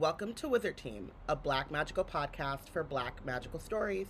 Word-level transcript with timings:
Welcome 0.00 0.32
to 0.36 0.48
Wizard 0.48 0.78
Team, 0.78 1.10
a 1.28 1.36
black 1.36 1.70
magical 1.70 2.04
podcast 2.04 2.70
for 2.70 2.82
black 2.82 3.22
magical 3.26 3.60
stories. 3.60 4.06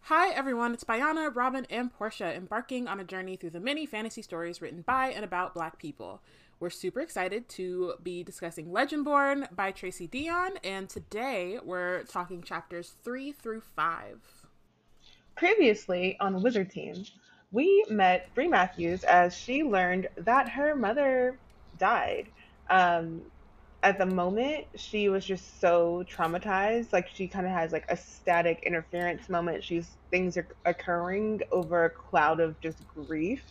Hi 0.00 0.30
everyone, 0.30 0.72
it's 0.72 0.82
Bayana, 0.82 1.30
Robyn, 1.34 1.66
and 1.68 1.90
Porshèa 1.92 2.34
embarking 2.34 2.88
on 2.88 2.98
a 2.98 3.04
journey 3.04 3.36
through 3.36 3.50
the 3.50 3.60
many 3.60 3.84
fantasy 3.84 4.22
stories 4.22 4.62
written 4.62 4.80
by 4.80 5.08
and 5.08 5.26
about 5.26 5.52
black 5.52 5.78
people. 5.78 6.22
We're 6.58 6.70
super 6.70 7.00
excited 7.00 7.50
to 7.50 7.96
be 8.02 8.22
discussing 8.22 8.68
Legendborn 8.68 9.54
by 9.54 9.72
Tracy 9.72 10.08
Deonn, 10.08 10.56
and 10.64 10.88
today 10.88 11.58
we're 11.62 12.04
talking 12.04 12.42
chapters 12.42 12.94
3 13.04 13.30
through 13.30 13.60
5. 13.60 14.41
Previously 15.42 16.16
on 16.20 16.40
Wizard 16.40 16.70
Team, 16.70 17.04
we 17.50 17.84
met 17.90 18.32
Bree 18.32 18.46
Matthews 18.46 19.02
as 19.02 19.36
she 19.36 19.64
learned 19.64 20.06
that 20.18 20.48
her 20.48 20.76
mother 20.76 21.40
died. 21.76 22.30
Um, 22.70 23.22
at 23.82 23.98
the 23.98 24.06
moment, 24.06 24.66
she 24.76 25.08
was 25.08 25.26
just 25.26 25.60
so 25.60 26.04
traumatized. 26.08 26.92
Like 26.92 27.08
she 27.08 27.26
kind 27.26 27.44
of 27.44 27.50
has 27.50 27.72
like 27.72 27.86
a 27.88 27.96
static 27.96 28.62
interference 28.64 29.28
moment. 29.28 29.64
She's 29.64 29.96
things 30.12 30.36
are 30.36 30.46
occurring 30.64 31.40
over 31.50 31.86
a 31.86 31.90
cloud 31.90 32.38
of 32.38 32.60
just 32.60 32.86
grief. 32.86 33.42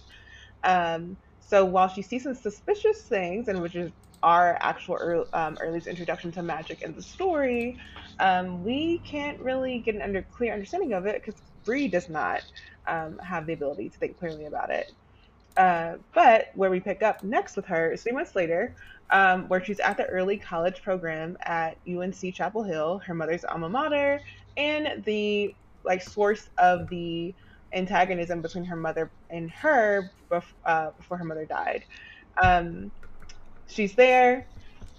Um, 0.63 1.17
so 1.41 1.65
while 1.65 1.89
she 1.89 2.03
sees 2.03 2.23
some 2.23 2.35
suspicious 2.35 3.01
things, 3.09 3.49
and 3.49 3.61
which 3.61 3.75
is 3.75 3.91
our 4.23 4.57
actual 4.61 4.95
early, 4.95 5.25
um, 5.33 5.57
earliest 5.59 5.87
introduction 5.87 6.31
to 6.31 6.41
magic 6.41 6.83
in 6.83 6.95
the 6.95 7.01
story, 7.01 7.77
um, 8.21 8.63
we 8.63 8.99
can't 8.99 9.41
really 9.41 9.81
get 9.81 9.95
an 9.95 10.01
under 10.01 10.25
clear 10.31 10.53
understanding 10.53 10.93
of 10.93 11.05
it 11.05 11.15
because 11.15 11.41
Bree 11.65 11.87
does 11.87 12.09
not 12.09 12.41
um, 12.87 13.19
have 13.19 13.47
the 13.47 13.53
ability 13.53 13.89
to 13.89 13.97
think 13.97 14.17
clearly 14.17 14.45
about 14.45 14.71
it. 14.71 14.87
Uh, 15.57 15.97
but 16.13 16.47
where 16.55 16.71
we 16.71 16.79
pick 16.79 17.03
up 17.03 17.23
next 17.23 17.55
with 17.55 17.65
her 17.65 17.91
is 17.91 18.03
three 18.03 18.13
months 18.13 18.35
later, 18.35 18.75
um, 19.11 19.47
where 19.49 19.63
she's 19.63 19.79
at 19.79 19.97
the 19.97 20.05
early 20.05 20.37
college 20.37 20.81
program 20.81 21.37
at 21.45 21.77
UNC 21.87 22.33
Chapel 22.33 22.63
Hill, 22.63 22.99
her 23.05 23.13
mother's 23.13 23.43
alma 23.45 23.69
mater, 23.69 24.21
and 24.57 25.03
the 25.05 25.55
like 25.83 26.01
source 26.01 26.47
of 26.57 26.89
the 26.89 27.35
antagonism 27.73 28.41
between 28.41 28.63
her 28.65 28.75
mother 28.75 29.11
and 29.29 29.51
her 29.51 30.11
bef- 30.31 30.53
uh, 30.65 30.91
before 30.97 31.17
her 31.17 31.25
mother 31.25 31.45
died. 31.45 31.83
Um, 32.41 32.91
she's 33.67 33.95
there. 33.95 34.47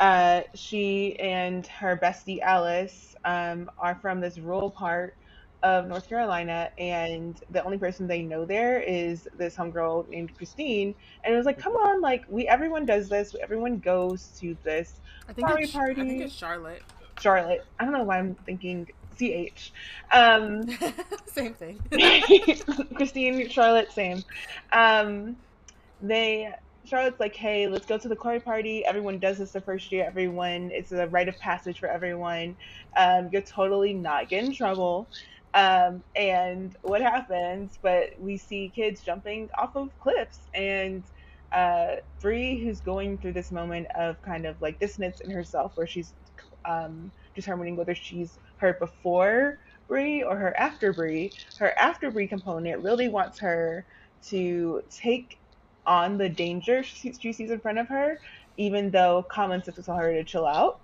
Uh, 0.00 0.42
she 0.54 1.18
and 1.20 1.66
her 1.68 1.98
bestie 2.02 2.40
Alice 2.40 3.14
um, 3.24 3.70
are 3.78 3.98
from 4.02 4.20
this 4.20 4.38
rural 4.38 4.70
part 4.70 5.14
of 5.62 5.86
North 5.86 6.08
Carolina, 6.08 6.70
and 6.78 7.40
the 7.50 7.62
only 7.64 7.78
person 7.78 8.06
they 8.06 8.22
know 8.22 8.44
there 8.44 8.80
is 8.80 9.28
this 9.36 9.54
homegirl 9.54 10.08
named 10.08 10.36
Christine. 10.36 10.94
And 11.24 11.34
it 11.34 11.36
was 11.36 11.46
like, 11.46 11.58
come 11.58 11.74
on, 11.74 12.00
like 12.00 12.24
we 12.28 12.48
everyone 12.48 12.84
does 12.84 13.08
this. 13.08 13.34
Everyone 13.42 13.78
goes 13.78 14.28
to 14.40 14.56
this 14.64 15.00
I 15.28 15.32
think, 15.32 15.46
party 15.46 15.64
it's, 15.64 15.72
party. 15.72 16.00
I 16.00 16.04
think 16.04 16.22
it's 16.22 16.34
Charlotte. 16.34 16.82
Charlotte. 17.20 17.64
I 17.78 17.84
don't 17.84 17.92
know 17.92 18.04
why 18.04 18.18
I'm 18.18 18.34
thinking 18.46 18.88
CH. 19.16 19.72
Um, 20.12 20.62
Same 21.26 21.54
thing. 21.54 21.80
Christine, 22.94 23.48
Charlotte, 23.48 23.92
same. 23.92 24.24
Um, 24.72 25.36
they 26.00 26.52
Charlotte's 26.84 27.20
like, 27.20 27.36
hey, 27.36 27.68
let's 27.68 27.86
go 27.86 27.96
to 27.96 28.08
the 28.08 28.16
party 28.16 28.40
party. 28.40 28.84
Everyone 28.84 29.18
does 29.18 29.38
this 29.38 29.52
the 29.52 29.60
first 29.60 29.92
year. 29.92 30.04
Everyone, 30.04 30.70
it's 30.72 30.90
a 30.92 31.06
rite 31.06 31.28
of 31.28 31.38
passage 31.38 31.78
for 31.78 31.88
everyone. 31.88 32.56
Um, 32.96 33.28
you're 33.32 33.42
totally 33.42 33.94
not 33.94 34.28
getting 34.28 34.50
in 34.50 34.54
trouble. 34.54 35.06
Um, 35.54 36.02
and 36.16 36.74
what 36.82 37.02
happens? 37.02 37.78
But 37.82 38.10
we 38.18 38.38
see 38.38 38.72
kids 38.74 39.02
jumping 39.02 39.48
off 39.58 39.76
of 39.76 39.96
cliffs, 39.98 40.48
and 40.54 41.04
uh, 41.52 41.96
Bree, 42.20 42.64
who's 42.64 42.80
going 42.80 43.18
through 43.18 43.34
this 43.34 43.50
moment 43.50 43.86
of 43.94 44.20
kind 44.22 44.46
of 44.46 44.60
like 44.62 44.78
dissonance 44.80 45.20
in 45.20 45.30
herself, 45.30 45.72
where 45.74 45.86
she's 45.86 46.14
um, 46.64 47.12
determining 47.34 47.76
whether 47.76 47.94
she's 47.94 48.38
her 48.56 48.74
before 48.80 49.58
Bree 49.88 50.22
or 50.22 50.36
her 50.36 50.56
after 50.56 50.92
Bree. 50.92 51.34
Her 51.56 51.78
after 51.78 52.10
Bree 52.10 52.28
component 52.28 52.82
really 52.82 53.08
wants 53.08 53.38
her 53.40 53.86
to 54.28 54.82
take 54.90 55.38
on 55.84 56.16
the 56.16 56.28
danger 56.28 56.82
she, 56.82 57.12
sees 57.12 57.50
in 57.50 57.60
front 57.60 57.78
of 57.78 57.88
her, 57.88 58.18
even 58.56 58.90
though 58.90 59.24
common 59.30 59.62
sense 59.62 59.76
will 59.76 59.84
tell 59.84 59.96
her 59.96 60.12
to 60.14 60.24
chill 60.24 60.46
out. 60.46 60.80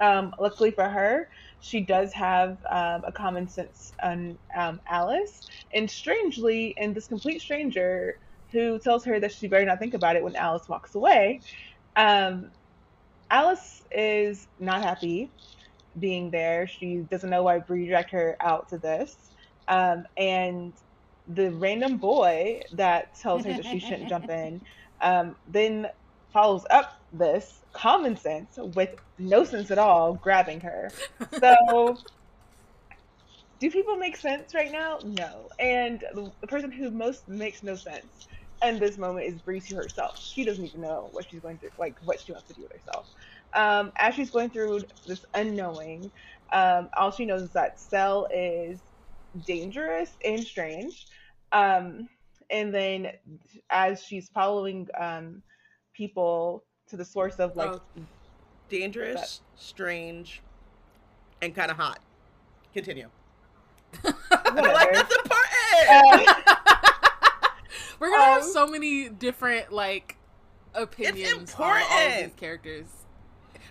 Um, 0.00 0.34
luckily 0.38 0.70
for 0.70 0.88
her, 0.88 1.28
she 1.60 1.84
does 1.84 2.12
have 2.12 2.58
um, 2.70 3.02
a 3.06 3.12
common 3.12 3.48
sense 3.48 3.92
on 4.02 4.38
um, 4.56 4.80
Alice, 4.88 5.42
and 5.72 5.90
strangely, 5.90 6.74
and 6.78 6.94
this 6.94 7.08
complete 7.08 7.40
stranger 7.40 8.14
who 8.52 8.78
tells 8.78 9.04
her 9.04 9.20
that 9.20 9.32
she 9.32 9.48
better 9.48 9.64
not 9.64 9.78
think 9.78 9.94
about 9.94 10.16
it 10.16 10.22
when 10.24 10.36
Alice 10.36 10.68
walks 10.68 10.94
away. 10.94 11.42
Um, 11.96 12.52
Alice 13.30 13.82
is 13.90 14.48
not 14.58 14.82
happy 14.82 15.32
being 15.98 16.30
there. 16.30 16.66
She 16.66 17.04
doesn't 17.10 17.30
know 17.30 17.42
why 17.42 17.58
Bree 17.58 17.88
dragged 17.88 18.10
her 18.10 18.36
out 18.40 18.68
to 18.70 18.78
this. 18.78 19.32
Um, 19.68 20.04
and 20.16 20.74
the 21.26 21.52
random 21.52 21.98
boy 21.98 22.62
that 22.72 23.18
tells 23.20 23.44
her 23.44 23.54
that 23.54 23.66
she 23.66 23.80
shouldn't 23.80 24.08
jump 24.08 24.28
in 24.28 24.62
um, 25.00 25.36
then 25.46 25.88
follows 26.32 26.64
up 26.70 26.90
this 27.12 27.62
common 27.72 28.16
sense 28.16 28.52
with 28.56 28.90
no 29.18 29.44
sense 29.44 29.70
at 29.70 29.78
all 29.78 30.14
grabbing 30.14 30.60
her. 30.60 30.90
So, 31.38 31.96
do 33.58 33.70
people 33.70 33.96
make 33.96 34.16
sense 34.16 34.54
right 34.54 34.70
now? 34.70 34.98
No. 35.04 35.48
And 35.58 36.04
the, 36.14 36.30
person 36.46 36.70
who 36.70 36.90
most 36.90 37.28
makes 37.28 37.62
no 37.62 37.74
sense 37.74 38.26
in 38.64 38.78
this 38.78 38.98
moment 38.98 39.26
is 39.26 39.40
Bree 39.40 39.60
to 39.60 39.76
herself. 39.76 40.18
She 40.18 40.44
doesn't 40.44 40.64
even 40.64 40.80
know 40.82 41.08
what 41.12 41.26
she's 41.30 41.40
going 41.40 41.58
to 41.58 41.70
like, 41.78 41.96
what 42.04 42.20
she 42.20 42.32
wants 42.32 42.48
to 42.48 42.54
do 42.54 42.62
with 42.62 42.72
herself. 42.72 43.06
Um, 43.54 43.92
as 43.98 44.14
she's 44.14 44.30
going 44.30 44.50
through 44.50 44.80
this 45.06 45.24
unknowing, 45.34 46.10
um, 46.52 46.90
all 46.96 47.10
she 47.10 47.24
knows 47.24 47.42
is 47.42 47.52
that 47.52 47.80
Sel 47.80 48.26
is 48.34 48.80
dangerous 49.46 50.10
and 50.24 50.42
strange. 50.42 51.06
Um, 51.52 52.08
and 52.50 52.74
then 52.74 53.08
as 53.70 54.02
she's 54.02 54.28
following 54.28 54.88
um, 54.98 55.42
people 55.94 56.64
to 56.88 56.96
the 56.96 57.04
source 57.04 57.36
of 57.36 57.56
like 57.56 57.70
Oh, 57.70 57.80
dangerous, 58.68 59.40
strange, 59.56 60.42
and 61.42 61.54
kind 61.54 61.70
of 61.70 61.76
hot. 61.76 62.00
Continue. 62.72 63.08
I 64.04 64.12
feel 64.12 64.72
like 64.72 64.92
that's 64.92 65.14
important. 65.14 66.36
Uh, 66.58 67.48
We're 67.98 68.10
gonna 68.10 68.22
have 68.24 68.42
Um, 68.42 68.48
so 68.52 68.66
many 68.66 69.08
different 69.08 69.72
like 69.72 70.16
opinions 70.74 71.54
on 71.54 71.62
all 71.62 71.72
of 71.74 71.78
these 71.88 72.22
important. 72.24 72.36
characters. 72.36 72.86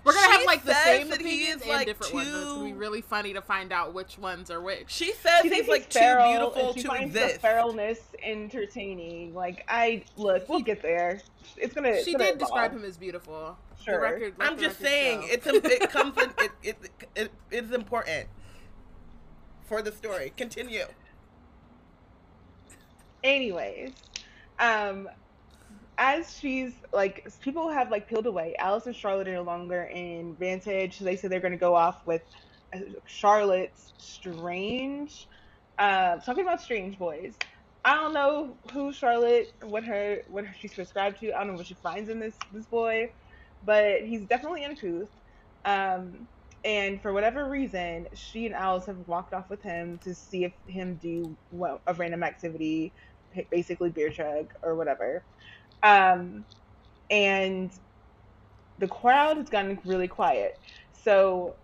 We're 0.06 0.14
gonna 0.14 0.32
have 0.34 0.46
like 0.46 0.64
the 0.64 0.74
same 0.76 1.10
that 1.10 1.20
he 1.20 1.26
opinions 1.50 1.56
is, 1.58 1.62
and 1.64 1.72
like, 1.72 1.88
different 1.88 2.14
ones. 2.14 2.30
but 2.32 2.38
It's 2.38 2.46
gonna 2.54 2.66
be 2.66 2.74
really 2.74 3.02
funny 3.02 3.34
to 3.34 3.42
find 3.42 3.72
out 3.74 3.94
which 3.94 4.18
ones 4.20 4.52
are 4.52 4.62
which. 4.62 4.86
she 4.92 5.12
says 5.14 5.42
she 5.42 5.48
he's 5.50 5.66
thinks 5.66 5.68
like 5.70 5.86
he's 5.86 5.94
too 5.94 6.00
feral, 6.00 6.30
beautiful 6.32 6.68
and 6.70 6.76
she 6.78 6.82
to 6.84 6.88
finds 6.88 7.16
exist. 7.16 7.42
the 7.42 7.48
feralness 7.48 7.98
entertaining. 8.22 9.34
Like 9.34 9.66
I 9.68 10.04
look, 10.16 10.48
we'll 10.48 10.60
get 10.62 10.82
there. 10.84 11.22
It's 11.58 11.74
gonna. 11.74 11.90
It's 11.90 12.06
she 12.06 12.12
gonna 12.14 12.26
did 12.26 12.38
describe 12.38 12.72
him 12.72 12.86
as 12.86 12.98
beautiful. 12.98 13.58
Sure. 13.84 13.96
The 13.96 14.00
record, 14.00 14.34
let 14.38 14.50
I'm 14.52 14.58
the 14.58 14.64
just 14.64 14.80
saying 14.80 15.22
show. 15.24 15.28
it's 15.34 15.48
a, 15.48 15.56
it 15.84 15.90
comes 15.90 16.18
in 16.18 16.30
it, 16.40 16.52
it, 16.64 16.78
it 17.16 17.32
it's 17.52 17.72
important 17.72 18.28
for 19.68 19.82
the 19.82 19.92
story. 19.92 20.34
Continue. 20.38 20.86
Anyways, 23.24 23.92
um, 24.60 25.10
as 25.98 26.36
she's 26.38 26.84
like, 26.94 27.28
people 27.42 27.72
have 27.72 27.92
like 27.92 28.08
peeled 28.10 28.28
away. 28.28 28.56
Alice 28.60 28.88
and 28.88 28.96
Charlotte 28.96 29.30
are 29.30 29.34
no 29.34 29.44
longer 29.44 29.84
in 29.84 30.38
Vantage. 30.38 31.00
They 31.00 31.18
say 31.18 31.30
they're 31.30 31.42
going 31.42 31.54
to 31.54 31.58
go 31.60 31.76
off 31.76 32.06
with 32.06 32.24
uh, 32.76 32.82
Charlotte's 33.08 33.94
Strange. 33.98 35.30
Uh, 35.80 36.18
talking 36.20 36.44
about 36.46 36.62
Strange 36.62 37.00
Boys. 37.00 37.38
I 37.86 37.96
don't 37.96 38.14
know 38.14 38.60
who 38.74 38.94
Charlotte, 38.94 39.48
what 39.64 39.86
her, 39.86 40.24
what 40.28 40.46
she's 40.58 40.74
prescribed 40.76 41.20
to. 41.20 41.34
I 41.34 41.40
don't 41.40 41.50
know 41.50 41.56
what 41.56 41.68
she 41.68 41.76
finds 41.76 42.10
in 42.10 42.20
this 42.20 42.38
this 42.52 42.68
boy, 42.68 43.10
but 43.62 44.02
he's 44.04 44.28
definitely 44.28 44.66
uncouth. 44.66 45.10
Um, 45.66 46.30
and 46.64 47.02
for 47.02 47.14
whatever 47.14 47.50
reason, 47.50 48.08
she 48.16 48.48
and 48.48 48.56
Alice 48.56 48.88
have 48.88 48.98
walked 49.08 49.34
off 49.34 49.50
with 49.52 49.62
him 49.64 50.00
to 50.00 50.16
see 50.16 50.46
if 50.46 50.54
him 50.68 50.98
do 50.98 51.38
well, 51.52 51.82
a 51.88 51.94
random 51.94 52.24
activity, 52.24 52.96
basically 53.52 53.92
beer 53.92 54.12
chug 54.12 54.48
or 54.64 54.76
whatever. 54.76 55.24
Um, 55.84 56.46
and 57.10 57.72
the 58.78 58.88
crowd 58.88 59.38
has 59.38 59.50
gotten 59.50 59.80
really 59.86 60.08
quiet. 60.08 60.54
So 60.94 61.58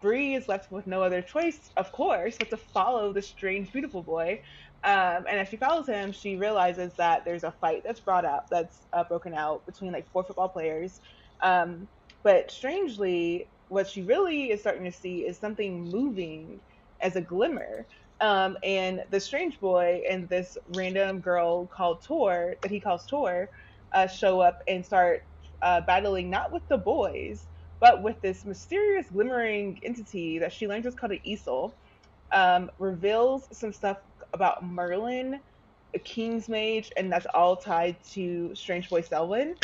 Bree 0.00 0.34
is 0.34 0.48
left 0.48 0.70
with 0.70 0.86
no 0.86 1.02
other 1.02 1.22
choice, 1.22 1.70
of 1.76 1.90
course, 1.92 2.36
but 2.38 2.50
to 2.50 2.56
follow 2.56 3.12
the 3.12 3.22
strange, 3.22 3.72
beautiful 3.72 4.02
boy. 4.02 4.40
Um, 4.84 5.24
and 5.28 5.40
as 5.40 5.48
she 5.48 5.56
follows 5.56 5.88
him, 5.88 6.12
she 6.12 6.36
realizes 6.36 6.94
that 6.96 7.24
there's 7.24 7.44
a 7.44 7.52
fight 7.60 7.82
that's 7.84 8.00
brought 8.00 8.24
up, 8.24 8.46
that's 8.50 8.86
uh, 8.92 9.04
broken 9.04 9.34
out 9.34 9.64
between 9.66 9.92
like 9.92 10.10
four 10.12 10.24
football 10.24 10.50
players. 10.50 11.00
Um, 11.42 11.88
but 12.22 12.50
strangely, 12.50 13.50
what 13.68 13.88
she 13.88 14.02
really 14.02 14.50
is 14.50 14.60
starting 14.60 14.84
to 14.84 14.92
see 14.92 15.20
is 15.26 15.38
something 15.38 15.90
moving 15.90 16.60
as 17.00 17.16
a 17.16 17.20
glimmer 17.20 17.86
Um, 18.20 18.56
and 18.62 19.04
the 19.10 19.20
strange 19.20 19.60
boy 19.60 20.02
and 20.08 20.28
this 20.28 20.56
random 20.68 21.20
girl 21.20 21.66
called 21.66 22.02
Tor, 22.02 22.56
that 22.62 22.70
he 22.70 22.80
calls 22.80 23.06
Tor, 23.06 23.50
uh, 23.92 24.06
show 24.06 24.40
up 24.40 24.58
and 24.68 24.84
start 24.84 25.22
uh, 25.62 25.82
battling 25.82 26.30
not 26.30 26.52
with 26.52 26.66
the 26.68 26.78
boys, 26.78 27.46
but 27.80 28.02
with 28.02 28.20
this 28.22 28.44
mysterious 28.44 29.10
glimmering 29.10 29.78
entity 29.82 30.38
that 30.38 30.52
she 30.52 30.66
learns 30.66 30.86
is 30.86 30.94
called 30.94 31.12
an 31.12 31.20
Uchel. 31.26 31.72
Um, 32.32 32.70
reveals 32.78 33.46
some 33.56 33.72
stuff 33.72 33.98
about 34.32 34.64
Merlin, 34.64 35.40
a 35.94 35.98
King's 35.98 36.48
Mage, 36.48 36.90
and 36.96 37.12
that's 37.12 37.26
all 37.34 37.56
tied 37.56 37.96
to 38.12 38.54
Strange 38.54 38.88
Boy 38.88 39.02
Selwyn. 39.02 39.54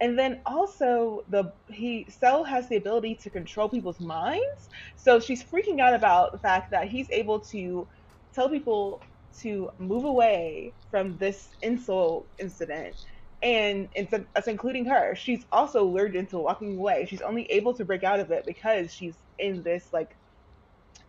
And 0.00 0.18
then 0.18 0.40
also 0.46 1.22
the 1.28 1.52
he 1.68 2.06
Sel 2.10 2.42
has 2.44 2.68
the 2.68 2.76
ability 2.76 3.16
to 3.16 3.30
control 3.30 3.68
people's 3.68 4.00
minds. 4.00 4.68
So 4.96 5.20
she's 5.20 5.44
freaking 5.44 5.80
out 5.80 5.94
about 5.94 6.32
the 6.32 6.38
fact 6.38 6.70
that 6.70 6.88
he's 6.88 7.10
able 7.10 7.40
to 7.52 7.86
tell 8.34 8.48
people 8.48 9.02
to 9.42 9.70
move 9.78 10.04
away 10.04 10.74
from 10.90 11.16
this 11.18 11.48
insult 11.62 12.28
incident 12.38 12.96
and 13.42 13.88
it's, 13.94 14.48
including 14.48 14.84
her. 14.86 15.14
She's 15.14 15.46
also 15.50 15.84
lured 15.84 16.14
into 16.14 16.38
walking 16.38 16.76
away. 16.78 17.06
She's 17.08 17.22
only 17.22 17.44
able 17.44 17.74
to 17.74 17.84
break 17.84 18.04
out 18.04 18.20
of 18.20 18.30
it 18.30 18.44
because 18.46 18.92
she's 18.92 19.16
in 19.38 19.62
this 19.62 19.88
like 19.92 20.16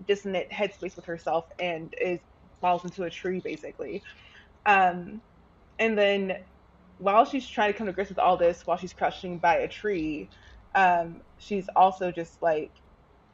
dissonant 0.08 0.50
headspace 0.52 0.96
with 0.96 1.06
herself 1.06 1.46
and 1.60 1.94
is 2.02 2.22
falls 2.62 2.86
into 2.86 3.04
a 3.04 3.10
tree 3.10 3.42
basically. 3.44 4.04
Um 4.66 5.22
and 5.80 5.98
then 5.98 6.46
while 6.98 7.26
she's 7.26 7.48
trying 7.48 7.74
to 7.74 7.78
come 7.78 7.88
to 7.88 7.94
grips 7.94 8.10
with 8.10 8.20
all 8.20 8.38
this 8.38 8.66
while 8.66 8.78
she's 8.78 8.94
crushing 8.94 9.40
by 9.40 9.58
a 9.58 9.68
tree 9.68 10.30
um 10.76 11.22
she's 11.38 11.68
also 11.76 12.12
just 12.12 12.42
like 12.42 12.72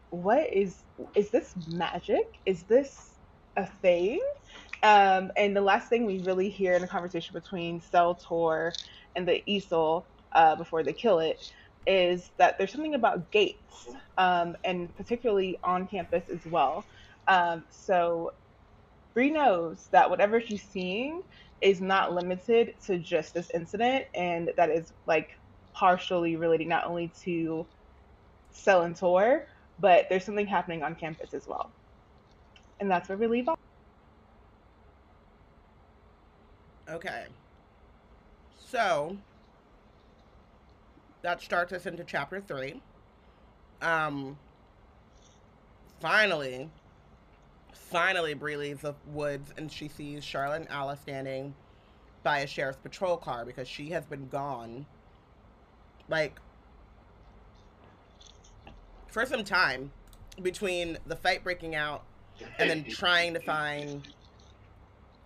what 0.10 0.54
is 0.54 0.84
is 1.16 1.32
this 1.32 1.54
magic? 1.68 2.26
Is 2.46 2.64
this 2.66 3.17
a 3.58 3.66
thing. 3.66 4.22
Um, 4.84 5.32
and 5.36 5.56
the 5.56 5.62
last 5.62 5.90
thing 5.90 6.06
we 6.06 6.20
really 6.20 6.50
hear 6.50 6.74
in 6.74 6.82
the 6.82 6.88
conversation 6.88 7.34
between 7.34 7.82
Tor 7.82 8.74
and 9.16 9.28
the 9.28 9.44
Uchel 9.48 10.06
uh, 10.32 10.56
before 10.56 10.84
they 10.84 10.94
kill 10.94 11.20
it 11.20 11.52
is 11.88 12.30
that 12.38 12.58
there's 12.58 12.72
something 12.72 12.94
about 12.94 13.32
gates, 13.32 13.88
um, 14.18 14.56
and 14.64 14.96
particularly 14.96 15.58
on 15.64 15.88
campus 15.88 16.30
as 16.30 16.46
well. 16.46 16.86
Um, 17.28 17.64
so 17.70 18.34
Bree 19.14 19.32
knows 19.32 19.88
that 19.92 20.10
whatever 20.10 20.40
she's 20.40 20.64
seeing 20.64 21.24
is 21.62 21.82
not 21.82 22.14
limited 22.14 22.76
to 22.86 23.00
just 23.00 23.34
this 23.34 23.50
incident, 23.54 24.06
and 24.14 24.52
that 24.58 24.70
is 24.70 24.94
like 25.08 25.32
partially 25.74 26.36
related 26.36 26.68
not 26.68 26.86
only 26.86 27.12
to 27.24 27.66
Sel 28.52 28.84
and 28.84 28.96
Tor, 28.96 29.48
but 29.80 30.06
there's 30.10 30.24
something 30.24 30.46
happening 30.46 30.84
on 30.84 30.94
campus 30.94 31.34
as 31.34 31.48
well 31.48 31.72
and 32.80 32.90
that's 32.90 33.10
where 33.10 33.18
we 33.18 33.28
leave 33.28 33.50
off. 33.50 33.60
Okay. 36.90 37.26
So 38.58 39.18
that 41.22 41.42
starts 41.42 41.74
us 41.74 41.86
into 41.86 42.04
chapter 42.04 42.42
three. 42.42 42.82
Um 43.82 44.38
finally 46.00 46.70
finally 47.74 48.34
Bree 48.34 48.58
leaves 48.58 48.82
the 48.82 48.94
woods 49.08 49.54
and 49.58 49.72
she 49.72 49.88
sees 49.88 50.24
Charlotte 50.24 50.62
and 50.62 50.70
Alice 50.70 51.00
standing 51.00 51.54
by 52.24 52.40
a 52.40 52.48
sheriff's 52.48 52.80
patrol 52.80 53.18
car 53.18 53.46
because 53.46 53.68
she 53.68 53.90
has 53.90 54.06
been 54.06 54.28
gone 54.28 54.86
like 56.10 56.40
for 59.08 59.26
some 59.26 59.44
time 59.44 59.92
between 60.42 60.98
the 61.08 61.16
fight 61.16 61.44
breaking 61.44 61.74
out 61.74 62.04
and 62.60 62.70
then 62.70 62.84
trying 62.90 63.34
to 63.34 63.40
find 63.40 64.08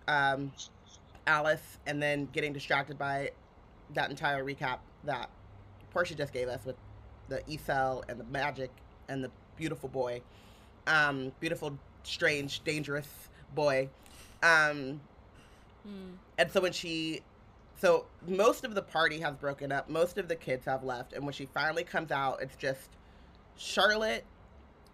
um, 0.08 0.52
Alice, 1.28 1.78
and 1.88 2.02
then 2.02 2.28
getting 2.34 2.54
distracted 2.54 2.98
by 2.98 3.32
that 3.94 4.10
entire 4.10 4.44
recap 4.44 4.80
that 5.04 5.30
Porshèa 5.94 6.18
just 6.18 6.34
gave 6.34 6.48
us 6.48 6.66
with 6.66 6.76
the 7.30 7.42
Uchel 7.50 8.04
and 8.10 8.20
the 8.20 8.24
magic 8.26 8.72
and 9.10 9.24
the 9.24 9.32
beautiful 9.58 9.90
boy, 9.90 10.22
um, 10.88 11.32
beautiful, 11.40 11.78
strange, 12.04 12.64
dangerous 12.64 13.08
boy. 13.54 13.90
Um, 14.42 15.02
mm. 15.88 16.14
And 16.38 16.52
so 16.52 16.62
when 16.62 16.72
she, 16.72 17.22
so 17.80 18.06
most 18.28 18.64
of 18.64 18.74
the 18.76 18.82
party 18.82 19.20
has 19.20 19.36
broken 19.36 19.72
up, 19.72 19.90
most 19.90 20.18
of 20.18 20.28
the 20.28 20.36
kids 20.36 20.66
have 20.66 20.84
left, 20.84 21.14
and 21.14 21.24
when 21.24 21.34
she 21.34 21.46
finally 21.46 21.84
comes 21.84 22.12
out, 22.12 22.42
it's 22.42 22.56
just 22.56 22.90
Charlotte 23.58 24.26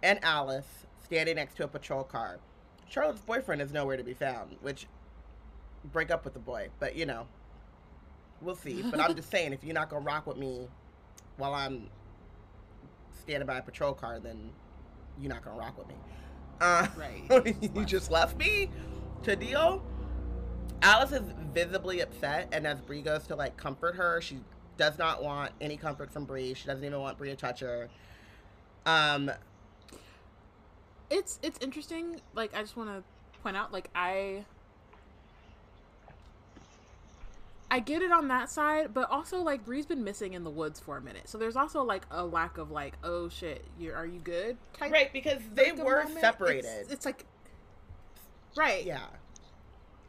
and 0.04 0.20
Alice 0.24 0.87
standing 1.08 1.36
next 1.36 1.56
to 1.56 1.64
a 1.64 1.68
patrol 1.68 2.04
car. 2.04 2.38
Charlotte's 2.90 3.22
boyfriend 3.22 3.62
is 3.62 3.72
nowhere 3.72 3.98
to 3.98 4.04
be 4.04 4.14
found, 4.14 4.56
which 4.62 4.88
break 5.92 6.12
up 6.12 6.24
with 6.24 6.34
the 6.34 6.40
boy, 6.40 6.70
but 6.80 6.96
you 6.96 7.06
know, 7.06 7.28
we'll 8.42 8.56
see. 8.56 8.82
But 8.82 9.00
I'm 9.00 9.16
just 9.16 9.30
saying, 9.32 9.54
if 9.54 9.64
you're 9.64 9.74
not 9.74 9.90
gonna 9.90 10.06
rock 10.06 10.28
with 10.28 10.38
me 10.38 10.68
while 11.38 11.54
I'm 11.54 11.90
standing 13.22 13.48
by 13.48 13.58
a 13.58 13.62
patrol 13.62 13.94
car, 13.94 14.20
then 14.20 14.52
you're 15.20 15.30
not 15.30 15.44
gonna 15.44 15.58
rock 15.58 15.78
with 15.78 15.88
me. 15.88 15.96
Uh, 16.60 16.88
right. 16.98 17.56
you 17.76 17.86
just 17.86 18.12
left 18.12 18.38
me 18.38 18.70
to 19.24 19.36
deal. 19.36 19.84
Alice 20.82 21.12
is 21.12 21.24
visibly 21.54 22.02
upset, 22.02 22.50
and 22.52 22.68
as 22.68 22.80
Bree 22.82 23.02
goes 23.02 23.28
to 23.28 23.36
like 23.36 23.58
comfort 23.58 23.96
her, 23.96 24.22
she 24.22 24.40
does 24.78 24.98
not 24.98 25.24
want 25.24 25.52
any 25.60 25.78
comfort 25.78 26.12
from 26.12 26.26
Bree. 26.26 26.54
She 26.54 26.68
doesn't 26.68 26.84
even 26.84 27.00
want 27.00 27.18
Bree 27.18 27.30
to 27.30 27.36
touch 27.36 27.62
her. 27.62 27.90
Um, 28.86 29.32
it's 31.10 31.40
it's 31.42 31.60
interesting. 31.62 32.22
Like 32.34 32.56
I 32.56 32.62
just 32.62 32.78
want 32.78 32.90
to 32.90 33.04
point 33.42 33.58
out, 33.58 33.72
like 33.72 33.90
I 33.96 34.46
I 37.70 37.80
get 37.80 38.02
it 38.02 38.12
on 38.12 38.30
that 38.30 38.50
side, 38.50 38.94
but 38.94 39.10
also 39.12 39.42
like 39.42 39.66
Bree's 39.66 39.86
been 39.86 40.04
missing 40.04 40.34
in 40.34 40.44
the 40.44 40.50
woods 40.50 40.80
for 40.80 40.98
a 40.98 41.02
minute, 41.02 41.28
so 41.28 41.38
there's 41.38 41.58
also 41.58 41.84
like 41.84 42.04
a 42.12 42.26
lack 42.26 42.58
of 42.58 42.72
like, 42.72 42.94
oh 43.04 43.28
shit, 43.28 43.66
you 43.78 43.94
are 43.94 44.06
you 44.06 44.20
good? 44.20 44.58
Right, 44.80 45.12
because 45.12 45.42
they 45.54 45.74
were 45.74 46.06
separated. 46.20 46.66
It's, 46.66 46.92
it's, 46.92 47.06
like, 47.06 47.26
right, 48.56 48.86
yeah. 48.86 49.08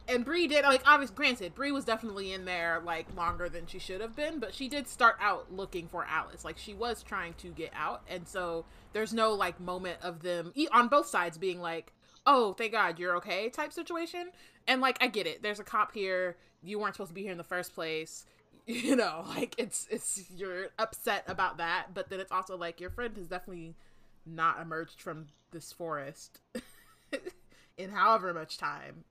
And 0.08 0.24
Bree 0.24 0.46
did 0.46 0.64
like 0.64 0.82
obviously 0.86 1.14
granted, 1.14 1.54
Bree 1.54 1.70
was 1.70 1.84
definitely 1.84 2.32
in 2.32 2.46
there 2.46 2.80
like 2.82 3.14
longer 3.14 3.50
than 3.50 3.66
she 3.66 3.78
should 3.78 4.00
have 4.00 4.16
been, 4.16 4.38
but 4.38 4.54
she 4.54 4.66
did 4.66 4.88
start 4.88 5.16
out 5.20 5.52
looking 5.52 5.86
for 5.86 6.06
Alice. 6.06 6.46
Like 6.46 6.56
she 6.56 6.72
was 6.72 7.02
trying 7.02 7.34
to 7.34 7.48
get 7.48 7.70
out, 7.74 8.02
and 8.08 8.26
so 8.26 8.64
there's 8.94 9.12
no 9.12 9.34
like 9.34 9.60
moment 9.60 9.98
of 10.02 10.22
them 10.22 10.52
on 10.72 10.88
both 10.88 11.06
sides 11.06 11.36
being 11.36 11.60
like, 11.60 11.92
"Oh, 12.26 12.54
thank 12.54 12.72
God 12.72 12.98
you're 12.98 13.16
okay" 13.16 13.50
type 13.50 13.70
situation. 13.72 14.30
And 14.66 14.80
like 14.80 14.96
I 15.02 15.08
get 15.08 15.26
it. 15.26 15.42
There's 15.42 15.60
a 15.60 15.64
cop 15.64 15.92
here. 15.92 16.36
You 16.62 16.78
weren't 16.78 16.94
supposed 16.94 17.10
to 17.10 17.14
be 17.14 17.22
here 17.22 17.32
in 17.32 17.38
the 17.38 17.44
first 17.44 17.74
place. 17.74 18.24
You 18.70 18.96
know, 18.96 19.24
like 19.26 19.54
it's 19.56 19.88
it's 19.90 20.24
you're 20.36 20.66
upset 20.78 21.24
about 21.26 21.56
that, 21.56 21.94
but 21.94 22.10
then 22.10 22.20
it's 22.20 22.30
also 22.30 22.54
like 22.54 22.82
your 22.82 22.90
friend 22.90 23.16
has 23.16 23.26
definitely 23.26 23.76
not 24.26 24.60
emerged 24.60 25.00
from 25.00 25.28
this 25.52 25.72
forest 25.72 26.40
in 27.78 27.88
however 27.88 28.34
much 28.34 28.58
time. 28.58 29.04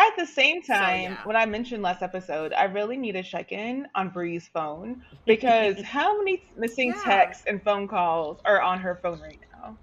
At 0.00 0.16
the 0.16 0.24
same 0.24 0.62
time, 0.62 1.04
so, 1.04 1.10
yeah. 1.10 1.24
what 1.24 1.36
I 1.36 1.44
mentioned 1.44 1.82
last 1.82 2.00
episode, 2.00 2.54
I 2.54 2.64
really 2.64 2.96
need 2.96 3.12
to 3.12 3.22
check 3.22 3.52
in 3.52 3.86
on 3.94 4.08
Bree's 4.08 4.48
phone 4.48 5.02
because 5.26 5.78
how 5.82 6.16
many 6.16 6.42
missing 6.56 6.88
yeah. 6.88 7.02
texts 7.04 7.44
and 7.46 7.62
phone 7.62 7.86
calls 7.86 8.38
are 8.46 8.62
on 8.62 8.78
her 8.78 8.98
phone 9.02 9.20
right 9.20 9.38
now? 9.52 9.76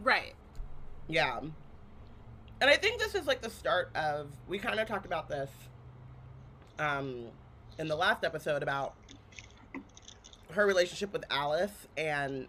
Right. 0.00 0.34
Yeah. 1.08 1.40
And 1.40 2.70
I 2.70 2.76
think 2.76 3.00
this 3.00 3.16
is 3.16 3.26
like 3.26 3.42
the 3.42 3.50
start 3.50 3.90
of 3.96 4.28
we 4.46 4.60
kind 4.60 4.78
of 4.78 4.86
talked 4.86 5.06
about 5.06 5.28
this 5.28 5.50
um 6.78 7.24
in 7.78 7.88
the 7.88 7.96
last 7.96 8.22
episode 8.24 8.62
about 8.62 8.94
her 10.52 10.66
relationship 10.66 11.12
with 11.12 11.24
Alice 11.30 11.88
and 11.96 12.46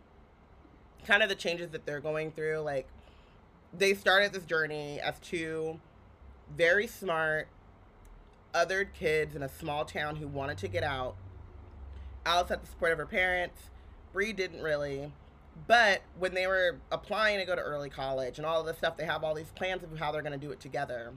kind 1.07 1.23
of 1.23 1.29
the 1.29 1.35
changes 1.35 1.71
that 1.71 1.88
they're 1.88 2.00
going 2.00 2.31
through 2.31 2.59
like 2.59 2.88
they 3.75 3.95
started 3.95 4.31
this 4.31 4.43
journey 4.43 5.00
as 5.01 5.17
two 5.19 5.79
very 6.55 6.88
smart, 6.88 7.47
other 8.53 8.85
kids 8.85 9.35
in 9.35 9.43
a 9.43 9.50
small 9.50 9.85
town 9.85 10.17
who 10.17 10.27
wanted 10.27 10.57
to 10.59 10.67
get 10.67 10.83
out. 10.83 11.15
Alice 12.25 12.50
had 12.50 12.63
the 12.63 12.67
support 12.67 12.91
of 12.91 12.97
her 12.97 13.05
parents. 13.05 13.69
Bree 14.13 14.33
didn't 14.33 14.62
really. 14.62 15.12
But 15.67 16.01
when 16.17 16.33
they 16.33 16.47
were 16.47 16.77
applying 16.91 17.39
to 17.39 17.45
go 17.45 17.55
to 17.55 17.62
early 17.62 17.89
college 17.89 18.38
and 18.38 18.45
all 18.45 18.59
of 18.59 18.65
this 18.65 18.77
stuff, 18.77 18.97
they 18.97 19.05
have 19.05 19.23
all 19.23 19.35
these 19.35 19.51
plans 19.55 19.83
of 19.83 19.97
how 20.00 20.12
they're 20.12 20.21
going 20.21 20.39
to 20.39 20.45
do 20.45 20.51
it 20.51 20.59
together. 20.59 21.13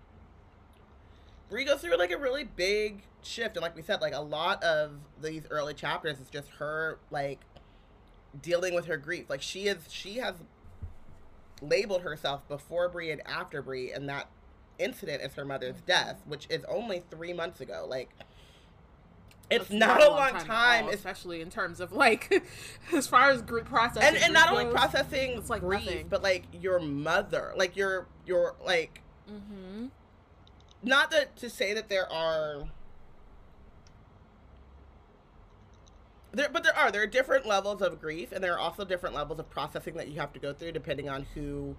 Bree 1.49 1.65
goes 1.65 1.81
through 1.81 1.97
like 1.97 2.11
a 2.11 2.19
really 2.19 2.45
big 2.45 3.03
shift. 3.23 3.57
And 3.57 3.63
like 3.63 3.77
we 3.77 3.83
said, 3.83 4.01
like 4.01 4.15
a 4.15 4.21
lot 4.21 4.63
of 4.63 4.93
these 5.23 5.43
early 5.51 5.75
chapters 5.75 6.19
is 6.19 6.29
just 6.29 6.49
her 6.59 6.99
like 7.11 7.41
dealing 8.43 8.75
with 8.75 8.87
her 8.87 8.97
grief. 8.97 9.27
Like 9.29 9.43
she 9.43 9.69
is, 9.69 9.79
she 9.89 10.17
has 10.17 10.35
labeled 11.63 12.03
herself 12.03 12.47
before 12.49 12.89
Bree 12.89 13.11
and 13.11 13.23
after 13.27 13.63
Bree, 13.63 13.93
and 13.93 14.09
that 14.09 14.29
incident 14.79 15.23
is 15.23 15.35
her 15.35 15.45
mother's 15.45 15.81
death, 15.87 16.23
which 16.27 16.47
is 16.51 16.65
only 16.65 17.03
three 17.11 17.33
months 17.33 17.61
ago. 17.61 17.87
Like, 17.89 18.11
it's 19.51 19.71
not, 19.71 20.01
not, 20.01 20.03
a 20.03 20.11
long, 20.11 20.33
time, 20.33 20.47
time 20.47 20.85
all, 20.87 20.91
especially 20.91 21.41
in 21.41 21.51
terms 21.51 21.81
of 21.81 21.93
like, 21.93 22.45
as 22.93 23.07
far 23.07 23.31
as 23.31 23.43
grief 23.43 23.67
processing, 23.67 24.03
and, 24.03 24.17
and 24.17 24.33
not 24.33 24.51
only 24.51 24.67
processing 24.67 25.39
it's 25.39 25.51
like 25.51 25.61
grief, 25.61 25.85
nothing. 25.85 26.07
but 26.09 26.23
like 26.23 26.45
your 26.53 26.81
mother, 26.81 27.53
like 27.57 27.77
your 27.77 28.09
your 28.27 28.57
like 28.65 29.03
Mm-hmm. 29.31 29.87
Not 30.83 31.11
that 31.11 31.37
to 31.37 31.51
say 31.51 31.75
that 31.75 31.89
there 31.89 32.11
are. 32.13 32.65
There, 36.33 36.49
but 36.53 36.63
there 36.65 36.77
are 36.77 36.91
there 36.91 37.03
are 37.03 37.07
different 37.07 37.47
levels 37.47 37.83
of 37.83 38.01
grief, 38.01 38.31
and 38.31 38.43
there 38.43 38.55
are 38.55 38.59
also 38.59 38.85
different 38.85 39.15
levels 39.15 39.39
of 39.39 39.51
processing 39.51 39.95
that 39.95 40.09
you 40.09 40.21
have 40.21 40.33
to 40.35 40.39
go 40.39 40.53
through 40.53 40.73
depending 40.73 41.09
on 41.09 41.27
who 41.35 41.77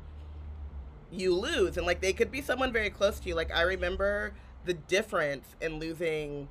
you 1.11 1.33
lose. 1.33 1.77
And 1.77 1.85
like 1.85 2.01
they 2.01 2.13
could 2.13 2.31
be 2.31 2.41
someone 2.41 2.71
very 2.71 2.89
close 2.89 3.19
to 3.19 3.29
you. 3.29 3.35
Like 3.35 3.55
I 3.55 3.61
remember 3.61 4.33
the 4.65 4.73
difference 4.73 5.55
in 5.61 5.79
losing 5.79 6.47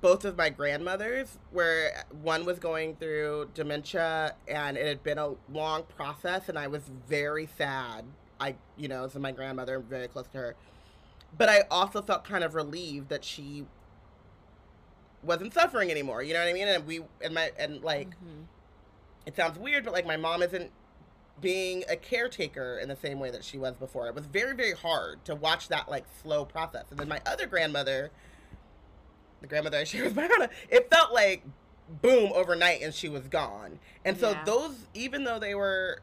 both 0.00 0.24
of 0.24 0.36
my 0.36 0.50
grandmothers, 0.50 1.38
where 1.50 2.04
one 2.22 2.44
was 2.44 2.58
going 2.58 2.96
through 2.96 3.50
dementia 3.54 4.34
and 4.48 4.76
it 4.76 4.86
had 4.86 5.02
been 5.02 5.18
a 5.18 5.34
long 5.52 5.84
process, 5.84 6.48
and 6.48 6.58
I 6.58 6.66
was 6.66 6.82
very 7.08 7.48
sad. 7.56 8.04
I, 8.40 8.56
you 8.76 8.88
know, 8.88 9.08
so 9.08 9.18
my 9.18 9.32
grandmother, 9.32 9.76
I'm 9.76 9.84
very 9.84 10.08
close 10.08 10.26
to 10.28 10.38
her. 10.38 10.56
But 11.36 11.48
I 11.48 11.62
also 11.70 12.02
felt 12.02 12.24
kind 12.24 12.44
of 12.44 12.54
relieved 12.54 13.08
that 13.08 13.24
she 13.24 13.66
wasn't 15.22 15.54
suffering 15.54 15.90
anymore. 15.90 16.22
You 16.22 16.34
know 16.34 16.40
what 16.40 16.48
I 16.48 16.52
mean? 16.52 16.68
And 16.68 16.86
we, 16.86 17.00
and 17.22 17.34
my, 17.34 17.50
and 17.58 17.82
like, 17.82 18.10
mm-hmm. 18.10 18.42
it 19.26 19.36
sounds 19.36 19.58
weird, 19.58 19.84
but 19.84 19.92
like 19.92 20.06
my 20.06 20.16
mom 20.16 20.42
isn't 20.42 20.70
being 21.40 21.84
a 21.88 21.96
caretaker 21.96 22.78
in 22.78 22.88
the 22.88 22.96
same 22.96 23.18
way 23.18 23.30
that 23.30 23.44
she 23.44 23.58
was 23.58 23.74
before. 23.74 24.06
It 24.08 24.14
was 24.14 24.26
very, 24.26 24.54
very 24.54 24.72
hard 24.72 25.24
to 25.24 25.34
watch 25.34 25.68
that 25.68 25.88
like 25.88 26.04
slow 26.22 26.44
process. 26.44 26.84
And 26.90 26.98
then 26.98 27.08
my 27.08 27.20
other 27.26 27.46
grandmother, 27.46 28.10
the 29.40 29.46
grandmother 29.46 29.78
I 29.78 29.84
shared 29.84 30.04
with 30.04 30.16
Brianna, 30.16 30.48
it 30.68 30.90
felt 30.90 31.12
like 31.12 31.44
boom 32.00 32.32
overnight 32.34 32.82
and 32.82 32.94
she 32.94 33.08
was 33.08 33.26
gone. 33.28 33.78
And 34.04 34.18
so 34.18 34.30
yeah. 34.30 34.44
those, 34.44 34.74
even 34.94 35.24
though 35.24 35.38
they 35.38 35.54
were 35.54 36.00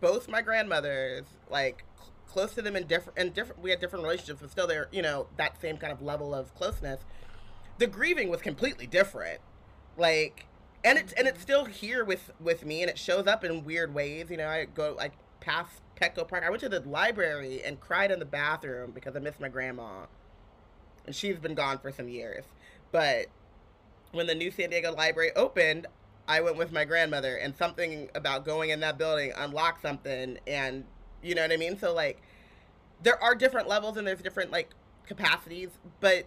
both 0.00 0.28
my 0.28 0.42
grandmothers, 0.42 1.24
like 1.50 1.84
close 2.26 2.54
to 2.54 2.62
them 2.62 2.76
in 2.76 2.86
different 2.86 3.18
and 3.18 3.34
different, 3.34 3.60
we 3.62 3.70
had 3.70 3.80
different 3.80 4.04
relationships, 4.04 4.40
but 4.40 4.50
still 4.50 4.66
they're 4.66 4.88
you 4.90 5.02
know 5.02 5.26
that 5.36 5.60
same 5.60 5.76
kind 5.76 5.92
of 5.92 6.00
level 6.02 6.34
of 6.34 6.54
closeness. 6.54 7.00
The 7.78 7.86
grieving 7.86 8.28
was 8.28 8.40
completely 8.40 8.86
different, 8.86 9.40
like, 9.96 10.46
and 10.84 10.98
it's 10.98 11.12
and 11.12 11.28
it's 11.28 11.40
still 11.40 11.64
here 11.64 12.04
with 12.04 12.32
with 12.40 12.64
me, 12.64 12.82
and 12.82 12.90
it 12.90 12.98
shows 12.98 13.26
up 13.26 13.44
in 13.44 13.64
weird 13.64 13.94
ways. 13.94 14.30
You 14.30 14.36
know, 14.36 14.48
I 14.48 14.64
go 14.64 14.94
like 14.96 15.12
past 15.40 15.80
Petco 16.00 16.26
Park. 16.26 16.44
I 16.44 16.50
went 16.50 16.60
to 16.62 16.68
the 16.68 16.80
library 16.80 17.62
and 17.64 17.80
cried 17.80 18.10
in 18.10 18.18
the 18.18 18.24
bathroom 18.24 18.90
because 18.92 19.14
I 19.16 19.20
missed 19.20 19.40
my 19.40 19.48
grandma, 19.48 20.06
and 21.06 21.14
she's 21.14 21.38
been 21.38 21.54
gone 21.54 21.78
for 21.78 21.92
some 21.92 22.08
years. 22.08 22.44
But 22.90 23.26
when 24.12 24.26
the 24.26 24.34
new 24.34 24.50
San 24.50 24.70
Diego 24.70 24.92
library 24.92 25.30
opened, 25.36 25.86
I 26.28 26.40
went 26.40 26.56
with 26.56 26.72
my 26.72 26.84
grandmother, 26.84 27.36
and 27.36 27.56
something 27.56 28.10
about 28.14 28.44
going 28.44 28.70
in 28.70 28.80
that 28.80 28.98
building 28.98 29.32
unlocked 29.36 29.82
something, 29.82 30.38
and 30.46 30.84
you 31.22 31.34
know 31.34 31.42
what 31.42 31.52
I 31.52 31.56
mean. 31.56 31.78
So 31.78 31.94
like, 31.94 32.20
there 33.02 33.22
are 33.22 33.34
different 33.34 33.68
levels 33.68 33.96
and 33.96 34.06
there's 34.06 34.22
different 34.22 34.50
like 34.50 34.70
capacities, 35.06 35.70
but 36.00 36.26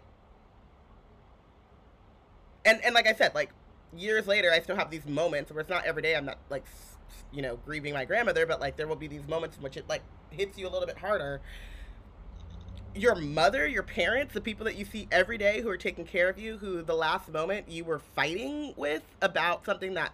and 2.64 2.84
and 2.84 2.96
like 2.96 3.08
I 3.08 3.14
said, 3.14 3.36
like 3.36 3.52
years 3.98 4.28
later, 4.28 4.52
I 4.52 4.60
still 4.62 4.76
have 4.76 4.92
these 4.92 5.06
moments 5.06 5.52
where 5.52 5.62
it's 5.62 5.70
not 5.70 5.86
every 5.86 6.02
day. 6.02 6.16
I'm 6.16 6.26
not 6.26 6.38
like 6.50 6.66
you 7.32 7.42
know 7.42 7.58
grieving 7.66 7.94
my 7.94 8.06
grandmother, 8.06 8.46
but 8.46 8.60
like 8.60 8.78
there 8.78 8.88
will 8.88 8.96
be 8.96 9.08
these 9.08 9.28
moments 9.28 9.58
in 9.58 9.64
which 9.64 9.78
it 9.78 9.88
like 9.88 10.02
hits 10.32 10.58
you 10.58 10.68
a 10.68 10.70
little 10.70 10.88
bit 10.88 10.98
harder 10.98 11.42
your 12.96 13.16
mother, 13.16 13.68
your 13.68 13.84
parents, 13.84 14.34
the 14.34 14.42
people 14.42 14.64
that 14.66 14.78
you 14.78 14.86
see 14.86 15.08
every 15.12 15.38
day 15.38 15.62
who 15.62 15.70
are 15.70 15.78
taking 15.78 16.06
care 16.06 16.30
of 16.30 16.40
you, 16.40 16.58
who 16.58 16.82
the 16.82 16.96
last 16.96 17.30
moment 17.30 17.70
you 17.70 17.84
were 17.84 18.00
fighting 18.00 18.74
with 18.78 19.04
about 19.22 19.66
something 19.66 19.94
that 19.94 20.14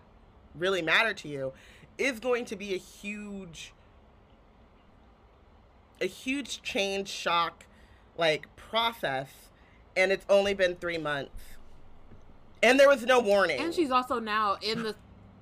really 0.55 0.81
mattered 0.81 1.17
to 1.17 1.27
you, 1.27 1.53
is 1.97 2.19
going 2.19 2.43
to 2.45 2.55
be 2.55 2.73
a 2.73 2.77
huge 2.77 3.73
a 6.01 6.07
huge 6.07 6.63
change 6.63 7.07
shock 7.07 7.65
like 8.17 8.53
process 8.55 9.27
and 9.95 10.11
it's 10.11 10.25
only 10.27 10.53
been 10.53 10.75
3 10.75 10.97
months. 10.97 11.50
And 12.63 12.79
there 12.79 12.87
was 12.87 13.03
no 13.03 13.19
warning. 13.19 13.59
And 13.59 13.73
she's 13.73 13.91
also 13.91 14.19
now 14.19 14.57
in 14.61 14.83
the 14.83 14.95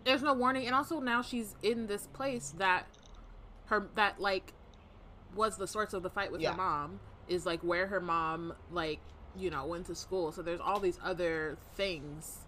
there's 0.05 0.23
no 0.23 0.33
warning 0.33 0.65
and 0.65 0.75
also 0.75 0.99
now 0.99 1.21
she's 1.21 1.55
in 1.61 1.87
this 1.87 2.07
place 2.07 2.53
that 2.57 2.87
her 3.65 3.87
that 3.95 4.19
like 4.19 4.53
was 5.35 5.57
the 5.57 5.67
source 5.67 5.93
of 5.93 6.03
the 6.03 6.09
fight 6.09 6.31
with 6.31 6.41
yeah. 6.41 6.51
her 6.51 6.57
mom 6.57 6.99
is 7.27 7.45
like 7.45 7.59
where 7.61 7.87
her 7.87 7.99
mom 7.99 8.53
like 8.71 8.99
you 9.37 9.49
know 9.49 9.65
went 9.65 9.85
to 9.85 9.93
school 9.93 10.31
so 10.31 10.41
there's 10.41 10.59
all 10.59 10.79
these 10.79 10.97
other 11.03 11.57
things 11.75 12.39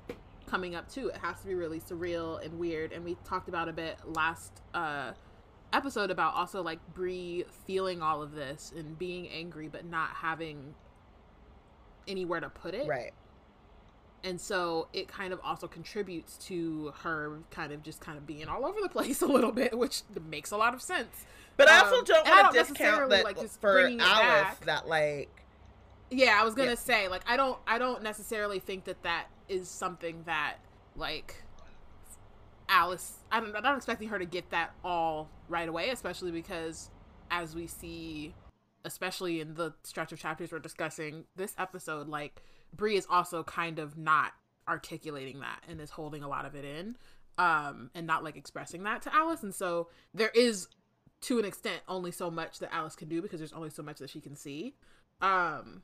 coming 0.48 0.76
up 0.76 0.90
too 0.90 1.10
it 1.10 1.18
has 1.18 1.40
to 1.42 1.48
be 1.48 1.54
really 1.54 1.80
surreal 1.80 2.44
and 2.44 2.58
weird 2.58 2.92
and 2.92 3.04
we 3.06 3.16
talked 3.26 3.48
about 3.48 3.70
a 3.70 3.74
bit 3.74 3.98
last 4.06 4.62
uh 4.74 5.12
episode 5.72 6.10
about 6.10 6.34
also 6.34 6.62
like 6.62 6.80
Bree 6.94 7.46
feeling 7.66 8.02
all 8.02 8.22
of 8.22 8.34
this 8.34 8.74
and 8.76 8.98
being 8.98 9.30
angry 9.30 9.68
but 9.68 9.86
not 9.86 10.10
having 10.10 10.74
anywhere 12.08 12.40
to 12.40 12.50
put 12.50 12.74
it. 12.74 12.88
Right. 12.88 13.14
And 14.24 14.40
so 14.40 14.88
it 14.94 15.08
kind 15.08 15.34
of 15.34 15.40
also 15.44 15.68
contributes 15.68 16.38
to 16.46 16.94
her 17.00 17.40
kind 17.50 17.72
of 17.72 17.82
just 17.82 18.02
kind 18.02 18.18
of 18.18 18.28
being 18.28 18.48
all 18.48 18.66
over 18.66 18.80
the 18.82 18.90
place 18.90 19.22
a 19.22 19.26
little 19.26 19.52
bit, 19.52 19.78
which 19.78 20.04
makes 20.30 20.52
a 20.52 20.58
lot 20.58 20.74
of 20.74 20.82
sense. 20.82 21.26
But 21.58 21.68
um, 21.70 21.76
I 21.76 21.80
also 21.80 22.04
don't 22.04 22.28
want 22.28 22.54
to 22.54 22.60
discount 22.60 23.10
that 23.10 23.24
like, 23.24 23.40
just 23.40 23.60
for 23.60 23.80
Alice 24.00 24.58
that 24.66 24.88
like. 24.88 25.30
Yeah, 26.10 26.38
I 26.40 26.44
was 26.44 26.56
gonna 26.56 26.72
yeah. 26.72 26.76
say 26.76 27.08
like 27.08 27.22
I 27.26 27.38
don't 27.38 27.58
I 27.66 27.78
don't 27.78 28.04
necessarily 28.04 28.60
think 28.60 28.84
that 28.86 29.02
that 29.04 29.28
is 29.48 29.70
something 29.70 30.24
that 30.26 30.58
like 30.96 31.44
Alice. 32.68 33.20
I 33.32 33.40
don't, 33.40 33.56
I'm 33.56 33.64
not 33.64 33.78
expecting 33.78 34.10
her 34.10 34.20
to 34.20 34.26
get 34.26 34.50
that 34.52 34.74
all 34.84 35.30
right 35.50 35.68
away, 35.68 35.90
especially 35.90 36.32
because 36.32 36.90
as 37.30 37.56
we 37.56 37.68
see, 37.68 38.34
especially 38.84 39.40
in 39.40 39.56
the 39.56 39.74
stretch 39.84 40.12
of 40.12 40.20
chapters 40.20 40.52
we're 40.52 40.60
discussing 40.60 41.26
this 41.36 41.54
episode, 41.58 42.08
like 42.08 42.42
Bree 42.76 42.96
is 42.98 43.06
also 43.10 43.44
kind 43.44 43.80
of 43.80 43.98
not 43.98 44.34
articulating 44.68 45.40
that 45.40 45.64
and 45.68 45.82
is 45.82 45.90
holding 45.90 46.24
a 46.24 46.28
lot 46.28 46.46
of 46.46 46.56
it 46.56 46.64
in 46.64 46.96
um 47.38 47.90
and 47.96 48.06
not 48.06 48.24
like 48.24 48.38
expressing 48.38 48.84
that 48.84 49.02
to 49.02 49.14
Alice 49.14 49.44
and 49.44 49.54
so 49.54 49.90
there 50.14 50.32
is 50.36 50.68
to 51.22 51.40
an 51.40 51.46
extent 51.46 51.82
only 51.88 52.12
so 52.12 52.30
much 52.30 52.60
that 52.60 52.74
Alice 52.74 52.96
can 52.96 53.08
do 53.08 53.22
because 53.22 53.40
there's 53.40 53.54
only 53.54 53.70
so 53.70 53.84
much 53.84 54.00
that 54.00 54.10
she 54.10 54.20
can 54.20 54.36
see. 54.36 54.76
Um 55.22 55.84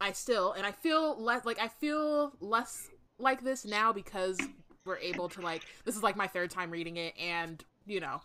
I 0.00 0.12
still 0.12 0.52
and 0.52 0.66
I 0.66 0.72
feel 0.72 1.20
less 1.20 1.44
like 1.44 1.58
I 1.60 1.68
feel 1.68 2.32
less 2.40 2.88
like 3.18 3.42
this 3.42 3.64
now 3.64 3.92
because 3.92 4.38
we're 4.84 4.98
able 4.98 5.28
to 5.30 5.40
like 5.40 5.62
this 5.84 5.96
is 5.96 6.02
like 6.02 6.16
my 6.16 6.26
third 6.26 6.50
time 6.50 6.70
reading 6.70 6.96
it 6.96 7.14
and 7.18 7.64
you 7.86 8.00
know 8.00 8.20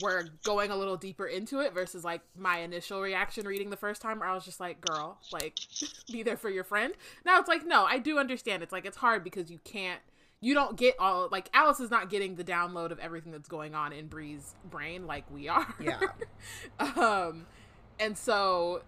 we're 0.00 0.24
going 0.42 0.70
a 0.70 0.76
little 0.76 0.96
deeper 0.96 1.26
into 1.26 1.60
it 1.60 1.74
versus 1.74 2.02
like 2.04 2.22
my 2.36 2.60
initial 2.60 3.00
reaction 3.00 3.46
reading 3.46 3.68
the 3.68 3.76
first 3.76 4.00
time 4.00 4.20
where 4.20 4.28
I 4.28 4.34
was 4.34 4.44
just 4.44 4.58
like 4.58 4.80
girl 4.80 5.18
like 5.32 5.58
be 6.12 6.22
there 6.22 6.36
for 6.36 6.48
your 6.48 6.64
friend 6.64 6.94
now 7.26 7.38
it's 7.38 7.48
like 7.48 7.66
no 7.66 7.84
I 7.84 7.98
do 7.98 8.18
understand 8.18 8.62
it's 8.62 8.72
like 8.72 8.86
it's 8.86 8.96
hard 8.96 9.22
because 9.22 9.50
you 9.50 9.58
can't 9.64 10.00
you 10.40 10.54
don't 10.54 10.76
get 10.76 10.96
all 10.98 11.28
like 11.30 11.48
Alice 11.54 11.80
is 11.80 11.90
not 11.90 12.10
getting 12.10 12.34
the 12.34 12.44
download 12.44 12.90
of 12.90 12.98
everything 12.98 13.32
that's 13.32 13.48
going 13.48 13.74
on 13.74 13.92
in 13.92 14.08
Bree's 14.08 14.54
brain 14.68 15.06
like 15.06 15.24
we 15.30 15.48
are. 15.48 15.74
Yeah. 15.80 16.00
um 16.96 17.46
and 18.00 18.18
so 18.18 18.82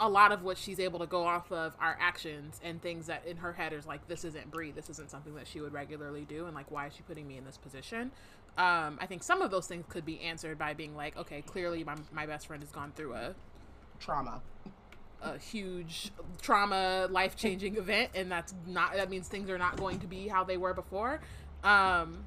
a 0.00 0.08
lot 0.08 0.32
of 0.32 0.42
what 0.42 0.58
she's 0.58 0.80
able 0.80 0.98
to 0.98 1.06
go 1.06 1.24
off 1.24 1.50
of 1.52 1.76
are 1.80 1.96
actions 2.00 2.60
and 2.64 2.80
things 2.80 3.06
that 3.06 3.24
in 3.26 3.36
her 3.38 3.52
head 3.52 3.72
is 3.72 3.86
like 3.86 4.06
this 4.06 4.24
isn't 4.24 4.50
Bree, 4.50 4.70
this 4.70 4.88
isn't 4.90 5.10
something 5.10 5.34
that 5.34 5.46
she 5.46 5.60
would 5.60 5.72
regularly 5.72 6.24
do 6.24 6.46
and 6.46 6.54
like 6.54 6.70
why 6.70 6.86
is 6.86 6.94
she 6.94 7.02
putting 7.02 7.26
me 7.26 7.36
in 7.36 7.44
this 7.44 7.56
position? 7.56 8.12
Um 8.58 8.98
I 9.00 9.06
think 9.06 9.22
some 9.22 9.42
of 9.42 9.50
those 9.50 9.66
things 9.66 9.84
could 9.88 10.04
be 10.04 10.20
answered 10.20 10.58
by 10.58 10.74
being 10.74 10.94
like 10.96 11.16
okay, 11.16 11.42
clearly 11.42 11.84
my 11.84 11.96
my 12.12 12.26
best 12.26 12.46
friend 12.46 12.62
has 12.62 12.70
gone 12.70 12.92
through 12.94 13.14
a 13.14 13.34
trauma. 14.00 14.40
a 15.22 15.38
huge 15.38 16.10
trauma 16.40 17.06
life 17.10 17.36
changing 17.36 17.76
event 17.76 18.10
and 18.14 18.30
that's 18.30 18.54
not 18.66 18.94
that 18.94 19.08
means 19.08 19.28
things 19.28 19.48
are 19.48 19.58
not 19.58 19.76
going 19.76 20.00
to 20.00 20.06
be 20.06 20.28
how 20.28 20.44
they 20.44 20.56
were 20.56 20.74
before. 20.74 21.20
Um 21.64 22.24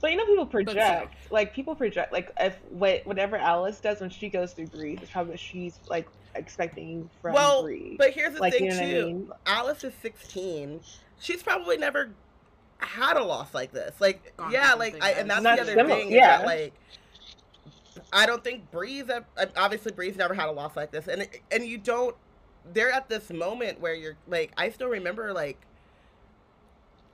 but 0.00 0.12
you 0.12 0.16
know 0.16 0.26
people 0.26 0.46
project 0.46 1.16
so, 1.28 1.34
like 1.34 1.52
people 1.52 1.74
project. 1.74 2.12
Like 2.12 2.30
if 2.38 2.56
what 2.70 3.04
whatever 3.04 3.36
alice 3.36 3.80
does 3.80 4.00
when 4.00 4.10
she 4.10 4.28
goes 4.28 4.52
through 4.52 4.66
grief 4.68 5.02
is 5.02 5.10
probably 5.10 5.32
what 5.32 5.40
she's 5.40 5.80
like 5.88 6.06
expecting 6.34 7.10
from 7.20 7.32
well 7.32 7.62
Bree. 7.64 7.96
but 7.98 8.10
here's 8.10 8.34
the 8.34 8.40
like, 8.40 8.52
thing 8.52 8.66
you 8.66 8.70
know 8.70 8.78
too 8.78 8.84
I 8.84 9.04
mean? 9.04 9.32
alice 9.46 9.82
is 9.82 9.92
16 10.02 10.80
she's 11.18 11.42
probably 11.42 11.76
never 11.78 12.10
had 12.78 13.16
a 13.16 13.24
loss 13.24 13.52
like 13.52 13.72
this 13.72 13.94
like 14.00 14.32
yeah 14.50 14.74
like 14.74 14.96
I, 15.02 15.12
and 15.12 15.30
that's 15.30 15.42
the 15.42 15.50
other 15.50 15.64
similar, 15.64 15.96
thing 15.96 16.12
yeah 16.12 16.38
that, 16.38 16.46
like 16.46 16.72
I 18.12 18.26
don't 18.26 18.42
think 18.42 18.70
Bree's 18.70 19.10
obviously 19.56 19.92
Bree's 19.92 20.16
never 20.16 20.34
had 20.34 20.48
a 20.48 20.52
loss 20.52 20.76
like 20.76 20.90
this, 20.90 21.08
and 21.08 21.28
and 21.50 21.64
you 21.64 21.78
don't 21.78 22.16
they're 22.72 22.90
at 22.90 23.08
this 23.08 23.30
moment 23.30 23.80
where 23.80 23.94
you're 23.94 24.16
like 24.26 24.52
I 24.56 24.70
still 24.70 24.88
remember 24.88 25.32
like 25.32 25.58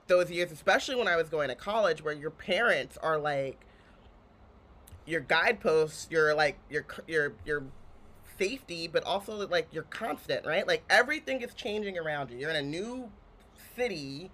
those 0.07 0.29
years, 0.29 0.51
especially 0.51 0.95
when 0.95 1.07
I 1.07 1.15
was 1.15 1.29
going 1.29 1.49
to 1.49 1.55
college, 1.55 2.03
where 2.03 2.13
your 2.13 2.29
parents 2.29 2.97
are 3.01 3.17
like 3.17 3.59
your 5.05 5.21
guideposts, 5.21 6.07
your 6.09 6.33
like 6.33 6.57
your 6.69 6.85
your 7.07 7.33
your 7.45 7.63
safety, 8.37 8.87
but 8.87 9.03
also 9.03 9.47
like 9.47 9.67
you're 9.71 9.83
constant, 9.83 10.45
right? 10.45 10.67
Like 10.67 10.83
everything 10.89 11.41
is 11.41 11.53
changing 11.53 11.97
around 11.97 12.31
you. 12.31 12.37
You're 12.37 12.51
in 12.51 12.55
a 12.55 12.61
new 12.61 13.11
city. 13.75 14.31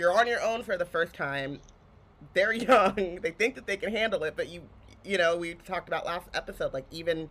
You're 0.00 0.18
on 0.18 0.26
your 0.26 0.40
own 0.40 0.62
for 0.62 0.78
the 0.78 0.86
first 0.86 1.12
time. 1.12 1.60
They're 2.32 2.52
young. 2.54 3.18
They 3.20 3.32
think 3.32 3.54
that 3.56 3.66
they 3.66 3.76
can 3.76 3.92
handle 3.92 4.24
it, 4.24 4.32
but 4.34 4.48
you 4.48 4.62
you 5.04 5.18
know, 5.18 5.36
we 5.36 5.54
talked 5.54 5.88
about 5.88 6.06
last 6.06 6.28
episode 6.32 6.72
like 6.72 6.86
even 6.90 7.28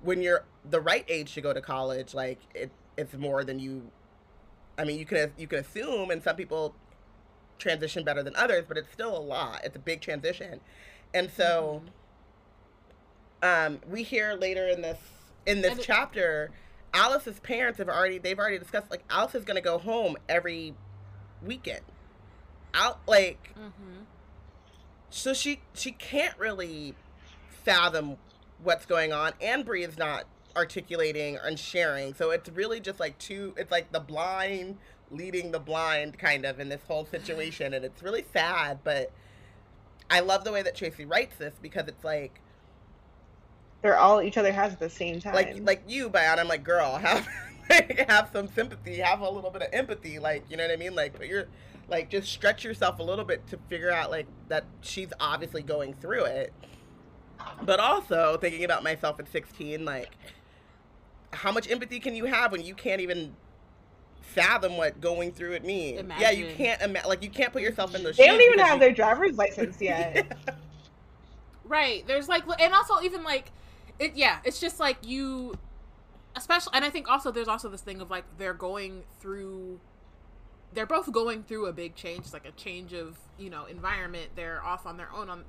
when 0.00 0.22
you're 0.22 0.44
the 0.70 0.80
right 0.80 1.04
age 1.08 1.34
to 1.34 1.40
go 1.40 1.52
to 1.52 1.60
college, 1.60 2.14
like 2.14 2.38
it, 2.54 2.70
it's 2.96 3.14
more 3.14 3.42
than 3.42 3.58
you. 3.58 3.90
I 4.78 4.84
mean, 4.84 4.96
you 4.96 5.04
can 5.04 5.32
you 5.36 5.48
can 5.48 5.58
assume, 5.58 6.12
and 6.12 6.22
some 6.22 6.36
people 6.36 6.76
transition 7.58 8.04
better 8.04 8.22
than 8.22 8.36
others, 8.36 8.64
but 8.68 8.76
it's 8.76 8.92
still 8.92 9.16
a 9.16 9.18
lot. 9.18 9.62
It's 9.64 9.74
a 9.74 9.80
big 9.80 10.00
transition, 10.00 10.60
and 11.12 11.28
so 11.32 11.82
um, 13.42 13.80
we 13.90 14.04
hear 14.04 14.34
later 14.34 14.68
in 14.68 14.82
this 14.82 14.98
in 15.46 15.62
this 15.62 15.72
And 15.72 15.80
chapter, 15.80 16.52
Alice's 16.92 17.40
parents 17.40 17.78
have 17.78 17.88
already 17.88 18.18
they've 18.18 18.38
already 18.38 18.58
discussed 18.60 18.88
like 18.88 19.02
Alice 19.10 19.34
is 19.34 19.44
gonna 19.44 19.60
go 19.60 19.78
home 19.78 20.16
every 20.28 20.74
weekend. 21.42 21.82
Out 22.74 23.00
like 23.06 23.54
Mm-hmm. 23.58 24.02
so 25.10 25.32
she 25.32 25.60
she 25.74 25.92
can't 25.92 26.36
really 26.38 26.94
fathom 27.64 28.16
what's 28.62 28.84
going 28.84 29.12
on 29.12 29.32
and 29.40 29.64
Bree 29.64 29.84
is 29.84 29.96
not 29.96 30.24
articulating 30.56 31.36
and 31.42 31.58
sharing 31.58 32.14
so 32.14 32.30
it's 32.30 32.48
really 32.50 32.80
just 32.80 32.98
like 33.00 33.16
two 33.18 33.54
it's 33.56 33.70
like 33.70 33.90
the 33.92 34.00
blind 34.00 34.78
leading 35.10 35.50
the 35.52 35.58
blind 35.60 36.18
kind 36.18 36.44
of 36.44 36.58
in 36.60 36.68
this 36.68 36.80
whole 36.86 37.04
situation 37.06 37.72
and 37.74 37.84
it's 37.84 38.02
really 38.02 38.24
sad 38.32 38.78
but 38.84 39.10
I 40.10 40.20
love 40.20 40.44
the 40.44 40.52
way 40.52 40.62
that 40.62 40.74
Tracy 40.74 41.04
writes 41.04 41.36
this 41.36 41.54
because 41.62 41.86
it's 41.88 42.04
like 42.04 42.40
They're 43.82 43.96
all 43.98 44.20
each 44.22 44.36
other 44.36 44.52
has 44.52 44.72
at 44.72 44.80
the 44.80 44.90
same 44.90 45.20
time. 45.20 45.34
like 45.34 45.56
like 45.62 45.82
you 45.88 46.08
Bion, 46.10 46.38
I'm 46.38 46.48
like 46.48 46.64
girl 46.64 46.96
have 46.96 47.26
have 48.08 48.28
some 48.32 48.48
sympathy 48.48 48.96
have 48.96 49.20
a 49.20 49.30
little 49.30 49.50
bit 49.50 49.62
of 49.62 49.68
empathy 49.72 50.18
like 50.18 50.44
you 50.50 50.56
know 50.56 50.64
what 50.64 50.72
I 50.72 50.76
mean 50.76 50.94
like 50.94 51.14
put 51.14 51.26
your 51.26 51.46
like 51.88 52.10
just 52.10 52.28
stretch 52.32 52.64
yourself 52.64 52.98
a 52.98 53.02
little 53.02 53.24
bit 53.24 53.46
to 53.46 53.58
figure 53.68 53.90
out 53.90 54.10
like 54.10 54.26
that 54.48 54.64
she's 54.80 55.12
obviously 55.20 55.62
going 55.62 55.94
through 55.94 56.24
it 56.24 56.52
but 57.62 57.78
also 57.80 58.38
thinking 58.40 58.64
about 58.64 58.82
myself 58.82 59.18
at 59.20 59.30
16 59.30 59.84
like 59.84 60.10
how 61.32 61.52
much 61.52 61.70
empathy 61.70 61.98
can 62.00 62.14
you 62.14 62.24
have 62.24 62.52
when 62.52 62.62
you 62.62 62.74
can't 62.74 63.00
even 63.00 63.34
fathom 64.20 64.76
what 64.76 65.00
going 65.00 65.30
through 65.30 65.52
it 65.52 65.64
means 65.64 66.02
yeah 66.18 66.30
you 66.30 66.48
can't 66.56 66.80
ima- 66.80 67.06
like 67.06 67.22
you 67.22 67.28
can't 67.28 67.52
put 67.52 67.62
yourself 67.62 67.94
in 67.94 68.02
those 68.02 68.16
they 68.16 68.24
shoes 68.24 68.32
don't 68.32 68.40
even 68.42 68.58
have 68.58 68.74
you- 68.74 68.80
their 68.80 68.92
driver's 68.92 69.36
license 69.36 69.80
yet. 69.80 70.36
Right. 71.66 72.06
There's 72.06 72.28
like, 72.28 72.44
and 72.60 72.74
also 72.74 73.00
even 73.02 73.24
like, 73.24 73.50
it. 73.98 74.12
Yeah. 74.14 74.38
It's 74.44 74.60
just 74.60 74.78
like 74.78 74.98
you, 75.02 75.56
especially, 76.36 76.72
and 76.74 76.84
I 76.84 76.90
think 76.90 77.08
also 77.08 77.30
there's 77.30 77.48
also 77.48 77.68
this 77.68 77.80
thing 77.80 78.00
of 78.00 78.10
like 78.10 78.24
they're 78.38 78.54
going 78.54 79.04
through. 79.20 79.80
They're 80.74 80.86
both 80.86 81.10
going 81.12 81.44
through 81.44 81.66
a 81.66 81.72
big 81.72 81.94
change, 81.94 82.32
like 82.32 82.46
a 82.46 82.52
change 82.52 82.92
of 82.92 83.18
you 83.38 83.50
know 83.50 83.66
environment. 83.66 84.30
They're 84.34 84.62
off 84.64 84.86
on 84.86 84.96
their 84.96 85.10
own 85.12 85.30
on, 85.30 85.44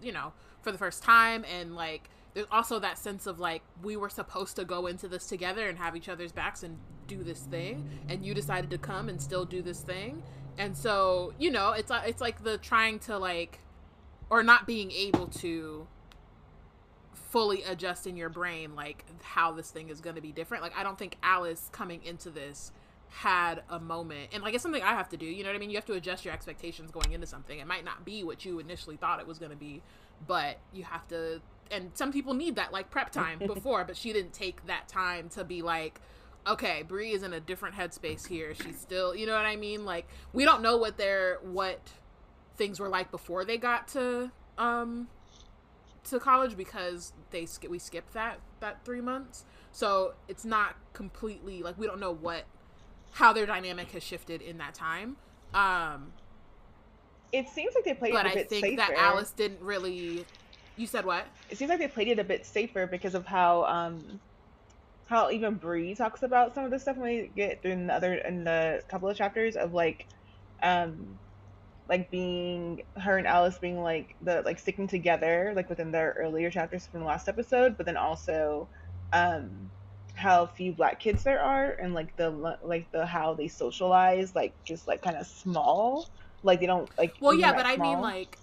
you 0.00 0.12
know, 0.12 0.32
for 0.62 0.72
the 0.72 0.78
first 0.78 1.02
time, 1.02 1.44
and 1.52 1.74
like 1.74 2.08
there's 2.34 2.46
also 2.50 2.78
that 2.78 2.98
sense 2.98 3.26
of 3.26 3.40
like 3.40 3.62
we 3.82 3.96
were 3.96 4.08
supposed 4.08 4.56
to 4.56 4.64
go 4.64 4.86
into 4.86 5.08
this 5.08 5.26
together 5.26 5.68
and 5.68 5.78
have 5.78 5.96
each 5.96 6.08
other's 6.08 6.32
backs 6.32 6.62
and 6.62 6.78
do 7.06 7.22
this 7.24 7.40
thing, 7.40 7.88
and 8.08 8.24
you 8.24 8.34
decided 8.34 8.70
to 8.70 8.78
come 8.78 9.08
and 9.08 9.20
still 9.20 9.44
do 9.44 9.62
this 9.62 9.80
thing, 9.80 10.22
and 10.56 10.76
so 10.76 11.32
you 11.38 11.50
know 11.50 11.72
it's 11.72 11.90
uh, 11.90 12.02
it's 12.06 12.20
like 12.20 12.44
the 12.44 12.58
trying 12.58 12.98
to 13.00 13.18
like 13.18 13.60
or 14.30 14.42
not 14.42 14.66
being 14.66 14.92
able 14.92 15.26
to 15.26 15.86
fully 17.14 17.62
adjust 17.64 18.06
in 18.06 18.16
your 18.16 18.30
brain 18.30 18.74
like 18.74 19.04
how 19.22 19.52
this 19.52 19.70
thing 19.70 19.90
is 19.90 20.00
going 20.00 20.16
to 20.16 20.22
be 20.22 20.32
different. 20.32 20.62
Like 20.62 20.76
i 20.76 20.82
don't 20.82 20.98
think 20.98 21.16
alice 21.22 21.68
coming 21.72 22.02
into 22.04 22.30
this 22.30 22.72
had 23.10 23.62
a 23.70 23.80
moment 23.80 24.28
and 24.32 24.42
like 24.42 24.54
it's 24.54 24.62
something 24.62 24.82
i 24.82 24.90
have 24.92 25.08
to 25.08 25.16
do 25.16 25.24
you 25.26 25.42
know 25.42 25.48
what 25.48 25.56
i 25.56 25.58
mean? 25.58 25.70
You 25.70 25.76
have 25.76 25.86
to 25.86 25.94
adjust 25.94 26.24
your 26.24 26.34
expectations 26.34 26.90
going 26.90 27.12
into 27.12 27.26
something. 27.26 27.58
It 27.58 27.66
might 27.66 27.84
not 27.84 28.04
be 28.04 28.22
what 28.22 28.44
you 28.44 28.58
initially 28.58 28.96
thought 28.96 29.20
it 29.20 29.26
was 29.26 29.38
going 29.38 29.50
to 29.50 29.56
be 29.56 29.82
but 30.26 30.58
you 30.72 30.84
have 30.84 31.06
to 31.08 31.40
and 31.70 31.90
some 31.94 32.12
people 32.12 32.34
need 32.34 32.56
that 32.56 32.72
like 32.72 32.90
prep 32.90 33.10
time 33.10 33.38
before 33.46 33.84
but 33.84 33.96
she 33.96 34.12
didn't 34.12 34.32
take 34.32 34.66
that 34.66 34.88
time 34.88 35.28
to 35.30 35.44
be 35.44 35.62
like 35.62 36.00
okay 36.46 36.82
Bree 36.82 37.12
is 37.12 37.22
in 37.22 37.32
a 37.32 37.40
different 37.40 37.74
headspace 37.74 38.26
here. 38.26 38.54
She's 38.54 38.78
still 38.78 39.14
you 39.14 39.26
know 39.26 39.34
what 39.34 39.46
i 39.46 39.56
mean? 39.56 39.84
Like 39.84 40.06
we 40.32 40.44
don't 40.44 40.62
know 40.62 40.76
what 40.76 40.96
their 40.96 41.38
what 41.42 41.80
things 42.56 42.80
were 42.80 42.88
like 42.88 43.10
before 43.10 43.44
they 43.44 43.56
got 43.56 43.88
to 43.88 44.30
um 44.58 45.08
to 46.04 46.18
college 46.18 46.56
because 46.56 47.12
they 47.30 47.46
sk- 47.46 47.68
we 47.68 47.78
skipped 47.78 48.12
that 48.14 48.40
that 48.60 48.84
three 48.84 49.00
months. 49.00 49.44
So 49.72 50.14
it's 50.26 50.44
not 50.44 50.76
completely 50.92 51.62
like 51.62 51.78
we 51.78 51.86
don't 51.86 52.00
know 52.00 52.12
what 52.12 52.44
how 53.12 53.32
their 53.32 53.46
dynamic 53.46 53.90
has 53.92 54.02
shifted 54.02 54.40
in 54.42 54.58
that 54.58 54.74
time 54.74 55.16
um 55.54 56.12
it 57.32 57.46
seems 57.48 57.74
like 57.74 57.84
they 57.84 57.94
played 57.94 58.12
but 58.12 58.26
it 58.26 58.28
a 58.28 58.32
i 58.32 58.34
bit 58.34 58.48
think 58.50 58.64
safer. 58.64 58.76
that 58.76 58.92
alice 58.92 59.30
didn't 59.32 59.60
really 59.60 60.24
you 60.76 60.86
said 60.86 61.04
what 61.04 61.26
It 61.48 61.58
seems 61.58 61.68
like 61.70 61.78
they 61.78 61.88
played 61.88 62.08
it 62.08 62.18
a 62.18 62.24
bit 62.24 62.46
safer 62.46 62.86
because 62.86 63.14
of 63.14 63.26
how 63.26 63.64
um 63.64 64.20
how 65.06 65.30
even 65.30 65.54
Bree 65.54 65.94
talks 65.94 66.22
about 66.22 66.54
some 66.54 66.64
of 66.64 66.70
the 66.70 66.78
stuff 66.78 66.96
when 66.96 67.10
we 67.10 67.30
get 67.34 67.62
through 67.62 67.72
in 67.72 67.86
the 67.86 67.94
other 67.94 68.14
in 68.14 68.44
the 68.44 68.82
couple 68.88 69.08
of 69.08 69.16
chapters 69.16 69.56
of 69.56 69.72
like 69.72 70.06
um 70.62 71.18
like 71.88 72.10
being 72.10 72.82
her 72.98 73.16
and 73.16 73.26
Alice 73.26 73.58
being 73.58 73.80
like 73.82 74.14
the 74.20 74.42
like 74.42 74.58
sticking 74.58 74.86
together 74.86 75.52
like 75.56 75.70
within 75.70 75.90
their 75.90 76.14
earlier 76.18 76.50
chapters 76.50 76.86
from 76.86 77.00
the 77.00 77.06
last 77.06 77.28
episode, 77.28 77.76
but 77.78 77.86
then 77.86 77.96
also 77.96 78.68
um 79.12 79.70
how 80.18 80.46
few 80.46 80.72
black 80.72 81.00
kids 81.00 81.24
there 81.24 81.40
are 81.42 81.72
and 81.72 81.94
like 81.94 82.16
the 82.16 82.30
like 82.62 82.90
the 82.92 83.06
how 83.06 83.34
they 83.34 83.48
socialize 83.48 84.34
like 84.34 84.54
just 84.64 84.88
like 84.88 85.02
kind 85.02 85.16
of 85.16 85.26
small. 85.26 86.10
Like 86.42 86.60
they 86.60 86.66
don't 86.66 86.90
like 86.98 87.16
well 87.20 87.34
yeah 87.34 87.52
but 87.52 87.66
i 87.66 87.76
mean 87.76 88.00
like 88.00 88.38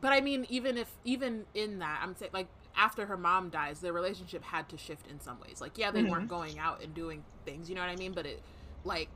but 0.00 0.12
i 0.12 0.20
mean 0.20 0.46
even 0.48 0.76
if 0.78 0.92
even 1.04 1.46
in 1.54 1.78
that 1.78 2.00
i'm 2.02 2.14
saying 2.14 2.30
like 2.34 2.48
after 2.76 3.06
her 3.06 3.16
mom 3.16 3.50
dies 3.50 3.80
their 3.80 3.92
relationship 3.92 4.44
had 4.44 4.68
to 4.68 4.76
shift 4.76 5.06
in 5.08 5.18
some 5.20 5.40
ways. 5.40 5.60
Like 5.62 5.78
yeah 5.78 5.90
they 5.90 6.02
Mhm. 6.02 6.10
weren't 6.10 6.28
going 6.28 6.58
out 6.58 6.82
and 6.82 6.94
doing 6.94 7.24
things 7.44 7.68
you 7.68 7.74
know 7.74 7.80
what 7.80 7.90
i 7.90 7.96
mean? 7.96 8.12
But 8.14 8.26
it 8.26 8.42
like 8.84 9.08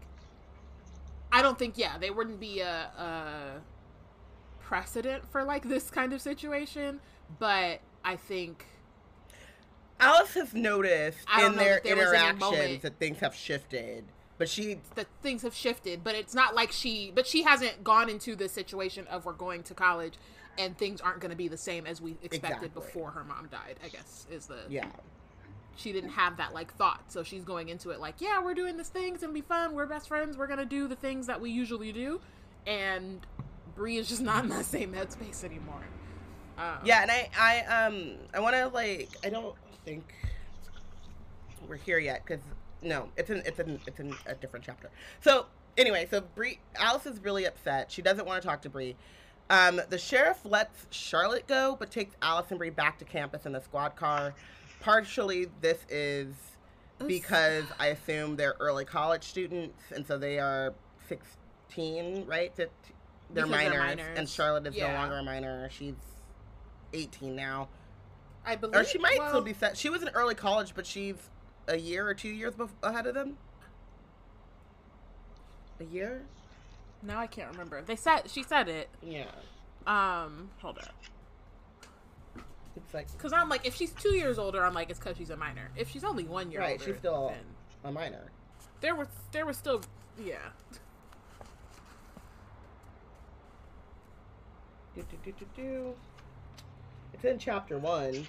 i 1.32 1.42
don't 1.42 1.58
think 1.58 1.78
yeah 1.78 1.98
they 1.98 2.10
wouldn't 2.10 2.40
be 2.40 2.60
a, 2.60 2.90
a 2.98 3.62
precedent 4.58 5.28
for 5.30 5.44
like 5.44 5.68
this 5.68 5.90
kind 5.90 6.12
of 6.12 6.20
situation. 6.20 7.00
But 7.38 7.82
i 8.04 8.16
think 8.16 8.66
Alice 10.00 10.34
has 10.34 10.54
noticed 10.54 11.18
in 11.38 11.56
their 11.56 11.74
that 11.74 11.84
there 11.84 11.96
was 11.96 12.12
any 12.12 12.28
interactions 12.30 12.82
that 12.82 12.98
things 12.98 13.18
have 13.20 13.34
shifted 13.34 14.04
but 14.38 14.48
she 14.48 14.78
that 14.94 15.06
things 15.22 15.42
have 15.42 15.54
shifted 15.54 16.02
but 16.02 16.14
it's 16.14 16.34
not 16.34 16.54
like 16.54 16.72
she 16.72 17.12
but 17.14 17.26
she 17.26 17.42
hasn't 17.42 17.84
gone 17.84 18.08
into 18.08 18.34
the 18.34 18.48
situation 18.48 19.06
of 19.08 19.26
we're 19.26 19.32
going 19.34 19.62
to 19.62 19.74
college 19.74 20.14
and 20.58 20.76
things 20.78 21.00
aren't 21.00 21.20
going 21.20 21.30
to 21.30 21.36
be 21.36 21.46
the 21.46 21.56
same 21.58 21.86
as 21.86 22.00
we 22.00 22.12
expected 22.22 22.64
Exactly. 22.64 22.68
before 22.70 23.10
her 23.10 23.22
mom 23.24 23.48
died 23.52 23.76
i 23.84 23.88
guess 23.88 24.26
is 24.30 24.46
the 24.46 24.58
yeah 24.70 24.86
she 25.76 25.92
didn't 25.92 26.10
have 26.10 26.38
that 26.38 26.54
like 26.54 26.74
thought 26.74 27.02
so 27.08 27.22
she's 27.22 27.44
going 27.44 27.68
into 27.68 27.90
it 27.90 28.00
like 28.00 28.14
yeah 28.18 28.42
we're 28.42 28.54
doing 28.54 28.78
this 28.78 28.88
thing 28.88 29.12
it's 29.12 29.22
gonna 29.22 29.32
be 29.34 29.42
fun 29.42 29.74
we're 29.74 29.86
best 29.86 30.08
friends 30.08 30.38
we're 30.38 30.46
gonna 30.46 30.64
do 30.64 30.88
the 30.88 30.96
things 30.96 31.26
that 31.26 31.38
we 31.40 31.50
usually 31.50 31.92
do 31.92 32.18
and 32.66 33.26
Bree 33.76 33.98
is 33.98 34.08
just 34.08 34.22
not 34.22 34.44
in 34.44 34.50
that 34.50 34.64
same 34.64 34.92
headspace 34.94 35.44
anymore 35.44 35.82
um, 36.58 36.78
Yeah, 36.84 37.02
and 37.02 37.10
I, 37.10 37.28
I, 37.38 37.84
um, 37.86 38.12
I 38.34 38.40
want 38.40 38.54
to 38.54 38.68
like, 38.68 39.08
I 39.24 39.30
don't 39.30 39.54
think 39.90 40.14
we're 41.68 41.76
here 41.76 41.98
yet 41.98 42.22
because 42.24 42.42
no, 42.82 43.08
it's 43.16 43.28
in, 43.30 43.42
it's 43.44 43.58
in, 43.58 43.80
it's 43.86 44.00
in 44.00 44.14
a 44.26 44.34
different 44.34 44.64
chapter. 44.64 44.88
So 45.20 45.46
anyway, 45.76 46.06
so 46.10 46.20
Bree, 46.20 46.60
Alice 46.76 47.06
is 47.06 47.18
really 47.22 47.44
upset. 47.44 47.90
She 47.90 48.02
doesn't 48.02 48.26
want 48.26 48.40
to 48.40 48.48
talk 48.48 48.62
to 48.62 48.70
Bree. 48.70 48.96
Um, 49.50 49.80
the 49.90 49.98
sheriff 49.98 50.38
lets 50.44 50.86
Charlotte 50.90 51.46
go, 51.48 51.76
but 51.78 51.90
takes 51.90 52.14
Alice 52.22 52.46
and 52.50 52.58
Bree 52.58 52.70
back 52.70 52.98
to 53.00 53.04
campus 53.04 53.46
in 53.46 53.52
the 53.52 53.60
squad 53.60 53.96
car. 53.96 54.32
Partially, 54.80 55.48
this 55.60 55.78
is 55.90 56.28
because 57.06 57.64
I 57.78 57.88
assume 57.88 58.36
they're 58.36 58.54
early 58.60 58.84
college 58.84 59.24
students, 59.24 59.82
and 59.94 60.06
so 60.06 60.16
they 60.16 60.38
are 60.38 60.72
sixteen, 61.08 62.24
right? 62.26 62.54
They're 62.54 62.68
Because 62.68 63.34
they're 63.34 63.46
minors, 63.46 63.96
minors. 63.96 64.18
and 64.18 64.28
Charlotte 64.28 64.66
is 64.68 64.78
no 64.78 64.86
longer 64.86 65.18
a 65.18 65.22
minor. 65.22 65.68
She's 65.70 65.94
eighteen 66.94 67.34
now, 67.34 67.68
i 68.44 68.56
believe 68.56 68.76
or 68.76 68.84
she 68.84 68.98
might 68.98 69.18
well, 69.18 69.28
still 69.28 69.42
be 69.42 69.52
set. 69.52 69.76
She 69.76 69.88
was 69.90 70.02
in 70.02 70.08
early 70.10 70.34
college, 70.34 70.72
but 70.74 70.86
she's 70.86 71.16
a 71.68 71.76
year 71.76 72.06
or 72.08 72.14
two 72.14 72.28
years 72.30 72.54
bef- 72.54 72.70
ahead 72.82 73.06
of 73.06 73.14
them. 73.14 73.36
A 75.80 75.84
year? 75.84 76.22
now 77.02 77.18
i 77.18 77.26
can't 77.26 77.50
remember 77.52 77.80
they 77.80 77.96
said 77.96 78.22
she 78.30 78.42
said 78.42 78.68
it 78.68 78.90
Yeah, 79.02 79.24
um 79.86 80.50
hold 80.58 80.76
up 80.78 80.94
it's 82.76 82.92
like 82.94 83.10
Because 83.12 83.32
I'm 83.32 83.48
like, 83.48 83.66
if 83.66 83.74
she's 83.74 83.90
two 83.92 84.14
years 84.14 84.38
older, 84.38 84.64
I'm 84.64 84.74
like, 84.74 84.90
it's 84.90 84.98
because 84.98 85.16
she's 85.16 85.30
a 85.30 85.36
minor. 85.36 85.70
If 85.76 85.90
she's 85.90 86.04
only 86.04 86.24
one 86.24 86.50
year 86.50 86.60
Right, 86.60 86.72
older, 86.72 86.84
she's 86.84 86.96
still- 86.98 87.28
then 87.28 87.44
a 87.84 87.92
minor. 87.92 88.30
there 88.80 88.94
was 88.94 89.08
there 89.32 89.44
was 89.46 89.56
still 89.56 89.80
yeah. 90.22 90.36
Do, 94.94 95.02
do, 95.02 95.16
do, 95.24 95.32
do, 95.38 95.46
do. 95.56 95.94
It's 97.22 97.30
in 97.30 97.38
chapter 97.38 97.76
one. 97.76 98.26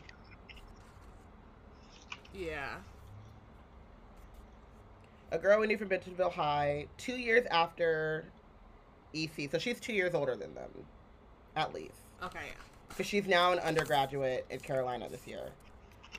Yeah. 2.33 2.75
A 5.31 5.37
girl 5.37 5.61
we 5.61 5.67
knew 5.67 5.77
from 5.77 5.87
Bentonville 5.87 6.29
High, 6.29 6.87
two 6.97 7.15
years 7.15 7.45
after 7.51 8.25
EC. 9.13 9.49
So 9.49 9.57
she's 9.59 9.79
two 9.79 9.93
years 9.93 10.13
older 10.13 10.35
than 10.35 10.53
them, 10.53 10.71
at 11.55 11.73
least. 11.73 12.01
Okay. 12.21 12.39
yeah. 12.47 12.53
Because 12.89 13.05
she's 13.05 13.27
now 13.27 13.53
an 13.53 13.59
undergraduate 13.59 14.45
in 14.49 14.59
Carolina 14.59 15.07
this 15.09 15.25
year. 15.25 15.51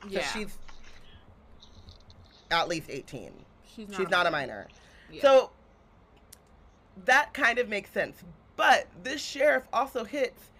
So 0.05 0.09
Yeah. 0.09 0.27
she's 0.33 0.57
at 2.51 2.69
least 2.69 2.87
18. 2.89 3.33
She's 3.67 3.89
not, 3.91 3.97
She's 4.01 4.09
not 4.09 4.27
a 4.27 4.31
minor. 4.31 4.67
Yeah. 5.11 5.21
So 5.21 5.51
that 7.05 7.35
kind 7.35 7.59
of 7.59 7.69
makes 7.69 7.91
sense. 7.91 8.17
But 8.57 8.87
this 9.03 9.21
sheriff 9.21 9.65
also 9.75 10.05
hits 10.05 10.52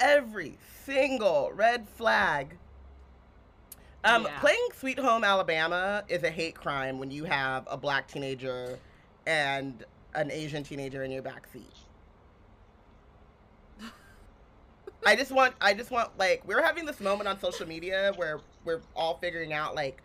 every 0.00 0.58
single 0.84 1.52
red 1.54 1.88
flag. 1.88 2.56
Um, 4.02 4.24
Yeah. 4.24 4.40
Playing 4.40 4.68
Sweet 4.74 4.98
Home 4.98 5.24
Alabama 5.24 6.04
is 6.08 6.22
a 6.22 6.30
hate 6.30 6.54
crime 6.54 6.98
when 6.98 7.10
you 7.10 7.24
have 7.24 7.68
a 7.70 7.76
black 7.76 8.08
teenager 8.08 8.78
and 9.26 9.84
an 10.14 10.30
Asian 10.30 10.64
teenager 10.64 11.04
in 11.04 11.10
your 11.10 11.22
backseat. 11.22 11.62
I 15.06 15.16
just 15.16 15.32
want, 15.32 15.54
I 15.60 15.72
just 15.72 15.90
want, 15.90 16.10
like, 16.18 16.46
we're 16.46 16.62
having 16.62 16.84
this 16.84 17.00
moment 17.00 17.28
on 17.28 17.38
social 17.40 17.66
media 17.66 18.12
where 18.16 18.40
we're 18.64 18.80
all 18.94 19.16
figuring 19.18 19.52
out, 19.52 19.74
like, 19.74 20.02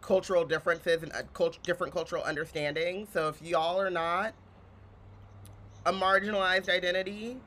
cultural 0.00 0.44
differences 0.44 1.02
and 1.02 1.12
uh, 1.12 1.22
cult- 1.32 1.60
different 1.64 1.92
cultural 1.92 2.22
understandings. 2.22 3.08
So 3.12 3.28
if 3.28 3.42
y'all 3.42 3.80
are 3.80 3.90
not 3.90 4.34
a 5.84 5.92
marginalized 5.92 6.68
identity, 6.68 7.38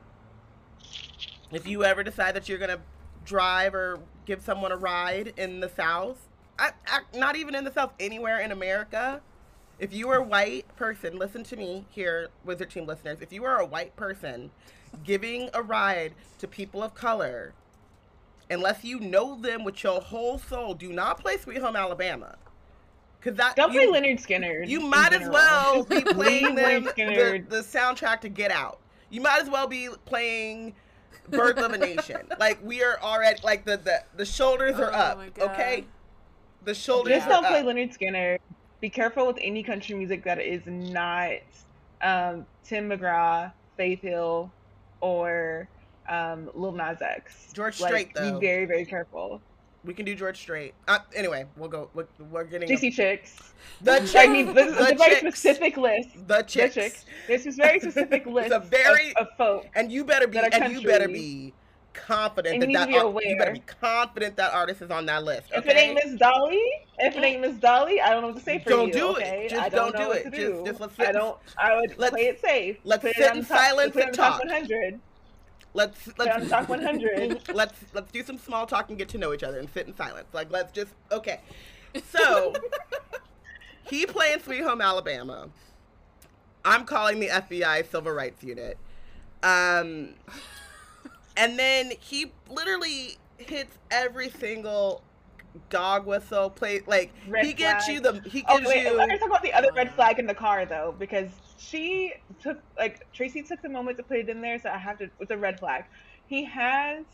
if 1.52 1.66
you 1.66 1.84
ever 1.84 2.02
decide 2.02 2.34
that 2.34 2.48
you're 2.48 2.58
gonna 2.58 2.80
drive 3.24 3.74
or 3.74 4.00
give 4.26 4.42
someone 4.42 4.72
a 4.72 4.76
ride 4.76 5.32
in 5.36 5.60
the 5.60 5.68
South, 5.68 6.28
I, 6.58 6.70
I, 6.86 7.00
not 7.16 7.36
even 7.36 7.54
in 7.54 7.64
the 7.64 7.72
South, 7.72 7.92
anywhere 7.98 8.40
in 8.40 8.52
America, 8.52 9.20
if 9.78 9.94
you 9.94 10.08
are 10.10 10.18
a 10.18 10.22
white 10.22 10.66
person, 10.76 11.18
listen 11.18 11.42
to 11.44 11.56
me 11.56 11.86
here, 11.90 12.28
Wizard 12.44 12.70
Team 12.70 12.86
listeners. 12.86 13.18
If 13.20 13.32
you 13.32 13.44
are 13.44 13.58
a 13.58 13.64
white 13.64 13.96
person 13.96 14.50
giving 15.04 15.48
a 15.54 15.62
ride 15.62 16.12
to 16.38 16.46
people 16.46 16.82
of 16.82 16.94
color, 16.94 17.54
unless 18.50 18.84
you 18.84 19.00
know 19.00 19.40
them 19.40 19.64
with 19.64 19.82
your 19.82 20.00
whole 20.00 20.38
soul, 20.38 20.74
do 20.74 20.92
not 20.92 21.18
play 21.20 21.38
Sweet 21.38 21.58
Home 21.62 21.76
Alabama. 21.76 22.36
Cause 23.22 23.34
that 23.34 23.54
Don't 23.54 23.72
you, 23.72 23.90
play 23.90 24.00
Lynyrd 24.00 24.26
Skynyrd. 24.26 24.66
you 24.68 24.80
might 24.80 25.12
as 25.12 25.20
general. 25.20 25.32
well 25.32 25.84
be 25.84 26.00
playing 26.14 26.54
them 26.54 26.84
the, 26.84 27.44
the 27.48 27.60
soundtrack 27.60 28.20
to 28.22 28.30
Get 28.30 28.50
Out. 28.50 28.80
You 29.10 29.20
might 29.20 29.42
as 29.42 29.50
well 29.50 29.66
be 29.66 29.88
playing 30.06 30.74
Birth 31.28 31.58
of 31.58 31.72
a 31.72 31.78
Nation. 31.78 32.20
Like 32.38 32.58
we 32.64 32.82
are 32.82 32.98
already 33.02 33.40
like 33.42 33.64
the 33.64 33.76
the, 33.76 34.02
the 34.16 34.24
shoulders 34.24 34.78
are 34.78 34.92
Oh 34.92 34.96
up. 34.96 35.18
my 35.18 35.28
God. 35.28 35.50
Okay, 35.50 35.84
the 36.64 36.74
shoulders 36.74 37.14
Just 37.14 37.28
don't 37.28 37.44
play 37.44 37.60
up. 37.60 37.66
Lynyrd 37.66 37.96
Skynyrd. 37.96 38.38
Be 38.80 38.88
careful 38.90 39.26
with 39.26 39.38
any 39.40 39.62
country 39.62 39.94
music 39.94 40.24
that 40.24 40.40
is 40.40 40.62
not 40.66 41.32
um, 42.00 42.46
Tim 42.64 42.88
McGraw, 42.88 43.52
Faith 43.76 44.00
Hill, 44.00 44.50
or 45.00 45.68
um, 46.08 46.50
Lil 46.54 46.72
Nas 46.72 47.02
X. 47.02 47.52
George 47.52 47.78
Like, 47.80 47.90
Strait, 47.90 48.14
though. 48.14 48.38
Be 48.38 48.46
very, 48.46 48.64
very 48.64 48.86
careful. 48.86 49.42
We 49.82 49.94
can 49.94 50.04
do 50.04 50.14
George 50.14 50.36
Strait. 50.38 50.74
Uh, 50.88 50.98
anyway, 51.14 51.46
we'll 51.56 51.70
go. 51.70 51.88
We're, 51.94 52.06
we're 52.30 52.44
getting 52.44 52.68
JC 52.68 52.92
Chicks. 52.92 53.54
the 53.80 54.12
I 54.16 54.26
mean, 54.28 54.52
this 54.52 54.70
is 54.72 54.76
the 54.76 54.92
a 54.92 54.96
very 54.96 55.16
specific 55.16 55.76
list. 55.78 56.08
The 56.26 56.36
The 56.36 56.42
chicks. 56.42 56.74
chicks. 56.74 57.04
There's 57.26 57.44
this 57.44 57.56
very 57.56 57.80
specific 57.80 58.26
list 58.26 58.46
it's 58.52 58.56
a 58.56 58.68
very- 58.68 59.14
of, 59.16 59.28
of 59.28 59.36
folk. 59.38 59.66
And 59.74 59.90
you 59.90 60.04
better 60.04 60.26
be. 60.26 60.34
that 60.38 60.52
And 60.52 60.72
you 60.72 60.82
better 60.86 61.08
be 61.08 61.54
confident 61.94 62.54
And 62.54 62.62
that 62.62 62.72
that 62.78 62.88
need 62.88 62.94
be 62.94 62.98
ar- 63.00 63.22
you 63.22 63.36
better 63.38 63.52
be 63.52 63.60
confident 63.80 64.36
that 64.36 64.52
artist 64.52 64.82
is 64.82 64.90
on 64.90 65.06
that 65.06 65.24
list. 65.24 65.48
If 65.50 65.58
okay? 65.64 65.70
it 65.70 65.76
ain't 65.76 65.94
Miss 66.04 66.18
Dolly, 66.18 66.62
if 66.98 67.16
it 67.16 67.24
ain't 67.24 67.40
Miss 67.40 67.56
Dolly, 67.56 68.00
I 68.00 68.10
don't 68.10 68.20
know 68.22 68.28
what 68.28 68.36
to 68.36 68.42
say 68.42 68.58
for 68.58 68.70
you. 68.70 68.76
Don't 68.76 68.86
you. 68.88 68.92
do 68.92 69.08
it. 69.16 69.22
okay? 69.22 69.46
Just 69.50 69.62
I 69.62 69.68
don't, 69.70 69.92
don't 69.96 70.06
do 70.08 70.12
it. 70.12 70.24
Just- 70.24 70.36
do. 70.36 70.62
just 70.66 70.80
let's 70.80 70.94
sit 70.96 71.08
I 71.08 71.12
don't. 71.12 71.38
I 71.58 71.76
would 71.76 71.98
let's- 71.98 72.12
play 72.12 72.26
it 72.26 72.40
safe. 72.40 72.76
let's 72.84 73.02
sit 73.02 73.16
it 73.16 73.34
in 73.34 73.44
top, 73.44 73.58
silence 73.58 73.96
and 73.96 74.12
the 74.12 74.16
talk. 74.16 74.38
100. 74.44 75.00
Let's 75.74 76.08
let's 76.18 76.48
top 76.48 76.68
100. 76.68 77.48
let's 77.54 77.74
let's 77.92 78.10
do 78.12 78.22
some 78.22 78.38
small 78.38 78.66
talk 78.66 78.88
and 78.88 78.98
get 78.98 79.08
to 79.10 79.18
know 79.18 79.32
each 79.32 79.42
other 79.42 79.58
and 79.58 79.68
sit 79.70 79.86
in 79.86 79.94
silence. 79.96 80.28
Like 80.32 80.50
let's 80.50 80.72
just 80.72 80.94
okay. 81.12 81.40
So 82.10 82.54
he 83.88 84.06
playing 84.06 84.40
Sweet 84.40 84.62
Home 84.62 84.80
Alabama. 84.80 85.48
I'm 86.64 86.84
calling 86.84 87.20
the 87.20 87.28
FBI 87.28 87.90
Civil 87.90 88.12
Rights 88.12 88.42
Unit. 88.44 88.76
Um, 89.42 90.10
and 91.36 91.58
then 91.58 91.92
he 91.98 92.32
literally 92.50 93.16
hits 93.38 93.78
every 93.90 94.28
single 94.28 95.02
dog 95.68 96.06
whistle 96.06 96.50
play 96.50 96.80
like 96.86 97.12
Red 97.26 97.44
he 97.44 97.54
flag. 97.54 97.88
you 97.88 98.00
the 98.00 98.20
he 98.28 98.44
Oh 98.48 98.58
gives 98.58 98.68
wait, 98.68 98.82
you 98.82 99.00
I'm 99.00 99.08
gonna 99.08 99.18
talk 99.18 99.28
about 99.28 99.42
the 99.42 99.52
other 99.52 99.72
red 99.72 99.92
flag 99.94 100.18
in 100.18 100.26
the 100.26 100.34
car 100.34 100.64
though, 100.66 100.94
because 100.98 101.28
she 101.60 102.14
took 102.40 102.58
like 102.78 103.00
Tracy 103.14 103.42
took 103.44 103.62
the 103.62 103.68
moment 103.70 103.98
to 103.98 104.04
put 104.04 104.18
it 104.18 104.28
in 104.30 104.42
there, 104.42 104.58
so 104.58 104.70
I 104.70 104.78
have 104.78 104.98
to. 104.98 105.10
It's 105.20 105.30
a 105.30 105.38
red 105.38 105.58
flag. 105.60 105.84
He 106.26 106.44
has, 106.46 107.06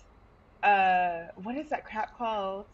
uh, 0.63 1.29
what 1.37 1.57
is 1.57 1.71
that 1.71 1.85
crap 1.85 2.17
called? 2.17 2.67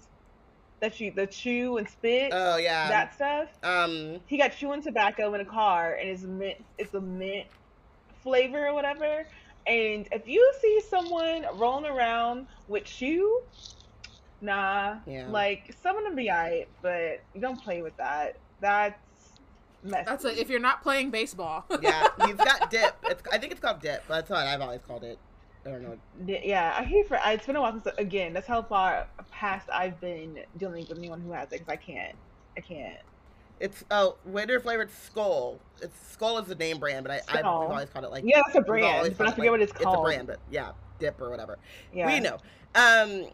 That 0.80 1.00
you 1.00 1.12
the 1.14 1.26
chew 1.26 1.78
and 1.78 1.88
spit 1.88 2.34
oh 2.34 2.56
yeah 2.56 2.88
that 2.90 3.14
stuff. 3.14 3.48
um 3.62 4.22
He 4.26 4.38
got 4.38 4.52
chewing 4.52 4.82
tobacco 4.82 5.32
in 5.34 5.40
a 5.40 5.46
car, 5.46 5.94
and 5.94 6.08
it's 6.10 6.24
mint. 6.24 6.58
It's 6.78 6.94
a 6.94 7.00
mint 7.00 7.48
flavor 8.22 8.68
or 8.68 8.74
whatever. 8.74 9.26
And 9.66 10.08
if 10.12 10.26
you 10.26 10.52
see 10.60 10.80
someone 10.90 11.46
rolling 11.54 11.86
around 11.90 12.48
with 12.66 12.84
chew, 12.84 13.42
nah, 14.40 15.00
Yeah. 15.06 15.30
like 15.30 15.74
someone 15.80 16.04
them 16.04 16.16
be 16.16 16.30
alright, 16.30 16.68
but 16.82 17.20
don't 17.40 17.62
play 17.62 17.82
with 17.82 17.96
that. 17.98 18.36
That's 18.60 18.98
messy. 19.82 20.04
That's 20.06 20.24
a, 20.24 20.40
if 20.40 20.48
you're 20.48 20.60
not 20.60 20.82
playing 20.82 21.10
baseball. 21.10 21.64
yeah 21.82 22.08
he's 22.26 22.36
got 22.36 22.70
dip 22.70 22.96
it's 23.04 23.22
I 23.32 23.38
think 23.38 23.52
it's 23.52 23.60
called 23.60 23.80
dip 23.80 24.04
but 24.08 24.16
that's 24.16 24.30
what 24.30 24.46
I've 24.46 24.60
always 24.60 24.80
called 24.86 25.04
it 25.04 25.18
I 25.64 25.70
don't 25.70 25.82
know 25.82 25.96
yeah, 26.26 26.74
I 26.78 26.82
hate 26.82 27.06
for 27.08 27.18
it's 27.24 27.46
been 27.46 27.56
a 27.56 27.60
while 27.60 27.72
since 27.72 27.86
again. 27.98 28.32
That's 28.32 28.46
how 28.46 28.62
far 28.62 29.06
past 29.30 29.68
I've 29.72 30.00
been 30.00 30.40
dealing 30.56 30.86
with 30.88 30.98
anyone 30.98 31.20
who 31.20 31.32
has 31.32 31.48
it 31.48 31.50
because 31.60 31.68
I 31.68 31.76
can't, 31.76 32.16
I 32.56 32.60
can't. 32.60 32.98
It's 33.60 33.84
oh 33.92 34.16
winter 34.24 34.58
flavored 34.58 34.90
Skoal. 34.90 35.60
It's 35.80 35.96
Skoal 36.16 36.38
is 36.38 36.48
the 36.48 36.56
name 36.56 36.78
brand, 36.78 37.04
but 37.04 37.12
I 37.12 37.20
I've 37.28 37.44
Skoal. 37.44 37.70
always 37.70 37.88
called 37.90 38.04
it 38.04 38.10
like 38.10 38.24
Yeah, 38.26 38.42
it's 38.46 38.56
a 38.56 38.60
brand, 38.60 39.16
but 39.16 39.28
I 39.28 39.30
called 39.30 39.32
it, 39.32 39.34
forget 39.36 39.38
like- 39.38 39.50
what 39.52 39.60
it's 39.62 39.72
called. 39.72 39.94
It's 39.94 40.00
a 40.00 40.02
brand, 40.02 40.26
but 40.26 40.40
yeah, 40.50 40.72
dip 40.98 41.20
or 41.20 41.30
whatever. 41.30 41.58
Yeah, 41.94 42.06
We 42.06 42.18
know. 42.18 42.38
Um, 42.74 43.26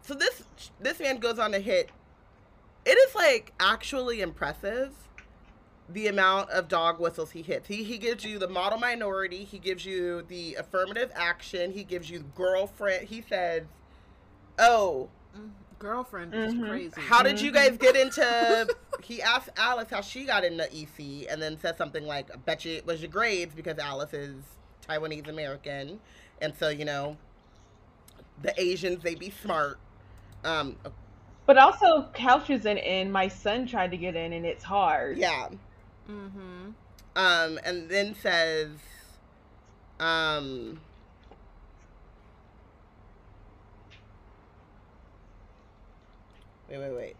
so 0.00 0.14
this 0.14 0.44
this 0.80 0.98
man 0.98 1.18
goes 1.18 1.38
on 1.38 1.52
to 1.52 1.58
hit. 1.58 1.90
It 2.86 2.96
is 3.08 3.14
like 3.14 3.52
actually 3.60 4.22
impressive. 4.22 4.92
The 5.88 6.08
amount 6.08 6.50
of 6.50 6.66
dog 6.68 6.98
whistles 6.98 7.30
he 7.30 7.42
hits. 7.42 7.68
He 7.68 7.84
he 7.84 7.98
gives 7.98 8.24
you 8.24 8.38
the 8.38 8.48
model 8.48 8.78
minority. 8.78 9.44
He 9.44 9.58
gives 9.58 9.84
you 9.86 10.22
the 10.28 10.54
affirmative 10.56 11.12
action. 11.14 11.70
He 11.72 11.84
gives 11.84 12.10
you 12.10 12.24
girlfriend. 12.34 13.06
He 13.08 13.22
says, 13.22 13.62
"Oh, 14.58 15.08
Girlfriend 15.78 16.32
is 16.34 16.54
Mhm. 16.54 16.68
crazy. 16.68 17.00
how 17.02 17.22
did 17.22 17.38
you 17.38 17.52
guys 17.52 17.76
get 17.76 17.94
into 17.96 18.66
he 19.02 19.20
asked 19.20 19.50
alice 19.58 19.90
how 19.90 20.00
she 20.00 20.24
got 20.24 20.42
into 20.42 20.64
ec 20.74 20.98
and 21.30 21.40
then 21.42 21.58
said 21.60 21.76
something 21.76 22.06
like 22.06 22.32
i 22.32 22.36
bet 22.36 22.64
you 22.64 22.72
it 22.76 22.86
was 22.86 23.02
your 23.02 23.10
grades 23.10 23.54
because 23.54 23.76
alice 23.78 24.14
is 24.14 24.36
taiwanese 24.88 25.28
american 25.28 26.00
and 26.40 26.54
so 26.56 26.70
you 26.70 26.86
know 26.86 27.14
the 28.40 28.58
asians 28.58 29.02
they 29.02 29.14
be 29.14 29.28
smart 29.28 29.78
um 30.44 30.76
but 31.44 31.58
also 31.58 32.08
couches 32.14 32.64
in. 32.64 32.78
In 32.78 33.12
my 33.12 33.28
son 33.28 33.66
tried 33.66 33.90
to 33.90 33.98
get 33.98 34.16
in, 34.16 34.32
and 34.32 34.46
it's 34.46 34.64
hard. 34.64 35.18
yeah 35.18 35.48
Mm-hmm. 36.10 36.70
um 37.16 37.60
and 37.64 37.88
then 37.88 38.14
says 38.14 38.70
um 39.98 40.80
wait 46.68 46.78
wait 46.78 46.92
wait 46.92 47.16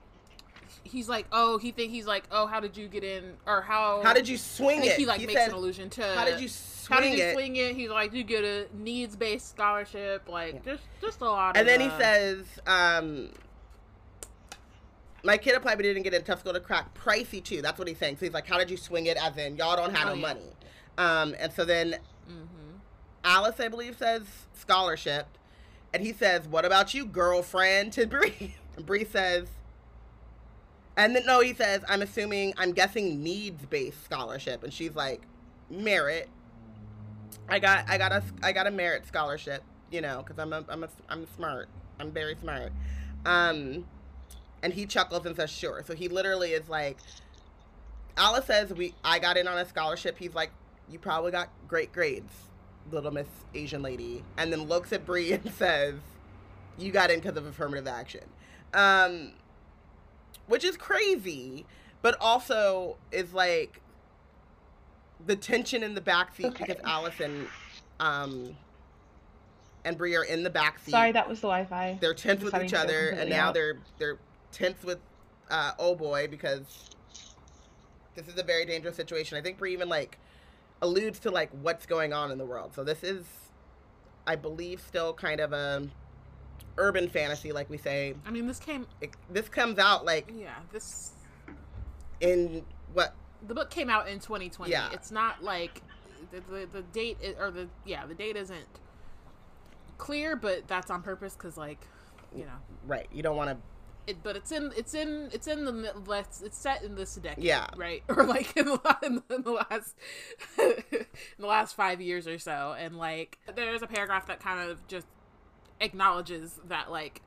He's 0.89 1.09
like, 1.09 1.27
oh, 1.33 1.59
he 1.59 1.73
think 1.73 1.91
he's 1.91 2.07
like, 2.07 2.25
oh, 2.31 2.47
how 2.47 2.61
did 2.61 2.77
you 2.77 2.87
get 2.87 3.03
in, 3.03 3.35
or 3.45 3.61
how? 3.61 4.03
how 4.05 4.13
did 4.13 4.29
you 4.29 4.37
swing 4.37 4.85
it 4.85 4.93
he 4.93 5.05
like 5.05 5.21
he 5.21 5.27
makes 5.27 5.41
said, 5.41 5.49
an 5.49 5.57
allusion 5.57 5.91
to 5.91 6.15
how 6.15 6.25
did 6.25 6.41
you 6.41 6.49
swing 6.49 6.89
it? 6.89 6.95
how 6.95 7.01
did 7.01 7.19
you 7.19 7.25
it 7.25 7.33
swing 7.35 7.57
it? 7.57 7.77
He's 7.77 7.91
like, 7.91 8.13
you 8.13 8.23
get 8.23 8.45
a 8.45 8.67
needs 8.73 9.17
based 9.17 9.49
scholarship, 9.49 10.29
like 10.29 10.65
just 10.65 10.83
just 11.01 11.21
a 11.21 11.25
lot. 11.25 11.57
And 11.57 11.63
of, 11.63 11.67
then 11.67 11.81
he 11.81 11.89
uh, 11.89 11.99
says, 11.99 12.47
um, 12.67 13.31
my 15.27 15.37
kid 15.37 15.55
applied 15.55 15.77
but 15.77 15.83
didn't 15.83 16.03
get 16.05 16.15
in 16.15 16.23
tough 16.23 16.41
school 16.41 16.53
to 16.53 16.61
crack. 16.61 16.95
Pricey 16.97 17.43
too. 17.43 17.61
That's 17.63 17.79
what 17.79 17.89
he's 17.89 17.99
saying. 17.99 18.17
So 18.17 18.25
he's 18.27 18.33
like, 18.35 18.47
how 18.47 18.59
did 18.59 18.71
you 18.71 18.77
swing 18.77 19.07
it? 19.07 19.17
As 19.17 19.37
in, 19.37 19.57
y'all 19.57 19.77
don't 19.77 19.95
have 19.95 20.07
Oh, 20.09 20.11
no 20.11 20.15
yeah. 20.15 20.23
money. 20.23 20.51
Um, 20.99 21.35
and 21.39 21.53
so 21.53 21.65
then 21.65 21.97
Mhm. 22.29 22.79
Alice, 23.25 23.59
I 23.61 23.69
believe, 23.69 23.97
says 23.99 24.23
scholarship. 24.55 25.27
And 25.93 26.03
he 26.03 26.13
says, 26.13 26.47
what 26.49 26.65
about 26.65 26.95
you, 26.95 27.05
girlfriend, 27.07 27.93
to 27.95 28.07
Bree? 28.07 28.55
And 28.77 28.87
Bree 28.87 29.05
says, 29.05 29.49
and 30.97 31.15
then, 31.15 31.27
no, 31.27 31.41
he 31.41 31.53
says, 31.55 31.83
I'm 31.89 32.01
assuming, 32.03 32.55
I'm 32.57 32.73
guessing 32.73 33.23
needs-based 33.23 34.03
scholarship. 34.05 34.63
And 34.65 34.73
she's 34.73 34.95
like, 34.95 35.23
merit. 35.69 36.29
I 37.49 37.59
got, 37.59 37.85
I 37.89 37.99
got 37.99 38.13
a, 38.13 38.23
I 38.43 38.53
got 38.53 38.67
a 38.67 38.71
merit 38.71 39.07
scholarship, 39.07 39.63
you 39.91 40.01
know, 40.01 40.23
because 40.23 40.39
I'm 40.39 40.53
a, 40.53 40.65
I'm 40.69 40.85
a, 40.85 40.89
I'm 41.09 41.27
smart. 41.37 41.69
I'm 42.01 42.11
very 42.13 42.35
smart. 42.41 42.73
Um, 43.27 43.87
and 44.63 44.73
he 44.73 44.87
chuckles 44.87 45.27
and 45.27 45.37
says, 45.37 45.51
sure. 45.51 45.83
So 45.87 45.95
he 45.95 46.09
literally 46.09 46.51
is 46.53 46.69
like, 46.69 46.99
Alice 48.17 48.47
says, 48.47 48.73
we, 48.73 48.95
I 49.05 49.19
got 49.19 49.37
in 49.37 49.47
on 49.47 49.59
a 49.59 49.67
scholarship. 49.67 50.17
He's 50.19 50.35
like, 50.35 50.51
you 50.89 50.99
probably 50.99 51.33
got 51.33 51.49
great 51.69 51.93
grades, 51.93 52.33
little 52.91 53.11
Miss 53.11 53.29
Asian 53.55 53.83
lady. 53.83 54.25
And 54.39 54.53
then 54.53 54.63
looks 54.65 54.93
at 54.93 55.05
Bree 55.05 55.33
and 55.35 55.51
says, 55.53 55.95
you 56.79 56.93
got 56.93 57.11
in 57.11 57.21
because 57.21 57.37
of 57.37 57.47
affirmative 57.47 57.87
action. 57.87 58.25
Um, 58.75 59.33
which 60.47 60.65
is 60.65 60.77
crazy 60.77 61.67
but 62.07 62.17
also 62.21 62.97
is 63.11 63.33
like 63.35 63.81
the 65.27 65.35
tension 65.35 65.83
in 65.83 65.95
the 65.95 66.01
backseat 66.01 66.45
Okay. 66.47 66.65
because 66.67 66.77
Allison 66.85 67.49
um 67.99 68.55
and 69.85 69.99
Bree 69.99 70.15
are 70.15 70.23
in 70.23 70.45
the 70.45 70.51
backseat. 70.51 70.91
Sorry, 70.91 71.11
that 71.11 71.29
was 71.29 71.41
the 71.41 71.49
Wi-Fi. 71.49 71.99
they're 72.01 72.15
tense 72.15 72.45
with 72.45 72.55
each 72.63 72.75
other, 72.75 73.09
and 73.11 73.29
now 73.29 73.49
out. 73.49 73.55
they're 73.55 73.79
they're 73.99 74.19
tense 74.57 74.83
with 74.83 74.99
uh, 75.51 75.73
oh 75.79 75.95
boy 75.95 76.27
because 76.29 76.91
this 78.15 78.27
is 78.27 78.39
a 78.39 78.43
very 78.43 78.65
dangerous 78.65 78.97
situation. 78.97 79.39
I 79.39 79.43
think 79.43 79.59
Bree 79.59 79.73
even 79.73 79.89
like 79.89 80.19
alludes 80.83 81.19
to 81.21 81.31
like 81.31 81.51
what's 81.63 81.87
going 81.87 82.13
on 82.13 82.31
in 82.31 82.39
the 82.39 82.47
world. 82.47 82.73
So 82.75 82.83
this 82.83 83.03
is, 83.03 83.25
I 84.27 84.37
believe, 84.37 84.81
still 84.81 85.13
kind 85.13 85.41
of 85.41 85.53
a 85.53 85.87
urban 86.79 87.09
fantasy, 87.09 87.53
like 87.53 87.69
we 87.71 87.79
say. 87.79 88.15
I 88.27 88.31
mean, 88.31 88.47
this 88.47 88.59
came. 88.59 88.87
It, 89.01 89.11
this 89.31 89.49
comes 89.49 89.79
out 89.79 90.05
like 90.05 90.33
Yeah, 90.35 90.55
this 90.73 91.13
in 92.21 92.65
what 92.95 93.15
the 93.47 93.55
book 93.55 93.71
came 93.71 93.91
out 93.91 94.09
in 94.09 94.19
2020. 94.19 94.73
Yeah. 94.73 94.89
It's 94.93 95.11
not 95.11 95.43
like 95.43 95.83
the, 96.31 96.41
the 96.41 96.69
the 96.73 96.83
date 96.83 97.19
is, 97.23 97.37
or 97.39 97.51
the 97.51 97.69
yeah 97.85 98.07
the 98.07 98.15
date 98.15 98.37
isn't 98.37 98.67
clear, 99.99 100.35
but 100.37 100.67
that's 100.67 100.91
on 100.91 101.03
purpose 101.03 101.35
because 101.35 101.57
like 101.59 101.87
you 102.35 102.45
know 102.45 102.59
right. 102.87 103.07
You 103.13 103.23
don't 103.23 103.37
want 103.37 103.51
to. 103.51 103.57
It. 104.07 104.23
But 104.23 104.37
it's 104.37 104.53
in 104.53 104.73
it's 104.77 104.95
in 104.95 105.29
it's 105.33 105.47
in 105.47 105.65
the 105.65 105.93
let's 106.07 106.43
it's 106.43 106.57
set 106.59 106.83
in 106.83 106.95
this 106.95 107.15
decade. 107.17 107.45
Yeah. 107.45 107.67
right 107.77 108.03
or 108.09 108.25
like 108.25 108.57
in 108.57 108.67
the, 108.67 108.97
in 109.03 109.23
the, 109.29 109.35
in 109.37 109.43
the 109.43 109.51
last 109.53 109.95
in 110.59 111.07
the 111.39 111.47
last 111.47 111.75
five 111.77 112.01
years 112.01 112.27
or 112.27 112.39
so, 112.39 112.75
and 112.79 112.97
like 112.97 113.39
there's 113.55 113.83
a 113.83 113.87
paragraph 113.87 114.27
that 114.27 114.41
kind 114.41 114.71
of 114.71 114.87
just 114.89 115.07
acknowledges 115.81 116.59
that 116.69 116.91
like 116.91 117.21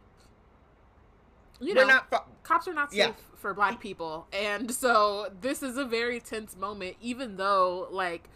you 1.59 1.73
know 1.73 1.81
We're 1.81 1.87
not. 1.87 2.09
Fu- 2.09 2.31
cops 2.43 2.67
are 2.67 2.73
not 2.73 2.91
safe 2.91 2.97
Yeah. 2.99 3.11
for 3.35 3.53
black 3.53 3.79
people 3.79 4.27
and 4.33 4.73
so 4.73 5.27
this 5.41 5.61
is 5.61 5.77
a 5.77 5.85
very 5.85 6.19
tense 6.19 6.55
moment 6.57 6.95
even 7.01 7.37
though 7.37 7.87
like 7.91 8.29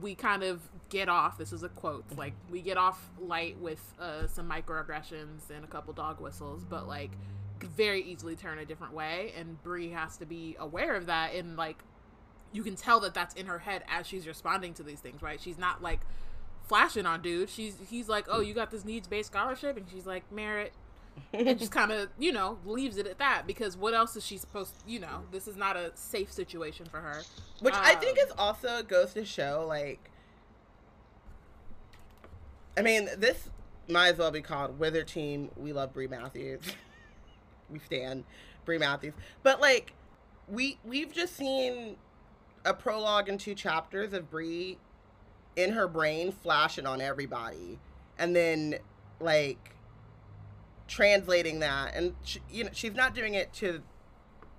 we 0.00 0.14
kind 0.14 0.42
of 0.42 0.60
get 0.90 1.08
off 1.08 1.38
this 1.38 1.52
is 1.52 1.62
a 1.62 1.68
quote 1.70 2.04
like 2.16 2.34
we 2.50 2.60
get 2.60 2.76
off 2.76 3.08
light 3.18 3.58
with 3.58 3.80
uh, 3.98 4.26
some 4.28 4.48
microaggressions 4.48 5.48
and 5.52 5.64
a 5.64 5.66
couple 5.66 5.92
dog 5.94 6.20
whistles 6.20 6.64
but 6.68 6.86
like 6.86 7.10
very 7.62 8.02
easily 8.02 8.36
turn 8.36 8.58
a 8.58 8.64
different 8.64 8.92
way 8.92 9.32
and 9.38 9.62
Bree 9.62 9.90
has 9.90 10.16
to 10.18 10.26
be 10.26 10.56
aware 10.58 10.94
of 10.94 11.06
that 11.06 11.34
and 11.34 11.56
like 11.56 11.78
you 12.52 12.62
can 12.62 12.76
tell 12.76 13.00
that 13.00 13.14
that's 13.14 13.34
in 13.34 13.46
her 13.46 13.60
head 13.60 13.82
as 13.88 14.06
she's 14.06 14.26
responding 14.26 14.74
to 14.74 14.82
these 14.82 15.00
things 15.00 15.22
right? 15.22 15.40
She's 15.40 15.58
not 15.58 15.82
like 15.82 16.00
flashing 16.66 17.06
on 17.06 17.22
dude 17.22 17.48
she's 17.48 17.76
he's 17.88 18.08
like 18.08 18.26
oh 18.28 18.40
you 18.40 18.52
got 18.52 18.70
this 18.72 18.84
needs-based 18.84 19.28
scholarship 19.28 19.76
and 19.76 19.86
she's 19.88 20.04
like 20.04 20.30
merit 20.32 20.72
and 21.32 21.56
just 21.58 21.70
kind 21.80 21.92
of 21.92 22.08
you 22.18 22.32
know 22.32 22.58
leaves 22.66 22.96
it 22.98 23.06
at 23.06 23.18
that 23.18 23.46
because 23.46 23.76
what 23.76 23.94
else 23.94 24.16
is 24.16 24.26
she 24.26 24.36
supposed 24.36 24.74
you 24.86 24.98
know 24.98 25.22
this 25.30 25.46
is 25.46 25.56
not 25.56 25.76
a 25.76 25.92
safe 25.94 26.30
situation 26.32 26.84
for 26.86 27.00
her. 27.00 27.22
Which 27.60 27.74
I 27.74 27.94
think 27.94 28.18
Um, 28.18 28.26
is 28.26 28.32
also 28.36 28.82
goes 28.82 29.14
to 29.14 29.24
show 29.24 29.64
like 29.66 30.10
I 32.76 32.82
mean, 32.82 33.08
this 33.16 33.48
might 33.88 34.08
as 34.08 34.18
well 34.18 34.30
be 34.30 34.42
called 34.42 34.78
Wizard 34.78 35.08
Team 35.08 35.50
We 35.56 35.72
Love 35.72 35.94
Bree 35.94 36.08
Matthews. 36.08 36.60
we 37.70 37.78
stand 37.78 38.24
Bree 38.64 38.78
Matthews. 38.78 39.14
But 39.42 39.60
like 39.60 39.92
we 40.48 40.78
we've 40.84 41.12
just 41.12 41.36
seen 41.36 41.96
a 42.64 42.74
prologue 42.74 43.28
and 43.28 43.38
two 43.38 43.54
chapters 43.54 44.12
of 44.12 44.30
Bree 44.30 44.78
in 45.54 45.72
her 45.72 45.88
brain 45.88 46.32
flashing 46.32 46.86
on 46.86 47.00
everybody 47.00 47.78
and 48.18 48.36
then 48.36 48.76
like 49.20 49.76
translating 50.86 51.60
that 51.60 51.94
and 51.96 52.14
she, 52.22 52.40
you 52.50 52.64
know 52.64 52.70
she's 52.72 52.94
not 52.94 53.14
doing 53.14 53.34
it 53.34 53.52
to 53.52 53.82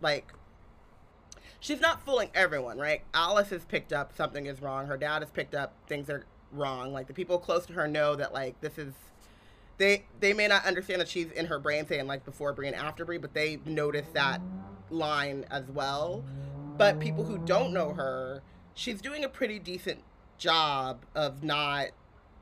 like 0.01 0.33
she's 1.59 1.79
not 1.79 2.03
fooling 2.05 2.29
everyone, 2.33 2.77
right? 2.77 3.03
Alice 3.13 3.49
has 3.49 3.65
picked 3.65 3.93
up 3.93 4.15
something 4.15 4.45
is 4.45 4.61
wrong. 4.61 4.87
Her 4.87 4.97
dad 4.97 5.21
has 5.21 5.31
picked 5.31 5.55
up 5.55 5.73
things 5.87 6.09
are 6.09 6.25
wrong. 6.51 6.93
Like 6.93 7.07
the 7.07 7.13
people 7.13 7.37
close 7.39 7.65
to 7.67 7.73
her 7.73 7.87
know 7.87 8.15
that 8.15 8.33
like 8.33 8.59
this 8.61 8.77
is 8.77 8.93
they 9.77 10.05
they 10.19 10.33
may 10.33 10.47
not 10.47 10.65
understand 10.65 11.01
that 11.01 11.07
she's 11.07 11.31
in 11.31 11.45
her 11.45 11.59
brain 11.59 11.85
saying 11.87 12.07
like 12.07 12.25
before 12.25 12.53
Bree 12.53 12.67
and 12.67 12.75
after 12.75 13.05
Bree, 13.05 13.17
but 13.17 13.33
they 13.33 13.59
notice 13.65 14.07
that 14.13 14.41
line 14.89 15.45
as 15.51 15.65
well. 15.69 16.23
But 16.77 16.99
people 16.99 17.23
who 17.23 17.37
don't 17.39 17.73
know 17.73 17.93
her, 17.93 18.41
she's 18.73 19.01
doing 19.01 19.23
a 19.23 19.29
pretty 19.29 19.59
decent 19.59 20.03
job 20.37 21.05
of 21.15 21.43
not 21.43 21.87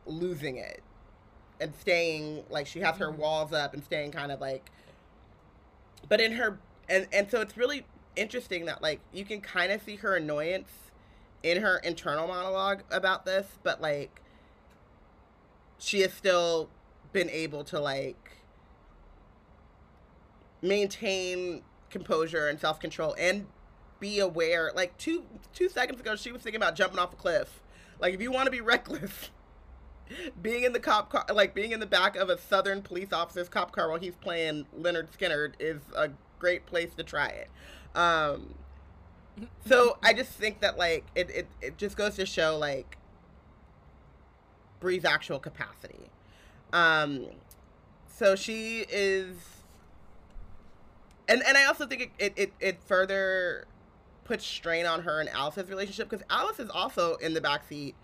losing 0.06 0.58
it 0.58 0.82
and 1.60 1.74
staying 1.76 2.44
like 2.50 2.68
she 2.68 2.80
has 2.80 2.98
her 2.98 3.08
mm-hmm. 3.08 3.22
walls 3.22 3.54
up 3.54 3.74
and 3.74 3.84
staying 3.84 4.12
kind 4.12 4.32
of 4.32 4.42
like 4.42 4.70
but 6.08 6.20
in 6.20 6.34
her 6.34 6.60
and 6.90 7.08
and 7.14 7.32
so 7.32 7.42
it's 7.42 7.58
really 7.58 7.86
interesting 8.16 8.66
that 8.66 8.82
like 8.82 9.00
you 9.14 9.26
can 9.26 9.42
kind 9.42 9.72
of 9.72 9.82
see 9.82 9.96
her 9.96 10.16
annoyance 10.16 10.70
in 11.44 11.62
her 11.62 11.78
internal 11.78 12.28
monologue 12.28 12.82
about 12.92 13.26
this 13.26 13.48
but 13.64 13.82
like 13.82 14.22
she 15.78 16.02
is 16.02 16.14
still 16.14 16.70
been 17.16 17.30
able 17.30 17.64
to 17.64 17.80
like 17.80 18.34
maintain 20.62 21.62
composure 21.90 22.50
and 22.50 22.60
self-control 22.60 23.16
and 23.18 23.48
be 24.02 24.20
aware 24.20 24.70
like 24.76 24.98
two 24.98 25.24
two 25.54 25.70
seconds 25.70 26.02
ago 26.02 26.18
she 26.18 26.34
was 26.34 26.42
thinking 26.42 26.62
about 26.62 26.76
jumping 26.76 27.00
off 27.00 27.14
a 27.14 27.16
cliff. 27.16 27.62
Like 28.00 28.14
if 28.14 28.22
you 28.22 28.32
want 28.34 28.48
to 28.48 28.52
be 28.52 28.60
reckless 28.74 29.32
being 30.42 30.66
in 30.66 30.74
the 30.74 30.80
cop 30.80 31.10
car 31.10 31.26
like 31.34 31.56
being 31.56 31.72
in 31.72 31.80
the 31.80 31.86
back 31.86 32.18
of 32.18 32.30
a 32.30 32.38
southern 32.38 32.82
police 32.82 33.14
officer's 33.14 33.48
cop 33.48 33.72
car 33.72 33.90
while 33.90 33.98
he's 33.98 34.18
playing 34.18 34.66
Lynyrd 34.78 35.08
Skynyrd 35.18 35.54
is 35.58 35.80
a 35.96 36.10
great 36.38 36.66
place 36.66 36.94
to 36.96 37.04
try 37.04 37.28
it. 37.28 37.50
Um 37.98 38.56
so 39.66 39.98
i 40.02 40.14
just 40.14 40.32
think 40.32 40.62
that 40.62 40.78
like 40.78 41.06
it, 41.14 41.30
it, 41.30 41.48
it 41.62 41.78
just 41.78 41.98
goes 41.98 42.16
to 42.16 42.26
show 42.26 42.58
like 42.58 42.98
Bree's 44.80 45.04
actual 45.04 45.40
capacity 45.40 46.10
um 46.76 47.26
so 48.08 48.36
she 48.36 48.86
is 48.90 49.38
and 51.30 51.42
and 51.48 51.58
i 51.58 51.64
also 51.66 51.88
think 51.88 52.12
it 52.20 52.34
it, 52.36 52.54
it, 52.60 52.84
further 52.84 53.66
puts 54.26 54.46
strain 54.46 54.86
on 54.86 55.02
her 55.04 55.22
and 55.22 55.30
alice's 55.30 55.70
relationship 55.70 56.10
because 56.10 56.26
alice 56.30 56.60
is 56.60 56.70
also 56.70 57.16
in 57.16 57.34
the 57.34 57.42
back 57.42 57.66
seat 57.68 57.96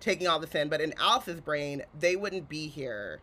taking 0.00 0.26
all 0.26 0.40
this 0.40 0.54
in 0.56 0.68
but 0.68 0.80
in 0.80 0.92
alice's 0.98 1.40
brain 1.40 1.82
they 1.98 2.16
wouldn't 2.16 2.48
be 2.48 2.66
here 2.66 3.20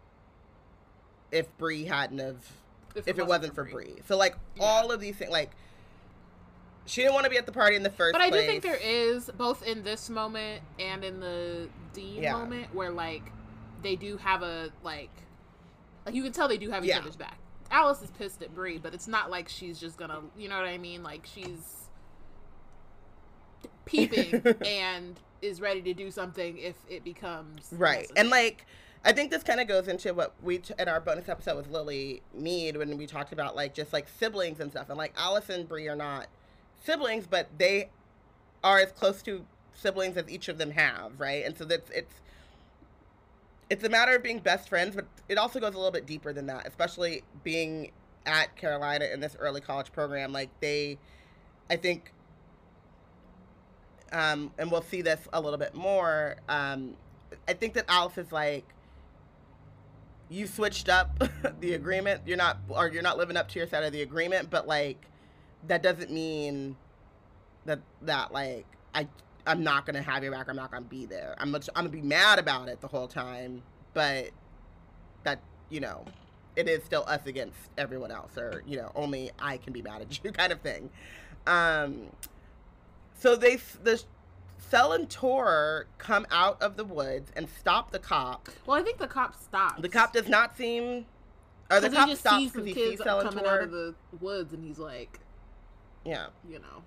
if 1.33 1.55
Bree 1.57 1.85
hadn't 1.85 2.19
have 2.19 2.47
if, 2.95 3.07
it 3.07 3.25
wasn't 3.25 3.55
for 3.55 3.63
Bree. 3.63 3.95
So 4.07 4.15
like 4.15 4.35
Yeah. 4.55 4.65
all 4.65 4.91
of 4.91 4.99
these 5.01 5.15
things, 5.15 5.31
like 5.31 5.49
she 6.85 7.01
didn't 7.01 7.15
want 7.15 7.23
to 7.23 7.31
be 7.31 7.37
at 7.37 7.47
the 7.47 7.51
party 7.51 7.75
in 7.75 7.81
the 7.81 7.89
first 7.89 8.11
but 8.13 8.21
i 8.21 8.29
place. 8.29 8.41
do 8.41 8.47
think 8.47 8.61
there 8.61 8.75
is 8.75 9.31
both 9.35 9.65
in 9.65 9.83
this 9.83 10.11
moment 10.11 10.61
and 10.77 11.03
in 11.03 11.19
the 11.19 11.67
dean 11.93 12.21
Yeah. 12.21 12.33
moment 12.33 12.73
where 12.75 12.91
like 12.91 13.23
they 13.83 13.95
do 13.95 14.17
have 14.17 14.41
a 14.43 14.69
like 14.83 15.11
like 16.05 16.15
you 16.15 16.23
can 16.23 16.31
tell 16.31 16.47
they 16.47 16.57
do 16.57 16.69
have 16.69 16.83
each 16.83 16.89
Yeah. 16.89 16.99
other's 16.99 17.15
back 17.15 17.37
alice 17.71 18.01
is 18.01 18.11
pissed 18.11 18.41
at 18.41 18.53
Bree 18.53 18.77
but 18.77 18.93
it's 18.93 19.07
not 19.07 19.29
like 19.31 19.49
she's 19.49 19.79
just 19.79 19.97
gonna 19.97 20.21
you 20.37 20.47
know 20.49 20.57
what 20.57 20.65
i 20.67 20.77
mean 20.77 21.03
like 21.03 21.25
she's 21.25 21.89
peeping 23.85 24.41
and 24.65 25.19
is 25.41 25.59
ready 25.59 25.81
to 25.81 25.93
do 25.93 26.09
something 26.09 26.57
if 26.57 26.75
it 26.89 27.03
becomes 27.03 27.67
right, 27.71 27.99
necessary. 28.01 28.19
and 28.19 28.29
like 28.29 28.65
I 29.05 29.11
think 29.11 29.31
this 29.31 29.43
kind 29.43 29.59
of 29.59 29.67
goes 29.67 29.89
into 29.89 30.13
what 30.13 30.33
we 30.41 30.59
t- 30.59 30.73
in 30.79 30.87
our 30.87 31.01
bonus 31.01 31.27
episode 31.27 31.57
with 31.57 31.69
Lily 31.69 32.21
Mead 32.33 32.77
when 32.77 32.97
we 32.97 33.05
talked 33.05 33.33
about 33.33 33.53
like 33.53 33.73
just 33.73 33.91
like 33.91 34.07
siblings 34.07 34.61
and 34.61 34.71
stuff, 34.71 34.87
and 34.87 34.97
like 34.97 35.13
Alice 35.17 35.49
and 35.49 35.67
Bree 35.67 35.89
are 35.89 35.95
not 35.97 36.27
siblings, 36.85 37.27
but 37.27 37.49
they 37.57 37.89
are 38.63 38.79
as 38.79 38.93
close 38.93 39.21
to 39.23 39.43
siblings 39.73 40.15
as 40.15 40.29
each 40.29 40.47
of 40.47 40.57
them 40.57 40.71
have, 40.71 41.19
right? 41.19 41.43
And 41.45 41.57
so 41.57 41.65
that's 41.65 41.89
it's 41.91 42.13
it's 43.69 43.83
a 43.83 43.89
matter 43.89 44.15
of 44.15 44.23
being 44.23 44.39
best 44.39 44.69
friends, 44.69 44.95
but 44.95 45.05
it 45.29 45.37
also 45.37 45.59
goes 45.59 45.73
a 45.73 45.77
little 45.77 45.91
bit 45.91 46.05
deeper 46.05 46.33
than 46.33 46.47
that, 46.47 46.67
especially 46.67 47.23
being 47.43 47.91
at 48.25 48.55
Carolina 48.55 49.05
in 49.05 49.19
this 49.19 49.35
early 49.39 49.61
college 49.61 49.91
program. 49.91 50.31
Like 50.31 50.49
they, 50.59 50.97
I 51.69 51.75
think, 51.75 52.11
um, 54.11 54.51
and 54.57 54.71
we'll 54.71 54.81
see 54.81 55.01
this 55.01 55.27
a 55.33 55.41
little 55.41 55.59
bit 55.59 55.73
more. 55.73 56.37
Um, 56.49 56.95
I 57.47 57.53
think 57.53 57.73
that 57.73 57.85
Alice 57.87 58.17
is 58.17 58.31
like, 58.31 58.65
you 60.29 60.47
switched 60.47 60.89
up 60.89 61.21
the 61.59 61.73
agreement. 61.73 62.21
You're 62.25 62.37
not, 62.37 62.57
or 62.69 62.89
you're 62.89 63.03
not 63.03 63.17
living 63.17 63.37
up 63.37 63.49
to 63.49 63.59
your 63.59 63.67
side 63.67 63.83
of 63.83 63.91
the 63.91 64.01
agreement. 64.01 64.49
But 64.49 64.67
like, 64.67 65.05
that 65.67 65.81
doesn't 65.81 66.11
mean 66.11 66.75
that 67.65 67.79
that 68.01 68.33
like 68.33 68.65
I 68.93 69.07
I'm 69.45 69.63
not 69.63 69.85
gonna 69.85 70.01
have 70.01 70.23
your 70.23 70.31
back. 70.31 70.47
I'm 70.49 70.55
not 70.55 70.71
gonna 70.71 70.85
be 70.85 71.05
there. 71.05 71.35
I'm 71.37 71.51
much, 71.51 71.69
I'm 71.75 71.85
gonna 71.85 71.89
be 71.97 72.01
mad 72.01 72.39
about 72.39 72.69
it 72.69 72.81
the 72.81 72.87
whole 72.87 73.07
time. 73.07 73.61
But 73.93 74.29
that 75.23 75.39
you 75.69 75.79
know, 75.79 76.05
it 76.55 76.67
is 76.67 76.83
still 76.83 77.03
us 77.07 77.25
against 77.25 77.57
everyone 77.77 78.11
else, 78.11 78.37
or 78.37 78.63
you 78.65 78.77
know, 78.77 78.91
only 78.95 79.31
I 79.39 79.57
can 79.57 79.73
be 79.73 79.81
mad 79.81 80.01
at 80.01 80.19
you, 80.23 80.31
kind 80.31 80.51
of 80.51 80.61
thing. 80.61 80.89
Um, 81.45 82.07
so 83.19 83.35
they 83.35 83.57
the 83.83 84.01
Sel 84.69 84.93
and 84.93 85.09
Tor 85.09 85.87
come 85.97 86.25
out 86.31 86.61
of 86.61 86.77
the 86.77 86.85
woods 86.85 87.31
and 87.35 87.47
stop 87.59 87.91
the 87.91 87.99
cop. 87.99 88.49
well 88.65 88.79
i 88.79 88.81
think 88.81 88.97
the 88.97 89.07
cop 89.07 89.35
stops 89.35 89.81
The 89.81 89.89
cop 89.89 90.13
does 90.13 90.27
not 90.29 90.57
seem, 90.57 91.05
or 91.69 91.79
the 91.79 91.89
cop 91.89 92.09
stops 92.11 92.45
because 92.51 92.65
he 92.65 92.73
sees 92.73 93.03
Sel 93.03 93.19
and 93.19 93.29
coming 93.29 93.45
out 93.45 93.49
Tor. 93.57 93.59
of 93.59 93.71
the 93.71 93.95
woods 94.19 94.53
and 94.53 94.63
he's 94.63 94.79
like 94.79 95.19
Yeah, 96.05 96.27
you 96.49 96.59
know 96.59 96.81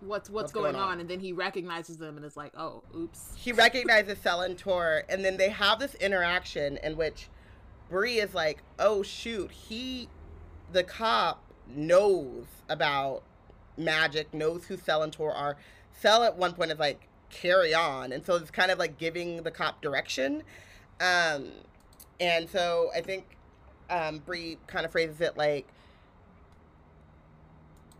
what's 0.00 0.28
what's, 0.28 0.30
What's 0.30 0.52
going, 0.52 0.72
going 0.72 0.82
on? 0.82 0.92
on? 0.92 1.00
and 1.00 1.08
then 1.08 1.20
he 1.20 1.32
recognizes 1.32 1.96
them 1.98 2.16
and 2.16 2.24
is 2.24 2.36
like, 2.36 2.52
"Oh, 2.56 2.82
oops." 2.96 3.32
he 3.36 3.52
recognizes 3.52 4.18
Sel 4.18 4.40
and 4.42 4.56
Tor, 4.58 5.04
and 5.08 5.24
then 5.24 5.36
they 5.36 5.48
have 5.50 5.78
this 5.78 5.94
interaction 5.96 6.78
in 6.82 6.96
which 6.96 7.28
Bree 7.88 8.18
is 8.20 8.34
like, 8.34 8.62
"Oh 8.78 9.02
shoot, 9.02 9.50
he, 9.50 10.08
the 10.72 10.82
cop, 10.84 11.42
knows 11.68 12.46
about 12.68 13.22
magic, 13.76 14.32
knows 14.34 14.64
who 14.66 14.76
Sel 14.76 15.02
and 15.02 15.12
Tor 15.12 15.32
are." 15.34 15.56
Sel 15.92 16.22
at 16.22 16.36
one 16.36 16.52
point 16.54 16.70
is 16.72 16.78
like, 16.78 17.08
"Carry 17.30 17.74
on," 17.74 18.12
and 18.12 18.24
so 18.24 18.36
it's 18.36 18.50
kind 18.50 18.70
of 18.70 18.78
like 18.78 18.98
giving 18.98 19.42
the 19.42 19.50
cop 19.50 19.82
direction. 19.82 20.42
Um, 21.00 21.48
and 22.20 22.48
so 22.48 22.90
I 22.94 23.00
think 23.00 23.24
um, 23.88 24.18
Bree 24.18 24.58
kind 24.66 24.84
of 24.84 24.92
phrases 24.92 25.20
it 25.20 25.36
like, 25.36 25.66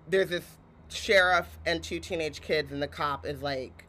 "There's 0.08 0.28
this 0.30 0.44
sheriff 0.90 1.59
and 1.64 1.83
two 1.83 2.00
teenage 2.00 2.40
kids, 2.40 2.72
and 2.72 2.83
the 2.83 2.88
cop 2.88 3.26
is 3.26 3.42
like." 3.42 3.87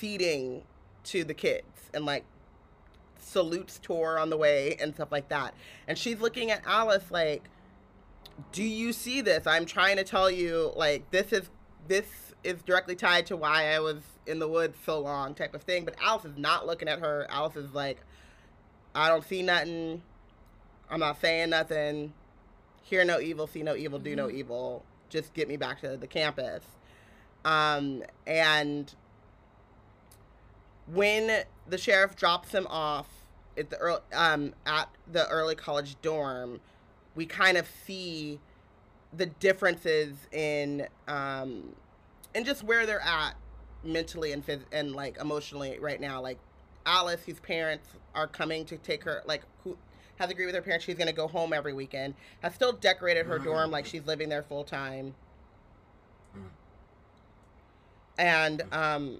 feeding 0.00 0.62
to 1.04 1.24
the 1.24 1.34
kids 1.34 1.90
and 1.92 2.06
like 2.06 2.24
salutes 3.18 3.78
Tor 3.82 4.18
on 4.18 4.30
the 4.30 4.36
way 4.36 4.74
and 4.80 4.94
stuff 4.94 5.12
like 5.12 5.28
that. 5.28 5.52
And 5.86 5.98
she's 5.98 6.20
looking 6.20 6.50
at 6.50 6.62
Alice 6.64 7.10
like, 7.10 7.50
"Do 8.50 8.62
you 8.62 8.94
see 8.94 9.20
this? 9.20 9.46
I'm 9.46 9.66
trying 9.66 9.98
to 9.98 10.04
tell 10.04 10.30
you 10.30 10.72
like 10.74 11.10
this 11.10 11.34
is 11.34 11.50
this 11.86 12.06
is 12.42 12.62
directly 12.62 12.96
tied 12.96 13.26
to 13.26 13.36
why 13.36 13.74
I 13.74 13.80
was 13.80 13.98
in 14.26 14.38
the 14.38 14.48
woods 14.48 14.78
so 14.86 14.98
long 15.00 15.34
type 15.34 15.54
of 15.54 15.62
thing." 15.64 15.84
But 15.84 15.96
Alice 16.02 16.24
is 16.24 16.38
not 16.38 16.66
looking 16.66 16.88
at 16.88 17.00
her. 17.00 17.26
Alice 17.28 17.56
is 17.56 17.74
like, 17.74 17.98
"I 18.94 19.08
don't 19.08 19.24
see 19.24 19.42
nothing. 19.42 20.02
I'm 20.88 21.00
not 21.00 21.20
saying 21.20 21.50
nothing. 21.50 22.14
Hear 22.82 23.04
no 23.04 23.20
evil, 23.20 23.46
see 23.46 23.62
no 23.62 23.76
evil, 23.76 23.98
do 23.98 24.16
no 24.16 24.28
Mhm. 24.28 24.34
evil. 24.34 24.84
Just 25.08 25.34
get 25.34 25.48
me 25.48 25.56
back 25.56 25.80
to 25.80 25.96
the 25.96 26.06
campus." 26.06 26.64
Um 27.44 28.04
and 28.26 28.94
when 30.86 31.44
the 31.68 31.78
sheriff 31.78 32.16
drops 32.16 32.52
him 32.52 32.66
off 32.68 33.06
at 33.56 33.70
the 33.70 33.76
early, 33.78 34.00
um 34.12 34.54
at 34.66 34.88
the 35.10 35.26
early 35.28 35.54
college 35.54 36.00
dorm, 36.02 36.60
we 37.14 37.26
kind 37.26 37.56
of 37.56 37.68
see 37.86 38.40
the 39.12 39.26
differences 39.26 40.16
in 40.32 40.86
um 41.08 41.74
and 42.34 42.44
just 42.46 42.62
where 42.62 42.86
they're 42.86 43.00
at 43.02 43.34
mentally 43.82 44.32
and 44.32 44.46
phys- 44.46 44.64
and 44.72 44.94
like 44.94 45.16
emotionally 45.18 45.78
right 45.78 46.00
now. 46.00 46.20
Like 46.20 46.38
Alice, 46.86 47.22
whose 47.24 47.40
parents 47.40 47.88
are 48.14 48.26
coming 48.26 48.64
to 48.66 48.78
take 48.78 49.04
her, 49.04 49.22
like 49.26 49.42
who 49.64 49.76
has 50.20 50.30
agreed 50.30 50.46
with 50.46 50.54
her 50.54 50.62
parents 50.62 50.84
she's 50.84 50.94
gonna 50.96 51.12
go 51.12 51.26
home 51.26 51.52
every 51.52 51.72
weekend, 51.72 52.14
has 52.42 52.54
still 52.54 52.72
decorated 52.72 53.26
her 53.26 53.38
dorm 53.38 53.70
like 53.70 53.86
she's 53.86 54.06
living 54.06 54.28
there 54.28 54.42
full 54.42 54.64
time. 54.64 55.14
And 58.18 58.62
um 58.70 59.18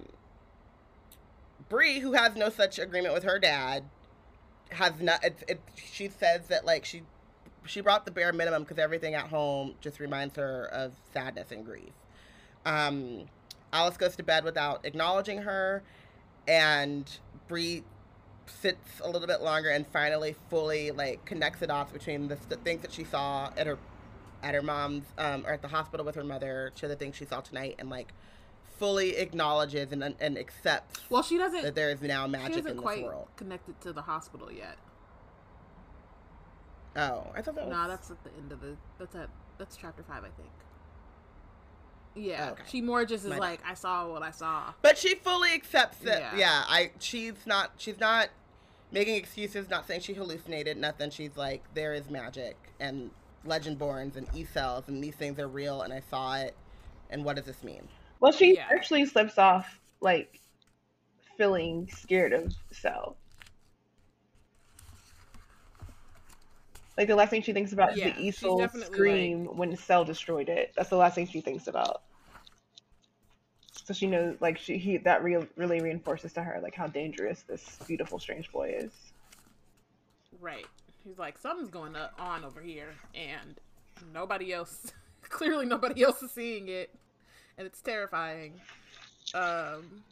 Bree, 1.69 1.99
who 1.99 2.13
has 2.13 2.35
no 2.35 2.49
such 2.49 2.79
agreement 2.79 3.13
with 3.13 3.23
her 3.23 3.39
dad, 3.39 3.85
has 4.71 4.99
not. 4.99 5.23
It, 5.23 5.43
it, 5.47 5.61
she 5.75 6.09
says 6.09 6.47
that 6.47 6.65
like 6.65 6.85
she 6.85 7.01
she 7.65 7.81
brought 7.81 8.05
the 8.05 8.11
bare 8.11 8.33
minimum 8.33 8.63
because 8.63 8.77
everything 8.77 9.15
at 9.15 9.27
home 9.27 9.75
just 9.81 9.99
reminds 9.99 10.35
her 10.35 10.65
of 10.65 10.93
sadness 11.13 11.51
and 11.51 11.65
grief. 11.65 11.93
Um, 12.65 13.25
Alice 13.73 13.97
goes 13.97 14.15
to 14.17 14.23
bed 14.23 14.43
without 14.43 14.85
acknowledging 14.85 15.43
her, 15.43 15.81
and 16.47 17.09
Bree 17.47 17.83
sits 18.59 18.99
a 19.01 19.09
little 19.09 19.27
bit 19.27 19.41
longer 19.41 19.69
and 19.69 19.85
finally 19.87 20.35
fully 20.49 20.91
like 20.91 21.23
connects 21.25 21.59
the 21.59 21.67
dots 21.67 21.91
between 21.91 22.27
the, 22.27 22.37
the 22.49 22.57
things 22.57 22.81
that 22.81 22.91
she 22.91 23.03
saw 23.03 23.49
at 23.57 23.67
her 23.67 23.77
at 24.43 24.53
her 24.55 24.61
mom's 24.61 25.05
um, 25.17 25.45
or 25.45 25.53
at 25.53 25.61
the 25.61 25.67
hospital 25.67 26.05
with 26.05 26.15
her 26.15 26.23
mother 26.23 26.71
to 26.75 26.87
the 26.87 26.95
things 26.95 27.15
she 27.15 27.25
saw 27.25 27.39
tonight 27.41 27.75
and 27.79 27.89
like 27.89 28.13
fully 28.79 29.15
acknowledges 29.17 29.91
and 29.91 30.03
and 30.19 30.37
accepts 30.37 30.99
Well, 31.09 31.21
she 31.23 31.37
doesn't. 31.37 31.61
that 31.63 31.75
there 31.75 31.91
is 31.91 32.01
now 32.01 32.25
she 32.25 32.31
magic 32.31 32.57
isn't 32.59 32.67
in 32.71 32.75
this 32.77 32.81
quite 32.83 33.03
world. 33.03 33.27
connected 33.37 33.79
to 33.81 33.93
the 33.93 34.01
hospital 34.01 34.51
yet. 34.51 34.77
Oh, 36.95 37.27
I 37.35 37.41
thought 37.41 37.55
that 37.55 37.67
was. 37.67 37.73
No, 37.75 37.87
that's 37.87 38.11
at 38.11 38.21
the 38.23 38.31
end 38.37 38.51
of 38.51 38.59
the. 38.61 38.75
That's 38.99 39.15
at 39.15 39.29
that's 39.57 39.77
chapter 39.77 40.03
five, 40.03 40.23
I 40.23 40.29
think. 40.41 40.49
Yeah, 42.15 42.49
Okay. 42.51 42.63
she 42.67 42.81
more 42.81 43.05
just 43.05 43.23
is 43.23 43.29
My 43.29 43.35
bad. 43.37 43.41
like, 43.41 43.61
I 43.65 43.73
saw 43.73 44.11
what 44.11 44.21
I 44.21 44.31
saw. 44.31 44.73
But 44.81 44.97
she 44.97 45.15
fully 45.15 45.53
accepts 45.53 46.01
it. 46.01 46.19
Yeah. 46.19 46.35
Yeah. 46.35 46.63
I. 46.67 46.91
She's 46.99 47.45
not. 47.45 47.71
She's 47.77 47.99
not 47.99 48.27
making 48.91 49.15
excuses. 49.15 49.69
Not 49.69 49.87
saying 49.87 50.01
she 50.01 50.13
hallucinated. 50.13 50.77
Nothing. 50.77 51.09
She's 51.09 51.35
like, 51.37 51.63
there 51.73 51.93
is 51.93 52.09
magic 52.09 52.57
and 52.79 53.09
Legendborns 53.47 54.15
and 54.17 54.27
e 54.35 54.43
cells 54.45 54.87
and 54.87 55.03
these 55.03 55.15
things 55.15 55.39
are 55.39 55.47
real 55.47 55.81
and 55.81 55.91
I 55.93 55.99
saw 55.99 56.35
it. 56.37 56.55
And 57.09 57.25
what 57.25 57.35
does 57.35 57.45
this 57.45 57.63
mean? 57.63 57.87
Well, 58.19 58.31
she 58.31 58.55
Yeah. 58.55 58.67
actually 58.71 59.05
slips 59.05 59.37
off 59.37 59.79
like 59.99 60.39
feeling 61.37 61.87
scared 61.91 62.33
of 62.33 62.53
Sel. 62.71 63.17
Like 66.97 67.07
the 67.07 67.15
last 67.15 67.29
thing 67.31 67.41
she 67.41 67.53
thinks 67.53 67.71
about 67.73 67.97
Yeah, 67.97 68.09
is 68.09 68.15
the 68.15 68.21
she's 68.21 68.39
Uchel 68.41 68.59
definitely, 68.59 68.95
scream 68.95 69.45
when 69.57 69.75
Sel 69.75 70.05
destroyed 70.05 70.49
it. 70.49 70.73
That's 70.75 70.89
the 70.89 70.97
last 70.97 71.15
thing 71.15 71.25
she 71.27 71.41
thinks 71.41 71.67
about. 71.67 72.03
So 73.91 73.95
she 73.95 74.07
knows, 74.07 74.37
like 74.39 74.57
she 74.57 74.77
he 74.77 74.95
that 74.99 75.21
real 75.21 75.45
really 75.57 75.81
reinforces 75.81 76.31
to 76.33 76.43
her 76.43 76.61
like 76.63 76.73
how 76.73 76.87
dangerous 76.87 77.41
this 77.41 77.77
beautiful 77.85 78.19
strange 78.19 78.49
boy 78.49 78.73
is. 78.73 78.93
Right. 80.39 80.65
He's 81.03 81.17
like, 81.17 81.37
something's 81.37 81.69
going 81.69 81.97
on 82.17 82.45
over 82.45 82.61
here, 82.61 82.93
and 83.13 83.59
nobody 84.13 84.53
else, 84.53 84.93
clearly 85.23 85.65
nobody 85.65 86.03
else 86.03 86.23
is 86.23 86.31
seeing 86.31 86.69
it, 86.69 86.89
and 87.57 87.67
it's 87.67 87.81
terrifying. 87.81 88.61
Um, 89.33 90.03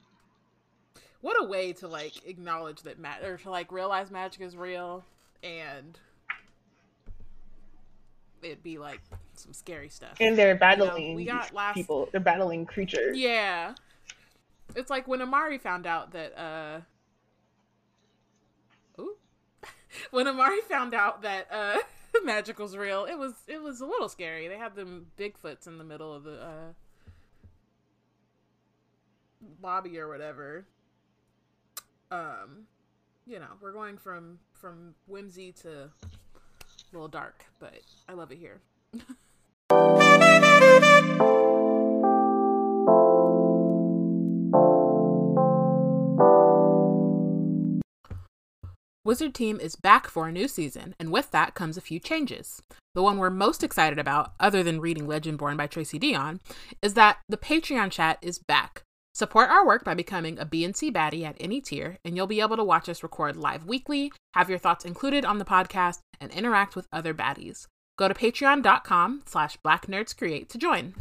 what 1.22 1.42
a 1.42 1.46
way 1.46 1.72
to 1.72 1.88
like 1.88 2.28
acknowledge 2.28 2.82
that 2.82 3.00
mag 3.00 3.24
or 3.24 3.38
to 3.38 3.50
like 3.50 3.72
realize 3.72 4.12
magic 4.12 4.42
is 4.42 4.58
real, 4.58 5.06
and 5.42 5.98
it'd 8.42 8.62
be 8.62 8.78
like 8.78 9.00
some 9.40 9.54
scary 9.54 9.90
stuff. 9.90 10.18
And 10.20 10.38
they're 10.38 10.56
battling 10.56 11.16
we 11.16 11.26
got 11.26 11.54
last- 11.54 11.76
people. 11.76 12.10
They're 12.12 12.20
battling 12.22 12.66
creatures. 12.66 13.18
Yeah. 13.18 13.74
It's 14.76 14.90
like 14.90 15.08
when 15.08 15.22
Amari 15.22 15.58
found 15.58 15.88
out 15.88 16.12
that 16.12 16.38
uh 16.38 16.82
Ooh. 19.02 19.16
when 20.12 20.28
Amari 20.28 20.62
found 20.62 20.94
out 20.94 21.22
that 21.24 21.48
uh 21.52 21.78
magic 22.24 22.60
was 22.60 22.78
real, 22.78 23.06
it 23.06 23.16
was 23.18 23.34
it 23.48 23.62
was 23.62 23.82
a 23.82 23.86
little 23.86 24.10
scary. 24.10 24.48
They 24.48 24.58
had 24.58 24.76
them 24.76 25.08
Bigfoots 25.18 25.68
in 25.68 25.78
the 25.78 25.84
middle 25.84 26.14
of 26.14 26.24
the 26.24 26.42
uh 26.42 26.74
lobby 29.62 29.98
or 30.00 30.08
whatever. 30.08 30.66
Um 32.12 32.68
you 33.26 33.40
know, 33.40 33.48
we're 33.62 33.72
going 33.74 33.98
from 33.98 34.40
from 34.54 34.94
whimsy 35.08 35.52
to 35.62 35.90
a 36.92 36.94
little 36.94 37.08
dark, 37.08 37.46
but 37.60 37.80
I 38.08 38.14
love 38.14 38.32
it 38.32 38.38
here. 38.38 38.60
Wizard 49.10 49.34
Team 49.34 49.60
is 49.60 49.76
back 49.76 50.08
for 50.08 50.28
a 50.28 50.32
new 50.32 50.48
season, 50.48 50.94
and 51.00 51.12
with 51.12 51.32
that 51.32 51.56
comes 51.56 51.78
a 51.78 51.82
few 51.82 52.00
changes. 52.00 52.62
The 52.94 53.02
one 53.02 53.18
we're 53.18 53.32
most 53.32 53.64
excited 53.64 53.98
about, 53.98 54.34
other 54.40 54.62
than 54.62 54.80
reading 54.80 55.08
Legendborn 55.08 55.58
by 55.58 55.66
Tracy 55.66 56.00
Deonn, 56.00 56.40
is 56.84 56.94
that 56.94 57.18
the 57.28 57.36
Patreon 57.36 57.90
chat 57.90 58.20
is 58.22 58.38
back. 58.38 58.84
Support 59.16 59.50
our 59.50 59.66
work 59.66 59.84
by 59.84 59.96
becoming 59.96 60.38
a 60.38 60.46
BNC 60.46 60.94
baddie 60.94 61.24
at 61.24 61.38
any 61.40 61.60
tier, 61.60 61.98
and 62.06 62.16
you'll 62.16 62.28
be 62.28 62.40
able 62.40 62.56
to 62.56 62.64
watch 62.64 62.88
us 62.88 63.02
record 63.02 63.36
live 63.36 63.66
weekly, 63.66 64.12
have 64.36 64.48
your 64.48 64.60
thoughts 64.60 64.86
included 64.86 65.26
on 65.26 65.40
the 65.40 65.44
podcast, 65.44 66.02
and 66.22 66.32
interact 66.32 66.76
with 66.76 66.88
other 66.94 67.14
baddies. 67.14 67.66
Go 68.00 68.08
to 68.08 68.14
patreon.com 68.14 69.24
slash 69.26 69.58
blacknerdscreate 69.60 70.48
to 70.48 70.58
join. 70.58 70.94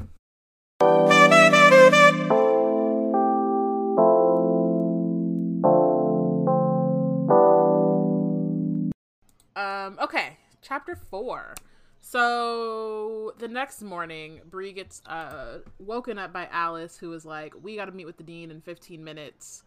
Um, 9.55 9.97
okay, 10.03 10.39
chapter 10.61 10.97
four. 10.97 11.55
So 12.01 13.33
the 13.39 13.47
next 13.47 13.81
morning, 13.81 14.41
Bree 14.51 14.73
gets 14.73 15.01
uh 15.07 15.61
woken 15.79 16.19
up 16.19 16.33
by 16.33 16.49
Alice, 16.51 16.97
who 16.97 17.13
is 17.13 17.25
like, 17.25 17.55
"We 17.63 17.77
got 17.77 17.85
to 17.85 17.93
meet 17.93 18.07
with 18.07 18.17
the 18.17 18.25
dean 18.25 18.51
in 18.51 18.61
15 18.61 19.05
minutes. 19.05 19.63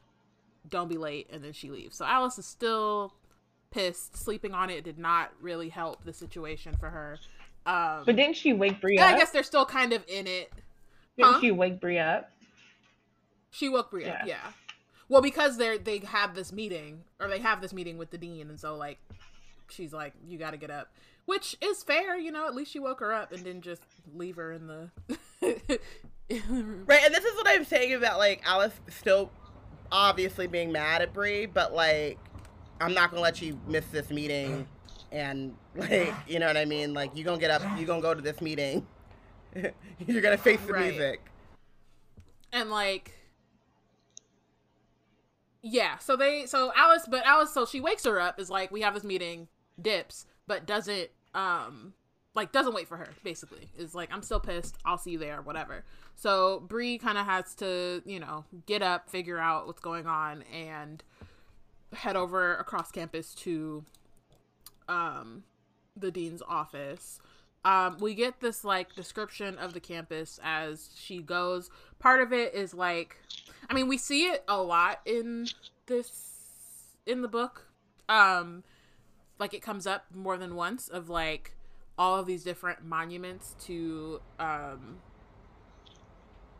Don't 0.67 0.89
be 0.89 0.97
late." 0.97 1.29
And 1.31 1.41
then 1.41 1.53
she 1.53 1.69
leaves. 1.69 1.95
So 1.95 2.03
Alice 2.03 2.37
is 2.37 2.45
still 2.45 3.13
pissed. 3.71 4.15
Sleeping 4.17 4.53
on 4.53 4.69
it 4.69 4.83
did 4.83 4.99
not 4.99 5.31
really 5.41 5.69
help 5.69 6.03
the 6.03 6.13
situation 6.13 6.75
for 6.79 6.89
her. 6.89 7.17
Um, 7.65 8.03
But 8.05 8.15
didn't 8.15 8.35
she 8.35 8.53
wake 8.53 8.81
Bree 8.81 8.97
and 8.97 9.05
up? 9.05 9.15
I 9.15 9.17
guess 9.17 9.31
they're 9.31 9.43
still 9.43 9.65
kind 9.65 9.93
of 9.93 10.03
in 10.07 10.27
it. 10.27 10.51
didn't 11.17 11.33
huh? 11.33 11.41
she 11.41 11.51
wake 11.51 11.79
Bree 11.79 11.99
up? 11.99 12.31
She 13.51 13.69
woke 13.69 13.91
Bree 13.91 14.05
up, 14.05 14.19
Yeah. 14.25 14.37
yeah. 14.43 14.51
Well, 15.09 15.21
because 15.21 15.57
they're 15.57 15.77
they 15.77 15.99
have 15.99 16.35
this 16.35 16.53
meeting 16.53 17.03
or 17.19 17.27
they 17.27 17.39
have 17.39 17.61
this 17.61 17.73
meeting 17.73 17.97
with 17.97 18.11
the 18.11 18.17
dean, 18.17 18.49
and 18.49 18.57
so 18.57 18.77
like 18.77 18.97
she's 19.69 19.91
like, 19.91 20.13
"You 20.25 20.37
got 20.37 20.51
to 20.51 20.57
get 20.57 20.71
up." 20.71 20.87
which 21.25 21.55
is 21.61 21.83
fair, 21.83 22.17
you 22.17 22.31
know. 22.31 22.45
At 22.47 22.55
least 22.55 22.71
she 22.71 22.79
woke 22.79 22.99
her 22.99 23.13
up 23.13 23.31
and 23.31 23.43
didn't 23.43 23.61
just 23.61 23.81
leave 24.13 24.35
her 24.35 24.51
in 24.51 24.67
the. 24.67 24.89
right, 25.41 27.03
and 27.05 27.13
this 27.13 27.23
is 27.23 27.35
what 27.35 27.47
I'm 27.47 27.65
saying 27.65 27.93
about 27.93 28.17
like 28.17 28.41
Alice 28.45 28.73
still 28.89 29.31
obviously 29.91 30.47
being 30.47 30.71
mad 30.71 31.01
at 31.01 31.13
Bree, 31.13 31.45
but 31.45 31.73
like 31.73 32.17
I'm 32.81 32.93
not 32.93 33.11
gonna 33.11 33.21
let 33.21 33.41
you 33.41 33.59
miss 33.67 33.85
this 33.87 34.09
meeting, 34.09 34.67
and 35.11 35.55
like 35.75 36.13
you 36.27 36.39
know 36.39 36.47
what 36.47 36.57
I 36.57 36.65
mean. 36.65 36.93
Like 36.93 37.15
you 37.15 37.23
gonna 37.23 37.39
get 37.39 37.51
up, 37.51 37.61
you 37.79 37.85
gonna 37.85 38.01
go 38.01 38.13
to 38.13 38.21
this 38.21 38.41
meeting. 38.41 38.85
You're 40.07 40.21
gonna 40.21 40.37
face 40.37 40.59
the 40.65 40.73
right. 40.73 40.91
music. 40.91 41.21
And 42.51 42.69
like 42.69 43.13
yeah, 45.61 45.97
so 45.99 46.15
they 46.15 46.45
so 46.45 46.71
Alice 46.75 47.07
but 47.09 47.25
Alice 47.25 47.53
so 47.53 47.65
she 47.65 47.79
wakes 47.79 48.05
her 48.05 48.19
up 48.19 48.39
is 48.39 48.49
like 48.49 48.71
we 48.71 48.81
have 48.81 48.93
this 48.93 49.03
meeting, 49.03 49.47
dips, 49.81 50.25
but 50.47 50.65
doesn't 50.65 51.09
um 51.33 51.93
like 52.33 52.51
doesn't 52.51 52.73
wait 52.73 52.87
for 52.87 52.97
her 52.97 53.09
basically 53.23 53.69
is 53.77 53.93
like 53.93 54.09
i'm 54.11 54.21
still 54.21 54.39
pissed 54.39 54.77
i'll 54.85 54.97
see 54.97 55.11
you 55.11 55.17
there 55.17 55.41
whatever 55.41 55.83
so 56.15 56.61
Bree 56.67 56.97
kind 56.97 57.17
of 57.17 57.25
has 57.25 57.55
to 57.55 58.01
you 58.05 58.19
know 58.19 58.45
get 58.65 58.81
up 58.81 59.09
figure 59.09 59.37
out 59.37 59.67
what's 59.67 59.79
going 59.79 60.07
on 60.07 60.43
and 60.43 61.03
head 61.93 62.15
over 62.15 62.55
across 62.55 62.91
campus 62.91 63.33
to 63.35 63.83
um 64.87 65.43
the 65.95 66.11
dean's 66.11 66.41
office 66.47 67.19
um, 67.63 67.97
we 67.99 68.15
get 68.15 68.39
this 68.39 68.63
like 68.63 68.95
description 68.95 69.57
of 69.57 69.73
the 69.73 69.79
campus 69.79 70.39
as 70.43 70.89
she 70.95 71.21
goes. 71.21 71.69
Part 71.99 72.21
of 72.21 72.33
it 72.33 72.55
is 72.55 72.73
like, 72.73 73.17
I 73.69 73.73
mean, 73.73 73.87
we 73.87 73.97
see 73.97 74.25
it 74.25 74.43
a 74.47 74.61
lot 74.61 74.99
in 75.05 75.47
this 75.85 76.95
in 77.05 77.21
the 77.21 77.27
book. 77.27 77.67
Um, 78.09 78.63
like 79.37 79.53
it 79.53 79.61
comes 79.61 79.85
up 79.85 80.05
more 80.13 80.37
than 80.37 80.55
once 80.55 80.87
of 80.87 81.09
like 81.09 81.55
all 81.97 82.19
of 82.19 82.25
these 82.25 82.43
different 82.43 82.83
monuments 82.83 83.55
to 83.65 84.21
um 84.39 84.97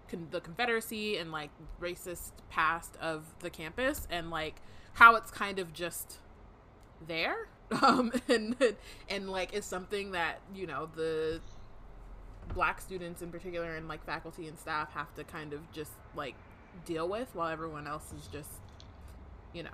con- 0.07 0.27
the 0.29 0.39
Confederacy 0.39 1.17
and 1.17 1.31
like 1.31 1.49
racist 1.79 2.31
past 2.51 2.95
of 3.01 3.25
the 3.39 3.49
campus 3.49 4.07
and 4.11 4.29
like 4.29 4.61
how 4.93 5.15
it's 5.15 5.31
kind 5.31 5.59
of 5.59 5.73
just 5.73 6.17
there 7.07 7.47
um, 7.81 8.11
and 8.27 8.55
and 9.09 9.29
like 9.29 9.53
is 9.53 9.65
something 9.65 10.11
that 10.11 10.39
you 10.53 10.67
know 10.67 10.89
the 10.95 11.39
black 12.53 12.81
students 12.81 13.21
in 13.21 13.31
particular 13.31 13.75
and 13.75 13.87
like 13.87 14.05
faculty 14.05 14.47
and 14.47 14.59
staff 14.59 14.91
have 14.93 15.13
to 15.15 15.23
kind 15.23 15.53
of 15.53 15.59
just 15.71 15.91
like 16.15 16.35
deal 16.85 17.07
with 17.07 17.33
while 17.33 17.47
everyone 17.47 17.87
else 17.87 18.11
is 18.17 18.27
just 18.27 18.49
you 19.53 19.63
know 19.63 19.69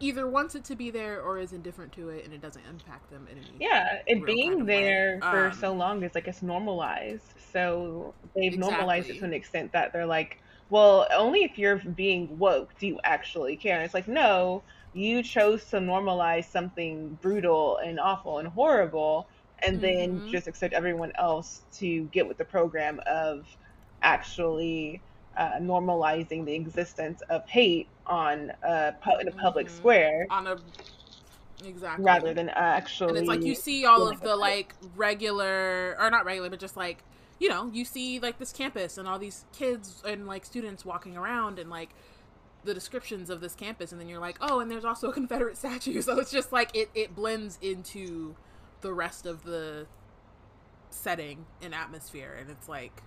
either 0.00 0.26
wants 0.26 0.54
it 0.54 0.64
to 0.64 0.74
be 0.74 0.90
there 0.90 1.22
or 1.22 1.38
is 1.38 1.52
indifferent 1.52 1.92
to 1.92 2.10
it 2.10 2.24
and 2.24 2.34
it 2.34 2.42
doesn't 2.42 2.64
impact 2.68 3.10
them 3.10 3.26
in 3.30 3.38
any 3.38 3.52
yeah 3.58 4.00
it 4.06 4.24
being 4.26 4.50
kind 4.50 4.60
of 4.62 4.66
there 4.66 5.14
way. 5.14 5.30
for 5.30 5.46
um, 5.46 5.52
so 5.54 5.72
long 5.72 6.02
is 6.02 6.14
like 6.14 6.28
it's 6.28 6.42
normalized 6.42 7.32
so 7.52 8.12
they've 8.34 8.52
exactly. 8.52 8.70
normalized 8.70 9.08
it 9.08 9.18
to 9.18 9.24
an 9.24 9.32
extent 9.32 9.72
that 9.72 9.92
they're 9.92 10.04
like 10.04 10.40
well 10.74 11.06
only 11.14 11.44
if 11.44 11.56
you're 11.56 11.76
being 11.76 12.36
woke 12.36 12.76
do 12.80 12.88
you 12.88 12.98
actually 13.04 13.54
care 13.54 13.76
and 13.76 13.84
it's 13.84 13.94
like 13.94 14.08
no 14.08 14.60
you 14.92 15.22
chose 15.22 15.64
to 15.66 15.76
normalize 15.76 16.50
something 16.50 17.16
brutal 17.22 17.76
and 17.76 18.00
awful 18.00 18.40
and 18.40 18.48
horrible 18.48 19.28
and 19.60 19.80
then 19.80 20.18
mm-hmm. 20.18 20.30
just 20.32 20.48
expect 20.48 20.74
everyone 20.74 21.12
else 21.14 21.62
to 21.72 22.02
get 22.06 22.26
with 22.26 22.36
the 22.38 22.44
program 22.44 23.00
of 23.06 23.46
actually 24.02 25.00
uh, 25.36 25.52
normalizing 25.60 26.44
the 26.44 26.54
existence 26.54 27.22
of 27.30 27.48
hate 27.48 27.86
on 28.08 28.50
a 28.64 28.92
in 29.20 29.28
a 29.28 29.30
public 29.30 29.68
mm-hmm. 29.68 29.76
square 29.76 30.26
on 30.28 30.48
a 30.48 30.56
exactly 31.64 32.04
rather 32.04 32.34
than 32.34 32.48
actually 32.48 33.10
and 33.10 33.18
it's 33.18 33.28
like 33.28 33.44
you 33.44 33.54
see 33.54 33.86
all 33.86 34.08
of 34.08 34.20
the 34.22 34.34
like 34.34 34.74
regular 34.96 35.96
or 36.00 36.10
not 36.10 36.24
regular 36.24 36.50
but 36.50 36.58
just 36.58 36.76
like 36.76 37.04
you 37.38 37.48
know 37.48 37.70
you 37.72 37.84
see 37.84 38.20
like 38.20 38.38
this 38.38 38.52
campus 38.52 38.98
and 38.98 39.08
all 39.08 39.18
these 39.18 39.44
kids 39.52 40.02
and 40.06 40.26
like 40.26 40.44
students 40.44 40.84
walking 40.84 41.16
around 41.16 41.58
and 41.58 41.68
like 41.70 41.90
the 42.64 42.74
descriptions 42.74 43.28
of 43.28 43.40
this 43.40 43.54
campus 43.54 43.92
and 43.92 44.00
then 44.00 44.08
you're 44.08 44.20
like 44.20 44.36
oh 44.40 44.60
and 44.60 44.70
there's 44.70 44.84
also 44.84 45.10
a 45.10 45.12
confederate 45.20 45.56
statue. 45.56 46.00
So 46.00 46.18
it's 46.18 46.30
just 46.30 46.52
like 46.52 46.74
it, 46.76 46.90
it 46.94 47.14
blends 47.14 47.58
into 47.60 48.36
the 48.80 48.92
rest 48.92 49.26
of 49.26 49.44
the 49.44 49.86
setting 50.90 51.46
and 51.60 51.74
atmosphere 51.74 52.36
and 52.38 52.50
it's 52.50 52.68
like 52.68 53.02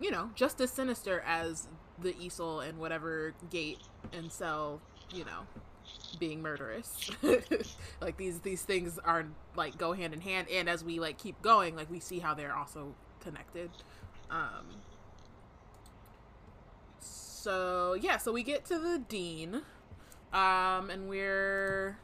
you 0.00 0.10
know 0.10 0.30
just 0.34 0.60
as 0.60 0.70
sinister 0.70 1.22
as 1.26 1.68
the 2.00 2.12
Uchel 2.14 2.66
and 2.66 2.78
whatever 2.78 3.34
gate 3.50 3.80
and 4.12 4.30
Sel 4.32 4.80
you 5.12 5.24
know 5.24 5.46
being 6.18 6.42
murderous. 6.42 7.10
Like 8.00 8.16
these 8.16 8.40
these 8.40 8.62
things 8.62 8.98
are 9.04 9.26
like 9.56 9.76
go 9.76 9.92
hand 9.92 10.14
in 10.14 10.20
hand 10.20 10.48
and 10.52 10.68
as 10.68 10.84
we 10.84 11.00
like 11.00 11.18
keep 11.18 11.42
going 11.42 11.74
like 11.74 11.90
we 11.90 11.98
see 11.98 12.20
how 12.20 12.32
they're 12.32 12.54
also 12.54 12.94
connected 13.22 13.70
um 14.30 14.66
so 17.48 17.94
yeah, 17.94 18.18
so 18.18 18.30
we 18.30 18.42
get 18.42 18.66
to 18.66 18.78
the 18.78 18.98
dean, 18.98 19.62
um, 20.34 20.90
and 20.90 21.08
we're 21.08 21.96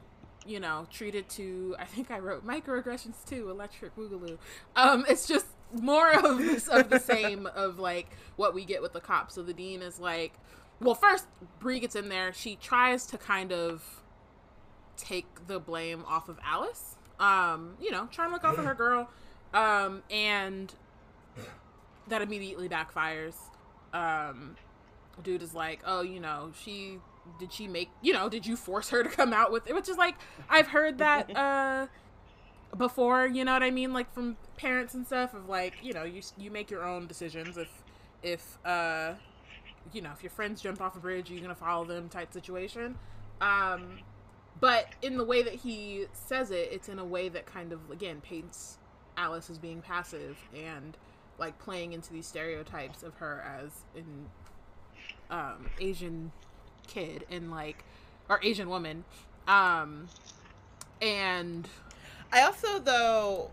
you 0.47 0.59
know 0.59 0.87
treated 0.91 1.29
to. 1.31 1.77
I 1.79 1.85
think 1.85 2.11
I 2.11 2.19
wrote 2.19 2.47
microaggressions 2.47 3.17
too, 3.29 3.51
electric 3.51 3.95
boogaloo. 3.95 4.39
Um, 4.75 5.05
it's 5.07 5.27
just 5.27 5.47
more 5.73 6.13
of 6.13 6.39
this, 6.39 6.69
of 6.69 6.89
the 6.89 6.99
same 7.15 7.47
of 7.47 7.79
like 7.79 8.09
what 8.37 8.55
we 8.55 8.65
get 8.65 8.81
with 8.81 8.95
the 8.95 9.01
cops. 9.01 9.35
So 9.35 9.43
the 9.43 9.53
dean 9.53 9.83
is 9.83 9.99
like, 9.99 10.33
well, 10.81 10.95
first 10.95 11.27
Bree 11.59 11.81
gets 11.81 11.95
in 11.95 12.09
there. 12.09 12.33
She 12.33 12.57
tries 12.57 13.05
to 13.07 13.19
kind 13.19 13.53
of 13.53 14.03
take 14.97 15.47
the 15.47 15.61
blame 15.61 16.05
off 16.07 16.31
of 16.31 16.39
Alice. 16.43 16.97
Um, 17.21 17.77
you 17.81 17.91
know, 17.91 18.09
trying 18.11 18.29
to 18.29 18.33
look 18.33 18.45
out 18.45 18.55
for 18.55 18.63
her 18.63 18.75
girl. 18.87 19.11
Um, 19.53 20.03
and 20.11 20.73
that 22.09 22.23
immediately 22.23 22.69
backfires. 22.69 23.35
Um, 23.93 24.57
dude 25.23 25.43
is 25.43 25.55
like, 25.55 25.81
oh, 25.87 26.03
you 26.03 26.21
know, 26.21 26.51
she 26.63 26.99
did 27.39 27.53
she 27.53 27.67
make 27.67 27.91
you 28.03 28.13
know 28.13 28.29
did 28.29 28.47
you 28.47 28.57
force 28.57 28.91
her 28.91 29.03
to 29.03 29.09
come 29.09 29.33
out 29.33 29.51
with 29.51 29.67
it 29.67 29.75
which 29.75 29.89
is 29.89 29.97
like 29.97 30.15
i've 30.49 30.69
heard 30.69 30.99
that 30.99 31.35
uh 31.37 31.87
before 32.77 33.27
you 33.27 33.45
know 33.45 33.53
what 33.53 33.63
i 33.63 33.71
mean 33.71 33.93
like 33.93 34.13
from 34.13 34.37
parents 34.57 34.95
and 34.95 35.07
stuff 35.07 35.35
of 35.35 35.49
like 35.49 35.75
you 35.83 35.93
know 35.93 36.05
you 36.05 36.21
you 36.37 36.51
make 36.51 36.71
your 36.71 36.85
own 36.85 37.07
decisions 37.07 37.57
if 37.57 37.71
if 38.23 38.59
uh 38.65 39.13
you 39.93 40.01
know 40.03 40.11
if 40.13 40.23
your 40.23 40.31
friends 40.31 40.61
jumped 40.61 40.81
off 40.81 40.97
a 40.97 40.99
bridge 40.99 41.31
you're 41.31 41.41
gonna 41.41 41.55
follow 41.55 41.85
them 41.85 42.09
type 42.09 42.33
situation 42.33 42.97
um 43.41 43.99
but 44.61 44.87
in 45.03 45.17
the 45.17 45.25
way 45.25 45.43
that 45.43 45.55
he 45.55 46.07
says 46.13 46.51
it 46.51 46.69
it's 46.71 46.89
in 46.89 46.99
a 46.99 47.05
way 47.05 47.29
that 47.29 47.47
kind 47.47 47.73
of 47.73 47.91
again 47.91 48.21
paints 48.21 48.79
alice 49.17 49.51
as 49.51 49.59
being 49.59 49.81
passive 49.81 50.37
and 50.55 50.97
like 51.39 51.59
playing 51.59 51.93
into 51.93 52.13
these 52.13 52.27
stereotypes 52.27 53.03
of 53.03 53.15
her 53.17 53.45
as 53.61 53.71
an 53.97 54.27
um, 55.31 55.67
Asian 55.81 56.33
kid 56.87 57.27
and 57.31 57.51
like 57.51 57.85
or 58.29 58.41
Asian 58.43 58.69
woman. 58.69 59.05
Um, 59.47 60.09
and 61.03 61.69
I 62.33 62.43
also 62.43 62.79
though 62.79 63.51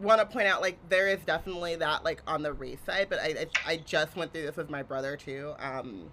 want 0.00 0.20
to 0.20 0.26
point 0.26 0.46
out 0.46 0.60
like 0.60 0.78
there 0.88 1.08
is 1.08 1.18
definitely 1.26 1.76
that 1.76 2.04
like 2.04 2.22
on 2.26 2.42
the 2.42 2.52
race 2.52 2.78
side, 2.86 3.08
but 3.10 3.18
I 3.18 3.46
I, 3.66 3.72
I 3.72 3.76
just 3.78 4.16
went 4.16 4.32
through 4.32 4.42
this 4.42 4.56
with 4.56 4.70
my 4.70 4.82
brother 4.82 5.16
too. 5.16 5.54
Um, 5.58 6.12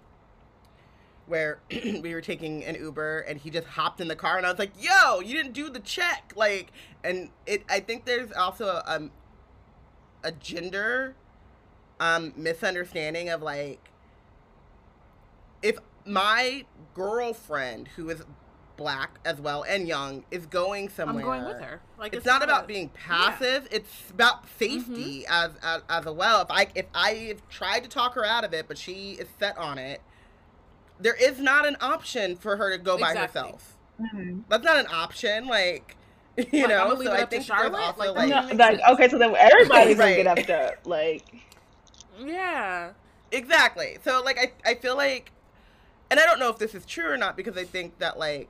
where 1.26 1.58
we 1.70 2.14
were 2.14 2.20
taking 2.20 2.64
an 2.64 2.76
Uber 2.76 3.20
and 3.20 3.38
he 3.40 3.50
just 3.50 3.66
hopped 3.66 4.00
in 4.00 4.08
the 4.08 4.16
car 4.16 4.36
and 4.36 4.46
I 4.46 4.50
was 4.50 4.58
like, 4.58 4.72
"Yo, 4.78 5.20
you 5.20 5.34
didn't 5.34 5.52
do 5.52 5.70
the 5.70 5.80
check." 5.80 6.32
Like 6.36 6.72
and 7.04 7.30
it 7.46 7.64
I 7.68 7.80
think 7.80 8.04
there's 8.04 8.32
also 8.32 8.66
a, 8.66 8.82
um 8.86 9.10
a 10.22 10.32
gender 10.32 11.14
um 12.00 12.32
misunderstanding 12.36 13.28
of 13.28 13.42
like 13.42 13.90
if 15.62 15.78
my 16.04 16.64
girlfriend 16.94 17.88
who 17.88 18.10
is 18.10 18.22
black 18.76 19.18
as 19.24 19.40
well 19.40 19.64
and 19.64 19.88
young 19.88 20.24
is 20.30 20.46
going 20.46 20.88
somewhere. 20.88 21.24
I'm 21.24 21.42
going 21.42 21.44
with 21.44 21.60
her. 21.60 21.80
Like 21.98 22.12
it's, 22.12 22.18
it's 22.18 22.26
not, 22.26 22.40
not, 22.40 22.48
about 22.48 22.64
a, 22.64 22.66
being 22.66 22.88
passive. 22.90 23.66
Yeah. 23.70 23.78
It's 23.78 24.10
about 24.10 24.46
safety 24.58 25.24
mm-hmm. 25.28 25.32
as, 25.32 25.50
as 25.62 25.82
as 25.88 26.14
well. 26.14 26.42
If 26.42 26.50
I 26.50 26.68
if 26.74 26.86
I 26.94 27.10
have 27.28 27.48
tried 27.48 27.80
to 27.84 27.88
talk 27.88 28.14
her 28.14 28.24
out 28.24 28.44
of 28.44 28.52
it, 28.52 28.68
but 28.68 28.78
she 28.78 29.12
is 29.12 29.28
set 29.38 29.56
on 29.58 29.78
it, 29.78 30.02
there 31.00 31.14
is 31.14 31.40
not 31.40 31.66
an 31.66 31.76
option 31.80 32.36
for 32.36 32.56
her 32.56 32.70
to 32.70 32.78
go 32.78 32.94
exactly. 32.94 33.16
by 33.16 33.26
herself. 33.26 33.78
Mm-hmm. 34.00 34.40
That's 34.48 34.64
not 34.64 34.78
an 34.78 34.86
option. 34.92 35.46
Like 35.46 35.96
you 36.52 36.62
like, 36.62 36.68
know, 36.68 37.02
so 37.02 37.12
I 37.12 37.24
think 37.24 37.44
Charlotte. 37.44 37.80
Also, 37.80 38.12
like, 38.14 38.28
like, 38.28 38.58
like 38.58 38.80
okay, 38.90 39.08
so 39.08 39.18
then 39.18 39.34
everybody's 39.36 39.96
right. 39.98 40.24
gonna 40.24 40.36
get 40.36 40.38
up 40.38 40.46
to 40.46 40.88
like. 40.88 41.24
Yeah. 42.18 42.92
Exactly. 43.32 43.98
So 44.04 44.22
like 44.22 44.38
I 44.38 44.52
I 44.70 44.74
feel 44.74 44.96
like 44.96 45.32
and 46.10 46.20
I 46.20 46.24
don't 46.24 46.38
know 46.38 46.50
if 46.50 46.58
this 46.58 46.74
is 46.74 46.84
true 46.86 47.10
or 47.10 47.16
not 47.16 47.36
because 47.36 47.56
I 47.56 47.64
think 47.64 47.98
that 47.98 48.18
like 48.18 48.48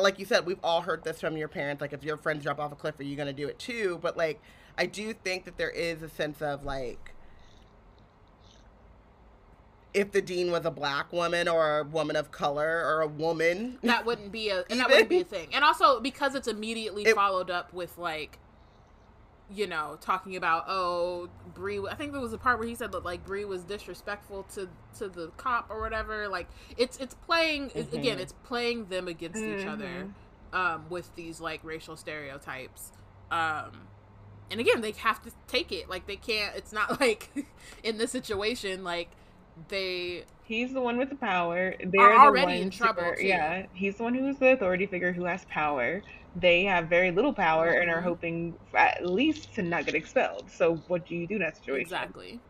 like 0.00 0.18
you 0.18 0.24
said, 0.24 0.46
we've 0.46 0.58
all 0.62 0.82
heard 0.82 1.04
this 1.04 1.20
from 1.20 1.36
your 1.36 1.48
parents. 1.48 1.80
Like, 1.80 1.92
if 1.92 2.02
your 2.02 2.16
friends 2.16 2.42
drop 2.42 2.58
off 2.58 2.72
a 2.72 2.76
cliff, 2.76 2.98
are 2.98 3.04
you 3.04 3.16
gonna 3.16 3.32
do 3.32 3.48
it 3.48 3.58
too? 3.58 3.98
But 4.02 4.16
like, 4.16 4.40
I 4.76 4.86
do 4.86 5.12
think 5.12 5.44
that 5.44 5.58
there 5.58 5.70
is 5.70 6.02
a 6.02 6.08
sense 6.08 6.42
of 6.42 6.64
like, 6.64 7.14
if 9.92 10.12
the 10.12 10.22
dean 10.22 10.50
was 10.52 10.64
a 10.64 10.70
black 10.70 11.12
woman 11.12 11.48
or 11.48 11.78
a 11.80 11.84
woman 11.84 12.14
of 12.16 12.30
color 12.30 12.84
or 12.86 13.00
a 13.00 13.06
woman. 13.08 13.78
That 13.82 14.06
wouldn't 14.06 14.30
be 14.32 14.48
a 14.50 14.64
and 14.70 14.78
that 14.80 14.88
wouldn't 14.88 15.08
be 15.08 15.20
a 15.20 15.24
thing. 15.24 15.48
And 15.52 15.64
also 15.64 16.00
because 16.00 16.34
it's 16.34 16.48
immediately 16.48 17.02
It- 17.04 17.14
followed 17.14 17.50
up 17.50 17.72
with 17.72 17.98
like 17.98 18.38
you 19.52 19.66
know, 19.66 19.98
talking 20.00 20.36
about 20.36 20.64
oh 20.68 21.28
Bree. 21.54 21.80
I 21.90 21.96
think 21.96 22.12
there 22.12 22.20
was 22.20 22.32
a 22.32 22.38
part 22.38 22.60
where 22.60 22.68
he 22.68 22.76
said 22.76 22.92
that 22.92 23.04
like 23.04 23.26
Bree 23.26 23.44
was 23.44 23.64
disrespectful 23.64 24.44
to 24.54 24.68
to 24.98 25.08
the 25.08 25.32
cop 25.36 25.66
or 25.70 25.80
whatever. 25.80 26.28
Like 26.28 26.46
it's 26.76 26.96
it's 26.98 27.14
playing 27.14 27.72
it- 27.74 27.92
again. 27.92 28.20
It's 28.20 28.32
playing 28.44 28.86
them 28.86 29.08
against 29.08 29.42
each 29.42 29.66
other 29.66 30.06
Mhm. 30.52 30.56
um, 30.56 30.84
with 30.88 31.12
these 31.16 31.40
like 31.40 31.60
racial 31.64 31.96
stereotypes. 31.96 32.92
Um, 33.32 33.88
and 34.52 34.60
again, 34.60 34.82
they 34.82 34.92
have 34.92 35.20
to 35.24 35.32
take 35.48 35.72
it. 35.72 35.88
Like 35.88 36.06
they 36.06 36.16
can't. 36.16 36.54
It's 36.54 36.72
not 36.72 37.00
like 37.00 37.30
in 37.82 37.98
this 37.98 38.12
situation 38.12 38.84
like 38.84 39.08
they 39.68 40.24
He's 40.42 40.72
the 40.72 40.80
one 40.80 40.98
with 40.98 41.10
the 41.10 41.16
power. 41.16 41.74
They're 41.78 41.90
the 41.90 42.18
already 42.18 42.54
in 42.56 42.62
ones 42.64 42.78
who 42.78 42.84
trouble, 42.84 43.02
are-. 43.04 43.20
Yeah, 43.20 43.66
he's 43.72 43.98
the 43.98 44.02
one 44.02 44.14
who's 44.14 44.36
the 44.38 44.52
authority 44.52 44.86
figure 44.86 45.12
who 45.12 45.24
has 45.24 45.44
power. 45.44 46.02
They 46.34 46.64
have 46.64 46.88
very 46.88 47.12
little 47.12 47.32
power 47.32 47.68
and 47.68 47.88
are 47.88 48.00
Mhm. 48.00 48.04
hoping 48.04 48.54
at 48.74 49.06
least 49.06 49.54
to 49.54 49.62
not 49.62 49.86
get 49.86 49.94
expelled. 49.94 50.50
So 50.50 50.76
what 50.88 51.06
do 51.06 51.14
you 51.14 51.26
do 51.28 51.36
in 51.36 51.42
that 51.42 51.56
situation? 51.56 51.82
exactly. 51.82 52.40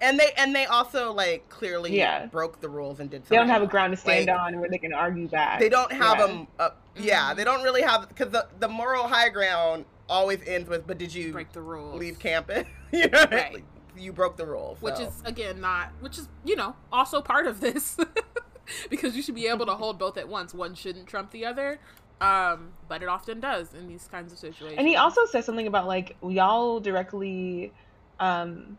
And 0.00 0.18
they 0.18 0.32
and 0.36 0.52
they 0.54 0.66
also 0.66 1.12
like 1.12 1.48
clearly 1.48 1.96
Yeah. 1.96 2.26
broke 2.26 2.60
the 2.60 2.68
rules 2.68 2.98
and 2.98 3.08
did. 3.08 3.24
So. 3.24 3.30
They 3.30 3.36
don't 3.36 3.48
have 3.48 3.62
a 3.62 3.68
ground 3.68 3.92
to 3.92 3.96
stand 3.96 4.26
Like, 4.26 4.40
on 4.40 4.58
where 4.58 4.68
they 4.68 4.78
can 4.78 4.92
argue 4.92 5.28
back. 5.28 5.60
They 5.60 5.68
don't 5.68 5.92
have 5.92 6.18
Yeah. 6.18 6.26
them. 6.26 6.48
Uh, 6.58 6.70
Yeah, 6.96 7.32
Mhm. 7.32 7.36
they 7.36 7.44
don't 7.44 7.62
really 7.62 7.82
have 7.82 8.08
because 8.08 8.30
the 8.30 8.48
the 8.58 8.68
moral 8.68 9.06
high 9.08 9.28
ground 9.30 9.84
always 10.08 10.42
ends 10.46 10.68
with, 10.68 10.86
"But 10.86 10.98
did 10.98 11.14
you 11.14 11.32
Break 11.32 11.52
the 11.52 11.62
rules. 11.62 11.98
leave 11.98 12.18
campus? 12.18 12.66
you 12.92 13.08
know, 13.08 13.26
Right. 13.30 13.64
Like, 13.94 14.02
you 14.02 14.12
broke 14.12 14.36
the 14.36 14.46
rules." 14.46 14.80
which 14.80 14.98
is 15.00 15.22
again 15.24 15.60
not 15.60 15.92
which 16.00 16.18
is 16.18 16.28
you 16.44 16.56
know 16.56 16.74
also 16.90 17.20
part 17.20 17.46
of 17.46 17.60
this 17.60 17.96
because 18.90 19.16
you 19.16 19.22
should 19.22 19.34
be 19.34 19.46
able 19.46 19.66
to 19.66 19.74
hold 19.74 19.98
both 19.98 20.16
at 20.16 20.28
once 20.28 20.54
one 20.54 20.74
shouldn't 20.74 21.06
trump 21.06 21.30
the 21.30 21.44
other 21.44 21.78
um 22.20 22.72
but 22.88 23.02
it 23.02 23.08
often 23.08 23.40
does 23.40 23.74
in 23.74 23.88
these 23.88 24.06
kinds 24.08 24.32
of 24.32 24.38
situations 24.38 24.78
And 24.78 24.86
he 24.86 24.96
also 24.96 25.24
says 25.26 25.44
something 25.44 25.66
about 25.66 25.86
like 25.86 26.16
y'all 26.22 26.80
directly 26.80 27.72
um 28.20 28.78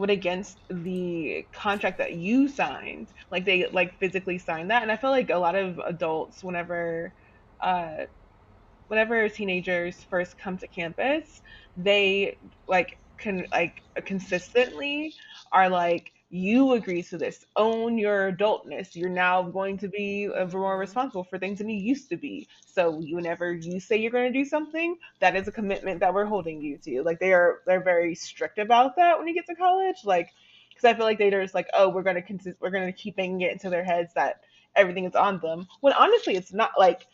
went 0.00 0.10
against 0.10 0.58
the 0.70 1.46
contract 1.52 1.98
that 1.98 2.14
you 2.14 2.48
signed. 2.48 3.08
Like 3.30 3.44
they 3.44 3.66
like 3.66 3.98
physically 3.98 4.38
signed 4.38 4.70
that. 4.70 4.82
And 4.82 4.90
I 4.90 4.96
feel 4.96 5.10
like 5.10 5.28
a 5.28 5.36
lot 5.36 5.54
of 5.54 5.78
adults 5.84 6.42
whenever 6.42 7.12
uh 7.60 8.06
whenever 8.88 9.28
teenagers 9.28 10.02
first 10.08 10.38
come 10.38 10.56
to 10.58 10.66
campus, 10.66 11.42
they 11.76 12.38
like 12.66 12.96
can 13.20 13.46
like 13.52 13.82
consistently 14.04 15.14
are 15.52 15.68
like 15.68 16.12
you 16.30 16.72
agree 16.74 17.02
to 17.02 17.18
this 17.18 17.44
own 17.56 17.98
your 17.98 18.32
adultness. 18.32 18.94
You're 18.94 19.10
now 19.10 19.42
going 19.42 19.78
to 19.78 19.88
be 19.88 20.28
more 20.52 20.78
responsible 20.78 21.24
for 21.24 21.38
things 21.38 21.58
than 21.58 21.68
you 21.68 21.78
used 21.78 22.08
to 22.10 22.16
be. 22.16 22.48
So 22.66 22.90
whenever 22.90 23.52
you 23.52 23.80
say 23.80 23.96
you're 23.96 24.12
going 24.12 24.32
to 24.32 24.38
do 24.38 24.44
something 24.44 24.96
that 25.20 25.36
is 25.36 25.48
a 25.48 25.52
commitment 25.52 26.00
that 26.00 26.14
we're 26.14 26.26
holding 26.26 26.62
you 26.62 26.78
to. 26.78 27.02
Like 27.02 27.18
they 27.18 27.32
are 27.32 27.60
they're 27.66 27.82
very 27.82 28.14
strict 28.14 28.58
about 28.58 28.96
that 28.96 29.18
when 29.18 29.28
you 29.28 29.34
get 29.34 29.46
to 29.46 29.54
college. 29.56 30.04
Like 30.04 30.30
because 30.70 30.84
i 30.84 30.96
feel 30.96 31.04
like 31.04 31.18
they're 31.18 31.42
just 31.42 31.54
like 31.54 31.68
oh 31.74 31.88
we're 31.88 32.02
going 32.02 32.16
to 32.16 32.22
consist 32.22 32.56
we're 32.60 32.70
going 32.70 32.86
to 32.86 32.92
keep 32.92 33.16
banging 33.16 33.42
it 33.42 33.52
into 33.52 33.68
their 33.68 33.84
heads 33.84 34.14
that 34.14 34.40
everything 34.76 35.04
is 35.04 35.14
on 35.14 35.38
them 35.40 35.66
when 35.80 35.92
honestly 35.92 36.36
it's 36.36 36.52
not 36.52 36.70
like 36.78 37.06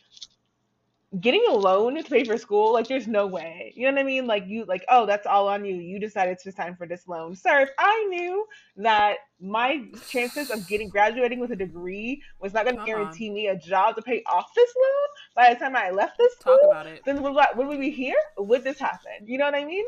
getting 1.21 1.45
a 1.49 1.53
loan 1.55 1.95
to 1.97 2.03
pay 2.03 2.25
for 2.25 2.37
school 2.37 2.73
like 2.73 2.89
there's 2.89 3.07
no 3.07 3.27
way. 3.27 3.73
You 3.77 3.87
know 3.87 3.93
what 3.93 4.01
i 4.01 4.05
mean? 4.05 4.27
Like 4.27 4.47
you 4.47 4.65
like 4.65 4.85
oh 4.89 5.07
that's 5.07 5.27
all 5.27 5.49
on 5.49 5.65
you. 5.65 5.77
You 5.77 5.99
decided 5.99 6.33
it's 6.33 6.45
just 6.45 6.57
time 6.57 6.77
for 6.77 6.87
this 6.87 7.07
loan. 7.09 7.35
Sir 7.35 7.61
if 7.61 7.71
i 7.79 8.07
knew 8.11 8.47
that 8.77 9.17
my 9.41 9.85
chances 10.09 10.51
of 10.51 10.67
getting 10.69 10.89
graduating 10.89 11.41
with 11.41 11.53
a 11.53 11.57
degree 11.57 12.23
was 12.41 12.53
not 12.55 12.65
going 12.65 12.77
to 12.77 12.81
Come 12.83 12.91
on. 12.91 12.97
guarantee 12.97 13.31
me 13.31 13.49
a 13.49 13.57
job 13.57 13.97
to 13.97 14.03
pay 14.03 14.23
off 14.27 14.55
this 14.55 14.75
loan 14.77 15.09
by 15.35 15.53
the 15.55 15.61
time 15.61 15.77
i 15.77 15.91
left 15.91 16.17
this 16.19 16.35
talk 16.37 16.59
school 16.59 16.71
about 16.71 16.87
it. 16.87 17.03
then 17.05 17.23
would, 17.23 17.35
would 17.57 17.67
we 17.67 17.77
be 17.77 17.91
here? 17.91 18.17
Would 18.39 18.65
this 18.65 18.79
happen? 18.79 19.27
You 19.27 19.39
know 19.39 19.45
what 19.47 19.55
i 19.55 19.65
mean? 19.65 19.85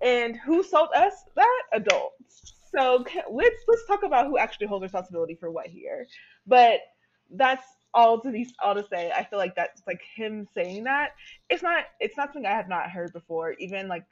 And 0.00 0.36
who 0.36 0.62
sold 0.62 0.90
us? 0.94 1.12
That 1.34 1.62
adults. 1.72 2.54
So 2.70 3.04
let's 3.30 3.62
let's 3.66 3.86
talk 3.86 4.02
about 4.04 4.26
who 4.26 4.38
actually 4.38 4.66
holds 4.66 4.82
responsibility 4.82 5.34
for 5.34 5.50
what 5.50 5.66
here. 5.66 6.06
But 6.46 6.80
that's 7.30 7.66
all 7.94 8.20
to 8.20 8.30
these 8.30 8.52
all 8.62 8.74
to 8.74 8.84
say 8.88 9.10
i 9.14 9.24
feel 9.24 9.38
like 9.38 9.54
that's 9.54 9.82
like 9.86 10.00
him 10.14 10.46
saying 10.54 10.84
that. 10.84 11.12
It's 11.48 11.62
not 11.62 11.84
it's 12.00 12.16
not 12.16 12.32
something 12.32 12.46
i 12.46 12.54
have 12.54 12.68
not 12.68 12.90
heard 12.90 13.12
before 13.12 13.52
even 13.58 13.88
like 13.88 14.04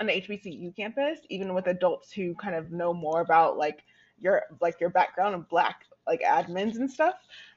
on 0.00 0.06
the 0.06 0.12
hbcu 0.12 0.76
campus 0.76 1.20
even 1.30 1.54
with 1.54 1.66
adults 1.68 2.12
who 2.12 2.34
kind 2.34 2.54
of 2.54 2.70
know 2.70 2.92
more 2.92 3.20
about 3.20 3.56
like 3.56 3.82
your 4.20 4.42
like 4.60 4.80
your 4.80 4.90
background 4.90 5.34
of 5.34 5.48
black 5.48 5.82
like 6.06 6.20
admins 6.20 6.76
and 6.76 6.90
stuff 6.90 7.14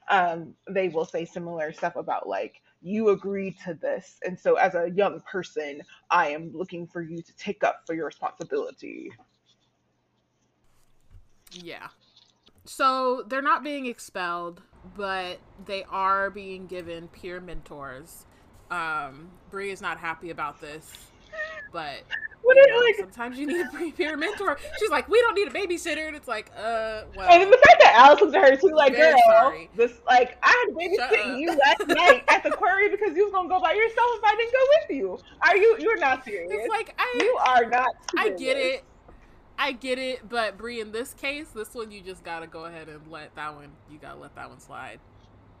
um 0.08 0.54
they 0.68 0.88
will 0.88 1.04
say 1.04 1.24
similar 1.24 1.72
stuff 1.72 1.96
about 1.96 2.28
like 2.28 2.62
you 2.82 3.10
agreed 3.10 3.56
to 3.62 3.74
this 3.74 4.18
and 4.24 4.38
so 4.38 4.54
as 4.54 4.74
a 4.74 4.90
young 4.90 5.20
person 5.30 5.82
i 6.10 6.28
am 6.28 6.50
looking 6.54 6.86
for 6.86 7.02
you 7.02 7.20
to 7.20 7.36
take 7.36 7.62
up 7.62 7.82
for 7.86 7.94
your 7.94 8.06
responsibility. 8.06 9.10
Yeah. 11.52 11.88
So 12.64 13.24
they're 13.26 13.42
not 13.42 13.64
being 13.64 13.86
expelled 13.86 14.62
but 14.96 15.38
they 15.66 15.84
are 15.90 16.30
being 16.30 16.66
given 16.66 17.08
peer 17.08 17.40
mentors 17.40 18.26
um 18.70 19.28
Bree 19.50 19.70
is 19.70 19.80
not 19.80 19.98
happy 19.98 20.30
about 20.30 20.60
this 20.60 21.08
but 21.72 22.02
you 22.42 22.66
know, 22.72 22.78
like 22.80 22.96
sometimes 22.96 23.38
you 23.38 23.46
need 23.46 23.66
a 23.66 23.92
peer 23.96 24.16
mentor 24.16 24.58
she's 24.78 24.90
like 24.90 25.08
we 25.08 25.20
don't 25.20 25.34
need 25.34 25.48
a 25.48 25.50
babysitter 25.50 26.06
and 26.06 26.16
it's 26.16 26.26
like 26.28 26.50
uh 26.56 27.02
well 27.14 27.30
And 27.30 27.52
the 27.52 27.56
fact 27.56 27.80
that 27.80 27.94
Alice 27.94 28.20
looks 28.20 28.34
at 28.34 28.50
her 28.50 28.56
too, 28.56 28.74
like, 28.74 28.96
girl, 28.96 29.14
sorry. 29.26 29.68
this, 29.76 30.00
like, 30.06 30.38
I 30.42 30.66
had 30.66 30.74
babysitting 30.74 31.40
you 31.40 31.48
last 31.48 31.86
night 31.88 32.24
at 32.28 32.42
the 32.42 32.50
quarry 32.50 32.88
because 32.88 33.16
you 33.16 33.24
was 33.24 33.32
gonna 33.32 33.48
go 33.48 33.60
by 33.60 33.72
yourself 33.72 34.10
if 34.14 34.24
I 34.24 34.36
didn't 34.36 34.52
go 34.52 34.58
with 34.78 34.96
you. 34.96 35.18
Are 35.42 35.56
you? 35.56 35.76
You're 35.80 35.98
not 35.98 36.24
serious. 36.24 36.50
it's 36.52 36.68
like 36.68 36.94
i 36.98 37.18
you 37.20 37.38
are 37.46 37.66
not. 37.66 37.88
I 38.16 38.30
get 38.30 38.56
it. 38.56 38.84
I 39.62 39.72
get 39.72 39.98
it, 39.98 40.26
but 40.26 40.56
Bree, 40.56 40.80
in 40.80 40.90
this 40.90 41.12
case, 41.12 41.48
this 41.48 41.74
one 41.74 41.90
you 41.92 42.00
just 42.00 42.24
gotta 42.24 42.46
go 42.46 42.64
ahead 42.64 42.88
and 42.88 43.00
let 43.10 43.34
that 43.34 43.54
one. 43.54 43.68
You 43.90 43.98
gotta 43.98 44.18
let 44.18 44.34
that 44.34 44.48
one 44.48 44.58
slide. 44.58 44.98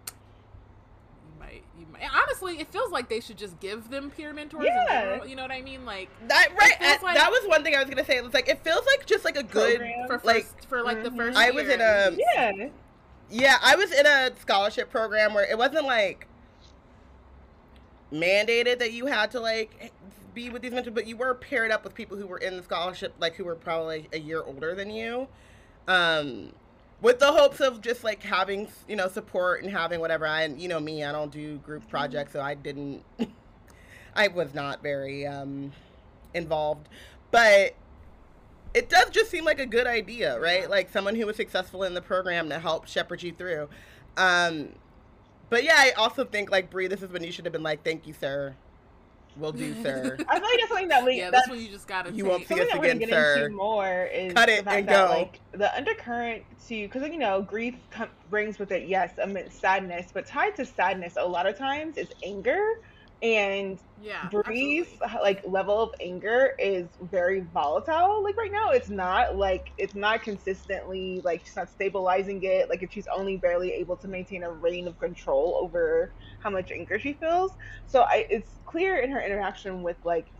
You 0.08 1.38
might, 1.38 1.62
you 1.78 1.86
might. 1.92 2.02
Honestly, 2.10 2.58
it 2.60 2.72
feels 2.72 2.90
like 2.90 3.10
they 3.10 3.20
should 3.20 3.36
just 3.36 3.60
give 3.60 3.90
them 3.90 4.10
peer 4.10 4.32
mentors. 4.32 4.64
Yeah. 4.64 4.86
general, 5.02 5.26
you 5.26 5.36
know 5.36 5.42
what 5.42 5.50
I 5.50 5.60
mean? 5.60 5.84
Like 5.84 6.08
that 6.28 6.48
right. 6.58 6.78
feels 6.78 6.94
and 6.94 7.02
like- 7.02 7.16
that 7.18 7.30
was 7.30 7.46
one 7.46 7.62
thing 7.62 7.74
I 7.76 7.80
was 7.82 7.90
gonna 7.90 8.04
say. 8.06 8.16
It 8.16 8.24
was 8.24 8.32
like 8.32 8.48
it 8.48 8.64
feels 8.64 8.86
like 8.86 9.04
just 9.04 9.22
like 9.26 9.36
a 9.36 9.42
good. 9.42 9.82
For 10.06 10.18
first, 10.18 10.24
Like, 10.24 10.66
for 10.66 10.82
like 10.82 11.02
the 11.02 11.10
mhm. 11.10 11.16
first. 11.18 11.38
I 11.38 11.50
was 11.50 11.68
in 11.68 11.82
a- 11.82 12.16
Yeah. 12.34 12.68
Yeah, 13.28 13.58
I 13.62 13.76
was 13.76 13.92
in 13.92 14.06
a 14.06 14.30
scholarship 14.40 14.90
program 14.90 15.34
where 15.34 15.44
it 15.44 15.58
wasn't 15.58 15.84
like 15.84 16.26
mandated 18.10 18.78
that 18.78 18.92
you 18.92 19.06
had 19.06 19.30
to 19.32 19.40
like 19.40 19.92
be 20.34 20.50
with 20.50 20.62
these 20.62 20.72
mentors, 20.72 20.94
but 20.94 21.06
you 21.06 21.16
were 21.16 21.34
paired 21.34 21.70
up 21.70 21.84
with 21.84 21.94
people 21.94 22.16
who 22.16 22.26
were 22.26 22.38
in 22.38 22.56
the 22.56 22.62
scholarship, 22.62 23.14
like 23.18 23.34
who 23.36 23.44
were 23.44 23.54
probably 23.54 24.08
a 24.12 24.18
year 24.18 24.42
older 24.42 24.74
than 24.74 24.90
you, 24.90 25.28
um, 25.88 26.52
with 27.00 27.18
the 27.18 27.32
hopes 27.32 27.60
of 27.60 27.80
just 27.80 28.04
like 28.04 28.22
having 28.22 28.68
you 28.88 28.96
know 28.96 29.08
support 29.08 29.62
and 29.62 29.70
having 29.70 30.00
whatever. 30.00 30.26
I 30.26 30.46
you 30.46 30.68
know 30.68 30.80
me, 30.80 31.04
I 31.04 31.12
don't 31.12 31.32
do 31.32 31.58
group 31.58 31.88
projects, 31.88 32.32
so 32.32 32.40
I 32.40 32.54
didn't. 32.54 33.02
I 34.14 34.28
was 34.28 34.54
not 34.54 34.82
very 34.82 35.26
um, 35.26 35.72
involved, 36.34 36.88
but 37.30 37.74
it 38.74 38.88
does 38.88 39.10
just 39.10 39.30
seem 39.30 39.44
like 39.44 39.60
a 39.60 39.66
good 39.66 39.86
idea, 39.86 40.38
right? 40.38 40.62
Yeah. 40.62 40.68
Like 40.68 40.90
someone 40.90 41.14
who 41.14 41.26
was 41.26 41.36
successful 41.36 41.84
in 41.84 41.94
the 41.94 42.02
program 42.02 42.48
to 42.50 42.58
help 42.58 42.86
shepherd 42.86 43.22
you 43.22 43.32
through. 43.32 43.68
Um, 44.16 44.70
but 45.48 45.64
yeah, 45.64 45.76
I 45.76 45.90
also 45.92 46.24
think 46.24 46.50
like 46.50 46.70
Bree, 46.70 46.86
this 46.86 47.02
is 47.02 47.10
when 47.10 47.24
you 47.24 47.32
should 47.32 47.44
have 47.44 47.52
been 47.52 47.62
like, 47.62 47.84
"Thank 47.84 48.06
you, 48.06 48.12
sir. 48.12 48.54
Will 49.36 49.52
do, 49.52 49.74
sir." 49.82 50.16
I 50.28 50.34
feel 50.34 50.42
like 50.42 50.58
that's 50.58 50.68
something 50.68 50.88
that 50.88 51.04
we. 51.04 51.18
Yeah, 51.18 51.30
that's 51.30 51.46
that's 51.46 51.50
when 51.50 51.60
you 51.60 51.68
just 51.68 51.86
gotta. 51.86 52.10
You 52.10 52.24
take, 52.24 52.30
won't 52.30 52.42
see 52.42 52.48
something 52.48 52.66
us 52.66 52.72
that 52.72 52.78
we're 52.78 52.86
gonna 52.86 52.96
again, 52.96 53.08
get 53.08 53.14
sir. 53.14 53.44
into 53.44 53.56
more 53.56 54.04
is 54.12 54.32
Cut 54.34 54.48
it 54.48 54.64
fact 54.64 54.76
and 54.78 54.88
that, 54.88 55.08
go. 55.08 55.14
like 55.14 55.40
the 55.52 55.76
undercurrent 55.76 56.42
to 56.68 56.82
because 56.88 57.02
you 57.08 57.18
know 57.18 57.42
grief 57.42 57.74
com- 57.90 58.08
brings 58.28 58.58
with 58.58 58.70
it 58.72 58.88
yes 58.88 59.12
immense 59.22 59.54
sadness, 59.54 60.10
but 60.12 60.26
tied 60.26 60.54
to 60.56 60.64
sadness 60.64 61.16
a 61.16 61.24
lot 61.26 61.46
of 61.46 61.56
times 61.56 61.96
is 61.96 62.08
anger, 62.24 62.80
and 63.22 63.82
Yeah. 63.96 64.30
Bree's 64.30 64.88
absolutely. 64.88 65.00
like 65.22 65.42
level 65.46 65.80
of 65.82 65.90
anger 66.00 66.52
is 66.58 66.96
very 67.00 67.40
volatile. 67.40 68.22
Like 68.22 68.36
right 68.36 68.50
now, 68.52 68.70
it's 68.72 68.90
not 68.90 69.36
like 69.36 69.72
it's 69.78 69.94
not 69.94 70.22
consistently 70.22 71.22
like 71.24 71.40
she's 71.46 71.56
not 71.56 71.70
stabilizing 71.70 72.42
it. 72.42 72.68
Like 72.68 72.82
if 72.82 72.92
she's 72.92 73.06
only 73.14 73.38
barely 73.38 73.72
able 73.72 73.96
to 73.98 74.08
maintain 74.08 74.42
a 74.42 74.52
reign 74.52 74.86
of 74.88 74.98
control 74.98 75.58
over 75.62 76.14
how 76.40 76.50
much 76.50 76.70
anger 76.70 76.98
she 76.98 77.14
feels. 77.14 77.52
So 77.86 78.02
I, 78.02 78.26
it's 78.28 78.60
clear 78.66 78.98
in 78.98 79.10
her 79.10 79.20
interaction 79.22 79.82
with 79.82 79.96
like 80.04 80.32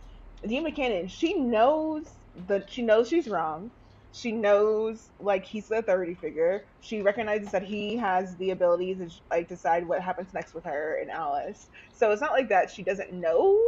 Dean 0.47 0.65
McCannon. 0.65 1.09
She 1.09 1.39
knows 1.39 2.19
that 2.35 2.69
she 2.71 2.83
knows 2.83 3.09
she's 3.09 3.27
wrong. 3.27 3.71
She 4.11 4.31
knows 4.33 5.11
like 5.19 5.45
he's 5.45 5.67
the 5.69 5.79
authority 5.79 6.15
figure. 6.15 6.65
She 6.81 7.01
recognizes 7.01 7.51
that 7.51 7.63
he 7.63 7.97
has 7.97 8.35
the 8.37 8.51
ability 8.51 8.95
to 8.95 9.09
like 9.31 9.47
decide 9.47 9.87
what 9.87 10.01
happens 10.01 10.33
next 10.33 10.53
with 10.53 10.65
her 10.65 10.99
and 11.01 11.09
Alice. 11.11 11.69
So 11.93 12.11
it's 12.11 12.21
not 12.21 12.33
like 12.33 12.49
that 12.49 12.69
she 12.71 12.83
doesn't 12.83 13.13
know 13.13 13.59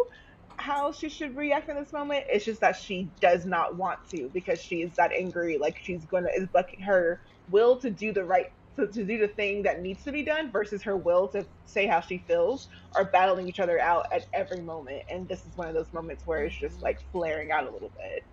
how 0.58 0.92
she 0.92 1.10
should 1.10 1.36
react 1.36 1.70
in 1.70 1.76
this 1.78 1.94
moment. 1.94 2.26
It's 2.30 2.46
just 2.46 2.62
that 2.62 2.76
she 2.76 3.12
does 3.22 3.46
not 3.46 3.78
want 3.78 4.00
to 4.12 4.30
because 4.34 4.62
she 4.62 4.78
is 4.78 4.96
that 4.98 5.12
angry. 5.14 5.58
Like 5.60 5.78
she's 5.82 6.06
gonna 6.06 6.30
is 6.36 6.48
bucking 6.54 6.82
her 6.84 7.22
will 7.48 7.80
to 7.82 7.92
do 7.92 8.14
the 8.14 8.26
right 8.26 8.48
to, 8.78 8.88
to 8.88 9.06
do 9.06 9.20
the 9.20 9.28
thing 9.30 9.64
that 9.64 9.82
needs 9.82 10.04
to 10.04 10.12
be 10.12 10.26
done 10.26 10.52
versus 10.52 10.84
her 10.84 10.98
will 10.98 11.30
to 11.30 11.48
say 11.66 11.88
how 11.88 12.02
she 12.02 12.20
feels 12.28 12.68
are 12.96 13.06
battling 13.12 13.48
each 13.48 13.60
other 13.60 13.80
out 13.80 14.06
at 14.14 14.26
every 14.34 14.62
moment. 14.62 15.04
And 15.10 15.28
this 15.28 15.46
is 15.46 15.56
one 15.56 15.68
of 15.68 15.76
those 15.76 15.94
moments 15.94 16.24
where 16.26 16.44
it's 16.46 16.58
just 16.60 16.82
like 16.82 17.00
flaring 17.12 17.52
out 17.52 17.68
a 17.68 17.72
little 17.72 17.92
bit. 17.96 18.24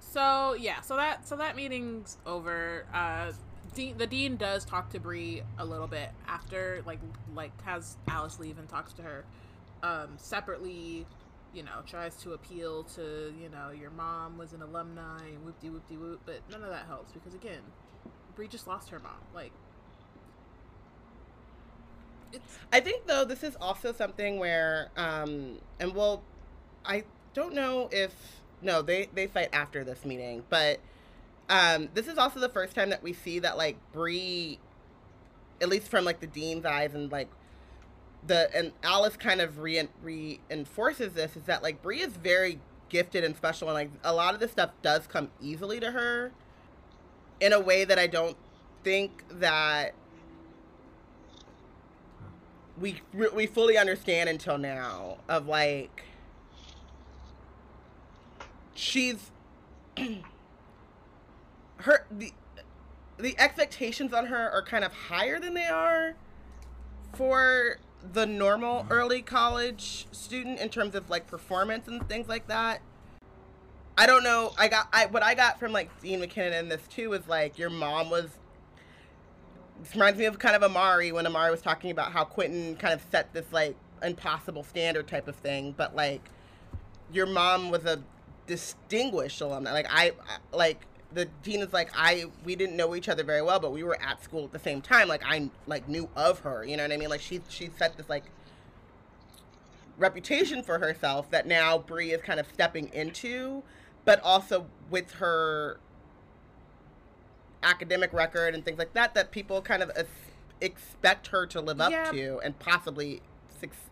So 0.00 0.54
yeah, 0.58 0.80
so 0.80 0.96
that 0.96 1.26
so 1.28 1.36
that 1.36 1.56
meeting's 1.56 2.16
over. 2.26 2.86
Uh, 2.92 3.32
Dean, 3.74 3.98
the 3.98 4.06
dean 4.06 4.36
does 4.36 4.64
talk 4.64 4.88
to 4.90 5.00
Bree 5.00 5.42
a 5.58 5.64
little 5.64 5.86
bit 5.86 6.10
after, 6.26 6.82
like 6.86 7.00
like 7.34 7.52
has 7.62 7.96
Alice 8.08 8.38
leave 8.38 8.58
and 8.58 8.68
talks 8.68 8.92
to 8.94 9.02
her 9.02 9.24
um, 9.82 10.10
separately. 10.16 11.06
You 11.54 11.62
know, 11.62 11.82
tries 11.86 12.16
to 12.16 12.32
appeal 12.32 12.84
to 12.96 13.34
you 13.40 13.48
know 13.48 13.70
your 13.70 13.90
mom 13.90 14.38
was 14.38 14.52
an 14.52 14.62
alumni 14.62 15.18
and 15.26 15.44
whoop 15.44 15.58
de 15.60 15.70
whoop 15.70 15.88
de 15.88 15.96
whoop, 15.96 16.20
but 16.26 16.40
none 16.50 16.62
of 16.62 16.70
that 16.70 16.86
helps 16.86 17.12
because 17.12 17.34
again, 17.34 17.60
Bree 18.34 18.48
just 18.48 18.66
lost 18.66 18.90
her 18.90 18.98
mom. 18.98 19.12
Like, 19.34 19.52
it's. 22.32 22.58
I 22.72 22.80
think 22.80 23.06
though 23.06 23.24
this 23.24 23.42
is 23.42 23.56
also 23.60 23.92
something 23.92 24.38
where, 24.38 24.90
um, 24.96 25.58
and 25.80 25.94
well, 25.94 26.22
I 26.84 27.04
don't 27.34 27.54
know 27.54 27.88
if 27.92 28.12
no, 28.62 28.82
they 28.82 29.08
they 29.14 29.26
fight 29.26 29.50
after 29.52 29.84
this 29.84 30.04
meeting, 30.04 30.44
but 30.48 30.80
um, 31.48 31.88
this 31.94 32.08
is 32.08 32.18
also 32.18 32.40
the 32.40 32.48
first 32.48 32.74
time 32.74 32.90
that 32.90 33.02
we 33.02 33.12
see 33.12 33.38
that 33.38 33.56
like 33.56 33.76
Bree, 33.92 34.58
at 35.60 35.68
least 35.68 35.88
from 35.88 36.04
like 36.04 36.20
the 36.20 36.26
dean's 36.26 36.64
eyes 36.64 36.94
and 36.94 37.10
like 37.10 37.28
the 38.26 38.50
and 38.54 38.72
Alice 38.82 39.16
kind 39.16 39.40
of 39.40 39.60
re- 39.60 39.88
reinforces 40.02 41.12
this 41.12 41.36
is 41.36 41.44
that 41.44 41.62
like 41.62 41.82
Bree 41.82 42.00
is 42.00 42.12
very 42.16 42.58
gifted 42.88 43.24
and 43.24 43.36
special 43.36 43.68
and 43.68 43.74
like 43.74 43.90
a 44.04 44.14
lot 44.14 44.34
of 44.34 44.40
this 44.40 44.52
stuff 44.52 44.70
does 44.82 45.06
come 45.06 45.30
easily 45.40 45.80
to 45.80 45.90
her 45.92 46.32
in 47.40 47.52
a 47.52 47.60
way 47.60 47.84
that 47.84 47.98
I 47.98 48.06
don't 48.06 48.36
think 48.82 49.24
that 49.30 49.94
we 52.80 53.00
we 53.12 53.46
fully 53.46 53.78
understand 53.78 54.28
until 54.28 54.58
now 54.58 55.18
of 55.28 55.46
like 55.46 56.02
she's 58.76 59.30
her 61.78 62.06
the 62.10 62.32
the 63.18 63.38
expectations 63.38 64.12
on 64.12 64.26
her 64.26 64.50
are 64.50 64.62
kind 64.62 64.84
of 64.84 64.92
higher 64.92 65.40
than 65.40 65.54
they 65.54 65.66
are 65.66 66.14
for 67.14 67.78
the 68.12 68.26
normal 68.26 68.86
early 68.90 69.22
college 69.22 70.06
student 70.12 70.60
in 70.60 70.68
terms 70.68 70.94
of 70.94 71.08
like 71.08 71.26
performance 71.26 71.88
and 71.88 72.06
things 72.08 72.28
like 72.28 72.46
that. 72.48 72.80
I 73.98 74.06
don't 74.06 74.22
know. 74.22 74.52
I 74.58 74.68
got 74.68 74.88
I 74.92 75.06
what 75.06 75.22
I 75.22 75.34
got 75.34 75.58
from 75.58 75.72
like 75.72 75.88
Dean 76.02 76.20
McKinnon 76.20 76.58
in 76.60 76.68
this 76.68 76.86
too 76.88 77.10
was 77.10 77.26
like 77.26 77.58
your 77.58 77.70
mom 77.70 78.10
was. 78.10 78.30
This 79.82 79.94
reminds 79.94 80.18
me 80.18 80.24
of 80.24 80.38
kind 80.38 80.56
of 80.56 80.62
Amari 80.62 81.12
when 81.12 81.26
Amari 81.26 81.50
was 81.50 81.60
talking 81.60 81.90
about 81.90 82.12
how 82.12 82.24
Quinton 82.24 82.76
kind 82.76 82.94
of 82.94 83.02
set 83.10 83.32
this 83.32 83.46
like 83.52 83.76
impossible 84.02 84.62
standard 84.62 85.06
type 85.06 85.28
of 85.28 85.36
thing, 85.36 85.74
but 85.76 85.94
like 85.96 86.30
your 87.12 87.26
mom 87.26 87.70
was 87.70 87.84
a 87.84 88.02
distinguished 88.46 89.40
alumni. 89.40 89.72
Like 89.72 89.86
I 89.90 90.12
like 90.52 90.86
the 91.12 91.26
dean 91.42 91.60
is 91.60 91.72
like 91.72 91.90
I 91.94 92.26
we 92.44 92.56
didn't 92.56 92.76
know 92.76 92.94
each 92.94 93.08
other 93.08 93.24
very 93.24 93.42
well, 93.42 93.60
but 93.60 93.72
we 93.72 93.82
were 93.82 94.00
at 94.00 94.22
school 94.22 94.44
at 94.44 94.52
the 94.52 94.58
same 94.58 94.80
time. 94.80 95.08
Like 95.08 95.22
I 95.24 95.50
like 95.66 95.88
knew 95.88 96.08
of 96.16 96.40
her. 96.40 96.64
You 96.64 96.76
know 96.76 96.84
what 96.84 96.92
I 96.92 96.96
mean? 96.96 97.08
Like 97.08 97.20
she 97.20 97.40
she 97.48 97.70
set 97.76 97.96
this 97.96 98.08
like 98.08 98.24
reputation 99.98 100.62
for 100.62 100.78
herself 100.78 101.30
that 101.30 101.46
now 101.46 101.78
Bree 101.78 102.12
is 102.12 102.22
kind 102.22 102.38
of 102.38 102.46
stepping 102.52 102.92
into, 102.92 103.62
but 104.04 104.20
also 104.22 104.66
with 104.90 105.12
her 105.12 105.78
academic 107.62 108.12
record 108.12 108.54
and 108.54 108.64
things 108.64 108.78
like 108.78 108.92
that 108.92 109.14
that 109.14 109.30
people 109.30 109.60
kind 109.62 109.82
of 109.82 109.90
expect 110.60 111.28
her 111.28 111.46
to 111.46 111.60
live 111.60 111.80
up 111.80 111.90
yeah. 111.90 112.10
to 112.10 112.38
and 112.44 112.58
possibly 112.58 113.20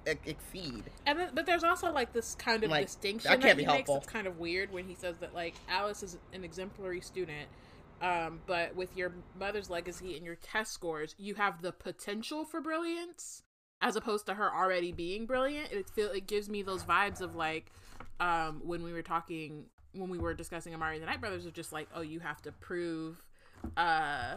exceed. 0.06 0.84
And 1.06 1.18
then, 1.18 1.30
but 1.34 1.46
there's 1.46 1.64
also 1.64 1.92
like 1.92 2.12
this 2.12 2.34
kind 2.34 2.64
of 2.64 2.70
like, 2.70 2.86
distinction 2.86 3.30
that, 3.30 3.40
that 3.40 3.58
he 3.58 3.66
makes 3.66 3.90
that's 3.90 4.06
kind 4.06 4.26
of 4.26 4.38
weird 4.38 4.72
when 4.72 4.86
he 4.86 4.94
says 4.94 5.16
that 5.18 5.34
like 5.34 5.54
Alice 5.68 6.02
is 6.02 6.18
an 6.32 6.44
exemplary 6.44 7.00
student, 7.00 7.48
um, 8.02 8.40
but 8.46 8.74
with 8.74 8.96
your 8.96 9.12
mother's 9.38 9.70
legacy 9.70 10.16
and 10.16 10.24
your 10.24 10.36
test 10.36 10.72
scores, 10.72 11.14
you 11.18 11.34
have 11.34 11.62
the 11.62 11.72
potential 11.72 12.44
for 12.44 12.60
brilliance 12.60 13.42
as 13.80 13.96
opposed 13.96 14.26
to 14.26 14.34
her 14.34 14.54
already 14.54 14.92
being 14.92 15.26
brilliant. 15.26 15.72
It 15.72 15.90
feel 15.90 16.10
it 16.10 16.26
gives 16.26 16.48
me 16.48 16.62
those 16.62 16.84
vibes 16.84 17.20
of 17.20 17.34
like 17.34 17.70
um, 18.20 18.60
when 18.64 18.82
we 18.82 18.92
were 18.92 19.02
talking 19.02 19.66
when 19.92 20.10
we 20.10 20.18
were 20.18 20.34
discussing 20.34 20.74
Amari 20.74 20.96
and 20.96 21.02
the 21.02 21.06
Night 21.06 21.20
Brothers 21.20 21.46
of 21.46 21.52
just 21.52 21.72
like 21.72 21.88
oh 21.94 22.00
you 22.00 22.20
have 22.20 22.42
to 22.42 22.52
prove 22.52 23.22
uh 23.76 24.36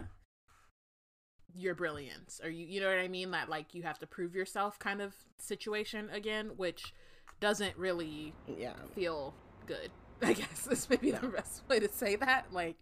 your 1.53 1.75
brilliance. 1.75 2.39
Or 2.43 2.49
you 2.49 2.65
you 2.65 2.81
know 2.81 2.89
what 2.89 2.99
I 2.99 3.07
mean? 3.07 3.31
That 3.31 3.49
like 3.49 3.73
you 3.73 3.83
have 3.83 3.99
to 3.99 4.07
prove 4.07 4.35
yourself 4.35 4.79
kind 4.79 5.01
of 5.01 5.13
situation 5.37 6.09
again 6.11 6.51
which 6.57 6.93
doesn't 7.39 7.77
really 7.77 8.33
yeah. 8.47 8.73
feel 8.95 9.33
good 9.67 9.91
I 10.21 10.33
guess 10.33 10.61
this 10.61 10.89
may 10.89 10.95
be 10.95 11.11
the 11.11 11.27
best 11.27 11.67
way 11.69 11.79
to 11.79 11.89
say 11.89 12.15
that. 12.15 12.45
Like 12.51 12.77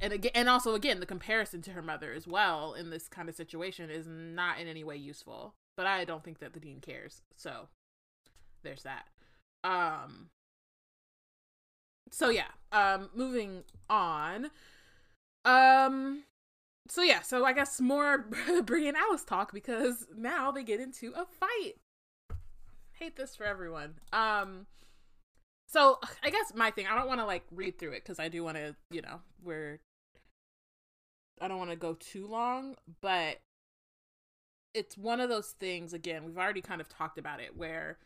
and 0.00 0.12
again 0.12 0.32
and 0.34 0.48
also 0.48 0.74
again 0.74 1.00
the 1.00 1.06
comparison 1.06 1.62
to 1.62 1.70
her 1.72 1.82
mother 1.82 2.12
as 2.12 2.26
well 2.26 2.74
in 2.74 2.90
this 2.90 3.08
kind 3.08 3.28
of 3.28 3.34
situation 3.34 3.90
is 3.90 4.06
not 4.06 4.58
in 4.58 4.68
any 4.68 4.84
way 4.84 4.96
useful 4.96 5.54
but 5.76 5.86
I 5.86 6.04
don't 6.04 6.24
think 6.24 6.38
that 6.40 6.52
the 6.52 6.60
dean 6.60 6.80
cares. 6.80 7.22
So 7.34 7.68
there's 8.62 8.82
that. 8.82 9.06
Um 9.64 10.28
so 12.10 12.28
yeah 12.28 12.48
um 12.72 13.10
moving 13.14 13.64
on. 13.88 14.50
Um 15.44 16.24
so 16.88 17.02
yeah, 17.02 17.22
so 17.22 17.44
I 17.44 17.52
guess 17.52 17.80
more 17.80 18.26
Bree 18.64 18.88
and 18.88 18.96
Alice 18.96 19.24
talk 19.24 19.52
because 19.52 20.06
now 20.16 20.50
they 20.50 20.62
get 20.62 20.80
into 20.80 21.12
a 21.12 21.24
fight. 21.24 21.74
Hate 22.92 23.16
this 23.16 23.36
for 23.36 23.44
everyone. 23.44 23.94
Um 24.12 24.66
so 25.68 25.98
I 26.22 26.30
guess 26.30 26.52
my 26.54 26.70
thing, 26.70 26.86
I 26.86 26.96
don't 26.96 27.08
want 27.08 27.20
to 27.20 27.26
like 27.26 27.44
read 27.50 27.78
through 27.78 27.92
it 27.92 28.04
cuz 28.04 28.18
I 28.18 28.28
do 28.28 28.44
want 28.44 28.56
to, 28.56 28.76
you 28.90 29.02
know, 29.02 29.20
we're 29.42 29.80
I 31.40 31.48
don't 31.48 31.58
want 31.58 31.70
to 31.70 31.76
go 31.76 31.94
too 31.94 32.26
long, 32.26 32.76
but 33.00 33.40
it's 34.72 34.96
one 34.96 35.20
of 35.20 35.28
those 35.28 35.50
things 35.50 35.92
again, 35.92 36.24
we've 36.24 36.38
already 36.38 36.62
kind 36.62 36.80
of 36.80 36.88
talked 36.88 37.18
about 37.18 37.40
it 37.40 37.56
where 37.56 37.98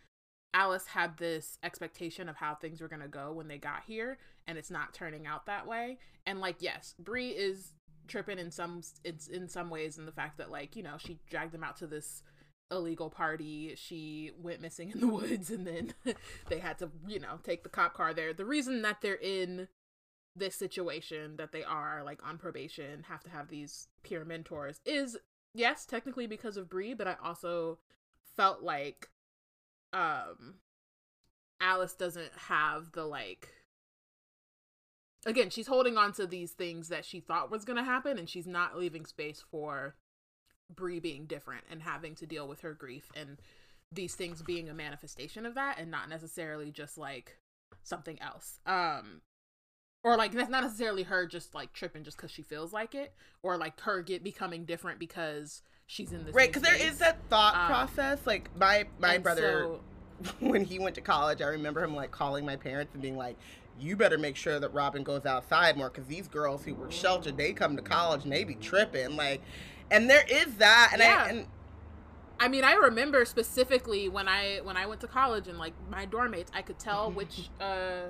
Alice 0.53 0.87
had 0.89 1.17
this 1.19 1.59
expectation 1.63 2.29
of 2.29 2.37
how 2.37 2.55
things 2.55 2.81
were 2.81 2.89
going 2.89 3.03
to 3.03 3.09
go 3.09 3.33
when 3.33 3.47
they 3.47 3.59
got 3.59 3.85
here 3.87 4.19
and 4.47 4.59
it's 4.59 4.71
not 4.71 4.95
turning 4.95 5.27
out 5.27 5.47
that 5.47 5.67
way. 5.67 5.99
And 6.27 6.41
like 6.41 6.57
yes, 6.61 6.95
Bree 6.99 7.31
is 7.31 7.75
tripping 8.11 8.39
in 8.39 8.51
some 8.51 8.83
it's 9.05 9.29
in 9.29 9.49
some 9.49 9.71
ways 9.71 9.97
in 9.97 10.05
the 10.05 10.13
fact 10.13 10.37
that 10.39 10.51
like 10.51 10.77
you 10.77 10.83
know 10.83 10.97
she 10.99 11.19
dragged 11.31 11.53
them 11.53 11.65
out 11.65 11.77
to 11.79 11.87
this 11.87 12.23
illegal 12.71 13.11
party. 13.11 13.75
She 13.77 14.33
went 14.39 14.61
missing 14.61 14.91
in 14.91 15.01
the 15.01 15.07
woods 15.09 15.51
and 15.51 15.67
then 15.67 15.95
they 16.49 16.59
had 16.59 16.79
to 16.81 16.91
you 17.07 17.21
know 17.21 17.39
take 17.43 17.63
the 17.63 17.69
cop 17.69 17.95
car 17.95 18.13
there. 18.13 18.33
The 18.33 18.45
reason 18.45 18.83
that 18.83 18.99
they're 19.01 19.15
in 19.15 19.69
this 20.37 20.55
situation 20.55 21.37
that 21.37 21.53
they 21.53 21.65
are 21.65 22.03
like 22.05 22.21
on 22.27 22.39
probation 22.39 23.05
have 23.09 23.23
to 23.25 23.31
have 23.31 23.49
these 23.49 23.89
peer 24.05 24.25
mentors 24.25 24.81
is 24.87 25.17
yes 25.55 25.85
technically 25.85 26.27
because 26.29 26.57
of 26.57 26.71
Bree 26.71 26.95
but 26.95 27.09
I 27.09 27.17
also 27.23 27.79
felt 28.37 28.63
like 28.63 29.09
um 29.93 30.55
Alice 31.61 31.95
doesn't 31.95 32.33
have 32.49 32.93
the 32.93 33.05
like 33.05 33.49
again, 35.27 35.51
she's 35.51 35.67
holding 35.67 35.97
on 35.97 36.13
to 36.15 36.27
these 36.27 36.53
things 36.53 36.89
that 36.89 37.05
she 37.05 37.21
thought 37.21 37.51
was 37.51 37.65
going 37.65 37.77
to 37.77 37.85
happen, 37.85 38.19
and 38.19 38.29
she's 38.29 38.47
not 38.47 38.79
leaving 38.79 39.05
space 39.07 39.43
for 39.51 39.97
Bree 40.75 41.01
being 41.01 41.27
different 41.27 41.65
and 41.71 41.83
having 41.83 42.15
to 42.17 42.27
deal 42.27 42.47
with 42.47 42.61
her 42.61 42.75
grief 42.75 43.11
and 43.15 43.39
these 43.93 44.15
things 44.15 44.41
being 44.43 44.69
a 44.69 44.75
manifestation 44.75 45.45
of 45.45 45.55
that, 45.55 45.79
and 45.79 45.91
not 45.91 46.09
necessarily 46.09 46.71
just 46.71 46.97
like 46.97 47.39
something 47.83 48.21
else. 48.23 48.61
Um, 48.65 49.23
or 50.03 50.17
like 50.17 50.33
that's 50.33 50.49
not 50.49 50.63
necessarily 50.63 51.03
her 51.03 51.27
just 51.27 51.55
like 51.55 51.73
tripping 51.73 52.05
just 52.05 52.17
because 52.17 52.31
she 52.31 52.43
feels 52.43 52.73
like 52.73 52.95
it, 52.95 53.13
or 53.43 53.57
like 53.57 53.81
her 53.81 54.03
get 54.03 54.23
becoming 54.23 54.65
different 54.65 54.99
because 54.99 55.63
she's 55.87 56.13
in 56.13 56.25
this 56.25 56.35
right. 56.35 56.49
Because 56.49 56.63
there 56.63 56.81
is 56.81 56.99
that 56.99 57.19
thought 57.29 57.57
um, 57.57 57.67
process. 57.67 58.21
Like 58.27 58.57
my 58.57 58.87
my 58.99 59.19
brother. 59.19 59.63
So, 59.63 59.81
when 60.41 60.65
he 60.65 60.79
went 60.79 60.95
to 60.97 61.01
college, 61.01 61.41
I 61.41 61.47
remember 61.47 61.83
him 61.83 61.95
like 61.95 62.11
calling 62.11 62.45
my 62.45 62.57
parents 62.57 62.93
and 62.93 63.03
being 63.03 63.17
like, 63.17 63.37
you 63.81 63.97
better 63.97 64.19
make 64.19 64.37
sure 64.37 64.61
that 64.61 64.73
Robyn 64.73 65.03
goes 65.03 65.27
outside 65.27 65.77
more 65.77 65.91
because 65.91 66.07
these 66.07 66.29
girls 66.29 66.65
who 66.65 66.75
were 66.75 66.91
sheltered, 66.91 67.37
they 67.37 67.53
come 67.53 67.77
to 67.77 67.83
college 67.83 68.25
and 68.25 68.33
they 68.33 68.45
be 68.45 68.55
tripping. 68.55 69.17
Like, 69.17 69.41
and 69.91 70.09
there 70.09 70.25
is 70.31 70.55
that. 70.57 70.91
And 70.93 71.01
yeah. 71.01 71.25
I, 71.25 71.29
and, 71.29 71.47
I 72.39 72.49
mean, 72.49 72.65
I 72.65 72.73
remember 72.73 73.25
specifically 73.25 74.09
when 74.09 74.29
I 74.29 74.61
when 74.63 74.77
I 74.77 74.87
went 74.87 75.01
to 75.03 75.07
college 75.07 75.49
and 75.49 75.59
like 75.59 75.75
my 75.91 76.07
dorm 76.07 76.33
mates, 76.33 76.51
I 76.55 76.63
could 76.63 76.79
tell 76.79 77.11
which 77.13 77.51
uh 77.61 78.09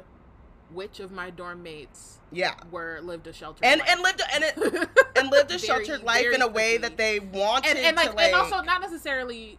which 0.72 1.00
of 1.00 1.10
my 1.10 1.30
dorm 1.30 1.62
mates 1.62 2.20
yeah 2.30 2.54
were 2.70 3.00
lived 3.02 3.26
a 3.26 3.32
sheltered 3.32 3.64
and 3.64 3.80
life. 3.80 3.88
and 3.90 4.02
lived 4.02 4.22
and 4.32 4.44
it 4.44 4.56
and 5.16 5.30
lived 5.30 5.50
a 5.50 5.58
very, 5.58 5.66
sheltered 5.66 6.04
life 6.04 6.26
in 6.32 6.42
a 6.42 6.46
way 6.46 6.76
that 6.76 6.96
they 6.96 7.18
wanted 7.18 7.70
and, 7.70 7.78
and 7.78 7.96
like, 7.96 8.14
like, 8.14 8.26
and 8.26 8.36
also 8.36 8.60
not 8.62 8.80
necessarily 8.80 9.58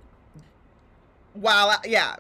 while 1.33 1.77
yeah 1.85 2.15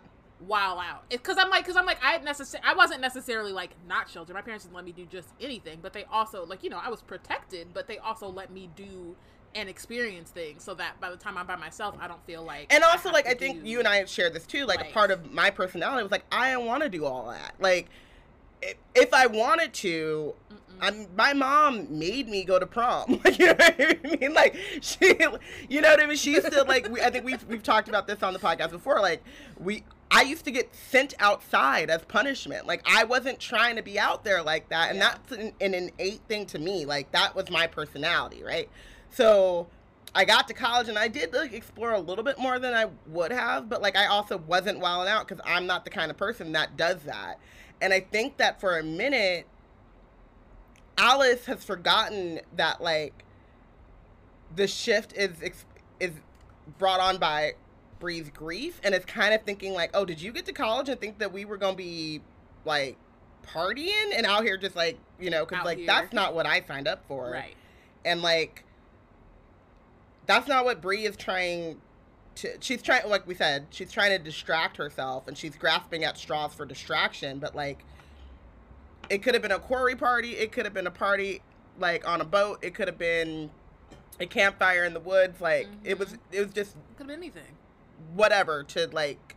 while 0.47 0.79
out. 0.79 1.09
Because 1.09 1.37
i'm 1.37 1.49
like 1.49 1.63
because 1.63 1.75
i'm 1.75 1.85
like 1.85 1.99
i 2.03 2.17
necessarily 2.19 2.67
i 2.67 2.73
wasn't 2.73 3.01
necessarily 3.01 3.51
like 3.51 3.71
not 3.87 4.09
sheltered. 4.09 4.33
My 4.33 4.41
parents 4.41 4.65
didn't 4.65 4.75
let 4.75 4.85
me 4.85 4.91
do 4.91 5.05
just 5.05 5.29
anything 5.39 5.79
but 5.81 5.93
they 5.93 6.05
also 6.05 6.45
like 6.45 6.63
you 6.63 6.69
know 6.69 6.79
i 6.83 6.89
was 6.89 7.01
protected 7.01 7.67
but 7.73 7.87
they 7.87 7.97
also 7.99 8.27
let 8.27 8.51
me 8.51 8.69
do 8.75 9.15
and 9.53 9.67
experience 9.67 10.29
things 10.29 10.63
so 10.63 10.73
that 10.73 10.99
by 11.01 11.09
the 11.09 11.17
time 11.17 11.37
i'm 11.37 11.45
by 11.45 11.55
myself 11.55 11.95
i 11.99 12.07
don't 12.07 12.25
feel 12.25 12.43
like 12.43 12.73
and 12.73 12.83
also 12.83 13.09
I 13.09 13.11
like 13.11 13.27
i 13.27 13.33
think 13.33 13.65
you 13.65 13.79
and 13.79 13.87
i 13.87 14.05
shared 14.05 14.33
this 14.33 14.45
too 14.45 14.65
like, 14.65 14.79
like- 14.79 14.89
a 14.89 14.93
part 14.93 15.11
of 15.11 15.31
my 15.31 15.49
personality 15.49 16.03
was 16.03 16.11
like 16.11 16.25
i 16.31 16.51
don't 16.51 16.65
want 16.65 16.83
to 16.83 16.89
do 16.89 17.05
all 17.05 17.27
that. 17.29 17.53
Like 17.59 17.89
if, 18.61 18.75
if 18.95 19.13
i 19.13 19.27
wanted 19.27 19.73
to 19.73 20.33
I'm, 20.83 21.05
my 21.15 21.33
mom 21.33 21.99
made 21.99 22.27
me 22.27 22.43
go 22.43 22.57
to 22.57 22.65
prom. 22.65 23.21
Like, 23.23 23.37
you 23.39 23.45
know 23.45 23.53
what 23.53 23.75
I 23.79 24.17
mean? 24.19 24.33
Like 24.33 24.55
she, 24.81 25.15
you 25.69 25.79
know 25.79 25.89
what 25.91 26.01
I 26.01 26.07
mean? 26.07 26.17
She 26.17 26.31
used 26.31 26.51
to 26.51 26.63
like. 26.63 26.89
We, 26.89 27.01
I 27.01 27.11
think 27.11 27.23
we've 27.23 27.43
we've 27.45 27.61
talked 27.61 27.87
about 27.87 28.07
this 28.07 28.23
on 28.23 28.33
the 28.33 28.39
podcast 28.39 28.71
before. 28.71 28.99
Like 28.99 29.23
we, 29.59 29.83
I 30.09 30.23
used 30.23 30.43
to 30.45 30.51
get 30.51 30.73
sent 30.73 31.13
outside 31.19 31.91
as 31.91 32.01
punishment. 32.05 32.65
Like 32.65 32.81
I 32.85 33.03
wasn't 33.03 33.39
trying 33.39 33.75
to 33.75 33.83
be 33.83 33.99
out 33.99 34.23
there 34.23 34.41
like 34.41 34.69
that, 34.69 34.89
and 34.89 34.97
Yeah. 34.97 35.09
that's 35.09 35.31
an, 35.33 35.53
an 35.61 35.75
innate 35.75 36.21
thing 36.27 36.47
to 36.47 36.57
me. 36.57 36.85
Like 36.85 37.11
that 37.11 37.35
was 37.35 37.51
my 37.51 37.67
personality, 37.67 38.41
right? 38.43 38.67
So 39.11 39.67
I 40.15 40.25
got 40.25 40.47
to 40.47 40.53
college 40.55 40.89
and 40.89 40.97
I 40.97 41.07
did 41.07 41.31
like 41.31 41.53
explore 41.53 41.91
a 41.91 41.99
little 41.99 42.23
bit 42.23 42.39
more 42.39 42.57
than 42.57 42.73
I 42.73 42.87
would 43.05 43.31
have, 43.31 43.69
but 43.69 43.83
like 43.83 43.95
I 43.95 44.07
also 44.07 44.37
wasn't 44.37 44.79
wilding 44.79 45.11
out 45.13 45.27
because 45.27 45.43
I'm 45.45 45.67
not 45.67 45.85
the 45.85 45.91
kind 45.91 46.09
of 46.09 46.17
person 46.17 46.53
that 46.53 46.75
does 46.75 47.03
that. 47.03 47.39
And 47.81 47.93
I 47.93 47.99
think 47.99 48.37
that 48.37 48.61
for 48.61 48.77
a 48.77 48.83
minute, 48.83 49.47
Alice 50.97 51.45
has 51.47 51.63
forgotten 51.63 52.41
that 52.55 52.81
like 52.81 53.25
the 54.55 54.67
shift 54.67 55.13
is 55.13 55.31
is 55.99 56.11
brought 56.77 56.99
on 56.99 57.17
by 57.17 57.53
Bree's 57.99 58.29
grief, 58.29 58.79
and 58.83 58.93
is 58.93 59.05
kind 59.05 59.33
of 59.33 59.41
thinking 59.43 59.73
like, 59.73 59.91
oh, 59.93 60.05
did 60.05 60.21
you 60.21 60.31
get 60.31 60.45
to 60.45 60.53
college 60.53 60.89
and 60.89 60.99
think 60.99 61.19
that 61.19 61.33
we 61.33 61.45
were 61.45 61.57
gonna 61.57 61.75
be 61.75 62.21
like 62.65 62.97
partying 63.47 64.11
and 64.15 64.25
out 64.25 64.43
here 64.43 64.55
just 64.55 64.75
like 64.75 64.99
you 65.19 65.31
know 65.31 65.45
because 65.45 65.65
like 65.65 65.79
here. 65.79 65.87
that's 65.87 66.13
not 66.13 66.35
what 66.35 66.45
I 66.45 66.61
signed 66.67 66.87
up 66.87 67.03
for, 67.07 67.31
right. 67.31 67.55
And 68.05 68.21
like 68.21 68.63
that's 70.27 70.47
not 70.47 70.65
what 70.65 70.81
Bree 70.81 71.05
is 71.05 71.15
trying 71.15 71.81
to 72.35 72.49
she's 72.59 72.81
trying 72.81 73.07
like 73.09 73.25
we 73.27 73.35
said 73.35 73.67
she's 73.69 73.91
trying 73.91 74.11
to 74.11 74.19
distract 74.19 74.77
herself 74.77 75.27
and 75.27 75.37
she's 75.37 75.55
grasping 75.55 76.03
at 76.03 76.17
straws 76.17 76.53
for 76.53 76.65
distraction 76.65 77.39
but 77.39 77.55
like 77.55 77.83
it 79.09 79.21
could 79.21 79.33
have 79.33 79.41
been 79.41 79.51
a 79.51 79.59
quarry 79.59 79.95
party 79.95 80.31
it 80.37 80.51
could 80.51 80.65
have 80.65 80.73
been 80.73 80.87
a 80.87 80.91
party 80.91 81.41
like 81.79 82.07
on 82.07 82.21
a 82.21 82.25
boat 82.25 82.59
it 82.61 82.73
could 82.73 82.87
have 82.87 82.97
been 82.97 83.49
a 84.19 84.25
campfire 84.25 84.83
in 84.85 84.93
the 84.93 84.99
woods 84.99 85.41
like 85.41 85.67
mm-hmm. 85.67 85.85
it 85.85 85.99
was 85.99 86.17
it 86.31 86.41
was 86.41 86.53
just 86.53 86.75
could 86.97 87.07
be 87.07 87.13
anything. 87.13 87.43
whatever 88.13 88.63
to 88.63 88.87
like 88.93 89.35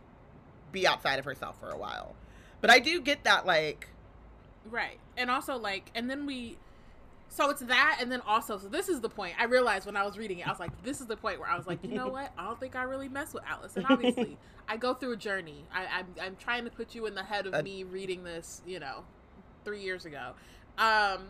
be 0.71 0.85
outside 0.85 1.19
of 1.19 1.25
herself 1.25 1.57
for 1.59 1.71
a 1.71 1.77
while. 1.77 2.15
But 2.61 2.69
i 2.69 2.79
do 2.79 3.01
get 3.01 3.23
that 3.23 3.45
like 3.45 3.89
Right. 4.69 4.99
And 5.17 5.29
also 5.29 5.57
like 5.57 5.91
and 5.95 6.09
then 6.09 6.25
we 6.25 6.57
so 7.35 7.49
it's 7.49 7.59
that 7.63 7.97
and 7.99 8.09
then 8.09 8.21
also 8.21 8.57
so 8.57 8.69
this 8.69 8.87
is 8.87 9.01
the 9.01 9.09
point. 9.09 9.33
I 9.37 9.43
realized 9.43 9.85
when 9.85 9.97
I 9.97 10.05
was 10.05 10.17
reading 10.17 10.39
it, 10.39 10.47
I 10.47 10.49
was 10.49 10.59
like, 10.59 10.71
this 10.83 11.01
is 11.01 11.07
the 11.07 11.17
point 11.17 11.37
where 11.37 11.49
I 11.49 11.57
was 11.57 11.67
like, 11.67 11.83
you 11.83 11.93
know 11.93 12.07
what? 12.07 12.31
I 12.37 12.45
don't 12.45 12.57
think 12.57 12.77
I 12.77 12.83
really 12.83 13.09
mess 13.09 13.33
with 13.33 13.43
Alice. 13.45 13.75
And 13.75 13.85
obviously 13.89 14.37
I 14.69 14.77
go 14.77 14.93
through 14.93 15.11
a 15.11 15.17
journey. 15.17 15.65
I, 15.73 15.85
I'm 15.99 16.05
I'm 16.21 16.35
trying 16.37 16.63
to 16.63 16.71
put 16.71 16.95
you 16.95 17.05
in 17.07 17.13
the 17.13 17.23
head 17.23 17.45
of 17.45 17.61
me 17.61 17.83
reading 17.83 18.23
this, 18.23 18.61
you 18.65 18.79
know, 18.79 19.03
three 19.65 19.81
years 19.81 20.05
ago. 20.05 20.31
Um 20.77 21.25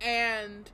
and 0.00 0.70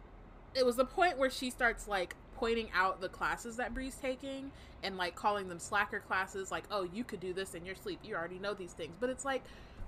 it 0.55 0.67
was 0.67 0.77
the 0.77 0.85
point 0.85 1.17
where 1.17 1.31
she 1.31 1.49
starts 1.49 1.89
like 1.89 2.15
pointing 2.37 2.69
out 2.75 3.01
the 3.01 3.09
classes 3.09 3.57
that 3.57 3.73
Bree's 3.73 3.97
taking 3.97 4.53
and 4.83 4.99
like 4.99 5.15
calling 5.15 5.49
them 5.49 5.59
slacker 5.59 6.01
classes, 6.01 6.51
like, 6.51 6.65
oh, 6.71 6.87
you 6.93 7.05
could 7.05 7.21
do 7.21 7.33
this 7.33 7.55
in 7.55 7.65
your 7.65 7.75
sleep. 7.75 8.01
You 8.05 8.17
already 8.17 8.39
know 8.39 8.53
these 8.53 8.73
things. 8.73 8.95
But 9.01 9.09
it's 9.09 9.25
like 9.25 9.45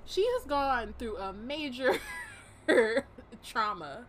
she 0.06 0.26
has 0.38 0.44
gone 0.44 0.94
through 0.98 1.18
a 1.18 1.34
major 1.34 1.98
trauma. 3.44 4.06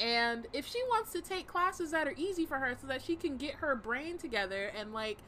And 0.00 0.46
if 0.52 0.66
she 0.66 0.82
wants 0.88 1.12
to 1.12 1.20
take 1.20 1.46
classes 1.46 1.92
that 1.92 2.08
are 2.08 2.14
easy 2.16 2.46
for 2.46 2.58
her 2.58 2.76
so 2.80 2.86
that 2.88 3.02
she 3.02 3.16
can 3.16 3.36
get 3.36 3.54
her 3.56 3.74
brain 3.76 4.18
together 4.18 4.70
and 4.76 4.92
like 4.92 5.18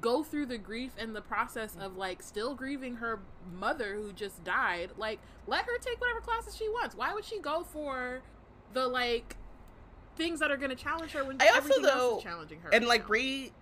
go 0.00 0.22
through 0.22 0.46
the 0.46 0.58
grief 0.58 0.92
and 0.98 1.14
the 1.14 1.20
process 1.20 1.76
of 1.80 1.96
like 1.96 2.22
still 2.22 2.54
grieving 2.54 2.96
her 2.96 3.20
mother 3.54 3.94
who 3.94 4.12
just 4.12 4.42
died, 4.44 4.90
like 4.96 5.18
let 5.46 5.64
her 5.64 5.78
take 5.78 6.00
whatever 6.00 6.20
classes 6.20 6.56
she 6.56 6.68
wants. 6.68 6.94
Why 6.94 7.14
would 7.14 7.24
she 7.24 7.40
go 7.40 7.64
for 7.64 8.20
the 8.72 8.86
like 8.86 9.36
things 10.16 10.40
that 10.40 10.50
are 10.50 10.56
going 10.56 10.70
to 10.70 10.76
challenge 10.76 11.12
her 11.12 11.24
when 11.24 11.40
I 11.40 11.46
also, 11.46 11.58
everything 11.58 11.84
else 11.84 11.94
though- 11.94 12.16
is 12.18 12.22
challenging 12.22 12.60
her? 12.60 12.70
and 12.70 12.84
right 12.84 12.88
like 12.88 13.00
now? 13.02 13.08
Bree 13.08 13.52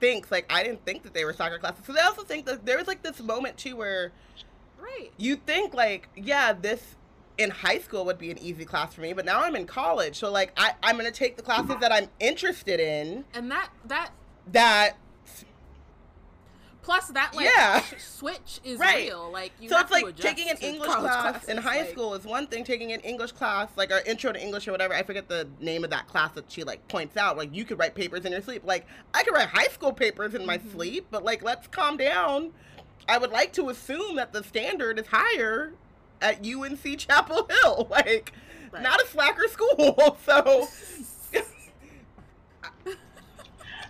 thinks 0.00 0.30
like 0.30 0.46
I 0.52 0.62
didn't 0.62 0.84
think 0.84 1.02
that 1.04 1.14
they 1.14 1.24
were 1.24 1.32
soccer 1.32 1.58
classes. 1.58 1.84
So 1.86 1.92
they 1.92 2.00
also 2.00 2.22
think 2.22 2.46
that 2.46 2.66
there 2.66 2.78
was 2.78 2.86
like 2.86 3.02
this 3.02 3.20
moment 3.20 3.56
too 3.56 3.76
where 3.76 4.12
right. 4.78 5.10
you 5.16 5.36
think 5.36 5.74
like 5.74 6.08
yeah 6.16 6.52
this 6.52 6.96
in 7.38 7.50
high 7.50 7.78
school 7.78 8.04
would 8.04 8.18
be 8.18 8.30
an 8.30 8.38
easy 8.38 8.64
class 8.64 8.94
for 8.94 9.00
me, 9.00 9.12
but 9.12 9.24
now 9.24 9.40
I'm 9.42 9.56
in 9.56 9.66
college, 9.66 10.16
so 10.16 10.30
like 10.30 10.52
I 10.56 10.72
I'm 10.82 10.96
gonna 10.96 11.10
take 11.10 11.36
the 11.36 11.42
classes 11.42 11.76
that 11.80 11.90
I'm 11.92 12.08
interested 12.20 12.80
in. 12.80 13.24
And 13.34 13.50
that 13.50 13.70
that 13.86 14.10
That 14.52 14.96
plus 16.82 17.08
that 17.08 17.34
like 17.34 17.46
Yeah. 17.46 17.82
switch 17.98 18.60
is 18.62 18.78
Right. 18.78 19.06
real. 19.06 19.30
Like 19.32 19.52
you 19.58 19.68
so 19.70 19.78
it's 19.78 19.88
to 19.88 19.94
like 20.04 20.16
taking 20.16 20.50
an 20.50 20.58
English 20.58 20.90
class 20.92 21.44
in 21.48 21.56
high 21.56 21.80
like- 21.80 21.90
school 21.90 22.12
is 22.14 22.24
one 22.24 22.46
thing. 22.46 22.62
Taking 22.62 22.92
an 22.92 23.00
English 23.00 23.32
class, 23.32 23.70
like 23.76 23.90
our 23.90 24.00
intro 24.02 24.32
to 24.32 24.40
English 24.40 24.68
or 24.68 24.72
whatever, 24.72 24.92
I 24.94 25.02
forget 25.02 25.26
the 25.28 25.48
name 25.60 25.82
of 25.82 25.88
that 25.90 26.06
class 26.08 26.32
that 26.34 26.52
she 26.52 26.62
like 26.62 26.86
points 26.88 27.16
out. 27.16 27.38
Like 27.38 27.54
you 27.54 27.64
could 27.64 27.78
write 27.78 27.94
papers 27.94 28.24
in 28.26 28.32
your 28.32 28.42
sleep. 28.42 28.62
Like 28.66 28.86
I 29.14 29.22
could 29.22 29.32
write 29.34 29.48
high 29.48 29.68
school 29.68 29.92
papers 29.92 30.34
in 30.34 30.44
my 30.44 30.58
Mhm. 30.58 30.72
sleep, 30.72 31.06
but 31.10 31.24
like 31.24 31.42
let's 31.42 31.66
calm 31.68 31.96
down. 31.96 32.52
I 33.08 33.16
would 33.18 33.30
like 33.30 33.52
to 33.54 33.70
assume 33.70 34.16
that 34.16 34.32
the 34.34 34.44
standard 34.44 34.98
is 34.98 35.06
higher 35.06 35.72
at 36.24 36.44
UNC 36.46 36.98
Chapel 36.98 37.48
Hill. 37.62 37.86
Like 37.90 38.32
Right. 38.72 38.82
not 38.82 39.00
a 39.00 39.06
slacker 39.06 39.46
school. 39.48 40.18
So 40.26 40.66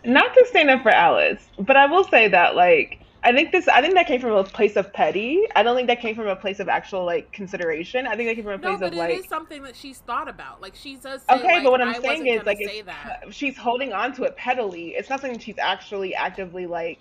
not 0.04 0.34
to 0.34 0.44
stand 0.48 0.68
up 0.70 0.82
for 0.82 0.90
Alice, 0.90 1.42
but 1.58 1.76
I 1.76 1.86
will 1.86 2.04
say 2.04 2.28
that 2.28 2.54
like 2.56 3.00
I 3.22 3.32
think 3.32 3.52
this 3.52 3.68
I 3.68 3.80
think 3.80 3.94
that 3.94 4.06
came 4.06 4.20
from 4.20 4.32
a 4.32 4.44
place 4.44 4.76
of 4.76 4.92
petty. 4.92 5.42
I 5.56 5.62
don't 5.62 5.74
think 5.76 5.88
that 5.88 6.00
came 6.00 6.14
from 6.14 6.26
a 6.26 6.36
place 6.36 6.60
of 6.60 6.68
actual 6.68 7.06
like 7.06 7.32
consideration. 7.32 8.06
I 8.06 8.14
think 8.16 8.28
that 8.28 8.34
came 8.34 8.44
from 8.44 8.54
a 8.54 8.58
No, 8.58 8.76
place 8.76 8.80
but 8.80 8.88
of 8.88 8.92
it 8.92 8.98
like 8.98 9.18
is 9.20 9.26
something 9.26 9.62
that 9.62 9.74
she's 9.76 9.98
thought 10.00 10.28
about. 10.28 10.60
Like 10.60 10.74
she 10.74 10.96
does. 10.96 11.22
Say, 11.22 11.34
Okay, 11.36 11.54
like, 11.54 11.64
but 11.64 11.70
what 11.70 11.80
I'm 11.80 11.94
I 11.94 12.00
saying 12.00 12.26
is 12.26 12.44
like 12.44 12.58
say 12.58 12.82
that. 12.82 13.20
she's 13.30 13.56
holding 13.56 13.94
on 13.94 14.12
to 14.14 14.24
it 14.24 14.36
pettily. 14.36 14.88
It's 14.88 15.08
not 15.08 15.22
something 15.22 15.38
she's 15.38 15.58
actually 15.58 16.14
actively 16.14 16.66
like 16.66 16.98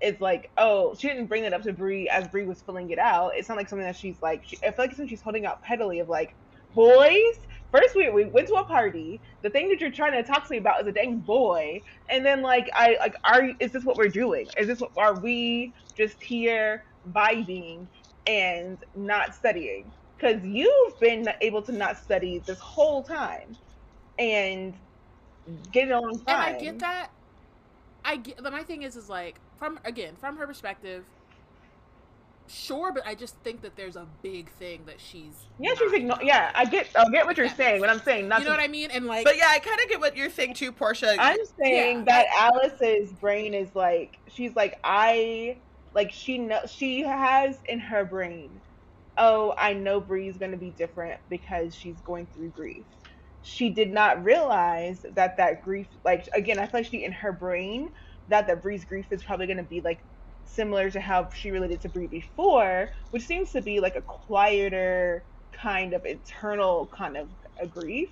it's 0.00 0.20
like, 0.20 0.50
oh, 0.56 0.94
she 0.94 1.08
didn't 1.08 1.26
bring 1.26 1.42
that 1.42 1.52
up 1.52 1.62
to 1.62 1.72
Bree 1.72 2.08
as 2.08 2.26
Bree 2.28 2.44
was 2.44 2.62
filling 2.62 2.90
it 2.90 2.98
out. 2.98 3.32
It's 3.34 3.48
not 3.48 3.58
like 3.58 3.68
something 3.68 3.86
that 3.86 3.96
she's 3.96 4.20
like. 4.22 4.42
She, 4.46 4.56
I 4.58 4.70
feel 4.70 4.74
like 4.78 4.90
it's 4.90 4.96
something 4.96 5.08
she's 5.08 5.20
holding 5.20 5.46
out 5.46 5.62
pettily 5.62 6.00
of 6.00 6.08
like, 6.08 6.34
boys. 6.74 7.40
First, 7.70 7.94
we, 7.94 8.10
we 8.10 8.24
went 8.24 8.48
to 8.48 8.54
a 8.54 8.64
party. 8.64 9.20
The 9.42 9.50
thing 9.50 9.68
that 9.68 9.80
you're 9.80 9.92
trying 9.92 10.12
to 10.12 10.22
talk 10.24 10.44
to 10.44 10.50
me 10.50 10.58
about 10.58 10.80
is 10.80 10.88
a 10.88 10.92
dang 10.92 11.18
boy, 11.18 11.82
and 12.08 12.26
then 12.26 12.42
like, 12.42 12.68
I 12.74 12.96
like, 12.98 13.14
are 13.24 13.50
is 13.60 13.72
this 13.72 13.84
what 13.84 13.96
we're 13.96 14.08
doing? 14.08 14.48
Is 14.58 14.66
this 14.66 14.80
what 14.80 14.90
are 14.96 15.20
we 15.20 15.72
just 15.96 16.20
here 16.20 16.84
vibing 17.12 17.86
and 18.26 18.78
not 18.96 19.34
studying? 19.34 19.92
Because 20.16 20.44
you've 20.44 20.98
been 20.98 21.28
able 21.42 21.62
to 21.62 21.72
not 21.72 21.96
study 21.96 22.42
this 22.44 22.58
whole 22.58 23.04
time, 23.04 23.56
and 24.18 24.74
get 25.70 25.88
it 25.88 25.92
on 25.92 26.10
And. 26.10 26.22
I 26.26 26.58
get 26.58 26.78
that. 26.80 27.10
I 28.04 28.16
get. 28.16 28.42
But 28.42 28.52
my 28.52 28.64
thing 28.64 28.82
is, 28.82 28.96
is 28.96 29.08
like 29.08 29.40
from 29.60 29.78
again 29.84 30.16
from 30.16 30.36
her 30.38 30.46
perspective. 30.48 31.04
Sure, 32.48 32.90
but 32.92 33.06
I 33.06 33.14
just 33.14 33.36
think 33.44 33.62
that 33.62 33.76
there's 33.76 33.94
a 33.94 34.08
big 34.22 34.50
thing 34.50 34.86
that 34.86 35.00
she's. 35.00 35.46
Yeah, 35.60 35.70
she's 35.78 36.02
not 36.02 36.18
igno- 36.20 36.26
Yeah, 36.26 36.50
I 36.52 36.64
get. 36.64 36.88
I 36.96 37.04
get 37.12 37.24
what 37.24 37.36
you're 37.36 37.46
That 37.46 37.56
saying. 37.56 37.80
What 37.80 37.90
I'm 37.90 38.00
saying, 38.00 38.26
not 38.26 38.40
You 38.40 38.46
know 38.46 38.50
to 38.52 38.56
what 38.56 38.64
I 38.64 38.66
mean? 38.68 38.90
And 38.90 39.06
like, 39.06 39.24
But 39.24 39.36
yeah, 39.36 39.46
I 39.50 39.60
kind 39.60 39.78
of 39.80 39.88
get 39.88 40.00
what 40.00 40.16
you're 40.16 40.30
saying 40.30 40.54
too, 40.54 40.72
Porshèa. 40.72 41.14
I'm 41.20 41.36
saying 41.62 41.98
Yeah. 41.98 42.04
that 42.06 42.26
Alice's 42.52 43.12
brain 43.12 43.54
is 43.54 43.72
like 43.76 44.18
she's 44.26 44.56
like 44.56 44.74
I 44.82 45.62
like 45.94 46.10
she 46.10 46.38
know 46.38 46.58
she 46.68 47.02
has 47.02 47.56
in 47.68 47.78
her 47.78 48.04
brain, 48.04 48.62
oh 49.16 49.54
I 49.56 49.74
know 49.74 50.00
Bree's 50.00 50.36
gonna 50.36 50.56
be 50.56 50.72
different 50.72 51.20
because 51.28 51.72
she's 51.72 52.00
going 52.00 52.26
through 52.26 52.50
grief. 52.50 52.86
She 53.42 53.70
did 53.70 53.92
not 53.92 54.24
realize 54.24 55.04
that 55.14 55.36
that 55.36 55.62
grief 55.62 55.86
like 56.04 56.28
again 56.34 56.58
I 56.58 56.66
feel 56.66 56.80
like 56.80 56.86
she 56.86 57.04
in 57.04 57.12
her 57.12 57.32
brain 57.32 57.90
that 58.30 58.46
that 58.46 58.62
Bree's 58.62 58.84
grief 58.84 59.06
is 59.10 59.22
probably 59.22 59.46
gonna 59.46 59.62
be 59.62 59.80
like 59.80 59.98
similar 60.46 60.90
to 60.90 61.00
how 61.00 61.28
she 61.30 61.50
related 61.50 61.80
to 61.82 61.88
Bree 61.88 62.06
before, 62.06 62.90
which 63.10 63.26
seems 63.26 63.52
to 63.52 63.62
be 63.62 63.80
like 63.80 63.96
a 63.96 64.02
quieter 64.02 65.22
kind 65.52 65.94
of 65.94 66.04
internal 66.06 66.86
kind 66.86 67.16
of 67.16 67.28
a 67.60 67.66
grief. 67.66 68.08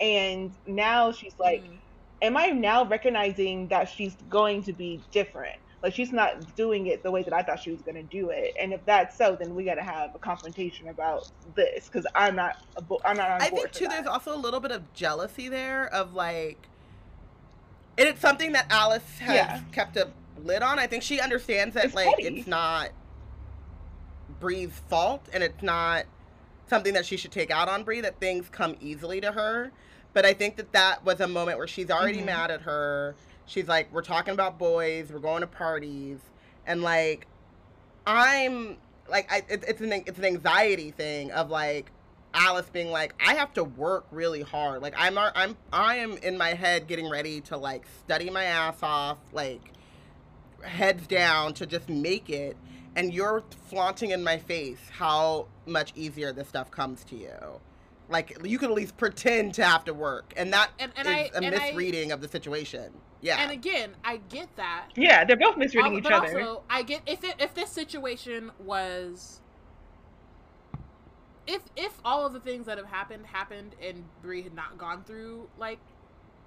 And 0.00 0.52
now 0.66 1.12
she's 1.12 1.38
like, 1.38 1.62
mm, 1.62 1.76
am 2.22 2.36
I 2.36 2.48
now 2.48 2.84
recognizing 2.84 3.68
that 3.68 3.88
she's 3.88 4.16
going 4.28 4.62
to 4.64 4.72
be 4.72 5.00
different? 5.10 5.58
Like 5.82 5.94
she's 5.94 6.12
not 6.12 6.54
doing 6.56 6.88
it 6.88 7.02
the 7.02 7.10
way 7.10 7.22
that 7.22 7.32
I 7.32 7.42
thought 7.42 7.60
she 7.60 7.70
was 7.70 7.80
going 7.80 7.94
to 7.94 8.02
do 8.02 8.30
it. 8.30 8.54
And 8.60 8.72
if 8.72 8.84
that's 8.84 9.16
so, 9.16 9.36
then 9.38 9.54
we 9.54 9.64
got 9.64 9.76
to 9.76 9.82
have 9.82 10.14
a 10.14 10.18
confrontation 10.18 10.88
about 10.88 11.30
this 11.54 11.86
because 11.86 12.06
I'm 12.14 12.36
not. 12.36 12.62
I'm 13.04 13.16
not 13.16 13.30
on 13.30 13.40
I 13.40 13.48
think 13.48 13.72
too. 13.72 13.86
that. 13.86 13.94
There's 13.94 14.06
also 14.06 14.34
a 14.34 14.36
little 14.36 14.60
bit 14.60 14.72
of 14.72 14.92
jealousy 14.92 15.48
there 15.48 15.86
of 15.94 16.12
like, 16.12 16.68
and 18.00 18.08
it's 18.08 18.20
something 18.20 18.52
that 18.52 18.66
Alice 18.70 19.18
has 19.20 19.34
Yeah. 19.34 19.60
kept 19.72 19.96
a 19.98 20.08
lid 20.42 20.62
on. 20.62 20.78
I 20.78 20.86
think 20.86 21.02
she 21.02 21.20
understands 21.20 21.74
that 21.74 21.84
It's 21.84 21.94
like 21.94 22.08
petty. 22.16 22.38
it's 22.38 22.46
not 22.48 22.90
Bree's 24.40 24.72
fault 24.88 25.26
and 25.32 25.42
it's 25.42 25.62
not 25.62 26.06
something 26.68 26.94
that 26.94 27.04
she 27.04 27.16
should 27.18 27.32
take 27.32 27.50
out 27.50 27.68
on 27.68 27.84
Bree. 27.84 28.00
That 28.00 28.18
things 28.20 28.48
come 28.50 28.76
easily 28.80 29.20
to 29.20 29.32
her, 29.32 29.70
but 30.14 30.24
I 30.24 30.32
think 30.32 30.56
that 30.56 30.72
that 30.72 31.04
was 31.04 31.20
a 31.20 31.28
moment 31.28 31.58
where 31.58 31.66
she's 31.68 31.90
already 31.90 32.20
Mhm. 32.22 32.26
mad 32.26 32.50
at 32.50 32.62
her. 32.62 33.14
She's 33.44 33.68
like, 33.68 33.92
"We're 33.92 34.02
talking 34.02 34.32
about 34.32 34.58
boys. 34.58 35.12
We're 35.12 35.18
going 35.18 35.40
to 35.42 35.46
parties," 35.46 36.20
and 36.66 36.82
like, 36.82 37.26
I'm 38.06 38.78
like, 39.08 39.30
I 39.30 39.38
it, 39.48 39.64
it's 39.66 39.80
an 39.80 39.92
it's 39.92 40.18
an 40.18 40.24
anxiety 40.24 40.90
thing 40.92 41.32
of 41.32 41.50
like 41.50 41.90
Alice 42.32 42.68
being 42.72 42.90
like, 42.90 43.14
I 43.24 43.34
have 43.34 43.52
to 43.54 43.64
work 43.64 44.06
really 44.10 44.42
hard. 44.42 44.82
Like 44.82 44.94
I'm 44.96 45.18
I'm 45.18 45.56
I 45.72 45.96
am 45.96 46.16
in 46.18 46.38
my 46.38 46.54
head 46.54 46.86
getting 46.86 47.08
ready 47.10 47.40
to 47.42 47.56
like 47.56 47.84
study 48.04 48.30
my 48.30 48.44
ass 48.44 48.78
off, 48.82 49.18
like 49.32 49.72
heads 50.62 51.06
down 51.06 51.54
to 51.54 51.66
just 51.66 51.88
make 51.88 52.30
it. 52.30 52.56
And 52.96 53.14
you're 53.14 53.42
flaunting 53.68 54.10
in 54.10 54.22
my 54.24 54.36
face 54.38 54.80
how 54.90 55.46
much 55.66 55.92
easier 55.94 56.32
this 56.32 56.48
stuff 56.48 56.70
comes 56.70 57.04
to 57.04 57.16
you. 57.16 57.34
Like 58.08 58.36
you 58.44 58.58
can 58.58 58.70
at 58.70 58.74
least 58.76 58.96
pretend 58.96 59.54
to 59.54 59.64
have 59.64 59.84
to 59.84 59.94
work, 59.94 60.32
and 60.36 60.52
that 60.52 60.70
And- 60.80 60.92
and 60.96 61.06
is 61.06 61.14
I- 61.14 61.30
a 61.32 61.36
and 61.36 61.46
I- 61.46 61.50
misreading 61.50 62.10
of 62.12 62.20
the 62.20 62.28
situation. 62.28 62.92
Yeah, 63.22 63.36
And 63.42 63.50
again, 63.52 63.94
I 64.02 64.16
get 64.30 64.48
that. 64.56 64.86
Yeah, 64.96 65.24
they're 65.26 65.36
both 65.36 65.58
misreading 65.58 65.92
Al- 65.92 65.98
each 65.98 66.04
but 66.04 66.12
other. 66.14 66.40
also, 66.40 66.62
I 66.70 66.82
get 66.82 67.02
if 67.06 67.22
it, 67.22 67.34
if 67.38 67.52
this 67.54 67.68
situation 67.70 68.50
was 68.58 69.40
if 71.50 71.62
if 71.76 71.92
all 72.04 72.24
of 72.24 72.32
the 72.32 72.40
things 72.40 72.66
that 72.66 72.78
have 72.78 72.86
happened 72.86 73.26
happened 73.26 73.74
and 73.82 74.04
Bree 74.22 74.42
had 74.42 74.54
not 74.54 74.78
gone 74.78 75.02
through 75.04 75.48
like 75.58 75.78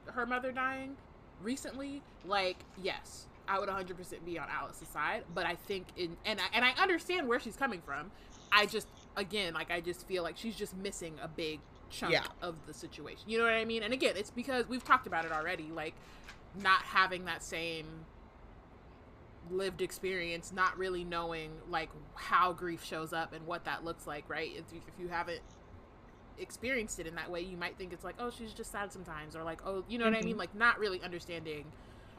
her 0.07 0.25
mother 0.25 0.51
dying 0.51 0.95
recently, 1.41 2.01
like 2.25 2.57
yes, 2.81 3.27
I 3.47 3.59
would 3.59 3.67
100% 3.69 4.25
be 4.25 4.39
on 4.39 4.47
Alice's 4.49 4.87
side. 4.87 5.23
But 5.33 5.45
I 5.45 5.55
think 5.55 5.87
in 5.97 6.15
and 6.25 6.39
I, 6.39 6.45
and 6.53 6.63
I 6.63 6.71
understand 6.81 7.27
where 7.27 7.39
she's 7.39 7.57
coming 7.57 7.81
from. 7.85 8.11
I 8.51 8.65
just 8.65 8.87
again 9.17 9.53
like 9.53 9.71
I 9.71 9.81
just 9.81 10.07
feel 10.07 10.23
like 10.23 10.37
she's 10.37 10.55
just 10.55 10.75
missing 10.77 11.15
a 11.21 11.27
big 11.27 11.59
chunk 11.89 12.13
Yeah. 12.13 12.23
of 12.41 12.55
the 12.65 12.73
situation. 12.73 13.23
You 13.27 13.39
know 13.39 13.43
what 13.43 13.53
I 13.53 13.65
mean? 13.65 13.83
And 13.83 13.93
again, 13.93 14.13
it's 14.15 14.31
because 14.31 14.67
we've 14.69 14.83
talked 14.83 15.05
about 15.07 15.25
it 15.25 15.31
already. 15.31 15.69
Like 15.73 15.95
not 16.61 16.81
having 16.83 17.25
that 17.25 17.43
same 17.43 17.85
lived 19.51 19.81
experience, 19.81 20.51
not 20.53 20.77
really 20.77 21.03
knowing 21.03 21.51
like 21.69 21.89
how 22.15 22.53
grief 22.53 22.83
shows 22.83 23.13
up 23.13 23.33
and 23.33 23.45
what 23.45 23.65
that 23.65 23.83
looks 23.83 24.07
like, 24.07 24.29
right? 24.29 24.51
If 24.55 24.65
you, 24.73 24.81
if 24.87 24.99
you 24.99 25.07
haven't 25.07 25.41
experienced 26.37 26.99
it 26.99 27.07
in 27.07 27.15
that 27.15 27.29
way, 27.29 27.41
you 27.41 27.57
might 27.57 27.77
think 27.77 27.93
it's 27.93 28.03
like, 28.03 28.15
oh, 28.19 28.29
she's 28.29 28.53
just 28.53 28.71
sad 28.71 28.91
sometimes, 28.91 29.35
or 29.35 29.43
like, 29.43 29.61
oh, 29.65 29.83
you 29.87 29.97
know 29.97 30.05
what 30.05 30.15
I 30.15 30.21
mean? 30.21 30.35
Mhm. 30.35 30.39
Like 30.39 30.55
not 30.55 30.79
really 30.79 31.01
understanding 31.01 31.65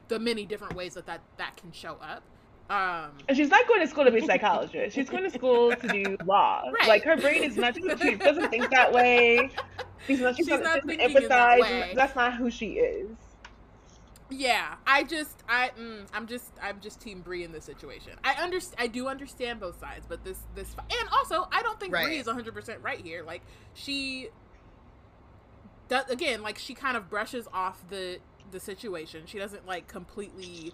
the 0.09 0.18
many 0.18 0.45
different 0.45 0.75
ways 0.75 0.95
that 0.95 1.07
that, 1.07 1.20
that 1.39 1.57
can 1.57 1.72
show 1.72 1.97
up. 2.03 2.22
Um, 2.70 3.11
And 3.29 3.37
she's 3.37 3.51
not 3.51 3.66
going 3.68 3.81
to 3.81 3.87
school 3.87 4.05
to 4.07 4.11
be 4.11 4.20
a 4.20 4.25
psychologist. 4.27 4.95
She's 4.95 5.11
going 5.11 5.25
to 5.25 5.31
school 5.31 5.75
to 5.77 5.89
do 5.89 6.16
law. 6.25 6.62
Right. 6.72 6.89
Like 6.89 7.05
her 7.05 7.16
brain 7.16 7.43
is 7.43 7.57
not. 7.57 7.75
She 7.75 7.83
doesn't 7.83 8.49
think 8.49 8.70
that 8.70 8.91
way. 8.93 9.51
She's 10.07 10.20
not. 10.20 10.37
She's, 10.37 10.47
She's 10.47 10.61
not, 10.61 10.62
not 10.62 10.87
thinking 10.87 11.11
in 11.14 11.29
that 11.29 11.59
way. 11.61 11.93
That's 11.95 12.16
not 12.16 12.35
who 12.37 12.51
she 12.51 12.75
is. 12.75 13.11
Yeah, 14.37 14.74
I 14.87 15.05
just 15.05 15.43
I 15.49 15.70
mm, 15.78 16.07
I'm 16.12 16.26
just 16.26 16.53
I'm 16.61 16.80
just 16.80 17.01
team 17.01 17.20
Bree 17.20 17.45
in 17.45 17.53
this 17.53 17.64
situation. 17.64 18.14
I 18.24 18.32
understand 18.43 18.80
I 18.80 18.87
do 18.89 19.07
understand 19.07 19.61
both 19.61 19.78
sides, 19.78 20.07
but 20.09 20.24
this 20.24 20.39
this 20.55 20.74
and 20.74 21.09
also 21.12 21.47
I 21.53 21.62
don't 21.62 21.78
think 21.78 21.93
Right. 21.93 22.07
Bree 22.07 22.18
is 22.18 22.26
100% 22.26 22.82
right 22.82 23.01
here. 23.01 23.22
Like 23.22 23.43
she 23.74 24.30
does 25.89 26.09
again, 26.11 26.43
like 26.43 26.59
she 26.59 26.74
kind 26.74 26.97
of 26.97 27.09
brushes 27.09 27.47
off 27.53 27.89
the 27.89 28.18
the 28.51 28.59
situation. 28.61 29.22
She 29.26 29.39
doesn't 29.39 29.66
like 29.66 29.87
completely 29.87 30.72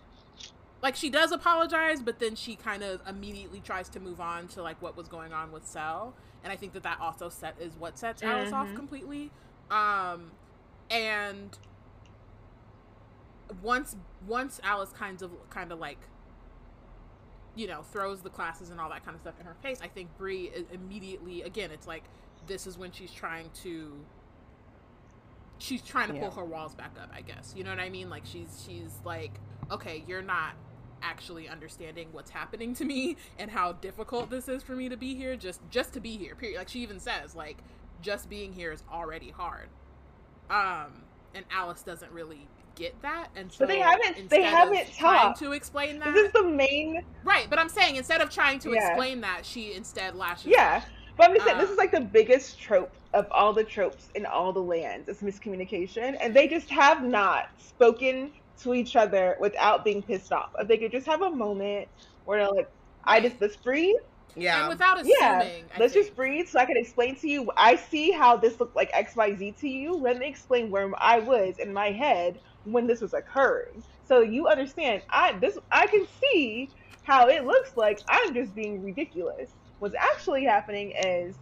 like 0.82 0.96
she 0.96 1.10
does 1.10 1.30
apologize, 1.32 2.00
but 2.00 2.18
then 2.18 2.34
she 2.34 2.56
kind 2.56 2.82
of 2.82 3.02
immediately 3.06 3.60
tries 3.60 3.88
to 3.90 4.00
move 4.00 4.20
on 4.20 4.48
to 4.48 4.62
like 4.62 4.80
what 4.80 4.96
was 4.96 5.08
going 5.08 5.32
on 5.32 5.52
with 5.52 5.66
Sel, 5.66 6.14
and 6.42 6.52
I 6.52 6.56
think 6.56 6.72
that 6.72 6.84
that 6.84 6.98
also 7.00 7.28
set 7.28 7.56
is 7.60 7.74
what 7.78 7.98
sets 7.98 8.22
Alice 8.22 8.52
off 8.52 8.68
Mhm. 8.68 8.76
completely. 8.76 9.30
Um, 9.70 10.30
and 10.90 11.56
once 13.62 13.96
once 14.26 14.60
Alice 14.62 14.90
kind 14.90 15.20
of 15.22 15.30
kind 15.50 15.72
of 15.72 15.78
like 15.78 15.98
you 17.54 17.66
know 17.66 17.82
throws 17.82 18.22
the 18.22 18.30
classes 18.30 18.70
and 18.70 18.80
all 18.80 18.88
that 18.90 19.04
kind 19.04 19.14
of 19.14 19.20
stuff 19.20 19.34
in 19.40 19.46
her 19.46 19.56
face, 19.62 19.80
I 19.82 19.88
think 19.88 20.16
Bree 20.16 20.50
immediately 20.72 21.42
again 21.42 21.70
it's 21.70 21.86
like 21.86 22.04
this 22.46 22.66
is 22.66 22.78
when 22.78 22.92
she's 22.92 23.12
trying 23.12 23.50
to 23.62 23.92
she's 25.58 25.82
trying 25.82 26.08
to 26.08 26.14
pull 26.14 26.30
her 26.30 26.44
walls 26.44 26.74
back 26.74 26.96
up, 27.00 27.10
I 27.14 27.20
guess. 27.20 27.54
You 27.56 27.64
know 27.64 27.70
what 27.70 27.80
I 27.80 27.90
mean? 27.90 28.10
Like 28.10 28.24
she's 28.24 28.64
she's 28.66 28.92
like, 29.04 29.32
okay, 29.70 30.04
you're 30.06 30.22
not 30.22 30.54
actually 31.02 31.48
understanding 31.48 32.08
what's 32.12 32.30
happening 32.30 32.74
to 32.74 32.84
me 32.84 33.16
and 33.38 33.50
how 33.50 33.72
difficult 33.72 34.28
this 34.28 34.48
is 34.48 34.62
for 34.62 34.72
me 34.72 34.88
to 34.88 34.96
be 34.96 35.14
here 35.14 35.36
just 35.36 35.60
just 35.70 35.92
to 35.94 36.00
be 36.00 36.16
here. 36.16 36.34
Period. 36.34 36.58
Like 36.58 36.68
she 36.68 36.80
even 36.80 36.98
says 36.98 37.34
like 37.34 37.58
just 38.02 38.28
being 38.28 38.52
here 38.52 38.72
is 38.72 38.82
already 38.92 39.30
hard. 39.30 39.68
Um 40.50 41.04
and 41.34 41.44
Alice 41.50 41.82
doesn't 41.82 42.10
really 42.12 42.48
get 42.80 43.00
that 43.02 43.28
and 43.36 43.52
so 43.52 43.58
But 43.60 43.68
they 43.68 43.78
haven't- 43.78 44.30
they 44.30 44.42
haven't 44.42 44.92
trying 44.96 45.18
talked. 45.18 45.38
to 45.40 45.52
explain 45.52 45.98
that 46.00 46.14
This 46.14 46.26
is 46.28 46.32
the 46.32 46.42
main. 46.42 47.04
right 47.24 47.46
but 47.50 47.58
i'm 47.58 47.68
saying 47.68 47.96
instead 47.96 48.20
of 48.22 48.30
trying 48.30 48.58
to 48.60 48.72
Yeah. 48.72 48.88
explain 48.88 49.20
that 49.20 49.44
she 49.44 49.74
instead 49.74 50.14
lashes 50.16 50.46
Yeah, 50.46 50.82
but 51.16 51.28
I'm 51.28 51.34
just 51.34 51.46
saying 51.46 51.58
this 51.58 51.66
is 51.68 51.72
um, 51.72 51.76
like 51.76 51.90
the 51.92 52.00
biggest 52.00 52.58
trope 52.58 52.90
of 53.12 53.26
all 53.30 53.52
the 53.52 53.64
tropes 53.64 54.08
in 54.14 54.24
all 54.24 54.52
the 54.52 54.62
lands. 54.62 55.08
It's 55.08 55.20
miscommunication, 55.20 56.16
and 56.20 56.32
they 56.34 56.46
just 56.48 56.70
have 56.70 57.02
not 57.02 57.50
spoken 57.58 58.30
to 58.62 58.72
each 58.74 58.96
other 58.96 59.36
without 59.40 59.84
being 59.84 60.00
pissed 60.02 60.32
off. 60.32 60.50
If 60.58 60.68
they 60.68 60.78
could 60.78 60.92
just 60.92 61.06
have 61.06 61.20
a 61.22 61.30
moment 61.30 61.88
where 62.24 62.38
they're 62.38 62.50
like, 62.50 62.70
"I 63.04 63.20
just 63.20 63.36
let's 63.40 63.56
breathe." 63.56 63.96
yeah. 64.36 64.60
and 64.60 64.68
without 64.68 64.98
assuming 65.00 65.16
Yeah, 65.20 65.48
let's 65.78 65.92
just 65.92 66.14
breathe 66.14 66.46
so 66.46 66.60
I 66.60 66.64
can 66.64 66.76
explain 66.76 67.16
to 67.16 67.28
you. 67.28 67.50
I 67.56 67.74
see 67.74 68.12
how 68.12 68.36
this 68.36 68.60
looked 68.60 68.76
like 68.76 68.88
X, 68.94 69.16
Y, 69.16 69.34
Z 69.34 69.52
to 69.60 69.68
you. 69.68 69.92
Let 69.96 70.18
me 70.18 70.26
explain 70.28 70.70
where 70.70 70.88
I 70.98 71.18
was 71.18 71.58
in 71.58 71.72
my 71.72 71.90
head 71.90 72.38
when 72.64 72.86
this 72.86 73.00
was 73.00 73.14
occurring, 73.14 73.84
so 74.04 74.20
you 74.20 74.48
understand. 74.48 75.02
I 75.12 75.38
this 75.40 75.58
I 75.72 75.86
can 75.86 76.06
see 76.22 76.72
how 77.02 77.28
it 77.28 77.44
looks 77.44 77.70
like 77.76 78.02
I'm 78.08 78.34
just 78.34 78.54
being 78.54 78.82
ridiculous. 78.82 79.54
What's 79.78 79.96
actually 79.98 80.44
happening 80.44 80.92
is 81.02 81.38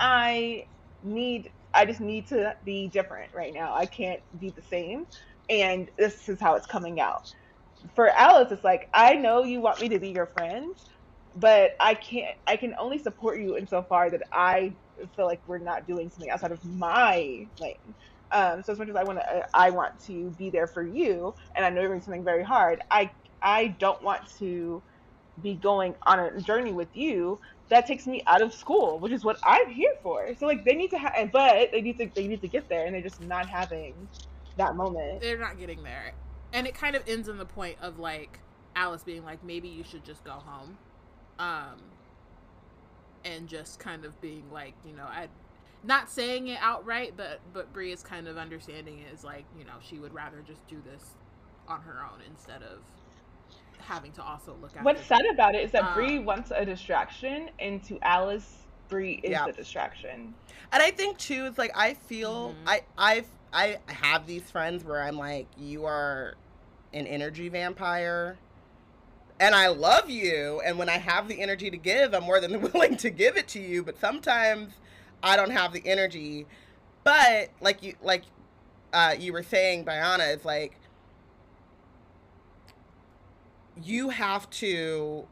I 0.00 0.64
need. 1.02 1.50
I 1.74 1.86
just 1.86 2.00
need 2.00 2.28
to 2.28 2.54
be 2.64 2.88
different 2.88 3.32
right 3.34 3.52
now. 3.54 3.74
I 3.74 3.86
can't 3.86 4.20
be 4.38 4.50
the 4.50 4.62
same, 4.62 5.06
and 5.48 5.90
this 5.98 6.28
is 6.28 6.40
how 6.40 6.54
it's 6.56 6.66
coming 6.66 7.00
out. 7.00 7.22
For 7.94 8.08
Alice, 8.10 8.52
it's 8.52 8.64
like 8.64 8.88
I 8.94 9.14
know 9.14 9.44
you 9.44 9.60
want 9.60 9.80
me 9.80 9.88
to 9.90 10.00
be 10.00 10.10
your 10.10 10.26
friend, 10.26 10.76
but 11.34 11.72
I 11.80 11.94
can't. 11.94 12.34
I 12.46 12.56
can 12.56 12.74
only 12.78 12.98
support 12.98 13.40
you 13.40 13.56
insofar 13.56 14.10
that 14.10 14.22
I 14.32 14.76
feel 15.16 15.26
like 15.26 15.42
we're 15.46 15.58
not 15.58 15.86
doing 15.86 16.10
something 16.10 16.30
outside 16.30 16.52
of 16.52 16.64
my 16.64 17.48
lane. 17.60 17.94
Um, 18.32 18.62
so 18.62 18.72
as 18.72 18.78
much 18.78 18.88
as 18.88 18.96
I 18.96 19.04
want 19.04 19.18
to, 19.20 19.46
I 19.54 19.70
want 19.70 19.98
to 20.06 20.30
be 20.32 20.50
there 20.50 20.66
for 20.66 20.86
you, 20.86 21.34
and 21.56 21.64
I 21.64 21.70
know 21.70 21.80
you're 21.80 21.90
doing 21.90 22.00
something 22.02 22.24
very 22.24 22.44
hard. 22.44 22.80
I 22.90 23.10
I 23.42 23.68
don't 23.78 24.02
want 24.02 24.22
to 24.38 24.82
be 25.40 25.54
going 25.54 25.94
on 26.06 26.18
a 26.20 26.40
journey 26.40 26.72
with 26.72 26.94
you 26.94 27.40
that 27.70 27.86
takes 27.86 28.06
me 28.06 28.22
out 28.26 28.42
of 28.42 28.52
school, 28.52 28.98
which 29.00 29.12
is 29.12 29.24
what 29.24 29.38
I'm 29.44 29.70
here 29.70 29.94
for. 30.02 30.34
So 30.36 30.46
like 30.46 30.64
they 30.64 30.74
need 30.74 30.90
to 30.90 30.98
have, 30.98 31.32
but 31.32 31.70
they 31.72 31.80
need 31.82 31.98
to 31.98 32.10
they 32.14 32.26
need 32.28 32.42
to 32.42 32.48
get 32.48 32.68
there, 32.68 32.86
and 32.86 32.94
they're 32.94 33.02
just 33.02 33.20
not 33.20 33.48
having 33.48 34.08
that 34.56 34.76
moment. 34.76 35.20
they're 35.20 35.38
not 35.38 35.58
getting 35.58 35.82
there 35.82 36.12
and 36.52 36.66
it 36.66 36.74
kind 36.74 36.94
of 36.96 37.02
ends 37.06 37.28
in 37.28 37.38
the 37.38 37.46
point 37.46 37.76
of 37.80 37.98
like 37.98 38.40
alice 38.76 39.02
being 39.02 39.24
like 39.24 39.42
maybe 39.42 39.68
you 39.68 39.82
should 39.84 40.04
just 40.04 40.24
go 40.24 40.32
home 40.32 40.78
um 41.38 41.78
and 43.24 43.48
just 43.48 43.78
kind 43.78 44.04
of 44.04 44.20
being 44.20 44.50
like 44.50 44.74
you 44.84 44.94
know 44.94 45.04
i 45.04 45.28
not 45.84 46.08
saying 46.10 46.48
it 46.48 46.58
outright 46.60 47.14
but 47.16 47.40
but 47.52 47.72
Bree 47.72 47.92
is 47.92 48.02
kind 48.02 48.28
of 48.28 48.36
understanding 48.38 48.98
it 49.00 49.12
is 49.12 49.24
like 49.24 49.44
you 49.58 49.64
know 49.64 49.74
she 49.80 49.98
would 49.98 50.14
rather 50.14 50.42
just 50.46 50.66
do 50.68 50.80
this 50.90 51.10
on 51.68 51.80
her 51.82 52.00
own 52.04 52.20
instead 52.28 52.62
of 52.62 52.78
having 53.78 54.12
to 54.12 54.22
also 54.22 54.56
look 54.62 54.76
at. 54.76 54.84
What's 54.84 55.04
sad 55.06 55.22
about 55.32 55.54
it 55.56 55.64
is 55.64 55.72
that 55.72 55.82
Uh, 55.84 55.94
Bree 55.94 56.18
wants 56.20 56.52
a 56.54 56.64
distraction, 56.64 57.50
and 57.58 57.82
to 57.84 57.98
Alice, 58.02 58.58
Bree 58.88 59.20
is 59.24 59.30
Yeah. 59.32 59.46
the 59.46 59.52
distraction. 59.52 60.34
And 60.70 60.82
I 60.82 60.90
think 60.92 61.18
too, 61.18 61.46
it's 61.46 61.58
like 61.58 61.72
I 61.74 61.94
feel 61.94 62.50
Mhm. 62.50 62.56
I 62.66 62.82
I've 62.96 63.26
I 63.52 63.78
have 63.86 64.26
these 64.26 64.50
friends 64.50 64.84
where 64.84 65.02
I'm 65.02 65.16
like, 65.18 65.46
you 65.58 65.84
are 65.84 66.34
an 66.94 67.06
energy 67.06 67.48
vampire. 67.48 68.38
And 69.40 69.54
I 69.56 69.66
love 69.68 70.08
you, 70.08 70.60
and 70.64 70.78
when 70.78 70.88
I 70.88 70.98
have 70.98 71.26
the 71.26 71.40
energy 71.42 71.68
to 71.70 71.76
give, 71.76 72.14
I'm 72.14 72.22
more 72.22 72.38
than 72.40 72.60
willing 72.72 72.96
to 72.98 73.10
give 73.10 73.36
it 73.36 73.48
to 73.48 73.60
you. 73.60 73.82
But 73.82 73.98
sometimes 73.98 74.74
I 75.22 75.36
don't 75.36 75.50
have 75.50 75.72
the 75.72 75.82
energy. 75.84 76.46
But 77.04 77.50
like 77.60 77.82
you 77.82 77.94
like 78.02 78.22
uh, 78.92 79.14
you 79.18 79.32
were 79.32 79.42
saying, 79.42 79.84
Bayana, 79.84 80.32
it's 80.32 80.44
like 80.44 80.78
you 83.82 84.10
have 84.10 84.48
to 84.50 85.26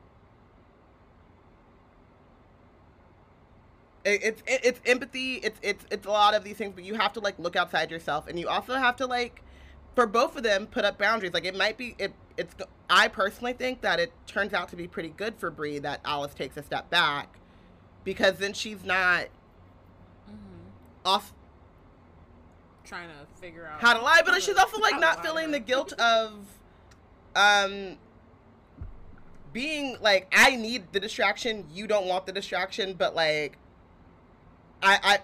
it's 4.03 4.43
it, 4.47 4.61
it's 4.65 4.81
empathy 4.87 5.35
it's 5.35 5.61
it's 5.63 5.85
it's 5.91 6.07
a 6.07 6.11
lot 6.11 6.33
of 6.33 6.43
these 6.43 6.57
things 6.57 6.73
but 6.75 6.83
you 6.83 6.95
have 6.95 7.13
to 7.13 7.21
like 7.21 7.39
look 7.39 7.55
outside 7.55 7.91
yourself 7.91 8.27
and 8.29 8.41
you 8.41 8.49
also 8.49 8.75
have 8.77 8.97
to 8.97 9.05
like 9.05 9.43
for 9.95 10.07
both 10.07 10.37
of 10.37 10.43
them 10.43 10.67
put 10.67 10.87
up 10.87 10.97
boundaries 10.97 11.35
like 11.35 11.45
it 11.45 11.55
might 11.55 11.77
be 11.77 11.95
it 11.99 12.15
it's 12.39 12.55
i 12.89 13.07
personally 13.07 13.53
think 13.53 13.83
that 13.83 14.01
it 14.01 14.11
turns 14.27 14.55
out 14.55 14.71
to 14.71 14.75
be 14.75 14.89
pretty 14.89 15.11
good 15.11 15.35
for 15.37 15.51
Bree 15.51 15.79
that 15.79 16.01
alice 16.07 16.33
takes 16.33 16.57
a 16.57 16.63
step 16.63 16.89
back 16.89 17.41
because 18.05 18.39
then 18.39 18.53
she's 18.53 18.85
not. 18.85 19.27
Off 21.05 21.33
Trying 22.85 23.09
to 23.09 23.41
figure 23.41 23.67
out 23.67 23.81
how 23.81 23.95
to 23.95 24.01
lie, 24.03 24.21
but 24.25 24.43
she's 24.43 24.57
also 24.57 24.81
like 24.81 24.99
not 24.99 25.23
feeling 25.23 25.51
the 25.53 25.61
guilt 25.61 25.93
of 25.93 26.33
um 27.37 27.97
being 29.53 29.97
like 30.01 30.27
I 30.33 30.57
need 30.57 30.93
the 30.93 30.99
distraction, 31.01 31.67
you 31.73 31.87
don't 31.87 32.07
want 32.07 32.27
the 32.27 32.33
distraction, 32.33 32.95
but 32.95 33.15
like 33.15 33.59
I 34.83 34.99
I 35.03 35.19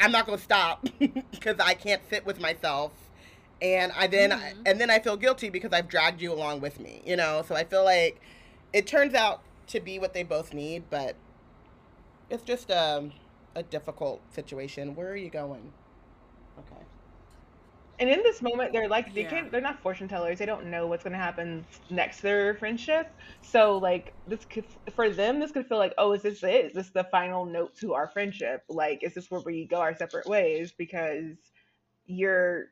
I'm 0.00 0.10
not 0.12 0.26
gonna 0.26 0.38
stop 0.38 0.84
because 1.30 1.58
I 1.60 1.74
can't 1.74 2.02
sit 2.08 2.24
with 2.26 2.40
myself, 2.40 2.92
and 3.60 3.92
I 3.92 4.06
then 4.06 4.30
Mhm. 4.30 4.54
and 4.66 4.80
then 4.80 4.90
I 4.90 4.98
feel 4.98 5.16
guilty 5.16 5.50
because 5.50 5.72
I've 5.72 5.88
dragged 5.88 6.20
you 6.20 6.32
along 6.32 6.60
with 6.62 6.80
me, 6.80 7.02
you 7.04 7.16
know. 7.16 7.44
So 7.46 7.54
I 7.54 7.64
feel 7.64 7.84
like 7.84 8.20
it 8.72 8.86
turns 8.86 9.14
out 9.14 9.42
to 9.68 9.78
be 9.80 9.98
what 9.98 10.14
they 10.14 10.22
both 10.22 10.52
need, 10.52 10.84
but 10.90 11.14
it's 12.30 12.42
just 12.42 12.70
um, 12.70 13.12
a 13.54 13.62
difficult 13.62 14.32
situation. 14.32 14.94
Where 14.94 15.10
are 15.10 15.16
you 15.16 15.30
going? 15.30 15.72
Okay. 16.58 16.82
And 17.98 18.10
in 18.10 18.20
this 18.22 18.42
moment, 18.42 18.72
they're 18.72 18.88
like 18.88 19.14
they 19.14 19.22
Yeah. 19.22 19.30
can't. 19.30 19.52
They're 19.52 19.60
not 19.60 19.80
fortune 19.80 20.08
tellers. 20.08 20.38
They 20.38 20.46
don't 20.46 20.66
know 20.66 20.86
what's 20.86 21.04
going 21.04 21.12
to 21.12 21.18
happen 21.18 21.66
next 21.90 22.16
to 22.18 22.22
their 22.24 22.54
friendship. 22.54 23.06
So 23.42 23.78
like 23.78 24.14
this 24.26 24.44
could 24.44 24.66
for 24.94 25.10
them, 25.10 25.38
this 25.38 25.52
could 25.52 25.66
feel 25.68 25.78
like, 25.78 25.94
oh, 25.98 26.12
is 26.12 26.22
this 26.22 26.42
it? 26.42 26.66
Is 26.66 26.72
this 26.72 26.90
the 26.90 27.04
final 27.04 27.44
note 27.44 27.76
to 27.76 27.94
our 27.94 28.08
friendship? 28.08 28.64
Like, 28.68 29.04
is 29.04 29.14
this 29.14 29.30
where 29.30 29.40
we 29.42 29.66
go 29.66 29.76
our 29.80 29.94
separate 29.96 30.26
ways 30.26 30.72
because 30.72 31.36
you're 32.06 32.66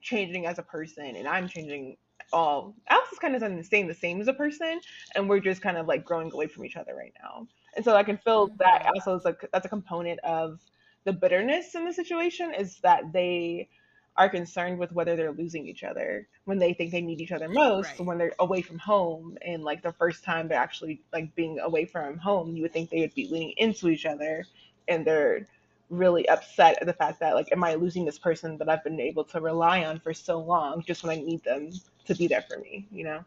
changing 0.00 0.46
as 0.46 0.58
a 0.58 0.62
person 0.62 1.16
and 1.16 1.26
I'm 1.26 1.48
changing. 1.48 1.96
All 2.32 2.74
Alex 2.88 3.12
is 3.12 3.18
kind 3.20 3.36
of 3.36 3.64
staying 3.66 3.86
the 3.86 3.94
same 3.94 4.20
as 4.20 4.26
a 4.26 4.32
person, 4.32 4.80
and 5.14 5.28
we're 5.28 5.38
just 5.38 5.62
kind 5.62 5.76
of 5.76 5.86
like 5.86 6.04
growing 6.04 6.32
away 6.32 6.48
from 6.48 6.64
each 6.64 6.76
other 6.76 6.94
right 6.94 7.12
now. 7.22 7.46
And 7.76 7.84
so 7.84 7.94
I 7.94 8.02
can 8.02 8.16
feel 8.16 8.48
that 8.58 8.86
also 8.86 9.16
is 9.16 9.24
like 9.24 9.48
that's 9.52 9.66
a 9.66 9.68
component 9.68 10.18
of 10.20 10.58
the 11.04 11.12
bitterness 11.12 11.74
in 11.74 11.84
the 11.84 11.92
situation 11.92 12.54
is 12.54 12.78
that 12.78 13.12
they 13.12 13.68
are 14.16 14.28
concerned 14.28 14.78
with 14.78 14.92
whether 14.92 15.14
they're 15.14 15.32
losing 15.32 15.68
each 15.68 15.84
other 15.84 16.26
when 16.44 16.58
they 16.58 16.72
think 16.72 16.90
they 16.90 17.02
need 17.02 17.20
each 17.20 17.32
other 17.32 17.48
most. 17.48 17.90
Right. 17.90 18.06
when 18.06 18.18
they're 18.18 18.32
away 18.38 18.62
from 18.62 18.78
home 18.78 19.36
and 19.46 19.62
like 19.62 19.82
the 19.82 19.92
first 19.92 20.24
time 20.24 20.48
they're 20.48 20.58
actually 20.58 21.02
like 21.12 21.34
being 21.34 21.58
away 21.60 21.84
from 21.84 22.18
home 22.18 22.56
you 22.56 22.62
would 22.62 22.72
think 22.72 22.90
they 22.90 23.00
would 23.00 23.14
be 23.14 23.28
leaning 23.28 23.52
into 23.58 23.88
each 23.88 24.06
other 24.06 24.44
and 24.88 25.06
they're 25.06 25.46
really 25.90 26.28
upset 26.28 26.78
at 26.80 26.86
the 26.86 26.92
fact 26.92 27.20
that 27.20 27.34
like 27.34 27.52
am 27.52 27.62
i 27.62 27.74
losing 27.74 28.04
this 28.04 28.18
person 28.18 28.58
that 28.58 28.68
i've 28.68 28.82
been 28.82 28.98
able 28.98 29.22
to 29.22 29.40
rely 29.40 29.84
on 29.84 30.00
for 30.00 30.12
so 30.12 30.40
long 30.40 30.82
just 30.84 31.04
when 31.04 31.16
i 31.16 31.22
need 31.22 31.44
them 31.44 31.70
to 32.04 32.14
be 32.14 32.26
there 32.26 32.42
for 32.42 32.58
me 32.58 32.86
you 32.90 33.04
know 33.04 33.24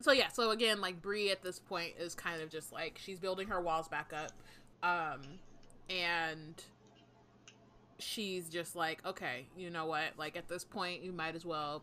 so 0.00 0.12
yeah 0.12 0.28
so 0.28 0.50
again 0.50 0.80
like 0.80 1.00
Bree 1.02 1.30
at 1.30 1.42
this 1.42 1.58
point 1.58 1.94
is 1.98 2.14
kind 2.14 2.42
of 2.42 2.50
just 2.50 2.72
like 2.72 2.98
she's 3.02 3.18
building 3.18 3.48
her 3.48 3.60
walls 3.60 3.88
back 3.88 4.12
up 4.12 4.32
um 4.82 5.20
and 5.88 6.62
she's 7.98 8.48
just 8.48 8.74
like 8.74 9.04
okay 9.04 9.46
you 9.56 9.70
know 9.70 9.86
what? 9.86 10.12
Like 10.16 10.36
at 10.36 10.48
this 10.48 10.64
point 10.64 11.02
you 11.02 11.12
might 11.12 11.34
as 11.34 11.44
well 11.44 11.82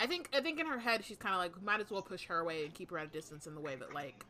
i 0.00 0.06
think 0.06 0.28
i 0.32 0.40
think 0.40 0.58
in 0.58 0.66
her 0.66 0.78
head 0.78 1.04
she's 1.04 1.18
kind 1.18 1.34
of 1.34 1.40
like 1.40 1.62
might 1.62 1.78
as 1.78 1.90
well 1.90 2.00
push 2.00 2.24
her 2.24 2.40
away 2.40 2.64
and 2.64 2.72
keep 2.74 2.90
her 2.90 2.98
at 2.98 3.06
a 3.06 3.10
distance 3.10 3.46
in 3.46 3.54
the 3.54 3.60
way 3.60 3.76
that 3.76 3.92
like 3.92 4.24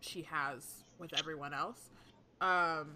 she 0.00 0.22
has 0.22 0.84
with 0.98 1.12
everyone 1.18 1.52
else. 1.54 1.90
Um 2.40 2.90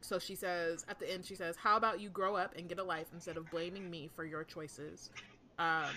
so 0.00 0.18
she 0.18 0.34
says 0.34 0.84
at 0.88 0.98
the 0.98 1.12
end 1.12 1.24
she 1.24 1.34
says 1.34 1.56
how 1.56 1.76
about 1.76 2.00
you 2.00 2.08
grow 2.08 2.34
up 2.36 2.56
and 2.56 2.68
get 2.68 2.78
a 2.78 2.82
life 2.82 3.06
instead 3.12 3.36
of 3.36 3.48
blaming 3.50 3.90
me 3.90 4.10
for 4.16 4.24
your 4.24 4.44
choices? 4.44 5.10
Um 5.58 5.90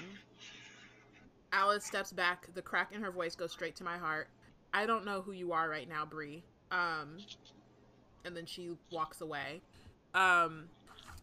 Alice 1.55 1.85
steps 1.85 2.11
back. 2.11 2.53
The 2.53 2.61
crack 2.61 2.91
in 2.93 3.01
her 3.01 3.11
voice 3.11 3.33
goes 3.33 3.53
straight 3.53 3.77
to 3.77 3.83
my 3.85 3.97
heart. 3.97 4.27
I 4.73 4.85
don't 4.85 5.05
know 5.05 5.21
who 5.21 5.31
you 5.31 5.53
are 5.53 5.69
right 5.69 5.87
now, 5.87 6.05
Bree. 6.05 6.43
Um, 6.69 7.17
and 8.25 8.35
then 8.35 8.45
she 8.45 8.71
walks 8.91 9.21
away. 9.21 9.61
Um, 10.13 10.65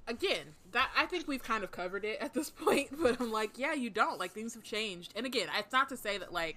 again, 0.08 0.54
that 0.72 0.88
I 0.96 1.04
think 1.04 1.28
we've 1.28 1.42
kind 1.42 1.62
of 1.62 1.70
covered 1.70 2.06
it 2.06 2.18
at 2.20 2.32
this 2.32 2.48
point, 2.64 2.88
but 2.98 3.20
I'm 3.20 3.30
like, 3.30 3.58
yeah, 3.58 3.74
you 3.74 3.90
don't. 3.90 4.18
Like 4.18 4.32
things 4.32 4.54
have 4.54 4.62
changed. 4.62 5.12
And 5.14 5.26
again, 5.26 5.48
it's 5.58 5.72
not 5.72 5.90
to 5.90 5.98
say 5.98 6.16
that 6.16 6.32
like 6.32 6.56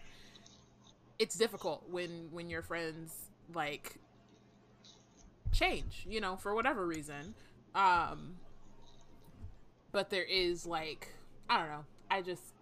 it's 1.19 1.35
difficult 1.35 1.83
when 1.89 2.29
when 2.31 2.49
your 2.49 2.61
friends 2.61 3.13
like 3.53 3.97
change, 5.51 6.05
you 6.09 6.21
know, 6.21 6.37
for 6.37 6.55
whatever 6.55 6.85
reason. 6.87 7.35
Um, 7.73 8.35
but 9.91 10.09
there 10.09 10.23
is 10.23 10.65
like 10.65 11.09
I 11.49 11.57
don't 11.59 11.69
know. 11.69 11.85
I 12.09 12.21
just 12.21 12.54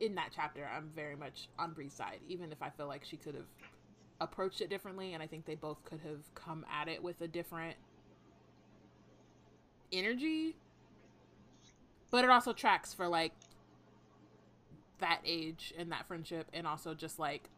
in 0.00 0.14
that 0.16 0.30
chapter, 0.34 0.68
I'm 0.74 0.90
very 0.94 1.16
much 1.16 1.48
on 1.58 1.72
Bree's 1.72 1.92
side, 1.92 2.20
even 2.28 2.52
if 2.52 2.62
I 2.62 2.70
feel 2.70 2.86
like 2.86 3.04
she 3.04 3.16
could 3.16 3.34
have 3.34 3.46
approached 4.20 4.60
it 4.60 4.68
differently, 4.70 5.14
and 5.14 5.22
I 5.22 5.26
think 5.26 5.44
they 5.44 5.54
both 5.54 5.84
could 5.84 6.00
have 6.00 6.34
come 6.34 6.64
at 6.72 6.88
it 6.88 7.02
with 7.02 7.20
a 7.20 7.28
different 7.28 7.76
energy. 9.92 10.56
But 12.10 12.24
it 12.24 12.30
also 12.30 12.52
tracks 12.52 12.92
for 12.92 13.08
like 13.08 13.32
that 15.00 15.20
age 15.24 15.74
and 15.76 15.90
that 15.92 16.06
friendship, 16.06 16.48
and 16.52 16.66
also 16.66 16.94
just 16.94 17.18
like 17.18 17.48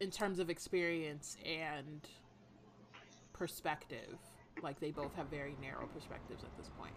in 0.00 0.10
terms 0.10 0.38
of 0.38 0.50
experience 0.50 1.36
and 1.44 2.00
perspective. 3.32 4.18
Like 4.62 4.80
they 4.80 4.90
both 4.90 5.14
have 5.14 5.28
very 5.28 5.56
narrow 5.60 5.86
perspectives 5.86 6.44
at 6.44 6.56
this 6.56 6.70
point. 6.78 6.94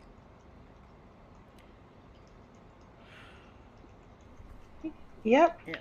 Yep. 5.25 5.57
Yeah. 5.67 5.75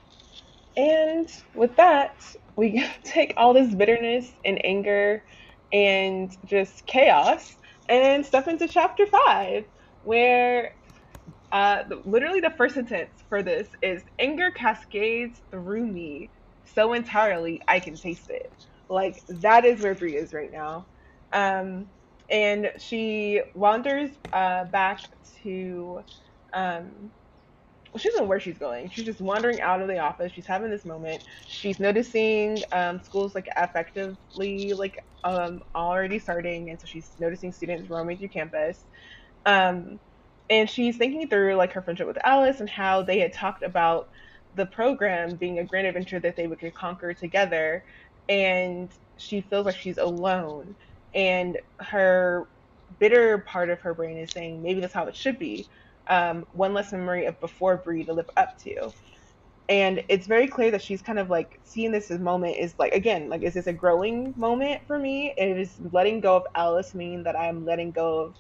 And 0.77 1.29
with 1.55 1.77
that, 1.77 2.17
we 2.57 2.85
take 3.05 3.35
all 3.39 3.55
this 3.55 3.75
bitterness 3.75 4.31
and 4.45 4.65
anger 4.65 5.25
and 5.73 6.33
just 6.47 6.87
chaos 6.87 7.57
and 7.89 8.27
step 8.27 8.49
into 8.49 8.69
chapter 8.69 9.07
five, 9.27 9.65
where 10.03 10.73
uh, 11.53 11.85
literally 12.05 12.41
the 12.41 12.55
first 12.59 12.75
sentence 12.75 13.25
for 13.29 13.43
this 13.43 13.69
is 13.83 14.05
anger 14.21 14.51
cascades 14.53 15.41
through 15.51 15.87
me 15.87 16.33
so 16.65 16.95
entirely 16.95 17.61
I 17.69 17.81
can 17.81 17.99
taste 17.99 18.31
it. 18.31 18.53
Like 18.89 19.23
that 19.29 19.65
is 19.67 19.83
where 19.83 19.97
Bree 19.97 20.17
is 20.17 20.35
right 20.35 20.51
now. 20.53 20.89
Um, 21.33 21.89
and 22.31 22.73
she 22.79 23.43
wanders 23.55 24.11
uh, 24.33 24.65
back 24.67 25.05
to 25.43 26.01
um, 26.55 27.13
well, 27.95 28.01
she 28.01 28.09
doesn't 28.11 28.25
know 28.25 28.29
where 28.29 28.41
she's 28.41 28.59
going. 28.59 28.91
She's 28.91 29.07
just 29.07 29.21
wandering 29.21 29.61
out 29.61 29.81
of 29.81 29.89
the 29.89 30.01
office. 30.01 30.33
She's 30.33 30.47
having 30.49 30.71
this 30.71 30.85
moment. 30.85 31.23
She's 31.59 31.79
noticing 31.79 32.65
um, 32.73 33.01
schools 33.01 33.37
like 33.37 33.47
effectively 33.57 34.75
like 34.75 34.99
um, 35.25 35.63
already 35.77 36.19
starting, 36.19 36.71
and 36.71 36.81
so 36.81 36.87
she's 36.87 37.13
noticing 37.21 37.53
students 37.53 37.89
roaming 37.89 38.19
through 38.19 38.31
campus. 38.31 38.85
Um, 39.47 40.01
and 40.51 40.69
she's 40.69 40.99
thinking 40.99 41.29
through 41.29 41.55
like 41.57 41.73
her 41.75 41.83
friendship 41.83 42.09
with 42.09 42.19
Alice 42.25 42.61
and 42.61 42.69
how 42.71 43.03
they 43.03 43.21
had 43.21 43.33
talked 43.33 43.63
about 43.63 44.09
the 44.55 44.67
program 44.67 45.37
being 45.37 45.59
a 45.61 45.65
grand 45.65 45.87
adventure 45.87 46.21
that 46.21 46.37
they 46.37 46.47
would 46.49 46.61
conquer 46.75 47.15
together. 47.15 47.85
And 48.29 48.93
she 49.19 49.41
feels 49.43 49.67
like 49.67 49.77
she's 49.77 49.99
alone, 49.99 50.77
and 51.15 51.59
her 51.81 52.49
bitter 52.99 53.39
part 53.49 53.71
of 53.71 53.81
her 53.83 53.95
brain 53.95 54.19
is 54.19 54.33
saying 54.33 54.63
maybe 54.63 54.81
that's 54.81 54.95
how 54.95 55.07
it 55.07 55.17
should 55.17 55.39
be 55.39 55.69
um, 56.09 56.47
one 56.53 56.75
less 56.75 56.93
memory 56.93 57.27
of 57.27 57.39
before 57.41 57.79
Bree 57.79 58.05
to 58.05 58.13
live 58.13 58.31
up 58.37 58.59
to. 58.61 58.93
And 59.69 60.05
it's 60.11 60.27
very 60.27 60.47
clear 60.47 60.71
that 60.73 60.83
she's 60.83 61.03
kind 61.03 61.19
of 61.19 61.31
like 61.31 61.59
seeing 61.65 61.93
this 61.93 62.11
as 62.11 62.21
moment 62.21 62.57
is 62.59 62.75
like 62.79 62.93
again 62.95 63.31
like 63.31 63.43
is 63.43 63.55
this 63.55 63.67
a 63.67 63.73
growing 63.73 64.35
moment 64.37 64.83
for 64.87 64.99
me? 64.99 65.35
It 65.39 65.59
is 65.59 65.81
letting 65.93 66.21
go 66.21 66.37
of 66.37 66.45
Alice 66.55 66.95
mean 66.95 67.23
that 67.25 67.37
I'm 67.39 67.65
letting 67.65 67.93
go 67.93 68.21
of 68.21 68.37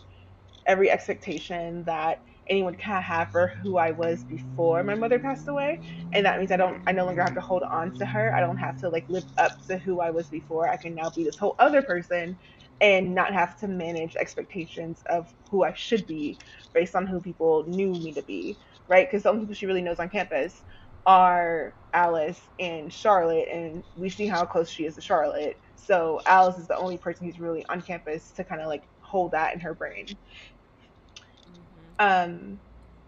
every 0.66 0.90
expectation 0.90 1.84
that 1.84 2.22
anyone 2.48 2.74
can 2.74 3.02
have 3.02 3.30
for 3.30 3.52
who 3.62 3.78
I 3.78 3.90
was 3.92 4.24
before 4.24 4.84
my 4.84 4.94
mother 4.94 5.18
passed 5.18 5.48
away, 5.48 5.80
and 6.12 6.26
that 6.26 6.38
means 6.38 6.52
I 6.52 6.58
don't 6.58 6.78
I 6.86 6.92
no 6.92 7.06
longer 7.06 7.22
have 7.22 7.34
to 7.34 7.40
hold 7.40 7.62
on 7.72 7.92
to 7.94 8.06
her. 8.06 8.34
I 8.36 8.40
don't 8.40 8.58
have 8.58 8.76
to 8.80 8.90
like 8.90 9.06
live 9.08 9.24
up 9.38 9.64
to 9.68 9.78
who 9.78 10.00
I 10.00 10.10
was 10.10 10.28
before. 10.28 10.68
I 10.68 10.76
can 10.76 10.94
now 10.94 11.10
be 11.10 11.24
this 11.24 11.38
whole 11.38 11.56
other 11.58 11.82
person 11.82 12.38
and 12.80 13.14
not 13.14 13.32
have 13.32 13.58
to 13.60 13.68
manage 13.68 14.16
expectations 14.16 15.02
of 15.06 15.32
who 15.50 15.64
I 15.64 15.72
should 15.74 16.06
be 16.06 16.38
based 16.72 16.94
on 16.94 17.06
who 17.06 17.20
people 17.20 17.64
knew 17.66 17.92
me 17.92 18.12
to 18.12 18.22
be, 18.22 18.56
right? 18.88 19.06
Because 19.06 19.22
the 19.22 19.30
only 19.30 19.42
people 19.42 19.54
she 19.54 19.66
really 19.66 19.82
knows 19.82 19.98
on 20.00 20.08
campus 20.08 20.62
are 21.06 21.72
Alice 21.92 22.40
and 22.58 22.92
Charlotte, 22.92 23.48
and 23.50 23.82
we 23.96 24.08
see 24.08 24.26
how 24.26 24.44
close 24.44 24.68
she 24.68 24.86
is 24.86 24.94
to 24.96 25.00
Charlotte. 25.00 25.58
So 25.76 26.20
Alice 26.26 26.58
is 26.58 26.66
the 26.66 26.76
only 26.76 26.96
person 26.96 27.26
who's 27.26 27.38
really 27.38 27.64
on 27.66 27.80
campus 27.80 28.30
to 28.32 28.44
kind 28.44 28.60
of 28.60 28.68
like 28.68 28.82
hold 29.00 29.32
that 29.32 29.54
in 29.54 29.60
her 29.60 29.74
brain. 29.74 30.06
Mm-hmm. 30.06 31.60
Um, 31.98 32.60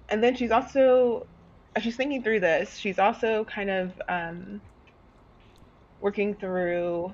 and 0.09 0.23
then 0.23 0.37
she's 0.37 0.51
also, 0.51 1.27
as 1.75 1.83
she's 1.83 1.97
thinking 1.97 2.23
through 2.23 2.41
this, 2.41 2.77
she's 2.77 2.99
also 2.99 3.45
kind 3.45 3.71
of 3.71 4.01
um, 4.09 4.61
working 6.01 6.35
through 6.35 7.13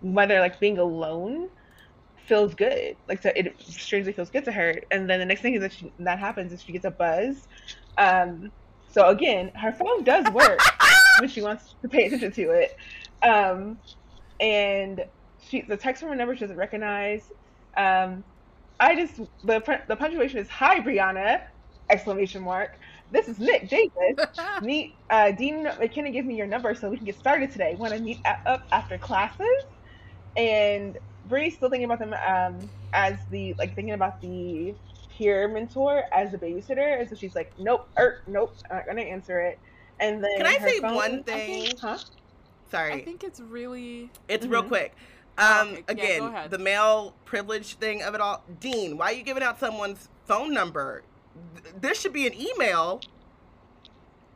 whether 0.00 0.40
like 0.40 0.60
being 0.60 0.78
alone 0.78 1.48
feels 2.26 2.54
good. 2.54 2.96
Like 3.08 3.22
so 3.22 3.30
it 3.34 3.54
strangely 3.60 4.12
feels 4.12 4.30
good 4.30 4.44
to 4.44 4.52
her. 4.52 4.80
And 4.90 5.08
then 5.08 5.20
the 5.20 5.26
next 5.26 5.42
thing 5.42 5.54
is 5.54 5.60
that 5.60 5.72
she, 5.72 5.92
that 6.00 6.18
happens 6.18 6.52
is 6.52 6.62
she 6.62 6.72
gets 6.72 6.84
a 6.84 6.90
buzz. 6.90 7.48
Um, 7.98 8.50
so 8.88 9.08
again, 9.08 9.50
her 9.54 9.72
phone 9.72 10.04
does 10.04 10.30
work. 10.32 10.60
when 11.20 11.28
she 11.28 11.42
wants 11.42 11.74
to 11.82 11.88
pay 11.88 12.06
attention 12.06 12.32
to 12.32 12.50
it. 12.50 12.76
Um, 13.22 13.78
and 14.40 15.04
she 15.40 15.62
the 15.62 15.76
text 15.76 16.00
from 16.00 16.10
her 16.10 16.16
number 16.16 16.34
she 16.34 16.40
doesn't 16.40 16.56
recognize. 16.56 17.30
Um, 17.76 18.24
I 18.78 18.94
just 18.94 19.20
the 19.44 19.80
the 19.88 19.96
punctuation 19.96 20.38
is 20.38 20.48
"Hi 20.48 20.80
Brianna!" 20.80 21.42
exclamation 21.90 22.42
mark. 22.42 22.78
This 23.12 23.28
is 23.28 23.38
Nick 23.38 23.68
Davis. 23.68 24.14
meet 24.62 24.94
uh, 25.10 25.32
Dean 25.32 25.64
McKinnon. 25.64 26.12
Give 26.12 26.24
me 26.24 26.36
your 26.36 26.46
number 26.46 26.74
so 26.74 26.88
we 26.88 26.96
can 26.96 27.06
get 27.06 27.18
started 27.18 27.50
today. 27.50 27.74
Want 27.74 27.92
to 27.92 28.00
meet 28.00 28.20
up 28.24 28.62
after 28.72 28.96
classes? 28.98 29.64
And 30.36 30.98
Bree's 31.28 31.54
still 31.54 31.70
thinking 31.70 31.90
about 31.90 31.98
them 31.98 32.14
um, 32.26 32.68
as 32.92 33.18
the 33.30 33.54
like 33.54 33.74
thinking 33.74 33.94
about 33.94 34.20
the 34.20 34.74
peer 35.10 35.48
mentor 35.48 36.04
as 36.12 36.32
the 36.32 36.38
babysitter, 36.38 37.00
and 37.00 37.08
so 37.08 37.14
she's 37.14 37.34
like, 37.34 37.52
"Nope, 37.58 37.88
er, 37.98 38.22
nope, 38.26 38.54
I'm 38.70 38.76
not 38.78 38.86
gonna 38.86 39.02
answer 39.02 39.40
it." 39.40 39.58
And 39.98 40.22
then 40.24 40.30
Can 40.38 40.46
I 40.46 40.58
say 40.58 40.80
phone, 40.80 40.94
one 40.94 41.22
thing? 41.24 41.66
Think, 41.66 41.78
huh? 41.80 41.98
Sorry. 42.70 42.92
I 42.92 43.04
think 43.04 43.22
it's 43.24 43.40
really. 43.40 44.10
It's 44.28 44.46
Mhm. 44.46 44.50
real 44.52 44.62
quick. 44.62 44.94
Oh, 45.38 45.60
Um, 45.62 45.68
okay. 45.72 45.84
Again, 45.88 46.20
go 46.20 46.26
ahead. 46.28 46.50
the 46.50 46.58
male 46.58 47.14
privilege 47.24 47.74
thing 47.74 48.02
of 48.02 48.14
it 48.14 48.20
all. 48.20 48.42
Dean, 48.60 48.96
why 48.96 49.06
are 49.06 49.12
you 49.12 49.22
giving 49.22 49.42
out 49.42 49.58
someone's 49.60 50.08
phone 50.26 50.52
number? 50.54 51.02
Th- 51.62 51.74
This 51.80 52.00
should 52.00 52.12
be 52.12 52.26
an 52.26 52.34
email. 52.34 53.00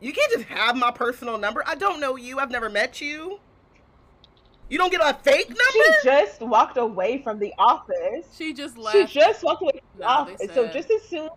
You 0.01 0.13
can't 0.13 0.31
just 0.33 0.45
have 0.47 0.77
my 0.77 0.91
personal 0.91 1.39
number. 1.39 1.63
I 1.67 1.75
don't 1.77 2.01
know 2.01 2.17
you. 2.17 2.39
I've 2.39 2.51
never 2.51 2.69
met 2.69 3.01
you. 3.01 3.41
You 4.75 4.79
don't 4.79 4.91
get 4.91 5.03
a 5.03 5.15
fake 5.23 5.51
number? 5.51 5.63
She 5.73 5.93
just 6.03 6.41
walked 6.41 6.79
away 6.79 7.23
from 7.23 7.39
the 7.39 7.55
office. 7.61 8.27
She 8.37 8.53
just 8.53 8.77
left. 8.77 8.97
She 8.97 9.21
just 9.21 9.45
walked 9.45 9.63
away 9.63 9.81
from 9.93 10.01
the 10.01 10.05
No, 10.05 10.25
they 10.25 10.33
office. 10.33 10.53
So 10.53 10.67
just 10.67 10.91
as 10.91 11.03
soon 11.03 11.29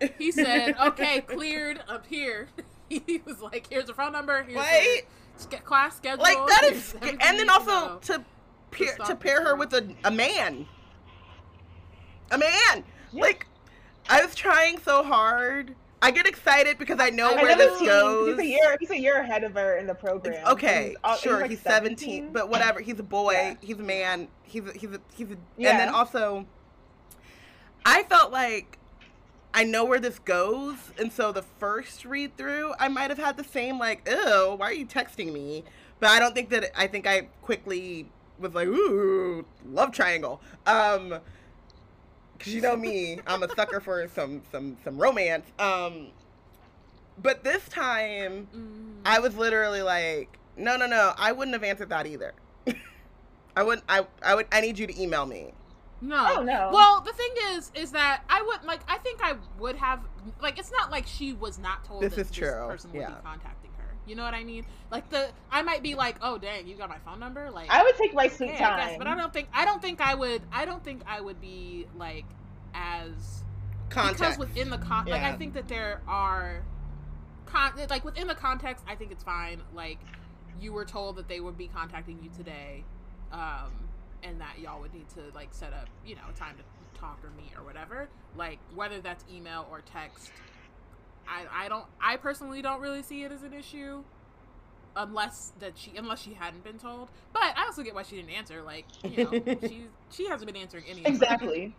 as 0.00 0.10
He 0.18 0.32
said, 0.32 0.74
"Okay, 0.80 1.20
cleared 1.20 1.82
up 1.88 2.06
here." 2.06 2.48
he 2.88 3.20
was 3.26 3.42
like, 3.42 3.66
"Here's 3.68 3.86
your 3.86 3.94
phone 3.94 4.12
number. 4.12 4.42
Here's 4.44 4.56
Right? 4.56 5.02
your 5.38 5.60
sch- 5.60 5.62
class 5.62 5.98
schedule." 5.98 6.22
Like 6.22 6.38
that 6.38 6.60
here's 6.62 6.76
is, 6.78 6.94
everything 6.94 7.18
and 7.20 7.38
then 7.38 7.50
also 7.50 7.98
to 7.98 8.24
pair, 8.70 8.96
to 8.96 9.14
pair 9.14 9.44
her 9.44 9.56
with 9.56 9.74
a, 9.74 9.94
a 10.02 10.10
man, 10.10 10.64
a 12.30 12.38
man. 12.38 12.82
Yeah. 13.12 13.20
Like 13.20 13.46
I 14.08 14.24
was 14.24 14.34
trying 14.34 14.78
so 14.78 15.02
hard. 15.02 15.74
I 16.06 16.12
get 16.12 16.24
excited 16.28 16.78
because 16.78 17.00
I 17.00 17.10
know 17.10 17.32
I 17.32 17.42
where 17.42 17.56
know 17.56 17.68
this 17.78 17.80
goes. 17.80 18.28
he's 18.28 18.38
a 18.38 18.46
year 18.46 18.76
he's 18.78 18.90
a 18.90 19.00
year 19.00 19.20
ahead 19.22 19.42
of 19.42 19.54
her 19.54 19.76
in 19.76 19.88
the 19.88 19.94
program. 19.94 20.46
Okay, 20.46 20.90
He's, 20.90 20.96
uh, 21.02 21.16
sure, 21.16 21.40
like 21.40 21.50
he's 21.50 21.60
17, 21.60 22.30
but 22.32 22.48
whatever. 22.48 22.78
He's 22.78 23.00
a 23.00 23.02
boy. 23.02 23.32
Yeah. 23.32 23.54
He's 23.60 23.80
a 23.80 23.82
man. 23.82 24.28
He's 24.44 24.68
a, 24.68 24.72
he's 24.72 24.90
a, 24.92 25.00
he's 25.16 25.32
a, 25.32 25.36
and 25.58 25.80
then 25.80 25.88
also, 25.88 26.46
I 27.84 28.04
felt 28.04 28.30
like 28.30 28.78
I 29.52 29.64
know 29.64 29.84
where 29.84 29.98
this 29.98 30.20
goes, 30.20 30.76
and 30.96 31.12
so 31.12 31.32
the 31.32 31.42
first 31.42 32.04
read 32.04 32.36
through, 32.36 32.74
I 32.78 32.86
might 32.86 33.10
have 33.10 33.18
had 33.18 33.36
the 33.36 33.42
same 33.42 33.76
like, 33.80 34.08
ew, 34.08 34.54
why 34.56 34.66
are 34.66 34.72
you 34.72 34.86
texting 34.86 35.32
me? 35.32 35.64
But 35.98 36.10
I 36.10 36.20
don't 36.20 36.36
think 36.36 36.50
that. 36.50 36.70
I 36.80 36.86
think 36.86 37.08
I 37.08 37.22
quickly 37.42 38.06
was 38.38 38.54
like, 38.54 38.68
ooh, 38.68 39.44
love 39.68 39.90
triangle. 39.90 40.40
Um, 40.68 41.18
cause 42.38 42.52
you 42.52 42.60
know 42.60 42.76
me, 42.76 43.20
I'm 43.26 43.42
a 43.42 43.48
sucker 43.54 43.80
for 43.80 44.08
some 44.08 44.42
some 44.50 44.76
some 44.84 44.98
romance. 44.98 45.46
Um, 45.58 46.08
but 47.18 47.44
this 47.44 47.68
time. 47.68 48.48
Mm. 48.54 48.92
I 49.04 49.20
was 49.20 49.36
literally 49.36 49.82
like, 49.82 50.38
no, 50.56 50.76
no, 50.76 50.86
no. 50.86 51.12
I 51.16 51.32
wouldn't 51.32 51.54
have 51.54 51.64
answered 51.64 51.90
that 51.90 52.06
either. 52.06 52.32
I 53.56 53.62
wouldn't. 53.62 53.84
I. 53.88 54.06
I 54.22 54.34
would. 54.34 54.46
I 54.52 54.60
need 54.60 54.78
you 54.78 54.86
to 54.86 55.02
email 55.02 55.26
me. 55.26 55.52
No. 56.00 56.34
Oh, 56.36 56.42
no. 56.42 56.70
Well, 56.72 57.00
the 57.00 57.12
thing 57.12 57.30
is, 57.52 57.70
is 57.74 57.92
that 57.92 58.22
I 58.28 58.42
would 58.42 58.64
like. 58.64 58.80
I 58.88 58.98
think 58.98 59.20
I 59.22 59.34
would 59.58 59.76
have 59.76 60.00
like. 60.42 60.58
It's 60.58 60.72
not 60.72 60.90
like 60.90 61.06
she 61.06 61.32
was 61.32 61.58
not 61.58 61.84
told 61.84 62.02
This 62.02 62.14
that 62.14 62.20
is 62.20 62.28
this 62.28 62.36
true, 62.36 62.66
person 62.66 62.92
would 62.92 63.00
yeah. 63.00 63.08
be 63.08 63.14
contacting 63.22 63.70
her. 63.75 63.75
You 64.06 64.14
know 64.14 64.22
what 64.22 64.34
I 64.34 64.44
mean? 64.44 64.64
Like 64.90 65.08
the, 65.10 65.28
I 65.50 65.62
might 65.62 65.82
be 65.82 65.94
like, 65.94 66.16
oh 66.22 66.38
dang, 66.38 66.66
you 66.66 66.76
got 66.76 66.88
my 66.88 66.98
phone 66.98 67.18
number. 67.18 67.50
Like, 67.50 67.70
I 67.70 67.82
would 67.82 67.96
take 67.96 68.14
my 68.14 68.28
sweet 68.28 68.50
okay, 68.50 68.64
I 68.64 68.68
time. 68.68 68.88
guess, 68.88 68.98
but 68.98 69.06
I 69.06 69.16
don't 69.16 69.32
think. 69.32 69.48
I 69.52 69.64
don't 69.64 69.82
think 69.82 70.00
I 70.00 70.14
would. 70.14 70.42
I 70.52 70.64
don't 70.64 70.84
think 70.84 71.02
I 71.06 71.20
would 71.20 71.40
be 71.40 71.86
like 71.96 72.24
as 72.74 73.44
because 73.88 74.38
within 74.38 74.70
the 74.70 74.78
con 74.78 75.06
like 75.06 75.22
I 75.22 75.32
think 75.32 75.54
that 75.54 75.68
there 75.68 76.00
are 76.06 76.62
con 77.46 77.72
like 77.88 78.04
within 78.04 78.26
the 78.26 78.34
context 78.34 78.84
I 78.86 78.94
think 78.94 79.12
it's 79.12 79.22
fine 79.22 79.62
like 79.74 79.98
you 80.60 80.72
were 80.72 80.84
told 80.84 81.16
that 81.16 81.28
they 81.28 81.40
would 81.40 81.56
be 81.56 81.68
contacting 81.68 82.18
you 82.22 82.30
today 82.30 82.84
um 83.32 83.72
and 84.22 84.40
that 84.40 84.58
y'all 84.58 84.80
would 84.80 84.92
need 84.92 85.08
to 85.10 85.20
like 85.34 85.48
set 85.52 85.72
up 85.72 85.88
you 86.04 86.14
know 86.14 86.22
time 86.34 86.56
to 86.56 87.00
talk 87.00 87.18
or 87.22 87.30
meet 87.40 87.52
or 87.56 87.64
whatever 87.64 88.08
like 88.36 88.58
whether 88.74 89.00
that's 89.00 89.24
email 89.32 89.66
or 89.70 89.80
text 89.82 90.30
I 91.28 91.64
I 91.64 91.68
don't 91.68 91.86
I 92.00 92.16
personally 92.16 92.62
don't 92.62 92.80
really 92.80 93.02
see 93.02 93.22
it 93.24 93.32
as 93.32 93.42
an 93.42 93.52
issue 93.52 94.02
unless 94.96 95.52
that 95.60 95.72
she 95.76 95.92
unless 95.96 96.22
she 96.22 96.34
hadn't 96.34 96.64
been 96.64 96.78
told 96.78 97.08
but 97.32 97.42
I 97.42 97.66
also 97.66 97.82
get 97.82 97.94
why 97.94 98.02
she 98.02 98.16
didn't 98.16 98.30
answer 98.30 98.62
like 98.62 98.86
you 99.04 99.24
know 99.24 99.56
she 99.68 99.84
she 100.10 100.26
hasn't 100.26 100.50
been 100.50 100.60
answering 100.60 100.84
any 100.88 101.04
exactly. 101.04 101.74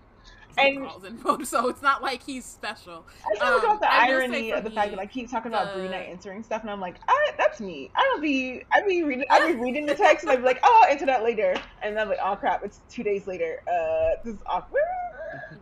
Phone 0.58 0.66
And- 0.68 0.88
calls 0.88 1.04
and 1.04 1.20
photos, 1.22 1.50
so 1.50 1.70
it's 1.70 1.82
not 1.82 2.02
like 2.02 2.24
he's 2.24 2.44
special. 2.46 3.06
I 3.26 3.36
just 3.36 3.42
um, 3.46 3.64
about 3.64 3.80
the 3.80 3.92
I 3.94 4.08
irony 4.08 4.52
of 4.52 4.64
the 4.64 4.72
fact 4.72 4.90
that 4.92 5.00
I 5.00 5.06
keep 5.06 5.30
talking 5.30 5.52
about 5.52 5.74
the- 5.74 5.80
Bree 5.82 5.90
not 5.90 6.02
answering 6.02 6.44
stuff, 6.44 6.62
and 6.64 6.72
I'm 6.72 6.82
like, 6.82 6.96
I, 7.08 7.32
that's 7.38 7.60
me. 7.62 7.92
I 7.96 8.02
don't 8.04 8.22
be, 8.22 8.64
I 8.74 8.82
be 8.82 9.04
reading, 9.04 9.26
I 9.30 9.52
be 9.52 9.58
reading 9.60 9.86
the 9.86 9.96
text, 9.96 10.24
and 10.24 10.32
I'd 10.32 10.38
be 10.38 10.44
like, 10.44 10.60
oh, 10.64 10.82
I'll 10.84 10.92
answer 10.92 11.06
that 11.06 11.24
later, 11.24 11.54
and 11.82 11.96
then 11.96 12.02
I'm 12.04 12.10
like, 12.10 12.20
oh 12.24 12.36
crap, 12.36 12.64
it's 12.64 12.82
two 12.90 13.04
days 13.04 13.28
later. 13.28 13.62
Uh, 13.68 14.22
this 14.24 14.34
is 14.36 14.42
awkward. 14.46 14.82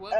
Uh, 0.02 0.12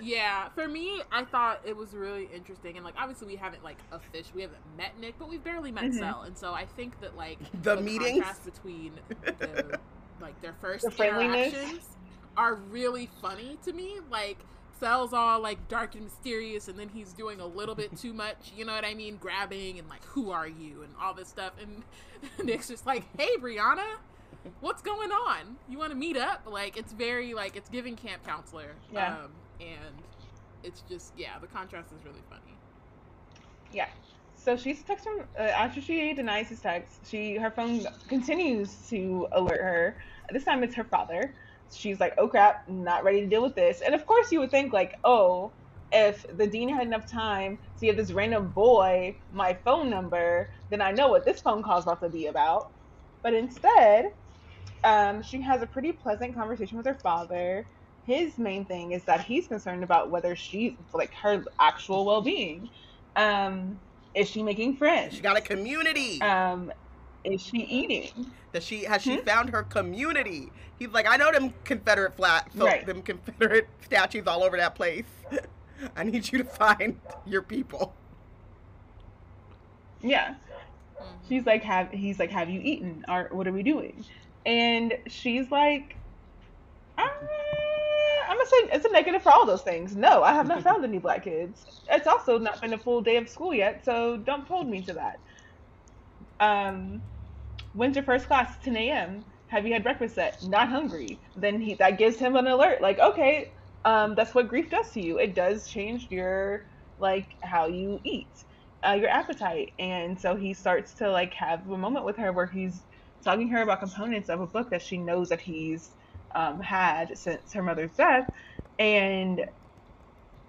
Yeah, 0.00 0.48
for 0.54 0.66
me, 0.68 1.02
I 1.12 1.24
thought 1.24 1.60
it 1.64 1.76
was 1.76 1.94
really 1.94 2.28
interesting, 2.34 2.76
and 2.76 2.84
like 2.84 2.94
obviously 2.98 3.26
we 3.28 3.36
haven't 3.36 3.62
like 3.62 3.76
officially 3.92 4.32
we 4.36 4.42
haven't 4.42 4.58
met 4.76 4.98
Nick, 4.98 5.18
but 5.18 5.28
we've 5.28 5.42
barely 5.44 5.70
met 5.70 5.84
Mhm. 5.84 5.98
Sel, 5.98 6.22
and 6.22 6.36
so 6.36 6.52
I 6.52 6.64
think 6.66 6.98
that 7.00 7.16
like 7.16 7.38
The 7.62 7.76
meetings? 7.80 8.12
contrast 8.22 8.44
between 8.44 8.92
the, 9.24 9.78
like 10.20 10.40
their 10.42 10.54
first 10.60 10.84
The 10.84 10.90
friendliness? 10.90 11.52
interactions 11.54 11.88
are 12.36 12.54
really 12.54 13.08
funny 13.20 13.58
to 13.64 13.72
me. 13.72 13.98
Like 14.10 14.38
Sel's 14.80 15.12
all 15.12 15.40
like 15.40 15.68
dark 15.68 15.94
and 15.94 16.04
mysterious, 16.04 16.68
and 16.68 16.78
then 16.78 16.88
he's 16.88 17.12
doing 17.12 17.40
a 17.40 17.46
little 17.46 17.74
bit 17.74 17.96
too 17.96 18.12
much. 18.12 18.52
You 18.56 18.64
know 18.64 18.74
what 18.74 18.84
I 18.84 18.94
mean? 18.94 19.16
Grabbing 19.16 19.78
and 19.78 19.88
like, 19.88 20.04
who 20.04 20.30
are 20.30 20.48
you, 20.48 20.82
and 20.82 20.92
all 21.00 21.14
this 21.14 21.28
stuff. 21.28 21.52
And 21.60 21.82
Nick's 22.46 22.68
just 22.68 22.86
like, 22.86 23.04
hey, 23.18 23.36
Brianna, 23.40 23.96
what's 24.60 24.82
going 24.82 25.10
on? 25.10 25.56
You 25.68 25.78
want 25.78 25.90
to 25.92 25.96
meet 25.96 26.16
up? 26.16 26.42
Like, 26.46 26.76
it's 26.76 26.92
very 26.92 27.34
like 27.34 27.56
it's 27.56 27.68
giving 27.68 27.96
camp 27.96 28.26
counselor. 28.26 28.74
Yeah. 28.92 29.14
Um, 29.14 29.30
and 29.60 30.02
it's 30.62 30.82
just 30.82 31.12
yeah, 31.16 31.38
the 31.40 31.46
contrast 31.46 31.92
is 31.92 32.04
really 32.04 32.22
funny. 32.28 32.56
yeah. 33.72 33.88
So 34.36 34.56
she's 34.58 34.82
texting 34.82 35.24
uh, 35.38 35.42
after 35.42 35.80
she 35.80 36.12
denies 36.12 36.48
his 36.48 36.60
text. 36.60 37.00
She 37.08 37.36
her 37.36 37.50
phone 37.50 37.86
continues 38.08 38.74
to 38.90 39.26
alert 39.32 39.60
her. 39.60 39.96
This 40.32 40.44
time 40.44 40.62
it's 40.62 40.74
her 40.74 40.84
father. 40.84 41.34
She's 41.76 42.00
like, 42.00 42.14
"Oh 42.18 42.28
crap, 42.28 42.66
not 42.68 43.04
ready 43.04 43.20
to 43.20 43.26
deal 43.26 43.42
with 43.42 43.54
this." 43.54 43.80
And 43.80 43.94
of 43.94 44.06
course, 44.06 44.30
you 44.32 44.40
would 44.40 44.50
think 44.50 44.72
like, 44.72 44.94
"Oh, 45.04 45.52
if 45.92 46.24
the 46.32 46.46
dean 46.46 46.68
had 46.68 46.86
enough 46.86 47.10
time 47.10 47.58
to 47.78 47.86
give 47.86 47.96
this 47.96 48.12
random 48.12 48.50
boy 48.50 49.18
my 49.30 49.54
phone 49.64 49.90
number, 49.90 50.50
then 50.70 50.80
I 50.80 50.92
know 50.92 51.08
what 51.08 51.24
this 51.24 51.40
phone 51.40 51.62
call's 51.62 51.84
about 51.84 52.00
to 52.00 52.08
be 52.08 52.26
about." 52.26 52.72
But 53.22 53.34
instead, 53.34 54.12
um, 54.84 55.22
she 55.22 55.40
has 55.40 55.62
a 55.62 55.66
pretty 55.66 55.92
pleasant 55.92 56.34
conversation 56.34 56.76
with 56.76 56.86
her 56.86 56.98
father. 57.02 57.66
His 58.04 58.38
main 58.38 58.66
thing 58.66 58.92
is 58.92 59.04
that 59.06 59.22
he's 59.22 59.48
concerned 59.48 59.82
about 59.82 60.10
whether 60.10 60.36
she's 60.36 60.74
like 60.92 61.12
her 61.22 61.42
actual 61.58 62.04
well-being. 62.04 62.68
Um, 63.16 63.80
is 64.14 64.28
she 64.28 64.42
making 64.42 64.76
friends? 64.76 65.14
She 65.14 65.22
got 65.22 65.38
a 65.38 65.40
community. 65.40 66.20
Um, 66.20 66.70
is 67.24 67.40
she 67.42 67.58
eating? 67.58 68.32
that 68.52 68.62
she 68.62 68.84
has 68.84 69.02
she 69.02 69.16
Hmm? 69.16 69.24
found 69.24 69.50
her 69.50 69.62
community. 69.62 70.52
He's 70.78 70.90
like, 70.90 71.06
I 71.08 71.16
know 71.16 71.32
them 71.32 71.52
Confederate 71.64 72.14
flat, 72.16 72.50
so 72.56 72.66
Right. 72.66 72.86
them 72.86 73.02
Confederate 73.02 73.68
statues 73.84 74.26
all 74.26 74.44
over 74.44 74.56
that 74.56 74.74
place. 74.74 75.06
I 75.96 76.04
need 76.04 76.30
you 76.30 76.38
to 76.38 76.44
find 76.44 77.00
your 77.26 77.42
people. 77.42 77.94
Yeah. 80.00 80.34
Mhm. 81.00 81.28
She's 81.28 81.46
like, 81.46 81.62
have 81.64 81.90
he's 81.90 82.18
like, 82.18 82.30
have 82.30 82.50
you 82.50 82.60
eaten? 82.62 83.04
Or 83.08 83.28
what 83.32 83.46
are 83.48 83.52
we 83.52 83.62
doing? 83.62 84.04
And 84.46 84.94
she's 85.08 85.50
like, 85.50 85.96
uh, 86.98 87.02
I'm 88.28 88.36
gonna 88.36 88.46
say 88.46 88.76
it's 88.76 88.84
a 88.84 88.92
negative 88.92 89.22
for 89.22 89.32
all 89.32 89.46
those 89.46 89.62
things. 89.62 89.96
No, 89.96 90.22
I 90.22 90.32
have 90.34 90.46
not 90.46 90.62
found 90.62 90.84
any 90.84 90.98
black 90.98 91.24
kids. 91.24 91.66
It's 91.90 92.06
also 92.06 92.38
not 92.38 92.60
been 92.60 92.72
a 92.74 92.78
full 92.78 93.00
day 93.02 93.16
of 93.16 93.28
school 93.28 93.54
yet, 93.54 93.84
so 93.84 94.18
don't 94.18 94.46
hold 94.46 94.68
me 94.68 94.82
to 94.82 94.94
that. 94.94 95.20
Um, 96.40 97.02
when's 97.74 97.96
your 97.96 98.04
first 98.04 98.28
class? 98.28 98.58
10 98.64 98.90
a.m. 98.90 99.26
Have 99.48 99.66
you 99.66 99.74
had 99.74 99.84
breakfast 99.84 100.16
yet? 100.18 100.42
Not 100.42 100.70
hungry. 100.70 101.22
Then 101.36 101.60
he 101.60 101.74
that 101.76 101.98
gives 101.98 102.18
him 102.18 102.36
an 102.36 102.46
alert. 102.48 102.82
Like, 102.82 102.98
okay, 103.00 103.52
um, 103.84 104.16
that's 104.16 104.34
what 104.34 104.48
grief 104.48 104.70
does 104.70 104.90
to 104.92 105.02
you. 105.02 105.18
It 105.18 105.34
does 105.34 105.68
change 105.68 106.08
your 106.10 106.66
like 106.98 107.36
how 107.42 107.66
you 107.68 108.00
eat, 108.04 108.44
uh, 108.86 108.92
your 108.94 109.10
appetite, 109.10 109.72
and 109.78 110.20
so 110.20 110.36
he 110.36 110.54
starts 110.54 110.94
to 110.96 111.10
like 111.10 111.34
have 111.34 111.68
a 111.68 111.78
moment 111.78 112.06
with 112.06 112.16
her 112.18 112.32
where 112.32 112.46
he's 112.46 112.84
talking 113.24 113.48
to 113.48 113.54
her 113.54 113.62
about 113.62 113.80
components 113.80 114.30
of 114.30 114.40
a 114.40 114.46
book 114.46 114.70
that 114.70 114.82
she 114.82 114.98
knows 114.98 115.30
that 115.30 115.40
he's 115.40 115.92
um, 116.34 116.60
had 116.60 117.18
since 117.18 117.52
her 117.52 117.62
mother's 117.62 117.94
death, 117.96 118.26
and 118.78 119.44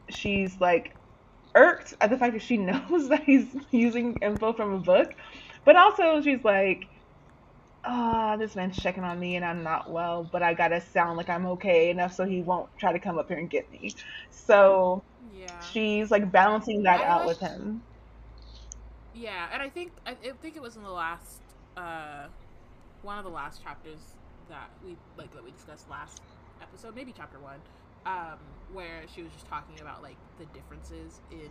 she's 0.10 0.60
like 0.60 0.96
irked 1.56 1.96
at 2.02 2.12
the 2.12 2.18
fact 2.20 2.34
that 2.34 2.42
she 2.44 2.58
knows 2.60 3.10
that 3.10 3.24
he's 3.24 3.56
using 3.72 4.20
info 4.22 4.54
from 4.54 4.74
a 4.74 4.80
book, 4.80 5.10
But 5.66 5.78
also, 5.78 6.22
she's 6.22 6.44
like, 6.46 6.90
ah, 7.86 8.34
oh, 8.34 8.38
this 8.38 8.56
man's 8.56 8.78
checking 8.78 9.04
on 9.04 9.20
me 9.20 9.36
and 9.36 9.46
I'm 9.46 9.64
not 9.64 9.90
well, 9.90 10.28
but 10.32 10.44
I 10.44 10.54
gotta 10.54 10.82
sound 10.82 11.18
like 11.18 11.30
I'm 11.30 11.46
okay 11.48 11.90
enough 11.90 12.14
so 12.14 12.26
he 12.26 12.42
won't 12.42 12.70
try 12.78 12.92
to 12.94 13.00
come 13.00 13.18
up 13.18 13.28
here 13.28 13.38
and 13.38 13.50
get 13.50 13.72
me. 13.72 13.94
So 14.32 15.04
yeah. 15.34 15.60
she's 15.60 16.12
like 16.12 16.32
balancing 16.32 16.84
that 16.84 17.02
I 17.02 17.06
out 17.06 17.26
with 17.26 17.40
him. 17.40 17.82
Yeah, 19.14 19.48
and 19.54 19.62
I 19.62 19.70
think 19.70 19.92
I 20.06 20.14
think 20.14 20.56
it 20.56 20.62
was 20.62 20.76
in 20.76 20.84
the 20.84 20.92
last 20.92 21.42
uh, 21.78 22.28
one 23.02 23.18
of 23.18 23.24
the 23.24 23.32
last 23.32 23.64
chapters 23.64 24.00
that 24.50 24.70
we 24.86 24.96
like 25.18 25.34
that 25.34 25.44
we 25.44 25.52
discussed 25.52 25.90
last 25.90 26.22
episode, 26.62 26.96
maybe 26.96 27.14
chapter 27.16 27.40
one, 27.40 27.60
um, 28.06 28.40
where 28.74 29.04
she 29.14 29.22
was 29.22 29.32
just 29.32 29.48
talking 29.48 29.80
about 29.82 30.02
like 30.04 30.18
the 30.40 30.46
differences 30.48 31.22
in 31.32 31.50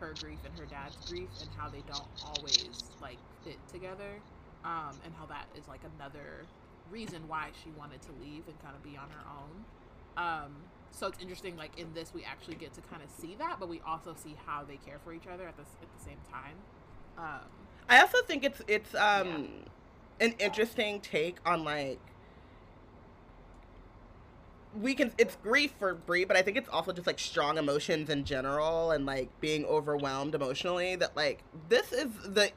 her 0.00 0.14
grief 0.20 0.38
and 0.44 0.58
her 0.58 0.66
dad's 0.66 0.98
grief 1.08 1.28
and 1.40 1.48
how 1.56 1.68
they 1.68 1.82
don't 1.86 2.08
always 2.26 2.90
like 3.00 3.18
fit 3.44 3.56
together 3.72 4.20
um, 4.64 4.96
and 5.04 5.12
how 5.18 5.26
that 5.26 5.46
is 5.56 5.66
like 5.68 5.80
another 5.96 6.46
reason 6.90 7.22
why 7.26 7.48
she 7.62 7.70
wanted 7.78 8.00
to 8.02 8.08
leave 8.20 8.42
and 8.46 8.60
kind 8.62 8.74
of 8.74 8.82
be 8.82 8.96
on 8.96 9.08
her 9.10 9.24
own. 9.26 9.64
Um, 10.16 10.52
so 10.90 11.06
it's 11.06 11.18
interesting, 11.20 11.56
like 11.56 11.78
in 11.78 11.92
this, 11.94 12.12
we 12.14 12.24
actually 12.24 12.56
get 12.56 12.74
to 12.74 12.80
kind 12.82 13.02
of 13.02 13.10
see 13.10 13.34
that, 13.38 13.56
but 13.58 13.68
we 13.68 13.80
also 13.86 14.14
see 14.14 14.36
how 14.46 14.62
they 14.62 14.76
care 14.76 14.98
for 15.04 15.12
each 15.12 15.26
other 15.26 15.48
at 15.48 15.56
the 15.56 15.62
at 15.62 15.98
the 15.98 16.04
same 16.04 16.18
time. 16.30 16.54
Um, 17.16 17.48
I 17.88 18.00
also 18.00 18.18
think 18.22 18.44
it's 18.44 18.60
it's 18.68 18.94
um, 18.94 19.26
yeah. 19.26 20.26
an 20.26 20.34
interesting 20.38 21.00
take 21.00 21.38
on 21.46 21.64
like 21.64 21.98
we 24.80 24.94
can 24.94 25.12
it's 25.18 25.36
grief 25.36 25.72
for 25.78 25.94
Bree, 25.94 26.24
but 26.24 26.36
I 26.36 26.42
think 26.42 26.56
it's 26.56 26.68
also 26.68 26.92
just 26.92 27.06
like 27.06 27.18
strong 27.18 27.58
emotions 27.58 28.10
in 28.10 28.24
general 28.24 28.90
and 28.90 29.06
like 29.06 29.28
being 29.40 29.64
overwhelmed 29.64 30.34
emotionally 30.34 30.96
that 30.96 31.16
like 31.16 31.42
this 31.68 31.92
is 31.92 32.08
the 32.24 32.50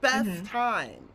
best 0.00 0.28
mm-hmm. 0.28 0.44
time 0.44 1.08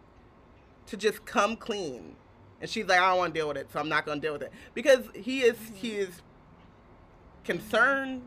to 0.92 0.98
just 0.98 1.26
come 1.26 1.56
clean. 1.56 2.16
And 2.60 2.70
she's 2.70 2.86
like, 2.86 3.00
I 3.00 3.10
don't 3.10 3.18
want 3.18 3.34
to 3.34 3.40
deal 3.40 3.48
with 3.48 3.58
it, 3.58 3.72
so 3.72 3.80
I'm 3.80 3.90
not 3.90 4.06
going 4.06 4.22
to 4.22 4.28
deal 4.28 4.34
with 4.34 4.44
it 4.44 4.52
because 4.74 5.06
he 5.16 5.42
is 5.42 5.56
mm-hmm. 5.56 5.76
he 5.76 5.92
is 5.94 6.22
concerned. 7.44 8.22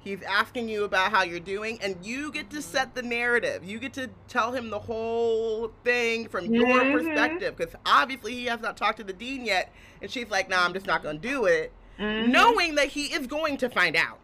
He's 0.00 0.20
asking 0.22 0.68
you 0.68 0.82
about 0.82 1.12
how 1.12 1.22
you're 1.22 1.38
doing, 1.38 1.78
and 1.80 1.96
you 2.04 2.32
get 2.32 2.50
to 2.50 2.60
set 2.60 2.96
the 2.96 3.02
narrative. 3.02 3.62
You 3.62 3.78
get 3.78 3.92
to 3.92 4.10
tell 4.26 4.50
him 4.50 4.68
the 4.68 4.80
whole 4.80 5.72
thing 5.84 6.26
from 6.26 6.52
your 6.52 6.66
mm-hmm. 6.66 6.92
perspective, 6.92 7.56
because 7.56 7.74
obviously 7.86 8.34
he 8.34 8.46
has 8.46 8.60
not 8.60 8.76
talked 8.76 8.98
to 8.98 9.04
the 9.04 9.12
dean 9.12 9.44
yet. 9.44 9.72
And 10.02 10.10
she's 10.10 10.28
like, 10.28 10.50
"Nah, 10.50 10.64
I'm 10.64 10.74
just 10.74 10.86
not 10.86 11.04
going 11.04 11.20
to 11.20 11.28
do 11.28 11.44
it," 11.44 11.72
mm-hmm. 12.00 12.32
knowing 12.32 12.74
that 12.74 12.88
he 12.88 13.04
is 13.14 13.28
going 13.28 13.56
to 13.58 13.70
find 13.70 13.94
out. 13.94 14.18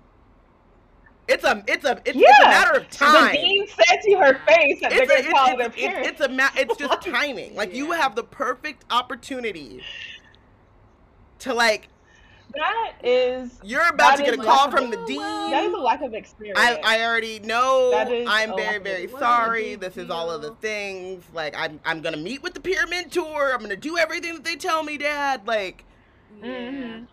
It's 1.28 1.44
a 1.44 1.62
it's 1.66 1.84
a 1.84 2.00
it's, 2.06 2.16
yeah. 2.16 2.28
it's, 2.28 2.44
a 2.44 2.48
matter 2.48 2.78
of 2.78 2.90
time. 2.90 3.32
The 3.32 3.38
dean 3.38 3.66
said 3.66 3.98
to 4.02 4.16
her 4.16 4.40
face 4.46 4.80
that 4.80 4.92
it's 4.92 5.12
they're 5.12 5.22
gonna 5.22 5.34
call 5.34 5.56
their 5.58 5.68
parents. 5.68 6.08
It's, 6.08 6.20
it's 6.20 6.20
a 6.20 6.28
ma- 6.28 6.48
it's 6.56 6.76
just 6.76 7.02
timing. 7.02 7.54
Like 7.54 7.70
yeah. 7.70 7.76
you 7.76 7.92
have 7.92 8.16
the 8.16 8.24
perfect 8.24 8.84
opportunity 8.90 9.82
to 11.40 11.52
like 11.52 11.88
that 12.54 12.94
is 13.04 13.60
you're 13.62 13.86
about 13.88 14.16
to 14.16 14.22
get 14.22 14.32
a 14.32 14.42
call 14.42 14.70
from 14.70 14.90
the 14.90 14.96
dean. 15.06 15.20
That 15.20 15.64
is 15.64 15.72
a 15.74 15.76
lack 15.76 16.00
of 16.00 16.14
experience. 16.14 16.58
I, 16.58 16.80
I 16.82 17.04
already 17.04 17.40
know. 17.40 17.92
I'm 18.26 18.56
very 18.56 18.78
very 18.78 19.08
sorry. 19.08 19.74
This 19.74 19.98
is 19.98 20.08
all 20.08 20.30
of 20.30 20.40
the 20.40 20.54
things. 20.56 21.24
Like 21.34 21.54
I'm 21.54 21.78
I'm 21.84 22.00
gonna 22.00 22.16
meet 22.16 22.42
with 22.42 22.54
the 22.54 22.60
peer 22.60 22.86
mentor. 22.86 23.52
I'm 23.52 23.60
gonna 23.60 23.76
do 23.76 23.98
everything 23.98 24.32
that 24.32 24.44
they 24.44 24.56
tell 24.56 24.82
me, 24.82 24.96
Dad. 24.96 25.46
Like. 25.46 25.84
Mm-hmm. 26.42 27.04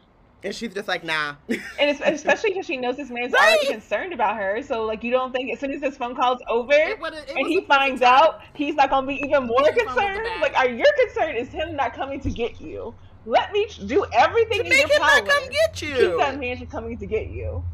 And 0.46 0.54
she's 0.54 0.76
just 0.76 0.88
like, 0.88 1.04
nah. 1.04 1.38
and 1.50 2.00
especially 2.04 2.52
because 2.52 2.68
she 2.68 2.78
knows 2.78 2.98
this 2.98 3.10
man's 3.10 3.34
right? 3.34 3.58
already 3.58 3.66
concerned 3.66 4.14
about 4.14 4.38
her. 4.38 4.62
So, 4.62 4.84
like, 4.84 5.04
you 5.04 5.10
don't 5.10 5.32
think 5.32 5.52
as 5.52 5.60
soon 5.60 5.72
as 5.72 5.82
this 5.82 5.98
phone 5.98 6.16
call's 6.16 6.40
over 6.48 6.72
it, 6.72 7.00
it 7.02 7.32
and 7.36 7.48
he 7.48 7.66
finds 7.66 8.04
out, 8.04 8.36
he's 8.54 8.76
not 8.76 8.92
going 8.92 9.06
to 9.06 9.08
be 9.08 9.16
even 9.26 9.48
more 9.48 9.72
concerned? 9.74 10.28
Like, 10.42 10.56
are 10.56 10.70
your 10.70 10.86
concern 11.04 11.36
is 11.36 11.50
him 11.50 11.76
not 11.76 11.96
coming 11.96 12.22
to 12.22 12.30
get 12.30 12.62
you? 12.62 12.96
Let 13.26 13.52
me 13.54 13.68
do 13.88 14.06
everything 14.14 14.60
to 14.60 14.66
in 14.68 14.72
your 14.72 15.00
power. 15.00 15.00
not 15.00 15.26
come 15.26 15.44
get 15.50 15.82
you. 15.82 15.96
Keep 15.96 16.18
that 16.20 16.40
man 16.40 16.58
from 16.60 16.68
coming 16.68 17.00
to 17.00 17.08
get 17.08 17.26
you. 17.26 17.66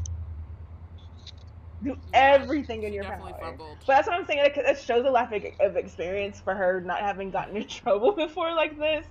Do 1.83 1.97
everything 2.13 2.83
in 2.83 2.93
your 2.93 3.03
power. 3.03 3.33
Fumbled. 3.37 3.79
But 3.85 3.95
that's 3.95 4.07
what 4.07 4.17
I'm 4.17 4.25
saying. 4.25 4.49
It 4.55 4.79
shows 4.79 5.05
a 5.05 5.09
lack 5.09 5.33
of 5.59 5.75
experience 5.75 6.39
for 6.39 6.55
her 6.55 6.79
not 6.79 7.01
having 7.01 7.31
gotten 7.31 7.57
in 7.57 7.67
trouble 7.67 8.15
before 8.15 8.55
like 8.55 8.77
this, 8.77 9.05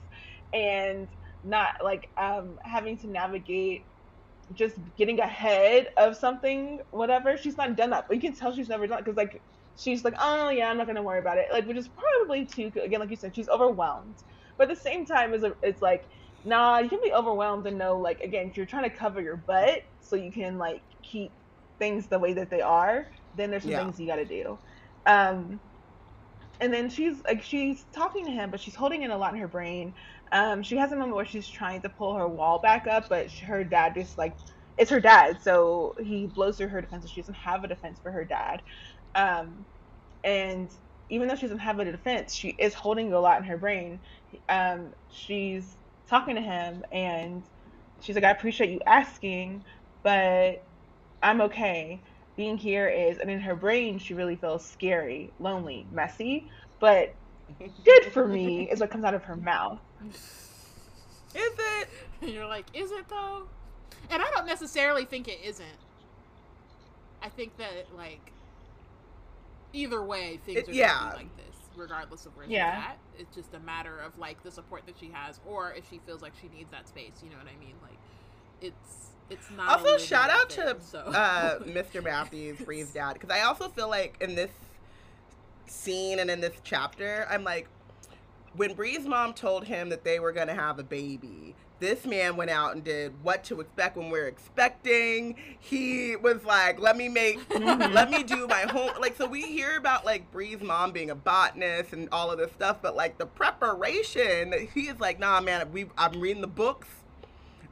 and 0.54 1.08
not 1.44 1.74
like 1.82 2.08
um, 2.16 2.58
having 2.64 2.98
to 2.98 3.06
navigate 3.06 3.84
just 4.52 4.76
getting 4.96 5.20
ahead 5.20 5.88
of 5.96 6.16
something, 6.16 6.80
whatever. 6.90 7.36
She's 7.36 7.56
not 7.56 7.76
done 7.76 7.90
that, 7.90 8.06
but 8.08 8.16
you 8.16 8.20
can 8.20 8.34
tell 8.34 8.52
she's 8.52 8.68
never 8.68 8.86
done 8.86 8.98
because 8.98 9.16
like 9.16 9.42
she's 9.76 10.04
like, 10.04 10.14
oh 10.20 10.50
yeah, 10.50 10.70
I'm 10.70 10.76
not 10.76 10.86
gonna 10.86 11.02
worry 11.02 11.20
about 11.20 11.38
it. 11.38 11.46
Like, 11.52 11.66
which 11.66 11.76
is 11.76 11.88
probably 11.88 12.46
too 12.46 12.72
again, 12.82 13.00
like 13.00 13.10
you 13.10 13.16
said, 13.16 13.34
she's 13.34 13.48
overwhelmed. 13.48 14.16
But 14.56 14.70
at 14.70 14.76
the 14.76 14.80
same 14.80 15.06
time, 15.06 15.32
is 15.34 15.44
it's 15.62 15.82
like, 15.82 16.08
nah, 16.44 16.78
you 16.78 16.88
can 16.88 17.00
be 17.02 17.12
overwhelmed 17.12 17.66
and 17.66 17.78
know 17.78 17.98
like 17.98 18.20
again, 18.20 18.52
you're 18.54 18.66
trying 18.66 18.84
to 18.84 18.96
cover 18.96 19.20
your 19.20 19.36
butt 19.36 19.82
so 20.00 20.16
you 20.16 20.32
can 20.32 20.58
like 20.58 20.82
keep 21.02 21.32
things 21.78 22.08
the 22.08 22.18
way 22.18 22.34
that 22.34 22.50
they 22.50 22.60
are. 22.60 23.06
Then 23.34 23.50
there's 23.50 23.62
some 23.62 23.72
yeah. 23.72 23.84
things 23.84 23.98
you 24.00 24.06
got 24.06 24.16
to 24.16 24.24
do. 24.24 24.58
Um, 25.06 25.60
and 26.60 26.72
then 26.72 26.90
she's 26.90 27.22
like 27.24 27.42
she's 27.42 27.84
talking 27.92 28.26
to 28.26 28.30
him, 28.30 28.50
but 28.50 28.60
she's 28.60 28.74
holding 28.74 29.02
in 29.02 29.10
a 29.10 29.16
lot 29.16 29.32
in 29.32 29.40
her 29.40 29.48
brain. 29.48 29.94
Um, 30.32 30.62
she 30.62 30.76
has 30.76 30.92
a 30.92 30.96
moment 30.96 31.16
where 31.16 31.24
she's 31.26 31.48
trying 31.48 31.82
to 31.82 31.88
pull 31.88 32.14
her 32.14 32.28
wall 32.28 32.60
back 32.60 32.86
up, 32.86 33.08
but 33.08 33.32
her 33.46 33.64
dad 33.64 33.94
just 33.94 34.16
like 34.16 34.36
it's 34.78 34.90
her 34.90 35.00
dad, 35.00 35.40
so 35.42 35.94
he 36.00 36.26
blows 36.26 36.56
through 36.56 36.68
her 36.68 36.80
defense. 36.80 37.04
So 37.04 37.08
she 37.08 37.20
doesn't 37.20 37.34
have 37.36 37.64
a 37.64 37.68
defense 37.68 37.98
for 38.00 38.12
her 38.12 38.24
dad, 38.24 38.62
um, 39.14 39.66
and 40.24 40.70
even 41.10 41.28
though 41.28 41.36
she 41.36 41.42
doesn't 41.42 41.58
have 41.60 41.78
a 41.80 41.84
defense, 41.90 42.34
she 42.34 42.50
is 42.50 42.74
holding 42.74 43.12
a 43.12 43.20
lot 43.20 43.38
in 43.38 43.44
her 43.44 43.58
brain. 43.58 44.00
Um, 44.48 44.92
she's 45.08 45.76
talking 46.08 46.36
to 46.36 46.42
him, 46.42 46.84
and 46.92 47.44
she's 48.00 48.14
like, 48.14 48.24
"I 48.24 48.30
appreciate 48.30 48.70
you 48.70 48.80
asking, 48.86 49.64
but 50.04 50.66
I'm 51.22 51.40
okay." 51.42 52.04
Being 52.36 52.56
here 52.58 52.88
is, 52.88 53.18
and 53.18 53.30
in 53.30 53.40
her 53.40 53.56
brain, 53.56 53.98
she 53.98 54.14
really 54.14 54.36
feels 54.36 54.66
scary, 54.68 55.34
lonely, 55.38 55.88
messy, 55.90 56.48
but 56.80 57.19
good 57.84 58.04
for 58.12 58.26
me 58.26 58.70
is 58.70 58.80
what 58.80 58.90
comes 58.90 59.04
out 59.04 59.14
of 59.14 59.24
her 59.24 59.36
mouth. 59.36 59.78
Is 60.04 60.14
it? 61.34 61.88
And 62.22 62.30
you're 62.30 62.46
like, 62.46 62.66
is 62.74 62.90
it 62.90 63.08
though? 63.08 63.46
And 64.10 64.22
I 64.22 64.30
don't 64.30 64.46
necessarily 64.46 65.04
think 65.04 65.28
it 65.28 65.38
isn't. 65.44 65.66
I 67.22 67.28
think 67.28 67.56
that 67.58 67.86
like 67.96 68.32
either 69.72 70.02
way, 70.02 70.40
things 70.44 70.58
it, 70.58 70.68
are 70.68 70.72
yeah. 70.72 71.12
like 71.14 71.34
this, 71.36 71.56
regardless 71.76 72.26
of 72.26 72.36
where 72.36 72.46
yeah. 72.46 72.74
she's 72.74 72.84
at. 72.84 72.98
It's 73.18 73.36
just 73.36 73.54
a 73.54 73.60
matter 73.60 74.00
of 74.00 74.18
like 74.18 74.42
the 74.42 74.50
support 74.50 74.86
that 74.86 74.96
she 74.98 75.10
has, 75.12 75.38
or 75.46 75.72
if 75.72 75.88
she 75.88 76.00
feels 76.06 76.22
like 76.22 76.32
she 76.40 76.48
needs 76.56 76.70
that 76.70 76.88
space. 76.88 77.12
You 77.22 77.30
know 77.30 77.36
what 77.36 77.46
I 77.46 77.58
mean? 77.64 77.74
Like, 77.82 77.98
it's 78.60 79.10
it's 79.28 79.50
not. 79.56 79.68
Also, 79.68 79.98
shout 79.98 80.30
out 80.30 80.52
thing, 80.52 80.66
to 80.66 80.80
so. 80.80 80.98
uh, 80.98 81.58
Mr. 81.60 82.02
Matthews, 82.02 82.58
Bree's 82.58 82.90
dad, 82.90 83.14
because 83.14 83.30
I 83.30 83.42
also 83.42 83.68
feel 83.68 83.88
like 83.88 84.16
in 84.20 84.34
this 84.34 84.50
scene 85.70 86.18
and 86.18 86.30
in 86.30 86.40
this 86.40 86.54
chapter, 86.64 87.26
I'm 87.30 87.44
like, 87.44 87.68
when 88.54 88.74
Bree's 88.74 89.06
mom 89.06 89.34
told 89.34 89.64
him 89.64 89.88
that 89.90 90.04
they 90.04 90.18
were 90.18 90.32
gonna 90.32 90.54
have 90.54 90.78
a 90.78 90.82
baby, 90.82 91.54
this 91.78 92.04
man 92.04 92.36
went 92.36 92.50
out 92.50 92.74
and 92.74 92.84
did 92.84 93.12
what 93.22 93.42
to 93.44 93.60
expect 93.60 93.96
when 93.96 94.10
we're 94.10 94.26
expecting. 94.26 95.36
He 95.58 96.14
was 96.16 96.44
like, 96.44 96.78
"Let 96.78 96.96
me 96.96 97.08
make, 97.08 97.48
mm-hmm. 97.48 97.92
let 97.94 98.10
me 98.10 98.22
do 98.22 98.46
my 98.46 98.62
home." 98.62 98.90
Like, 99.00 99.16
so 99.16 99.26
we 99.26 99.42
hear 99.42 99.78
about 99.78 100.04
like 100.04 100.30
Bree's 100.30 100.60
mom 100.60 100.92
being 100.92 101.10
a 101.10 101.14
botanist 101.14 101.92
and 101.92 102.08
all 102.12 102.30
of 102.30 102.38
this 102.38 102.52
stuff, 102.52 102.78
but 102.82 102.94
like 102.94 103.18
the 103.18 103.26
preparation, 103.26 104.68
he 104.74 104.82
is 104.88 105.00
like, 105.00 105.18
"Nah, 105.18 105.40
man, 105.40 105.72
we 105.72 105.86
I'm 105.96 106.20
reading 106.20 106.42
the 106.42 106.48
books. 106.48 106.88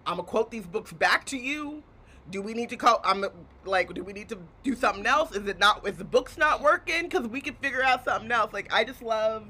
I'm 0.06 0.16
gonna 0.16 0.28
quote 0.28 0.50
these 0.50 0.66
books 0.66 0.92
back 0.92 1.26
to 1.26 1.36
you." 1.36 1.82
Do 2.30 2.42
we 2.42 2.54
need 2.54 2.68
to 2.68 2.76
call 2.76 3.00
i'm 3.04 3.24
like 3.64 3.92
do 3.94 4.02
we 4.02 4.12
need 4.12 4.28
to 4.28 4.38
do 4.62 4.74
something 4.74 5.06
else 5.06 5.34
is 5.34 5.46
it 5.46 5.58
not 5.58 5.86
is 5.86 5.96
the 5.96 6.04
books 6.04 6.36
not 6.38 6.62
working 6.62 7.02
because 7.02 7.26
we 7.28 7.40
can 7.40 7.54
figure 7.54 7.82
out 7.82 8.04
something 8.04 8.30
else 8.30 8.52
like 8.52 8.72
i 8.72 8.84
just 8.84 9.02
love 9.02 9.44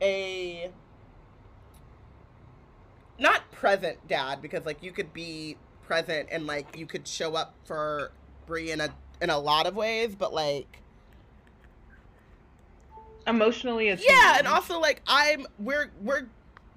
a 0.00 0.70
not 3.18 3.50
present 3.52 3.96
dad 4.08 4.42
because 4.42 4.66
like 4.66 4.82
you 4.82 4.90
could 4.90 5.12
be 5.12 5.56
present 5.82 6.28
and 6.32 6.46
like 6.46 6.76
you 6.76 6.86
could 6.86 7.06
show 7.06 7.34
up 7.34 7.54
for 7.64 8.10
Bree 8.46 8.70
in 8.70 8.80
a 8.80 8.88
in 9.20 9.30
a 9.30 9.38
lot 9.38 9.66
of 9.66 9.76
ways, 9.76 10.14
but 10.14 10.34
like 10.34 10.80
emotionally 13.26 13.88
as 13.88 14.04
yeah, 14.04 14.36
and 14.38 14.48
also 14.48 14.80
like 14.80 15.00
I'm 15.06 15.46
we're 15.58 15.90
we're 16.00 16.26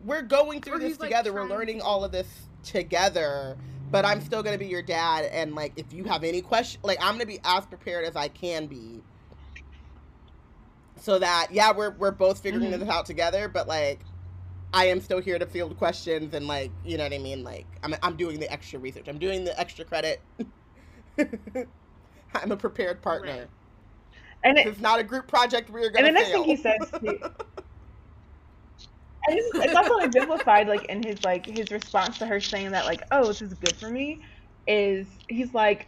we're 0.04 0.22
going 0.22 0.62
through 0.62 0.80
this 0.80 0.98
together. 0.98 1.32
Like, 1.32 1.50
we're 1.50 1.50
learning 1.50 1.82
all 1.82 2.04
of 2.04 2.12
this 2.12 2.28
together. 2.64 3.58
But 3.92 4.04
I'm 4.04 4.22
still 4.22 4.44
gonna 4.44 4.58
be 4.58 4.68
your 4.68 4.82
dad, 4.82 5.26
and 5.26 5.56
like 5.56 5.74
if 5.78 5.94
you 5.94 6.04
have 6.06 6.24
any 6.24 6.42
question, 6.42 6.82
like 6.84 6.98
I'm 7.02 7.14
gonna 7.14 7.26
be 7.26 7.40
as 7.44 7.66
prepared 7.66 8.06
as 8.06 8.16
I 8.16 8.28
can 8.28 8.68
be 8.68 9.02
so 11.06 11.20
that 11.20 11.48
yeah 11.52 11.72
we're 11.72 11.92
we're 11.92 12.12
both 12.12 12.40
figuring 12.40 12.72
mm-hmm. 12.72 12.80
this 12.80 12.90
out 12.90 13.06
together 13.06 13.48
but 13.48 13.68
like 13.68 14.00
i 14.74 14.86
am 14.86 15.00
still 15.00 15.22
here 15.22 15.38
to 15.38 15.46
field 15.46 15.78
questions 15.78 16.34
and 16.34 16.48
like 16.48 16.72
you 16.84 16.98
know 16.98 17.04
what 17.04 17.14
i 17.14 17.18
mean 17.18 17.44
like 17.44 17.68
i'm, 17.84 17.96
I'm 18.02 18.16
doing 18.16 18.40
the 18.40 18.52
extra 18.52 18.80
research 18.80 19.08
i'm 19.08 19.20
doing 19.20 19.44
the 19.44 19.58
extra 19.60 19.86
credit 19.86 20.22
i'm 21.20 22.52
a 22.52 22.58
prepared 22.58 23.02
partner 23.02 23.32
right. 23.32 23.48
And 24.44 24.60
it, 24.60 24.68
it's 24.68 24.80
not 24.80 25.00
a 25.00 25.04
group 25.04 25.28
project 25.28 25.72
where 25.72 25.82
you're 25.82 25.90
gonna. 25.90 26.08
And 26.08 26.16
the 26.16 26.20
next 26.20 26.32
fail. 26.32 26.44
thing 26.44 26.56
he 26.56 26.62
says, 26.62 26.78
to, 26.92 27.32
and 29.28 29.38
it's, 29.38 29.52
it's 29.56 29.76
also 29.76 29.98
exemplified 29.98 30.68
like 30.68 30.86
in 30.86 31.02
his 31.04 31.24
like 31.24 31.46
his 31.46 31.72
response 31.72 32.18
to 32.20 32.26
her 32.28 32.40
saying 32.40 32.72
that 32.72 32.86
like, 32.86 33.02
oh, 33.12 33.28
this 33.28 33.42
is 33.42 33.54
good 33.56 33.78
for 33.78 33.90
me, 33.90 34.22
is 34.68 35.20
he's 35.30 35.54
like, 35.54 35.88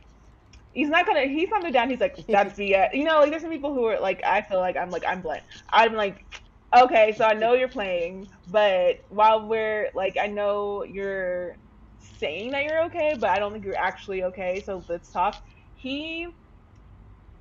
he's 0.72 0.89
not 0.89 1.05
gonna 1.07 1.27
he's 1.27 1.49
not 1.49 1.72
down. 1.73 1.89
He's 1.89 1.99
like, 2.01 2.18
that's 2.30 2.55
the 2.55 2.76
you 2.93 3.03
know 3.03 3.19
like 3.19 3.31
there's 3.31 3.43
some 3.43 3.51
people 3.51 3.73
who 3.73 3.85
are 3.85 3.99
like 3.99 4.22
I 4.26 4.41
feel 4.41 4.59
like 4.59 4.77
I'm 4.77 4.91
like 4.91 5.05
I'm 5.07 5.22
blunt. 5.22 5.43
I'm 5.72 5.93
like 5.93 6.26
okay, 6.76 7.14
so 7.14 7.26
I 7.26 7.34
know 7.34 7.53
you're 7.53 7.69
playing, 7.69 8.30
but 8.45 8.97
while 9.09 9.47
we're 9.47 9.89
like, 9.95 10.18
I 10.22 10.27
know 10.27 10.84
you're 10.84 11.57
saying 11.99 12.51
that 12.51 12.64
you're 12.65 12.85
okay, 12.85 13.15
but 13.19 13.30
I 13.30 13.39
don't 13.39 13.53
think 13.53 13.65
you're 13.65 13.77
actually 13.77 14.23
okay. 14.26 14.61
So 14.61 14.84
let's 14.89 15.11
talk. 15.11 15.41
He 15.73 16.27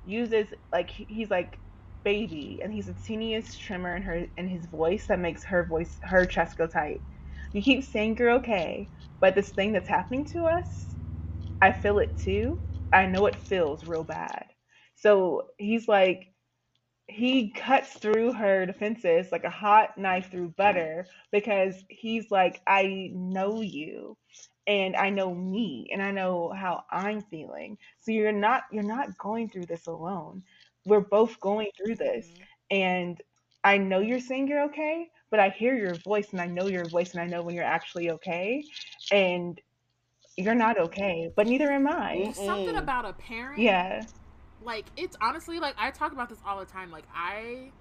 uses 0.03 0.53
like 0.71 0.89
he's 0.89 1.29
like 1.29 1.59
baby, 2.07 2.61
and 2.63 2.73
he's 2.73 2.87
the 2.87 2.95
teeniest 2.95 3.61
tremor 3.61 3.97
in 3.97 4.03
her 4.03 4.27
in 4.37 4.49
his 4.49 4.67
voice 4.67 5.07
that 5.07 5.19
makes 5.19 5.43
her 5.45 5.65
voice 5.65 5.99
her 6.03 6.25
chest 6.25 6.57
go 6.57 6.67
tight. 6.67 7.01
You 7.53 7.61
keep 7.63 7.83
saying 7.85 8.17
you're 8.19 8.31
okay, 8.39 8.91
but 9.21 9.35
this 9.35 9.51
thing 9.51 9.73
that's 9.73 9.89
happening 9.89 10.25
to 10.33 10.45
us, 10.47 10.95
I 11.61 11.73
feel 11.73 11.99
it 11.99 12.17
too. 12.19 12.59
I 12.93 13.07
know 13.07 13.27
it 13.27 13.37
feels 13.37 13.85
real 13.85 14.05
bad. 14.05 14.45
So 14.95 15.47
he's 15.59 15.87
like, 15.89 16.27
he 17.07 17.51
cuts 17.51 17.93
through 17.95 18.33
her 18.33 18.65
defenses 18.65 19.29
like 19.31 19.45
a 19.45 19.51
hot 19.51 19.97
knife 19.99 20.31
through 20.31 20.55
butter 20.57 21.07
because 21.31 21.75
he's 21.89 22.31
like, 22.31 22.61
I 22.67 23.11
know 23.13 23.61
you 23.61 24.17
and 24.67 24.97
I 24.97 25.11
know 25.11 25.35
me 25.35 25.89
and 25.93 26.03
I 26.03 26.11
know 26.11 26.51
how 26.57 26.85
I'm 26.91 27.21
feeling. 27.23 27.77
So 28.01 28.11
you're 28.11 28.33
not 28.33 28.63
you're 28.73 28.83
not 28.83 29.17
going 29.19 29.49
through 29.51 29.67
this 29.67 29.87
alone. 29.87 30.43
We're 30.87 31.01
both 31.01 31.39
going 31.39 31.69
through 31.77 31.95
this. 31.95 32.27
Mm-hmm. 32.27 32.43
And 32.71 33.21
I 33.63 33.77
know 33.77 33.99
you're 33.99 34.19
saying 34.19 34.47
you're 34.47 34.65
okay, 34.65 35.07
but 35.29 35.39
I 35.39 35.49
hear 35.49 35.75
your 35.75 35.95
voice 35.95 36.27
and 36.31 36.41
I 36.41 36.47
know 36.47 36.67
your 36.67 36.85
voice 36.85 37.13
and 37.13 37.21
I 37.21 37.27
know 37.27 37.43
when 37.43 37.55
you're 37.55 37.63
actually 37.63 38.11
okay. 38.11 38.63
And 39.11 39.59
you're 40.37 40.55
not 40.55 40.79
okay, 40.79 41.31
but 41.35 41.47
neither 41.47 41.71
am 41.71 41.87
I. 41.87 42.31
Something 42.33 42.77
about 42.77 43.05
a 43.05 43.13
parent. 43.13 43.59
Yeah 43.59 44.03
like 44.67 44.85
it's 44.97 45.15
honestly 45.21 45.59
like 45.59 45.75
I 45.77 45.91
talk 45.91 46.11
about 46.11 46.29
this 46.29 46.39
all 46.45 46.59
the 46.59 46.65
time. 46.65 46.91
Like 46.91 47.05
I 47.15 47.71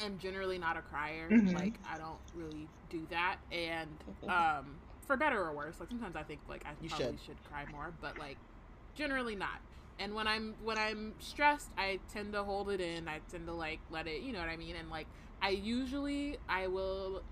am 0.00 0.18
generally 0.18 0.58
not 0.58 0.76
a 0.76 0.82
crier. 0.82 1.28
Mm-hmm. 1.30 1.54
Like 1.54 1.74
I 1.88 1.96
don't 1.98 2.18
really 2.34 2.68
do 2.90 3.06
that, 3.10 3.36
and 3.52 3.88
um, 4.28 4.76
for 5.06 5.16
better 5.16 5.42
or 5.42 5.52
worse, 5.52 5.80
like 5.80 5.88
sometimes 5.88 6.16
I 6.16 6.22
think 6.22 6.40
like 6.48 6.64
I 6.66 6.70
you 6.82 6.88
probably 6.88 7.06
should. 7.06 7.26
should 7.26 7.44
cry 7.44 7.64
more, 7.70 7.92
but 8.00 8.18
like 8.18 8.36
generally 8.94 9.36
not. 9.36 9.60
And 9.98 10.14
when 10.14 10.26
I'm 10.26 10.54
when 10.62 10.78
I'm 10.78 11.14
stressed, 11.20 11.68
I 11.78 12.00
tend 12.12 12.32
to 12.32 12.42
hold 12.42 12.70
it 12.70 12.80
in. 12.80 13.08
I 13.08 13.20
tend 13.30 13.46
to 13.46 13.52
like 13.52 13.80
let 13.90 14.06
it, 14.06 14.22
you 14.22 14.32
know 14.32 14.40
what 14.40 14.48
I 14.48 14.56
mean? 14.56 14.76
And 14.76 14.90
like 14.90 15.06
I 15.40 15.50
usually 15.50 16.38
I 16.48 16.66
will 16.66 17.22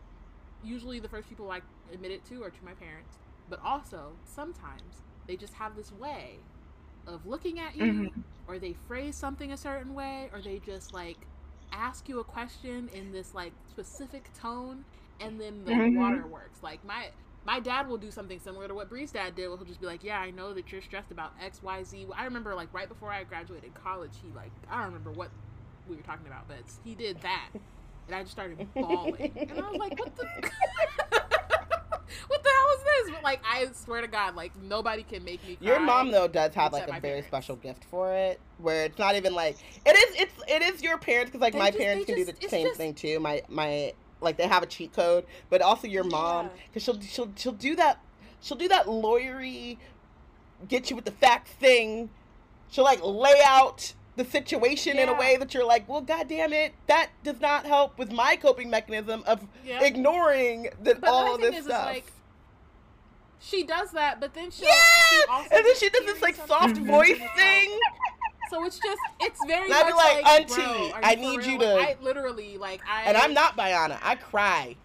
usually 0.65 1.01
the 1.01 1.09
first 1.09 1.29
people 1.29 1.51
I 1.51 1.61
admit 1.93 2.13
it 2.13 2.25
to 2.27 2.43
are 2.45 2.51
to 2.51 2.65
my 2.65 2.73
parents, 2.73 3.19
but 3.49 3.61
also 3.65 4.13
sometimes 4.25 5.03
they 5.27 5.37
just 5.37 5.55
have 5.55 5.77
this 5.77 5.93
way 5.93 6.39
of 7.07 7.27
looking 7.27 7.59
at 7.59 7.77
you 7.77 7.85
mm-hmm. 7.85 8.21
or 8.47 8.59
they 8.59 8.75
phrase 8.87 9.17
something 9.17 9.53
a 9.53 9.57
certain 9.57 9.95
way 9.95 10.31
or 10.33 10.41
they 10.41 10.61
just 10.61 10.95
like 10.95 11.19
ask 11.73 12.09
you 12.09 12.21
a 12.21 12.25
question 12.25 12.89
in 12.93 13.13
this 13.13 13.35
like 13.35 13.53
specific 13.69 14.31
tone 14.39 14.85
and 15.21 15.41
then 15.41 15.65
the 15.65 15.73
mm-hmm. 15.73 15.99
water 15.99 16.27
works 16.27 16.63
like 16.63 16.85
my 16.85 17.09
my 17.45 17.61
dad 17.61 17.89
will 17.89 17.99
do 17.99 18.11
something 18.11 18.39
similar 18.39 18.69
to 18.69 18.75
what 18.75 18.89
Bree's 18.89 19.13
dad 19.13 19.35
did. 19.35 19.43
He'll 19.43 19.57
just 19.59 19.81
be 19.81 19.87
like, 19.87 20.05
"Yeah, 20.05 20.21
I 20.21 20.31
know 20.31 20.53
that 20.55 20.71
you're 20.71 20.83
stressed 20.83 21.11
about 21.11 21.33
X, 21.43 21.63
Y, 21.63 21.83
Z." 21.83 22.07
I 22.17 22.25
remember 22.25 22.55
like 22.55 22.73
right 22.73 22.89
before 22.89 23.11
I 23.11 23.25
graduated 23.25 23.75
college, 23.75 24.13
he 24.23 24.31
like 24.35 24.53
I 24.71 24.77
don't 24.79 24.87
remember 24.87 25.11
what 25.13 25.31
we 25.89 25.97
were 25.97 26.03
talking 26.03 26.27
about, 26.27 26.47
but 26.49 26.59
he 26.85 26.95
did 26.95 27.21
that, 27.23 27.49
and 28.07 28.15
I 28.15 28.23
just 28.23 28.33
started 28.33 28.67
bawling, 28.75 29.33
and 29.37 29.61
I 29.61 29.71
was 29.71 29.79
like, 29.79 29.99
"What 29.99 30.17
the." 30.17 30.25
what 32.29 32.43
the 32.43 32.49
hell 32.49 32.69
is 32.77 32.85
this? 32.85 33.15
But 33.15 33.25
like, 33.25 33.41
I 33.45 33.67
swear 33.73 34.01
to 34.03 34.07
God, 34.07 34.37
like 34.37 34.53
nobody 34.63 35.03
can 35.03 35.25
make 35.25 35.47
me. 35.47 35.57
Cry 35.57 35.67
Your 35.67 35.81
mom 35.81 36.11
though 36.11 36.29
does 36.29 36.55
have 36.55 36.73
like 36.73 36.85
a 36.85 36.93
very 36.93 37.01
parents. 37.01 37.29
special 37.29 37.57
gift 37.57 37.85
for 37.85 38.13
it, 38.15 38.41
where 38.59 38.85
it's 38.85 38.99
not 38.99 39.17
even 39.17 39.35
like 39.35 39.57
it 39.85 39.97
is. 39.97 40.21
It's 40.21 40.33
it 40.49 40.63
is 40.63 40.83
your 40.83 40.99
parents 40.99 41.31
because 41.31 41.41
like 41.41 41.55
they 41.55 41.59
my 41.59 41.71
just, 41.71 41.79
parents 41.79 42.07
can 42.07 42.17
just, 42.17 42.41
do 42.41 42.47
the 42.47 42.49
same 42.49 42.67
just... 42.67 42.77
thing 42.77 42.95
too. 42.95 43.19
My 43.21 43.43
my 43.49 43.93
like 44.23 44.37
they 44.37 44.47
have 44.47 44.63
a 44.63 44.67
cheat 44.67 44.93
code, 44.93 45.25
but 45.51 45.61
also 45.61 45.87
your 45.87 46.05
mom 46.05 46.51
because 46.67 46.83
she'll 46.83 47.01
she'll 47.01 47.33
she'll 47.37 47.53
do 47.53 47.77
that. 47.77 48.01
She'll 48.41 48.59
do 48.59 48.69
that 48.69 48.87
lawyery, 48.87 49.79
get 50.69 50.91
you 50.91 50.97
with 50.97 51.05
the 51.05 51.13
facts 51.13 51.53
thing. 51.53 52.11
She'll 52.71 52.85
like 52.85 53.01
lay 53.05 53.41
out 53.45 53.95
the 54.17 54.25
situation 54.25 54.97
yeah. 54.97 55.05
in 55.05 55.09
a 55.09 55.15
way 55.15 55.37
that 55.37 55.55
you're 55.55 55.67
like, 55.67 55.89
well, 55.89 56.01
god 56.01 56.29
damn 56.29 56.53
it, 56.53 56.75
that 56.87 57.11
does 57.25 57.41
not 57.41 57.65
help 57.67 57.99
with 57.99 58.13
my 58.13 58.37
coping 58.37 58.69
mechanism 58.69 59.23
of 59.27 59.47
ignoring 59.65 60.69
the, 60.83 60.99
all 61.09 61.39
this 61.39 61.57
is, 61.57 61.65
stuff. 61.65 61.91
Is 61.91 61.95
like, 61.97 62.13
she 63.41 63.65
does 63.65 63.91
that, 63.93 64.21
but 64.21 64.35
then 64.35 64.51
she 64.51 64.65
yeah, 64.65 64.73
she 65.09 65.25
and 65.57 65.67
then 65.67 65.77
she 65.77 65.89
does 65.91 66.05
this 66.05 66.23
like 66.23 66.37
soft 66.47 66.77
voice 66.77 67.19
thing. 67.37 67.79
So 68.53 68.65
it's 68.67 68.79
just 68.79 69.01
it's 69.21 69.41
very. 69.47 69.65
And 69.65 69.75
I'd 69.75 69.87
be 69.87 69.93
like, 69.95 70.23
like 70.23 70.41
Auntie, 70.41 70.93
I 71.03 71.15
need 71.15 71.45
you 71.45 71.59
to. 71.59 71.75
I 71.75 71.97
literally 72.03 72.59
like 72.59 72.83
I. 72.87 73.05
And 73.05 73.17
I'm 73.17 73.33
not 73.33 73.57
Bayana. 73.57 73.99
I 74.03 74.17
cry. 74.17 74.77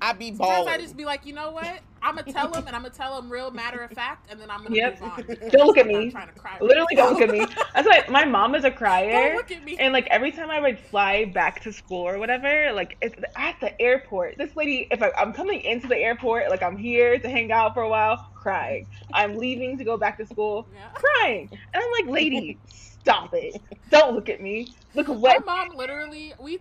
I 0.00 0.12
be 0.12 0.30
balling. 0.30 0.68
I 0.68 0.78
just 0.78 0.96
be 0.96 1.04
like, 1.04 1.26
you 1.26 1.32
know 1.32 1.50
what? 1.50 1.80
I'm 2.04 2.16
gonna 2.16 2.30
tell 2.30 2.52
him, 2.52 2.66
and 2.66 2.76
I'm 2.76 2.82
gonna 2.82 2.94
tell 2.94 3.18
him 3.18 3.30
real 3.30 3.50
matter 3.50 3.80
of 3.80 3.90
fact, 3.90 4.30
and 4.30 4.38
then 4.38 4.50
I'm 4.50 4.62
gonna 4.62 4.76
yep. 4.76 5.00
move 5.00 5.10
on. 5.10 5.24
Don't 5.50 5.66
look 5.66 5.78
at 5.78 5.86
me. 5.86 6.14
Literally, 6.60 6.94
don't 6.94 7.14
look 7.14 7.22
at 7.22 7.30
me. 7.30 7.46
That's 7.74 7.88
why 7.88 8.04
my 8.10 8.24
mom 8.26 8.54
is 8.54 8.64
a 8.64 8.70
crier. 8.82 9.28
Don't 9.28 9.36
look 9.36 9.50
at 9.50 9.64
me. 9.64 9.76
And 9.78 9.92
like 9.92 10.06
every 10.08 10.30
time 10.30 10.50
I 10.50 10.60
would 10.60 10.78
fly 10.78 11.24
back 11.24 11.62
to 11.62 11.72
school 11.72 12.06
or 12.06 12.18
whatever, 12.18 12.72
like 12.72 12.98
it's 13.00 13.14
at 13.36 13.58
the 13.60 13.80
airport. 13.80 14.36
This 14.36 14.54
lady, 14.54 14.86
if 14.90 15.02
I, 15.02 15.12
I'm 15.16 15.32
coming 15.32 15.62
into 15.62 15.88
the 15.88 15.96
airport, 15.96 16.50
like 16.50 16.62
I'm 16.62 16.76
here 16.76 17.18
to 17.18 17.28
hang 17.28 17.50
out 17.50 17.72
for 17.72 17.82
a 17.82 17.88
while, 17.88 18.30
crying. 18.34 18.86
I'm 19.14 19.38
leaving 19.38 19.78
to 19.78 19.84
go 19.84 19.96
back 19.96 20.18
to 20.18 20.26
school, 20.26 20.68
yeah. 20.74 20.90
crying, 20.92 21.48
and 21.50 21.82
I'm 21.82 21.90
like, 21.92 22.06
lady. 22.06 22.58
Stop 23.04 23.34
it! 23.34 23.60
Don't 23.90 24.14
look 24.14 24.30
at 24.30 24.40
me. 24.40 24.68
Look 24.94 25.08
what 25.08 25.44
my 25.44 25.66
mom 25.66 25.76
literally. 25.76 26.32
We 26.40 26.58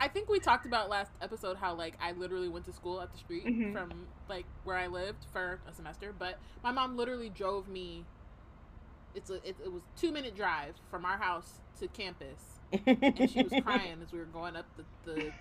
I 0.00 0.08
think 0.08 0.30
we 0.30 0.40
talked 0.40 0.64
about 0.64 0.88
last 0.88 1.12
episode 1.20 1.58
how 1.58 1.74
like 1.74 1.94
I 2.00 2.12
literally 2.12 2.48
went 2.48 2.64
to 2.64 2.72
school 2.72 3.00
at 3.02 3.12
the 3.12 3.18
street 3.18 3.44
mm-hmm. 3.44 3.72
from 3.72 4.06
like 4.28 4.46
where 4.64 4.76
I 4.76 4.86
lived 4.86 5.26
for 5.32 5.60
a 5.68 5.74
semester, 5.74 6.14
but 6.18 6.38
my 6.64 6.72
mom 6.72 6.96
literally 6.96 7.28
drove 7.28 7.68
me. 7.68 8.04
It's 9.14 9.28
a 9.28 9.34
it, 9.46 9.56
it 9.62 9.70
was 9.70 9.82
two 9.96 10.10
minute 10.10 10.34
drive 10.34 10.74
from 10.90 11.04
our 11.04 11.18
house 11.18 11.60
to 11.80 11.88
campus, 11.88 12.60
and 12.86 13.30
she 13.30 13.42
was 13.42 13.52
crying 13.62 13.98
as 14.02 14.10
we 14.10 14.18
were 14.18 14.24
going 14.24 14.56
up 14.56 14.66
the, 14.76 15.12
the 15.12 15.32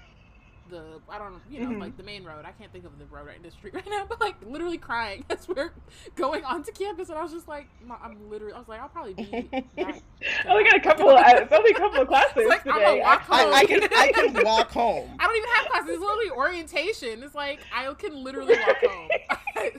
the 0.69 0.83
I 1.09 1.17
don't 1.17 1.33
know, 1.33 1.39
you 1.49 1.59
know, 1.59 1.69
mm-hmm. 1.69 1.81
like 1.81 1.97
the 1.97 2.03
main 2.03 2.23
road. 2.23 2.45
I 2.45 2.51
can't 2.51 2.71
think 2.71 2.85
of 2.85 2.97
the 2.97 3.05
road 3.05 3.27
right 3.27 3.37
in 3.37 3.43
the 3.43 3.51
street 3.51 3.73
right 3.75 3.87
now, 3.89 4.05
but 4.07 4.19
like 4.19 4.35
literally 4.45 4.77
crying 4.77 5.25
as 5.29 5.47
we're 5.47 5.71
going 6.15 6.43
onto 6.45 6.71
campus, 6.71 7.09
and 7.09 7.17
I 7.17 7.23
was 7.23 7.31
just 7.31 7.47
like, 7.47 7.67
I'm 8.01 8.29
literally, 8.29 8.53
I 8.53 8.59
was 8.59 8.67
like, 8.67 8.79
I'll 8.81 8.89
probably 8.89 9.13
be. 9.13 9.49
I 9.77 10.01
only 10.47 10.63
got 10.63 10.75
a 10.75 10.79
couple. 10.79 11.09
Of, 11.09 11.17
it's 11.27 11.51
only 11.53 11.71
a 11.71 11.75
couple 11.75 12.01
of 12.01 12.07
classes 12.07 12.45
like, 12.47 12.63
today. 12.63 13.01
I, 13.01 13.13
I, 13.13 13.65
can 13.65 13.83
I 13.83 14.11
can 14.13 14.43
walk 14.45 14.71
home. 14.71 15.09
I 15.19 15.25
don't 15.25 15.35
even 15.35 15.49
have 15.55 15.67
classes. 15.67 15.89
It's 15.91 16.01
literally 16.01 16.31
orientation. 16.31 17.23
It's 17.23 17.35
like 17.35 17.59
I 17.73 17.91
can 17.93 18.23
literally 18.23 18.55
walk 18.55 18.77
home. 18.83 19.71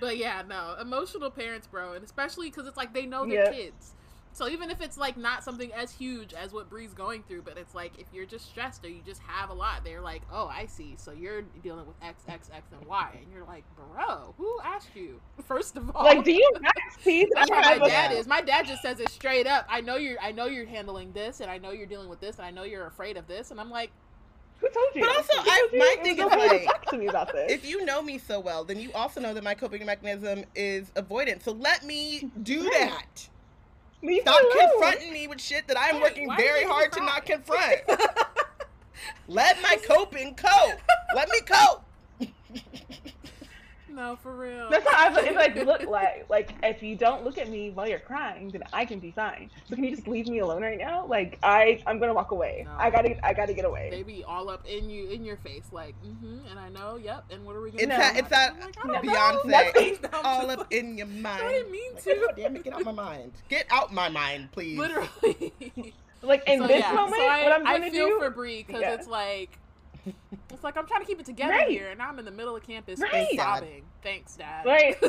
but 0.00 0.16
yeah, 0.16 0.42
no, 0.48 0.76
emotional 0.80 1.30
parents, 1.30 1.66
bro, 1.66 1.94
and 1.94 2.04
especially 2.04 2.50
because 2.50 2.66
it's 2.66 2.76
like 2.76 2.92
they 2.94 3.06
know 3.06 3.26
their 3.26 3.44
yep. 3.44 3.54
kids. 3.54 3.94
So 4.32 4.48
even 4.48 4.70
if 4.70 4.80
it's 4.80 4.96
like 4.96 5.16
not 5.16 5.42
something 5.42 5.72
as 5.72 5.90
huge 5.90 6.34
as 6.34 6.52
what 6.52 6.70
Bree's 6.70 6.94
going 6.94 7.24
through, 7.24 7.42
but 7.42 7.58
it's 7.58 7.74
like 7.74 7.92
if 7.98 8.06
you're 8.12 8.26
just 8.26 8.46
stressed 8.46 8.84
or 8.84 8.88
you 8.88 9.00
just 9.04 9.20
have 9.22 9.50
a 9.50 9.52
lot, 9.52 9.84
they're 9.84 10.00
like, 10.00 10.22
"Oh, 10.32 10.46
I 10.46 10.66
see. 10.66 10.94
So 10.96 11.12
you're 11.12 11.42
dealing 11.62 11.86
with 11.86 11.96
X, 12.00 12.22
X, 12.28 12.48
X, 12.54 12.66
and 12.72 12.86
Y," 12.86 13.10
and 13.20 13.32
you're 13.32 13.44
like, 13.44 13.64
"Bro, 13.76 14.34
who 14.38 14.58
asked 14.64 14.94
you?" 14.94 15.20
First 15.44 15.76
of 15.76 15.94
all, 15.94 16.04
like, 16.04 16.24
do 16.24 16.32
you 16.32 16.50
not 16.60 16.74
see? 17.00 17.26
That's 17.34 17.50
how 17.50 17.60
my 17.60 17.88
dad 17.88 18.12
is. 18.12 18.26
My 18.26 18.40
dad 18.40 18.66
just 18.66 18.82
says 18.82 19.00
it 19.00 19.10
straight 19.10 19.46
up. 19.46 19.66
I 19.68 19.80
know 19.80 19.96
you're. 19.96 20.20
I 20.20 20.32
know 20.32 20.46
you're 20.46 20.66
handling 20.66 21.12
this, 21.12 21.40
and 21.40 21.50
I 21.50 21.58
know 21.58 21.72
you're 21.72 21.86
dealing 21.86 22.08
with 22.08 22.20
this, 22.20 22.36
and 22.36 22.46
I 22.46 22.50
know 22.50 22.62
you're 22.62 22.86
afraid 22.86 23.16
of 23.16 23.26
this, 23.26 23.50
and 23.50 23.60
I'm 23.60 23.70
like. 23.70 23.90
Who 24.60 24.68
told 24.68 24.88
you? 24.94 25.00
But 25.00 25.16
also, 25.16 25.32
I, 25.38 25.68
my 25.72 25.96
thing 26.02 26.18
is 26.18 26.26
like, 26.26 26.64
talk 26.66 26.84
to 26.90 26.98
me 26.98 27.06
about 27.06 27.32
this. 27.32 27.50
if 27.50 27.66
you 27.66 27.82
know 27.86 28.02
me 28.02 28.18
so 28.18 28.38
well, 28.38 28.62
then 28.62 28.78
you 28.78 28.92
also 28.92 29.18
know 29.18 29.32
that 29.32 29.42
my 29.42 29.54
coping 29.54 29.86
mechanism 29.86 30.44
is 30.54 30.92
avoidance. 30.96 31.44
So 31.44 31.52
let 31.52 31.82
me 31.82 32.30
do 32.42 32.64
that. 32.64 33.30
Leave 34.02 34.22
Stop 34.22 34.42
confronting 34.58 35.12
me 35.12 35.26
with 35.26 35.40
shit 35.40 35.66
that 35.68 35.78
I'm 35.78 35.96
hey, 35.96 36.02
working 36.02 36.36
very 36.36 36.64
hard 36.64 36.92
to 36.92 37.00
not 37.00 37.26
confront. 37.26 37.80
Let 39.28 39.60
my 39.62 39.76
coping 39.86 40.34
cope. 40.34 40.80
Let 41.14 41.28
me 41.28 41.40
cope. 41.40 41.84
no, 44.00 44.10
No, 44.10 44.16
for 44.16 44.34
real. 44.34 44.68
That's 44.70 44.88
how 44.88 45.14
I 45.14 45.20
it 45.20 45.34
like 45.34 45.54
look 45.56 45.82
like. 45.88 46.26
Like 46.28 46.54
if 46.62 46.82
you 46.82 46.96
don't 46.96 47.24
look 47.24 47.36
at 47.38 47.48
me 47.48 47.70
while 47.70 47.88
you're 47.88 47.98
crying, 47.98 48.48
then 48.48 48.62
I 48.72 48.84
can 48.84 48.98
be 48.98 49.10
fine. 49.10 49.50
So 49.68 49.74
can 49.74 49.84
you 49.84 49.94
just 49.94 50.08
leave 50.08 50.26
me 50.26 50.38
alone 50.38 50.62
right 50.62 50.78
now? 50.78 51.06
Like 51.06 51.38
I, 51.42 51.82
I'm 51.86 51.98
gonna 51.98 52.14
walk 52.14 52.30
away. 52.30 52.62
No. 52.66 52.72
I 52.78 52.90
gotta, 52.90 53.24
I 53.26 53.32
gotta 53.34 53.52
get 53.54 53.64
away. 53.64 53.88
They 53.90 54.02
be 54.02 54.24
all 54.24 54.48
up 54.48 54.66
in 54.66 54.88
you, 54.88 55.08
in 55.10 55.24
your 55.24 55.36
face, 55.38 55.64
like, 55.72 55.94
mm-hmm, 56.02 56.46
and 56.50 56.58
I 56.58 56.68
know, 56.70 56.96
yep. 56.96 57.24
And 57.30 57.44
what 57.44 57.56
are 57.56 57.60
we 57.60 57.70
gonna 57.70 57.82
It's 57.82 57.92
do? 57.92 57.98
that, 57.98 58.16
it's 58.16 58.28
that 58.30 58.52
I'm 58.82 58.90
like, 58.90 59.08
I 59.08 59.32
don't 59.32 59.46
know. 59.46 59.54
Beyonce. 59.72 60.14
All 60.24 60.50
up 60.50 60.66
in 60.72 60.96
your 60.98 61.06
mind. 61.06 61.42
I 61.42 61.52
didn't 61.52 61.72
mean 61.72 61.92
Like, 61.94 62.02
to. 62.04 62.14
God 62.14 62.34
damn 62.36 62.56
it, 62.56 62.64
get 62.64 62.72
out 62.74 62.84
my 62.84 62.92
mind. 62.92 63.32
Get 63.48 63.66
out 63.70 63.92
my 63.92 64.08
mind, 64.08 64.50
please. 64.52 64.78
Literally. 64.78 65.52
Like 66.22 66.46
in 66.46 66.60
So, 66.60 66.66
this 66.66 66.80
yeah, 66.80 66.92
moment, 66.92 67.16
so 67.16 67.26
I, 67.26 67.42
what 67.44 67.52
I'm 67.52 67.64
gonna 67.64 67.90
feel 67.90 68.08
do. 68.08 68.18
for 68.18 68.30
Bree 68.30 68.62
because 68.66 68.82
Yeah. 68.82 68.94
it's 68.94 69.06
like, 69.06 69.58
it's 70.50 70.64
like 70.64 70.76
I'm 70.76 70.86
trying 70.86 71.00
to 71.00 71.06
keep 71.06 71.20
it 71.20 71.26
together 71.26 71.52
Right. 71.52 71.68
here, 71.68 71.90
and 71.90 72.00
I'm 72.02 72.18
in 72.18 72.24
the 72.24 72.30
middle 72.30 72.56
of 72.56 72.62
campus 72.62 73.00
Right. 73.00 73.28
sobbing. 73.36 73.84
Thanks, 74.02 74.36
Dad. 74.36 74.66
Right. 74.66 74.96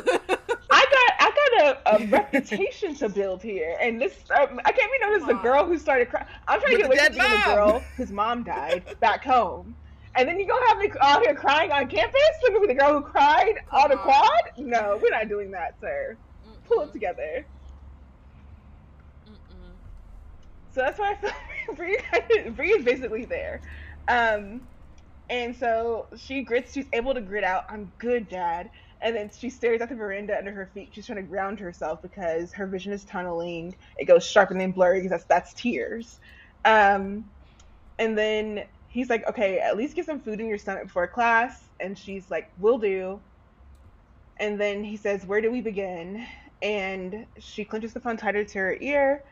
I 0.74 0.86
got 0.90 1.12
I 1.20 1.32
got 1.60 1.76
a, 1.86 2.04
a 2.04 2.06
reputation 2.08 2.94
to 2.96 3.08
build 3.08 3.42
here, 3.42 3.76
and 3.80 4.00
this 4.00 4.14
um, 4.30 4.60
I 4.64 4.72
can't 4.72 4.90
be 4.90 5.06
known 5.06 5.20
as 5.20 5.26
the 5.26 5.34
girl 5.42 5.66
who 5.66 5.78
started 5.78 6.08
crying. 6.08 6.26
I'm 6.48 6.60
trying 6.60 6.72
to 6.72 6.78
get 6.78 6.90
the 6.90 6.96
away 6.96 7.06
from 7.06 7.14
being 7.18 7.30
the 7.30 7.54
girl 7.54 7.84
whose 7.96 8.10
mom 8.10 8.42
died 8.44 8.84
back 9.00 9.22
home, 9.24 9.76
and 10.16 10.26
then 10.28 10.40
you 10.40 10.46
gonna 10.48 10.66
have 10.68 10.78
me 10.78 10.90
out 11.02 11.22
here 11.22 11.34
crying 11.34 11.70
on 11.72 11.88
campus? 11.88 12.14
Looking 12.42 12.60
for 12.62 12.66
the 12.68 12.74
girl 12.74 12.92
who 12.94 13.02
cried 13.02 13.54
on 13.72 13.90
the 13.90 13.96
quad? 13.98 14.28
No, 14.56 14.98
we're 15.02 15.10
not 15.10 15.28
doing 15.28 15.50
that, 15.50 15.78
sir. 15.80 16.18
Pull 16.64 16.82
it 16.84 16.92
together. 16.92 17.46
Mm-mm. 19.28 19.74
So 20.72 20.80
that's 20.80 20.98
why 20.98 21.12
I 21.12 21.16
feel 21.20 21.30
like 21.72 21.76
Bree, 21.76 22.50
Bree 22.50 22.70
is 22.70 22.84
basically 22.84 23.24
there. 23.26 23.60
Um, 24.08 24.62
and 25.30 25.56
so 25.56 26.08
she 26.16 26.44
grits, 26.44 26.72
she's 26.72 26.86
able 26.92 27.14
to 27.14 27.20
grit 27.20 27.44
out, 27.44 27.64
I'm 27.70 27.92
good, 27.98 28.28
dad. 28.28 28.70
And 29.02 29.16
then 29.16 29.30
she 29.36 29.50
stares 29.50 29.80
at 29.80 29.88
the 29.88 29.96
veranda 29.96 30.36
under 30.38 30.52
her 30.52 30.70
feet. 30.74 30.90
She's 30.94 31.06
trying 31.06 31.16
to 31.16 31.22
ground 31.28 31.60
herself 31.60 32.00
because 32.02 32.52
her 32.54 32.66
vision 32.66 32.92
is 32.92 33.04
tunneling. 33.04 33.74
It 33.96 34.06
goes 34.06 34.26
sharp 34.26 34.50
and 34.50 34.60
then 34.60 34.72
blurry 34.72 35.00
because 35.00 35.10
that's, 35.10 35.26
that's 35.26 35.54
tears. 35.54 36.20
Um, 36.64 37.26
and 37.98 38.16
then 38.18 38.64
he's 38.88 39.10
like, 39.10 39.28
okay, 39.28 39.58
at 39.60 39.76
least 39.76 39.96
get 39.96 40.06
some 40.06 40.20
food 40.20 40.40
in 40.40 40.48
your 40.48 40.58
stomach 40.58 40.84
before 40.84 41.08
class. 41.08 41.56
And 41.80 41.98
she's 41.98 42.30
like, 42.30 42.48
will 42.58 42.78
do. 42.78 43.22
And 44.40 44.60
then 44.60 44.84
he 44.84 44.96
says, 44.96 45.26
where 45.26 45.40
do 45.40 45.52
we 45.52 45.60
begin? 45.62 46.26
And 46.62 47.26
she 47.38 47.64
clenches 47.64 47.94
the 47.94 48.00
phone 48.00 48.16
tighter 48.16 48.44
to 48.44 48.58
her 48.58 48.76
ear 48.80 49.22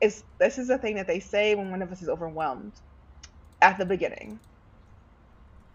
is 0.00 0.24
this 0.40 0.58
is 0.58 0.68
the 0.68 0.78
thing 0.78 0.96
that 0.96 1.06
they 1.08 1.20
say 1.20 1.54
when 1.54 1.70
one 1.70 1.82
of 1.82 1.92
us 1.92 2.02
is 2.02 2.08
overwhelmed 2.08 2.74
at 3.62 3.78
the 3.78 3.86
beginning. 3.86 4.40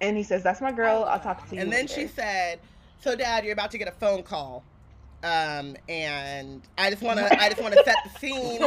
And 0.03 0.17
he 0.17 0.23
says, 0.23 0.43
"That's 0.43 0.61
my 0.61 0.71
girl. 0.71 1.05
I'll 1.07 1.19
talk 1.19 1.47
to 1.49 1.55
you." 1.55 1.61
And 1.61 1.71
then 1.71 1.85
later." 1.85 1.93
she 2.01 2.07
said, 2.07 2.59
"So, 3.01 3.15
Dad, 3.15 3.43
you're 3.43 3.53
about 3.53 3.71
to 3.71 3.77
get 3.77 3.87
a 3.87 3.91
phone 3.91 4.21
call, 4.23 4.63
um, 5.23 5.75
and 5.87 6.61
I 6.77 6.89
just 6.89 7.01
want 7.01 7.19
to, 7.19 7.41
I 7.41 7.49
just 7.49 7.61
want 7.61 7.73
to 7.73 7.83
set 7.83 7.95
the 8.03 8.19
scene. 8.19 8.61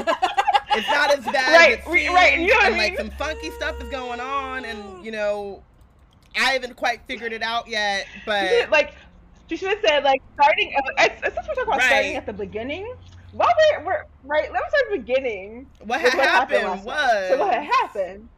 It's 0.76 0.88
not 0.88 1.10
as 1.16 1.24
bad 1.24 1.52
Right, 1.52 1.72
as 1.72 1.78
it 1.78 1.90
seems, 1.90 2.14
right, 2.14 2.38
you 2.38 2.48
know 2.48 2.54
what 2.54 2.64
I 2.64 2.68
and 2.68 2.76
like 2.76 2.96
some 2.98 3.10
funky 3.12 3.50
stuff 3.52 3.80
is 3.82 3.88
going 3.88 4.20
on, 4.20 4.64
and 4.64 5.04
you 5.04 5.10
know, 5.10 5.62
I 6.36 6.50
haven't 6.52 6.76
quite 6.76 7.00
figured 7.06 7.32
it 7.32 7.42
out 7.42 7.68
yet, 7.68 8.06
but 8.26 8.70
like 8.70 8.94
she 9.48 9.56
should 9.56 9.70
have 9.70 9.78
said 9.86 10.04
like 10.04 10.20
starting. 10.34 10.74
uh, 10.98 11.08
Since 11.22 11.22
we're 11.22 11.54
talking 11.54 11.62
about 11.62 11.82
starting 11.82 12.16
at 12.16 12.26
the 12.26 12.32
beginning, 12.32 12.92
while 13.32 13.48
we're, 13.72 13.84
we're 13.84 14.04
right, 14.24 14.52
let 14.52 14.62
me 14.62 14.68
start 14.68 14.84
at 14.86 14.92
the 14.92 14.98
beginning. 14.98 15.66
what 15.84 16.00
had 16.00 16.12
happened 16.14 16.64
last 16.64 16.84
was 16.84 17.28
so 17.30 17.38
what 17.38 17.54
had 17.54 17.64
happened 17.64 18.28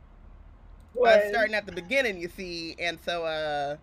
was 0.98 1.16
was 1.22 1.28
starting 1.30 1.54
at 1.54 1.66
the 1.66 1.72
beginning, 1.72 2.18
you 2.18 2.28
see, 2.28 2.74
and 2.78 3.00
so 3.00 3.24
uh, 3.24 3.76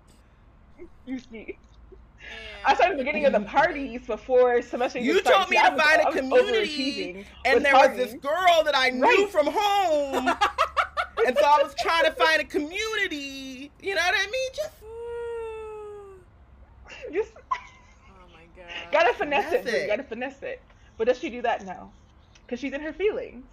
you 1.06 1.20
see. 1.20 1.58
I 2.66 2.74
started 2.76 2.98
the 2.98 3.04
beginning 3.04 3.26
of 3.26 3.34
the 3.34 3.42
parties 3.42 4.08
before 4.08 4.62
semester. 4.62 5.00
You 5.00 5.20
started. 5.20 5.38
told 5.38 5.50
me 5.52 5.58
to 5.58 5.76
find 5.84 6.02
a 6.02 6.12
community, 6.12 7.26
and 7.46 7.64
there 7.64 7.74
was 7.76 7.96
this 7.96 8.14
girl 8.16 8.64
that 8.64 8.74
I 8.76 8.90
knew 8.90 9.04
Right. 9.04 9.30
from 9.32 9.48
home, 9.48 10.28
and 11.28 11.38
so 11.38 11.46
I 11.46 11.62
was 11.64 11.76
trying 11.80 12.06
to 12.06 12.12
find 12.14 12.42
a 12.42 12.46
community. 12.46 13.72
You 13.80 13.96
know 13.96 14.02
what 14.02 14.16
I 14.18 14.26
mean? 14.32 14.50
Just 14.56 14.74
Just 17.14 17.34
oh 18.10 18.28
my 18.34 18.46
god. 18.56 18.92
Gotta 18.92 19.14
finesse 19.14 19.52
it. 19.54 19.64
Finesse 19.64 19.74
it. 19.84 19.88
Gotta 19.88 20.04
finesse 20.04 20.44
it. 20.44 20.64
But 20.98 21.08
does 21.08 21.20
she 21.20 21.30
do 21.30 21.42
that? 21.44 21.66
No, 21.66 21.94
because 22.46 22.60
she's 22.60 22.74
in 22.74 22.82
her 22.82 22.94
feelings. 22.94 23.46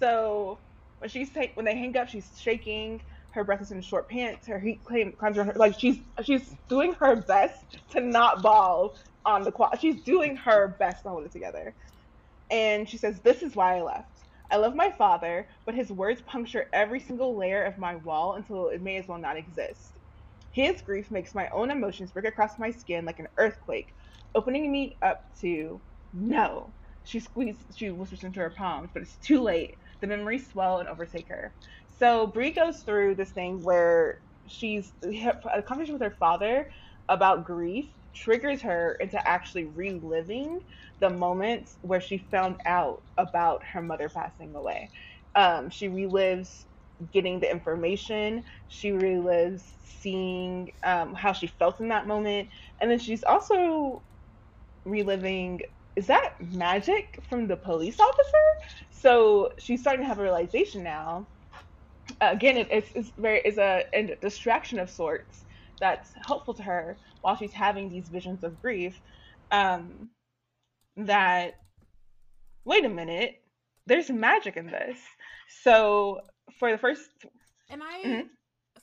So 0.00 0.58
when 1.00 1.10
she's 1.10 1.32
take 1.32 1.52
when 1.56 1.66
they 1.66 1.76
hang 1.76 1.96
up, 1.98 2.08
she's 2.08 2.38
shaking. 2.40 3.02
Her 3.32 3.44
breath 3.44 3.62
is 3.62 3.72
in 3.72 3.82
short 3.82 4.10
pants. 4.10 4.48
Her 4.48 4.60
heat 4.60 4.84
claim 4.84 5.12
comes 5.20 5.38
on 5.38 5.48
her. 5.48 5.54
Like 5.56 5.80
she's 5.80 5.98
she's 6.24 6.54
doing 6.68 6.94
her 7.00 7.16
best 7.16 7.78
to 7.92 8.02
not 8.02 8.42
ball 8.42 8.96
on 9.26 9.44
the 9.44 9.52
quad. 9.52 9.80
She's 9.80 10.02
doing 10.04 10.36
her 10.38 10.76
best 10.80 11.04
to 11.04 11.10
hold 11.10 11.26
it 11.26 11.32
together. 11.32 11.76
And 12.50 12.88
she 12.88 12.98
says, 12.98 13.20
"This 13.22 13.42
is 13.42 13.56
why 13.56 13.78
I 13.78 13.82
left. 13.82 14.24
I 14.50 14.56
love 14.58 14.76
my 14.76 14.92
father, 14.92 15.48
but 15.66 15.76
his 15.76 15.92
words 15.92 16.22
puncture 16.22 16.66
every 16.74 17.00
single 17.00 17.36
layer 17.36 17.64
of 17.64 17.78
my 17.78 17.96
wall 17.96 18.34
until 18.34 18.68
it 18.68 18.82
may 18.82 18.98
as 18.98 19.08
well 19.08 19.18
not 19.18 19.38
exist. 19.38 19.98
His 20.52 20.82
grief 20.82 21.10
makes 21.12 21.34
my 21.34 21.48
own 21.50 21.70
emotions 21.70 22.12
break 22.12 22.26
across 22.26 22.58
my 22.58 22.72
skin 22.72 23.06
like 23.06 23.20
an 23.20 23.28
earthquake, 23.38 23.94
opening 24.34 24.72
me 24.72 24.98
up 25.02 25.22
to 25.40 25.82
no. 26.12 26.74
She 27.04 27.20
squeezed, 27.20 27.76
she 27.76 27.90
whispers 27.90 28.24
into 28.24 28.40
her 28.40 28.50
palms, 28.50 28.90
but 28.94 29.02
it's 29.02 29.18
too 29.18 29.42
late. 29.42 29.79
The 30.00 30.06
memories 30.06 30.50
swell 30.50 30.78
and 30.78 30.88
overtake 30.88 31.28
her. 31.28 31.54
So 31.88 32.26
Bree 32.26 32.52
goes 32.52 32.82
through 32.82 33.16
this 33.16 33.30
thing 33.32 33.62
where 33.62 34.20
she's 34.46 34.92
a 35.04 35.62
conversation 35.62 35.94
with 35.94 36.02
her 36.02 36.16
father 36.18 36.68
about 37.08 37.44
grief 37.44 37.86
triggers 38.14 38.62
her 38.62 38.96
into 39.00 39.26
actually 39.28 39.66
reliving 39.66 40.60
the 41.00 41.10
moments 41.10 41.78
where 41.82 42.00
she 42.00 42.18
found 42.18 42.56
out 42.66 43.02
about 43.18 43.62
her 43.72 43.82
mother 43.82 44.08
passing 44.08 44.54
away. 44.54 44.90
Um, 45.34 45.70
she 45.70 45.88
relives 45.88 46.66
getting 47.12 47.40
the 47.40 47.50
information. 47.50 48.44
She 48.68 48.90
relives 48.90 49.62
seeing 49.84 50.72
um, 50.82 51.14
how 51.14 51.32
she 51.32 51.46
felt 51.46 51.80
in 51.80 51.88
that 51.88 52.06
moment, 52.06 52.48
and 52.80 52.90
then 52.90 52.98
she's 52.98 53.24
also 53.24 54.04
reliving 54.84 55.60
is 56.00 56.06
that 56.06 56.32
magic 56.40 57.22
from 57.28 57.46
the 57.46 57.58
police 57.58 58.00
officer? 58.00 58.46
So 58.90 59.50
she's 59.58 59.82
starting 59.82 60.02
to 60.02 60.08
have 60.08 60.18
a 60.18 60.22
realization 60.22 60.82
now. 60.82 61.28
Again, 62.22 62.56
it, 62.56 62.68
it's, 62.70 62.90
it's 62.94 63.12
very 63.18 63.40
is 63.40 63.58
a, 63.58 63.84
a 63.92 64.16
distraction 64.22 64.78
of 64.78 64.88
sorts 64.88 65.44
that's 65.78 66.08
helpful 66.26 66.54
to 66.54 66.62
her 66.62 66.96
while 67.20 67.36
she's 67.36 67.52
having 67.52 67.90
these 67.90 68.08
visions 68.08 68.44
of 68.44 68.62
grief. 68.62 68.98
Um, 69.50 70.08
that 70.96 71.52
wait 72.64 72.86
a 72.86 72.88
minute, 72.88 73.42
there's 73.86 74.08
magic 74.08 74.56
in 74.56 74.68
this. 74.68 74.98
So 75.62 76.20
for 76.58 76.72
the 76.72 76.78
first, 76.78 77.10
And 77.68 77.82
I, 77.84 78.02
Mhm. 78.06 78.28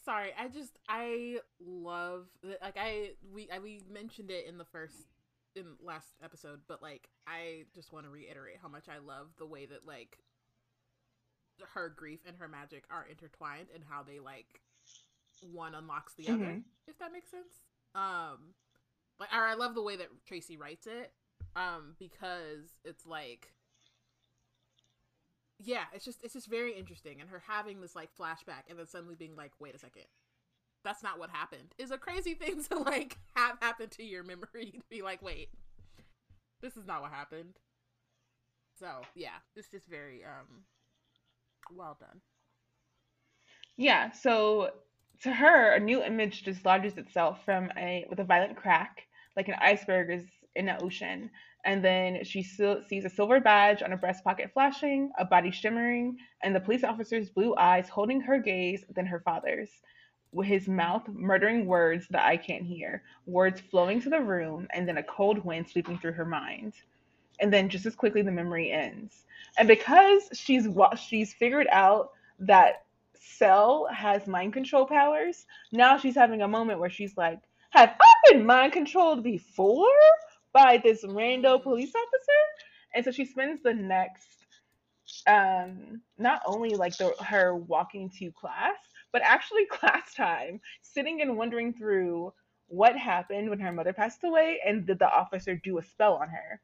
sorry, 0.06 0.34
I 0.38 0.50
just 0.50 0.78
I 0.88 1.40
love 1.60 2.28
like 2.62 2.78
I 2.78 3.14
we 3.34 3.50
I, 3.50 3.58
we 3.58 3.82
mentioned 3.90 4.30
it 4.30 4.46
in 4.46 4.60
the 4.60 4.66
first 4.66 5.08
in 5.58 5.66
last 5.82 6.08
episode, 6.24 6.62
but 6.68 6.82
like 6.82 7.10
I 7.28 7.66
just 7.74 7.92
want 7.92 8.06
to 8.06 8.10
reiterate 8.12 8.58
how 8.62 8.70
much 8.70 8.86
I 8.88 9.00
love 9.00 9.28
the 9.38 9.46
way 9.46 9.66
that 9.66 9.86
like 9.86 10.18
her 11.74 11.90
grief 11.90 12.20
and 12.28 12.38
her 12.38 12.48
magic 12.48 12.86
are 12.90 13.06
intertwined 13.10 13.68
and 13.74 13.84
how 13.90 14.04
they 14.04 14.20
like 14.20 14.62
one 15.42 15.76
unlocks 15.76 16.14
the 16.14 16.30
other, 16.30 16.46
Mhm. 16.46 16.64
if 16.88 16.98
that 17.00 17.12
makes 17.12 17.32
sense. 17.32 17.62
Um, 17.96 18.54
like 19.20 19.34
or 19.34 19.44
I 19.46 19.56
love 19.56 19.74
the 19.76 19.82
way 19.82 19.96
that 19.98 20.10
Tracy 20.26 20.56
writes 20.58 20.86
it, 20.88 21.12
um, 21.56 21.96
because 22.00 22.76
it's 22.84 23.06
like 23.06 23.54
yeah, 25.60 25.86
it's 25.94 26.06
just 26.06 26.24
it's 26.24 26.34
just 26.34 26.48
very 26.48 26.74
interesting, 26.78 27.20
and 27.20 27.30
her 27.32 27.40
having 27.48 27.82
this 27.82 27.96
like 27.96 28.16
flashback, 28.16 28.70
and 28.70 28.78
then 28.78 28.86
suddenly 28.86 29.16
being 29.16 29.36
like, 29.36 29.52
"Wait 29.60 29.74
a 29.74 29.80
second, 29.80 30.06
that's 30.88 31.04
not 31.04 31.20
what 31.20 31.32
happened," 31.32 31.76
is 31.80 31.92
a 31.92 32.00
crazy 32.00 32.36
thing 32.42 32.64
to 32.66 32.80
like 32.80 33.20
have 33.36 33.60
happen 33.62 33.90
to 33.92 34.04
your 34.04 34.24
memory. 34.24 34.74
To 34.82 34.90
be 34.90 35.04
like, 35.04 35.22
"Wait, 35.24 35.50
this 36.62 36.78
is 36.78 36.88
not 36.88 37.02
what 37.02 37.12
happened." 37.12 37.60
So 38.80 39.08
yeah, 39.16 39.40
it's 39.56 39.70
just 39.70 39.88
very 39.88 40.24
um 40.26 40.66
well 41.72 41.98
done. 42.00 42.22
yeah. 43.78 44.12
So 44.12 44.72
to 45.24 45.34
her, 45.34 45.74
a 45.76 45.80
new 45.80 46.04
image 46.04 46.44
dislodges 46.44 46.98
itself 46.98 47.44
from 47.46 47.72
a 47.78 48.06
with 48.10 48.20
a 48.20 48.26
violent 48.26 48.58
crack, 48.58 49.04
like 49.38 49.50
an 49.50 49.56
iceberg 49.62 50.12
is 50.12 50.26
in 50.56 50.68
the 50.68 50.80
ocean. 50.82 51.32
And 51.66 51.84
then 51.84 52.24
she 52.24 52.44
sees 52.44 53.06
a 53.06 53.10
silver 53.10 53.40
badge 53.42 53.84
on 53.84 53.92
her 53.92 53.98
breast 53.98 54.24
pocket 54.24 54.52
flashing, 54.54 55.12
a 55.20 55.26
body 55.26 55.52
shimmering, 55.52 56.18
and 56.44 56.56
the 56.56 56.62
police 56.62 56.84
officer's 56.84 57.30
blue 57.30 57.56
eyes 57.58 57.90
holding 57.90 58.22
her 58.22 58.40
gaze 58.40 58.86
than 58.96 59.08
her 59.08 59.22
father's. 59.22 59.70
With 60.32 60.48
his 60.48 60.68
mouth 60.68 61.08
murdering 61.08 61.66
words 61.66 62.08
that 62.10 62.26
I 62.26 62.38
can't 62.38 62.64
hear, 62.66 63.04
words 63.26 63.62
flowing 63.62 64.02
to 64.02 64.10
the 64.10 64.20
room, 64.20 64.68
and 64.74 64.88
then 64.88 64.98
a 64.98 65.04
cold 65.04 65.44
wind 65.46 65.70
sweeping 65.70 65.98
through 65.98 66.14
her 66.14 66.26
mind. 66.26 66.74
And 67.40 67.52
then 67.54 67.70
just 67.70 67.86
as 67.86 67.96
quickly 67.96 68.22
the 68.22 68.32
memory 68.32 68.72
ends. 68.72 69.26
And 69.58 69.68
because 69.68 70.30
she's 70.34 70.68
she's 70.98 71.34
figured 71.34 71.68
out 71.72 72.12
that 72.40 72.86
Sel 73.14 73.88
has 73.94 74.28
mind 74.28 74.54
control 74.54 74.86
powers, 74.86 75.46
now 75.72 75.98
she's 75.98 76.16
having 76.16 76.42
a 76.42 76.48
moment 76.48 76.80
where 76.80 76.90
she's 76.90 77.16
like, 77.18 77.40
have 77.72 77.96
I 78.00 78.32
been 78.32 78.46
mind 78.46 78.74
controlled 78.74 79.24
before 79.24 79.88
by 80.54 80.78
this 80.84 81.04
rando 81.04 81.62
police 81.62 81.94
officer? 81.96 82.42
And 82.96 83.06
so 83.06 83.12
she 83.12 83.26
spends 83.26 83.62
the 83.62 83.74
next 83.74 84.28
um 85.26 86.02
not 86.18 86.42
only 86.46 86.72
like 86.72 86.98
the 86.98 87.14
her 87.24 87.56
walking 87.56 88.10
to 88.20 88.32
class, 88.32 88.76
but 89.12 89.22
actually 89.24 89.66
class 89.72 90.14
time, 90.14 90.60
sitting 90.82 91.22
and 91.22 91.38
wondering 91.38 91.74
through 91.74 92.34
what 92.68 92.98
happened 92.98 93.50
when 93.50 93.60
her 93.60 93.72
mother 93.72 93.94
passed 93.94 94.24
away 94.24 94.60
and 94.66 94.86
did 94.86 95.00
the 95.00 95.10
officer 95.10 95.56
do 95.56 95.78
a 95.78 95.84
spell 95.84 96.16
on 96.16 96.30
her. 96.30 96.62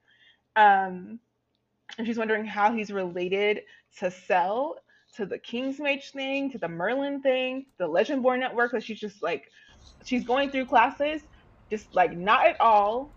Um 0.56 1.20
and 1.98 2.08
she's 2.08 2.18
wondering 2.18 2.46
how 2.46 2.74
he's 2.74 2.92
related 2.92 3.62
to 4.00 4.10
Sel, 4.10 4.78
to 5.16 5.26
the 5.26 5.38
Kingsmage 5.38 6.12
thing, 6.12 6.50
to 6.52 6.58
the 6.58 6.68
Merlin 6.68 7.22
thing, 7.22 7.66
the 7.78 7.88
Legendborn 7.88 8.40
network. 8.40 8.72
That 8.72 8.84
she's 8.84 9.00
just 9.00 9.22
like, 9.22 9.52
she's 10.04 10.24
going 10.24 10.50
through 10.50 10.66
classes, 10.66 11.22
just 11.70 11.94
like 11.94 12.18
not 12.18 12.48
at 12.48 12.60
all 12.60 13.14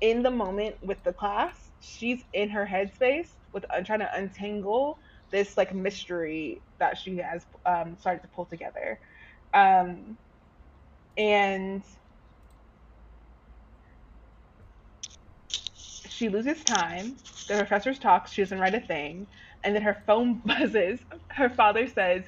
in 0.00 0.22
the 0.22 0.30
moment 0.30 0.76
with 0.82 1.02
the 1.04 1.12
class. 1.12 1.72
She's 1.80 2.22
in 2.32 2.48
her 2.48 2.66
headspace 2.66 3.28
with 3.52 3.66
uh, 3.70 3.82
trying 3.82 4.00
to 4.00 4.14
untangle 4.14 4.98
this 5.36 5.58
like 5.58 5.74
mystery 5.74 6.62
that 6.78 6.96
she 6.96 7.18
has 7.18 7.44
um, 7.66 7.94
started 8.00 8.22
to 8.22 8.28
pull 8.28 8.46
together. 8.46 8.98
Um, 9.52 10.16
and 11.18 11.82
she 16.08 16.30
loses 16.30 16.64
time. 16.64 17.16
The 17.48 17.54
professors 17.54 17.98
talk. 17.98 18.28
She 18.28 18.40
doesn't 18.40 18.58
write 18.58 18.74
a 18.74 18.80
thing. 18.80 19.26
And 19.62 19.74
then 19.74 19.82
her 19.82 20.02
phone 20.06 20.40
buzzes. 20.46 21.00
Her 21.28 21.50
father 21.50 21.86
says, 21.86 22.24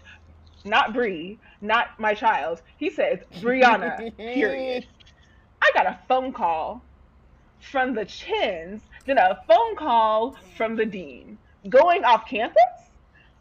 "Not 0.67 0.93
Bree, 0.93 1.39
not 1.63 1.99
my 1.99 2.13
child." 2.13 2.61
He 2.77 2.91
says, 2.91 3.21
"Brianna." 3.37 4.15
period. 4.19 4.87
I 5.63 5.71
got 5.75 5.87
a 5.87 5.99
phone 6.09 6.35
call 6.35 6.83
from 7.59 7.95
the 7.95 8.05
Chens, 8.05 8.83
then 9.07 9.17
a 9.17 9.39
phone 9.49 9.77
call 9.77 10.37
from 10.59 10.77
the 10.77 10.85
dean. 10.85 11.39
Going 11.71 12.05
off 12.05 12.29
campus? 12.29 12.78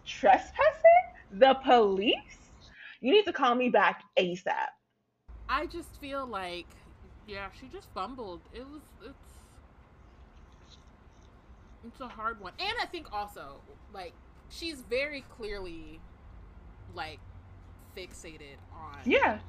Trespassing? 0.08 1.04
The 1.32 1.56
police? 1.64 2.16
You 3.02 3.12
need 3.12 3.26
to 3.26 3.34
call 3.34 3.54
me 3.54 3.70
back 3.70 4.04
ASAP. 4.18 4.54
I 5.50 5.66
just 5.68 6.00
feel 6.02 6.26
like, 6.26 6.66
yeah, 7.28 7.48
she 7.60 7.68
just 7.68 7.90
fumbled. 7.94 8.42
It 8.54 8.66
was, 8.66 8.82
it's, 9.06 9.16
it's 11.86 12.02
a 12.02 12.08
hard 12.08 12.40
one. 12.40 12.54
And 12.60 12.74
I 12.82 12.86
think 12.86 13.14
also, 13.14 13.62
like, 13.94 14.14
she's 14.50 14.82
very 14.82 15.24
clearly, 15.38 16.00
like, 16.96 17.20
fixated 17.96 18.58
on 18.74 19.00
Yeah. 19.06 19.40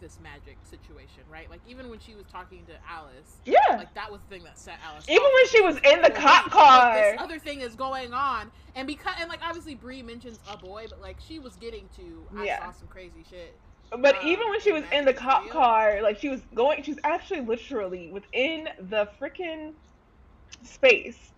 This 0.00 0.18
magic 0.18 0.58
situation, 0.64 1.24
right? 1.28 1.48
Like 1.50 1.62
even 1.66 1.88
when 1.90 1.98
she 1.98 2.14
was 2.14 2.26
talking 2.26 2.66
to 2.66 2.74
Alice, 2.88 3.40
Yeah. 3.44 3.58
like 3.70 3.94
that 3.94 4.10
was 4.10 4.20
the 4.22 4.28
thing 4.28 4.44
that 4.44 4.58
set 4.58 4.78
Alice. 4.84 5.06
Even 5.08 5.22
off. 5.22 5.30
when 5.34 5.46
she 5.48 5.60
was 5.62 5.76
in 5.78 6.02
the 6.02 6.10
cop 6.10 6.50
car. 6.50 6.94
like, 6.94 7.04
this 7.04 7.22
other 7.22 7.38
thing 7.38 7.60
is 7.60 7.74
going 7.76 8.12
on, 8.12 8.50
and 8.74 8.86
because 8.86 9.14
and 9.20 9.28
like 9.28 9.40
obviously 9.42 9.74
Bree 9.74 10.02
mentions 10.02 10.40
a 10.46 10.56
boy, 10.56 10.86
but 10.88 11.00
like 11.00 11.18
she 11.20 11.38
was 11.38 11.56
getting 11.56 11.88
to 11.96 12.28
I 12.36 12.44
Yeah. 12.46 12.58
saw 12.66 12.72
some 12.72 12.88
crazy 12.88 13.24
shit. 13.24 13.60
But 13.90 14.16
uh, 14.16 14.18
even 14.22 14.48
when 14.50 14.60
she 14.60 14.72
was 14.72 14.84
in 14.92 15.04
the 15.04 15.14
cop 15.14 15.44
real. 15.44 15.52
car, 15.52 16.02
like 16.02 16.18
she 16.18 16.28
was 16.28 16.42
going, 16.54 16.82
she's 16.82 16.98
actually 17.04 17.40
literally 17.40 18.10
within 18.12 18.68
the 18.80 19.08
freaking 19.20 19.70
space, 20.64 21.32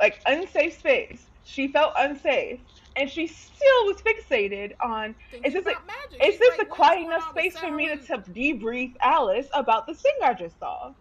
like 0.00 0.20
unsafe 0.26 0.78
space. 0.78 1.26
She 1.44 1.68
felt 1.68 1.92
unsafe, 1.98 2.60
and 2.96 3.08
she 3.08 3.26
still 3.26 3.84
was 3.86 3.96
fixated 3.98 4.72
on. 4.80 5.14
Thinking 5.30 5.52
this 5.52 5.62
a- 5.66 5.86
magic. 5.86 6.24
Is 6.24 6.38
this 6.38 6.58
like, 6.58 6.66
a 6.66 6.70
quiet 6.70 7.04
enough 7.04 7.30
space 7.30 7.56
for 7.56 7.70
me 7.70 7.88
to, 7.88 7.96
to 7.96 8.18
debrief 8.18 8.94
Alice 9.00 9.48
about 9.52 9.86
the 9.86 9.94
thing 9.94 10.14
I 10.22 10.34
just 10.34 10.58
saw? 10.58 10.92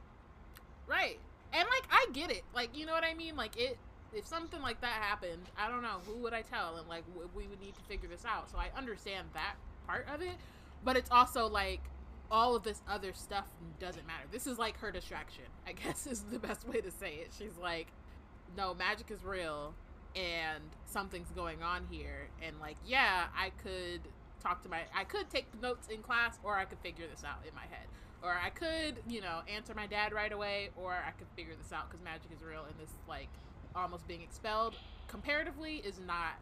Right. 0.87 1.17
And 1.53 1.67
like 1.69 1.87
I 1.91 2.07
get 2.13 2.31
it. 2.31 2.43
Like 2.53 2.75
you 2.77 2.85
know 2.85 2.93
what 2.93 3.03
I 3.03 3.13
mean? 3.13 3.35
Like 3.35 3.57
it 3.57 3.77
if 4.13 4.27
something 4.27 4.61
like 4.61 4.81
that 4.81 4.93
happened, 4.93 5.43
I 5.57 5.69
don't 5.69 5.81
know, 5.81 5.97
who 6.05 6.15
would 6.19 6.33
I 6.33 6.41
tell? 6.41 6.77
And 6.77 6.87
like 6.87 7.05
w- 7.13 7.29
we 7.35 7.47
would 7.47 7.59
need 7.61 7.75
to 7.75 7.81
figure 7.81 8.09
this 8.09 8.25
out. 8.25 8.49
So 8.51 8.57
I 8.57 8.69
understand 8.77 9.27
that 9.33 9.55
part 9.87 10.07
of 10.13 10.21
it, 10.21 10.35
but 10.83 10.97
it's 10.97 11.09
also 11.11 11.47
like 11.47 11.81
all 12.31 12.55
of 12.55 12.63
this 12.63 12.81
other 12.87 13.13
stuff 13.13 13.45
doesn't 13.79 14.05
matter. 14.05 14.23
This 14.31 14.47
is 14.47 14.57
like 14.57 14.77
her 14.79 14.91
distraction, 14.91 15.45
I 15.67 15.71
guess 15.83 16.07
is 16.07 16.21
the 16.23 16.39
best 16.39 16.67
way 16.67 16.81
to 16.81 16.91
say 16.91 17.15
it. 17.15 17.31
She's 17.37 17.57
like, 17.61 17.87
no, 18.57 18.73
magic 18.73 19.09
is 19.11 19.23
real 19.23 19.73
and 20.15 20.63
something's 20.85 21.31
going 21.31 21.63
on 21.63 21.85
here 21.89 22.29
and 22.41 22.59
like, 22.59 22.77
yeah, 22.85 23.25
I 23.37 23.51
could 23.63 24.01
talk 24.41 24.61
to 24.63 24.69
my 24.69 24.81
I 24.95 25.03
could 25.05 25.29
take 25.29 25.47
notes 25.61 25.87
in 25.89 26.01
class 26.01 26.39
or 26.43 26.57
I 26.57 26.65
could 26.65 26.79
figure 26.79 27.05
this 27.07 27.23
out 27.23 27.39
in 27.47 27.55
my 27.55 27.61
head 27.61 27.87
or 28.23 28.31
I 28.31 28.49
could, 28.49 28.97
you 29.07 29.21
know, 29.21 29.41
answer 29.53 29.73
my 29.75 29.85
dad 29.85 30.13
right 30.13 30.31
away, 30.31 30.69
or 30.77 30.93
I 30.93 31.11
could 31.11 31.27
figure 31.35 31.53
this 31.61 31.73
out 31.73 31.89
because 31.89 32.03
magic 32.03 32.31
is 32.33 32.41
real, 32.41 32.63
and 32.65 32.79
this 32.79 32.91
like 33.07 33.27
almost 33.75 34.07
being 34.07 34.21
expelled 34.21 34.75
comparatively 35.07 35.75
is 35.85 35.99
not 36.07 36.39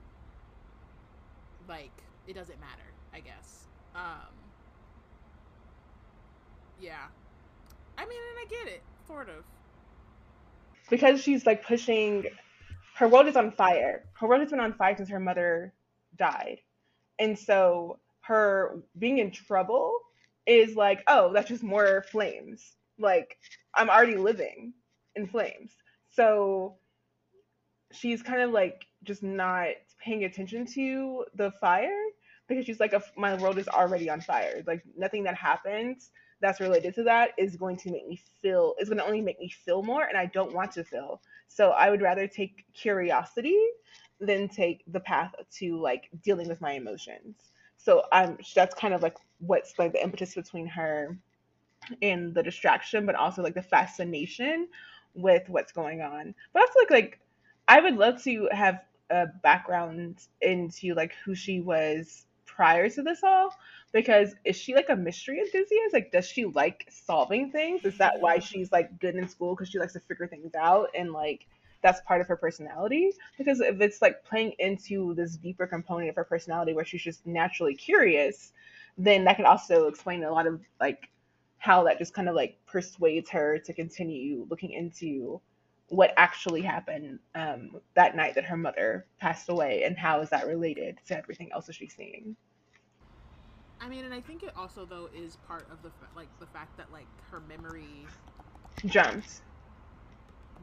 like 1.68 1.92
it 2.28 2.34
doesn't 2.36 2.60
matter. 2.60 2.94
I 3.14 3.20
guess. 3.20 3.66
Um. 3.96 4.30
Yeah. 6.80 7.08
I 7.98 8.06
mean, 8.06 8.20
and 8.32 8.40
I 8.40 8.66
get 8.66 8.74
it, 8.76 8.84
sort 9.08 9.30
of. 9.30 9.44
because 10.90 11.22
she's 11.22 11.46
like 11.46 11.66
pushing 11.66 12.26
her 13.02 13.08
world 13.08 13.26
is 13.26 13.36
on 13.36 13.50
fire. 13.50 14.04
Her 14.14 14.28
world 14.28 14.42
has 14.42 14.52
been 14.52 14.60
on 14.60 14.74
fire 14.74 14.96
since 14.96 15.10
her 15.10 15.20
mother 15.20 15.74
died. 16.20 16.60
And 17.18 17.38
so 17.38 17.98
her 18.20 18.84
being 19.00 19.18
in 19.18 19.32
trouble 19.32 19.98
is 20.46 20.76
like 20.76 21.04
oh 21.08 21.34
that's 21.34 21.50
just 21.50 21.64
more 21.64 22.06
flames. 22.12 22.74
Like 23.00 23.38
i'm 23.74 23.90
already 23.90 24.18
living 24.18 24.74
in 25.16 25.26
flames. 25.26 25.72
So 26.12 26.76
she's 27.92 28.22
kind 28.22 28.44
of 28.44 28.52
like 28.52 28.86
just 29.04 29.24
not 29.24 29.70
paying 30.00 30.26
attention 30.26 30.68
to 30.76 31.26
the 31.34 31.52
fire 31.60 32.04
because 32.48 32.68
she's 32.68 32.80
like 32.80 32.94
oh, 32.94 33.02
my 33.18 33.34
world 33.34 33.58
is 33.58 33.68
already 33.68 34.12
on 34.12 34.22
fire. 34.22 34.62
Like 34.68 34.84
nothing 34.96 35.24
that 35.24 35.34
happens 35.36 36.12
that's 36.42 36.60
related 36.60 36.96
to 36.96 37.04
that 37.04 37.32
is 37.38 37.56
going 37.56 37.78
to 37.78 37.92
make 37.92 38.08
me 38.08 38.20
feel 38.42 38.76
is 38.80 38.90
going 38.90 38.98
to 38.98 39.06
only 39.06 39.22
make 39.22 39.40
me 39.40 39.50
feel 39.50 39.84
more 39.84 40.04
and 40.04 40.18
i 40.18 40.26
don't 40.26 40.54
want 40.54 40.72
to 40.72 40.84
feel. 40.84 41.22
So 41.48 41.72
i 41.72 41.90
would 41.90 42.02
rather 42.02 42.28
take 42.28 42.66
curiosity 42.74 43.60
than 44.20 44.48
take 44.48 44.84
the 44.88 45.00
path 45.00 45.34
to 45.60 45.80
like 45.80 46.10
dealing 46.24 46.48
with 46.48 46.62
my 46.62 46.74
emotions. 46.74 47.36
So 47.78 48.04
um 48.12 48.38
that's 48.56 48.76
kind 48.76 48.94
of 48.94 49.02
like 49.02 49.18
what's 49.40 49.78
like 49.80 49.94
the 49.94 50.04
impetus 50.04 50.36
between 50.36 50.68
her 50.68 51.18
and 52.02 52.34
the 52.34 52.44
distraction 52.44 53.06
but 53.06 53.16
also 53.16 53.42
like 53.42 53.56
the 53.56 53.62
fascination 53.62 54.68
with 55.14 55.48
what's 55.50 55.72
going 55.72 56.02
on. 56.02 56.34
But 56.54 56.62
also 56.64 56.80
like 56.80 56.92
like 56.92 57.20
i 57.68 57.80
would 57.80 57.96
love 57.96 58.22
to 58.24 58.50
have 58.52 58.82
a 59.10 59.28
background 59.44 60.28
into 60.42 60.94
like 60.96 61.14
who 61.24 61.36
she 61.36 61.60
was 61.62 62.26
prior 62.62 62.88
to 62.88 63.02
this 63.02 63.24
all? 63.24 63.56
Because 63.92 64.36
is 64.46 64.56
she 64.56 64.76
like 64.76 64.90
a 64.90 64.96
mystery 64.96 65.40
enthusiast? 65.40 65.94
Like 65.94 66.12
does 66.12 66.28
she 66.28 66.46
like 66.46 66.88
solving 66.92 67.50
things? 67.50 67.84
Is 67.86 67.98
that 67.98 68.20
why 68.20 68.38
she's 68.38 68.72
like 68.72 69.00
good 69.00 69.16
in 69.16 69.28
school? 69.28 69.56
Because 69.56 69.70
she 69.70 69.80
likes 69.80 69.94
to 69.94 70.00
figure 70.00 70.28
things 70.28 70.54
out 70.54 70.90
and 70.96 71.12
like 71.12 71.48
that's 71.82 72.02
part 72.02 72.22
of 72.22 72.28
her 72.28 72.36
personality? 72.36 73.14
Because 73.36 73.62
if 73.62 73.82
it's 73.82 74.00
like 74.00 74.24
playing 74.24 74.54
into 74.60 75.16
this 75.16 75.38
deeper 75.38 75.66
component 75.66 76.12
of 76.12 76.16
her 76.16 76.24
personality 76.24 76.74
where 76.74 76.86
she's 76.86 77.02
just 77.02 77.26
naturally 77.26 77.74
curious 77.74 78.54
then 78.96 79.24
that 79.24 79.38
could 79.38 79.46
also 79.46 79.88
explain 79.88 80.24
a 80.24 80.32
lot 80.32 80.46
of 80.46 80.62
like 80.80 81.10
how 81.58 81.84
that 81.84 81.98
just 81.98 82.14
kind 82.14 82.30
of 82.30 82.36
like 82.36 82.60
persuades 82.68 83.30
her 83.32 83.58
to 83.58 83.74
continue 83.74 84.46
looking 84.52 84.72
into 84.72 85.42
what 85.88 86.14
actually 86.16 86.62
happened 86.62 87.18
um, 87.36 87.72
that 87.96 88.16
night 88.16 88.36
that 88.36 88.46
her 88.46 88.58
mother 88.58 89.08
passed 89.20 89.50
away 89.50 89.84
and 89.84 89.98
how 89.98 90.22
is 90.22 90.30
that 90.30 90.46
related 90.46 91.00
to 91.08 91.18
everything 91.18 91.50
else 91.54 91.66
that 91.66 91.74
she's 91.74 91.96
seeing 91.96 92.36
I 93.82 93.90
mean, 93.90 94.06
and 94.06 94.14
I 94.14 94.22
think 94.22 94.44
it 94.44 94.52
also 94.56 94.86
though 94.86 95.10
is 95.14 95.38
part 95.38 95.70
of 95.72 95.82
the 95.84 95.92
like 96.16 96.30
the 96.40 96.48
fact 96.48 96.78
that 96.78 96.92
like 96.92 97.10
her 97.32 97.42
memory 97.42 98.12
jumps 98.86 99.42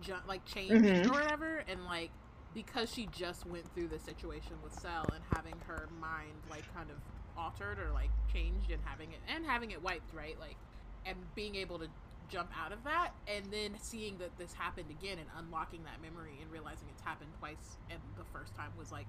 ju- 0.01 0.15
like 0.27 0.45
changed 0.47 0.97
Mhm. 0.97 1.07
or 1.07 1.13
whatever, 1.13 1.59
and 1.69 1.85
like 1.87 2.13
because 2.55 2.93
she 2.93 3.07
just 3.07 3.47
went 3.47 3.73
through 3.75 3.89
the 3.89 3.99
situation 3.99 4.63
with 4.63 4.73
Sel 4.73 5.11
and 5.13 5.25
having 5.31 5.61
her 5.67 5.89
mind 6.01 6.43
like 6.49 6.73
kind 6.73 6.91
of 6.91 6.97
altered 7.37 7.79
or 7.79 7.93
like 7.93 8.11
changed 8.33 8.71
and 8.71 8.83
having 8.85 9.13
it 9.13 9.21
and 9.29 9.45
having 9.47 9.71
it 9.73 9.83
wiped, 9.83 10.13
right? 10.15 10.39
Like 10.41 10.59
and 11.07 11.35
being 11.35 11.57
able 11.57 11.79
to 11.79 11.89
jump 12.29 12.51
out 12.59 12.73
of 12.73 12.85
that 12.85 13.13
and 13.27 13.53
then 13.53 13.77
seeing 13.81 14.19
that 14.19 14.37
this 14.39 14.53
happened 14.53 14.91
again 14.91 15.19
and 15.19 15.29
unlocking 15.39 15.85
that 15.85 16.01
memory 16.03 16.41
and 16.43 16.51
realizing 16.51 16.89
it's 16.91 17.03
happened 17.03 17.31
twice 17.39 17.79
and 17.91 18.01
the 18.17 18.25
first 18.25 18.55
time 18.55 18.71
was 18.79 18.93
like 18.93 19.07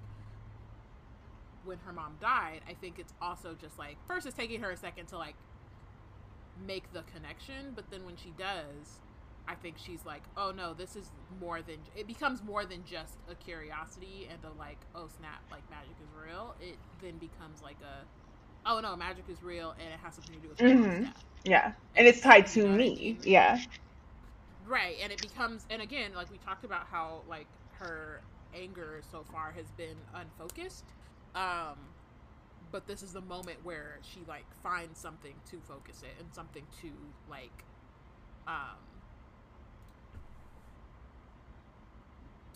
when 1.64 1.78
her 1.80 1.92
mom 1.92 2.16
died, 2.20 2.62
I 2.68 2.74
think 2.74 2.98
it's 2.98 3.14
also 3.20 3.54
just 3.54 3.78
like 3.78 3.98
first 4.06 4.26
it's 4.26 4.36
taking 4.36 4.60
her 4.62 4.70
a 4.70 4.76
second 4.76 5.06
to 5.08 5.18
like 5.18 5.36
make 6.56 6.92
the 6.92 7.02
connection, 7.02 7.72
but 7.74 7.90
then 7.90 8.04
when 8.04 8.16
she 8.16 8.30
does, 8.30 9.00
I 9.48 9.54
think 9.54 9.78
she's 9.78 10.04
like, 10.04 10.24
oh 10.36 10.52
no, 10.52 10.74
this 10.74 10.96
is 10.96 11.12
more 11.40 11.62
than 11.62 11.78
it 11.94 12.06
becomes 12.06 12.42
more 12.42 12.64
than 12.64 12.84
just 12.84 13.18
a 13.28 13.34
curiosity 13.34 14.28
and 14.30 14.44
a 14.44 14.52
like, 14.58 14.86
oh 14.94 15.08
snap, 15.08 15.42
like 15.50 15.68
magic 15.70 15.96
is 16.02 16.10
real. 16.12 16.54
It 16.60 16.78
then 17.00 17.18
becomes 17.18 17.62
like 17.62 17.80
a 17.82 18.06
oh 18.66 18.80
no, 18.80 18.96
magic 18.96 19.28
is 19.28 19.42
real 19.42 19.74
and 19.78 19.92
it 19.92 20.00
has 20.00 20.14
something 20.14 20.34
to 20.34 20.40
do 20.40 20.48
with 20.48 20.58
Mhm. 20.60 21.12
Yeah, 21.44 21.72
and 21.96 22.06
it's 22.06 22.20
tied 22.20 22.46
to 22.48 22.64
You 22.64 22.70
know 22.70 22.76
what 22.76 22.82
I 22.82 22.88
me. 22.88 23.18
mean? 23.18 23.20
Yeah. 23.22 23.58
Right, 24.64 24.96
and 25.02 25.12
it 25.12 25.20
becomes, 25.20 25.66
and 25.70 25.82
again, 25.82 26.12
like 26.14 26.30
we 26.30 26.38
talked 26.38 26.64
about 26.64 26.86
how 26.86 27.24
like 27.28 27.48
her 27.78 28.22
anger 28.54 29.00
so 29.10 29.24
far 29.24 29.52
has 29.52 29.70
been 29.72 29.96
unfocused. 30.14 30.92
Um, 31.34 31.76
but 32.72 32.86
this 32.86 33.02
is 33.02 33.12
the 33.12 33.20
moment 33.20 33.58
where 33.62 33.98
she 34.02 34.20
like 34.28 34.44
finds 34.62 34.98
something 34.98 35.34
to 35.50 35.58
focus 35.68 36.02
it 36.02 36.20
and 36.20 36.32
something 36.32 36.66
to 36.82 36.88
like, 37.28 37.64
um, 38.46 38.78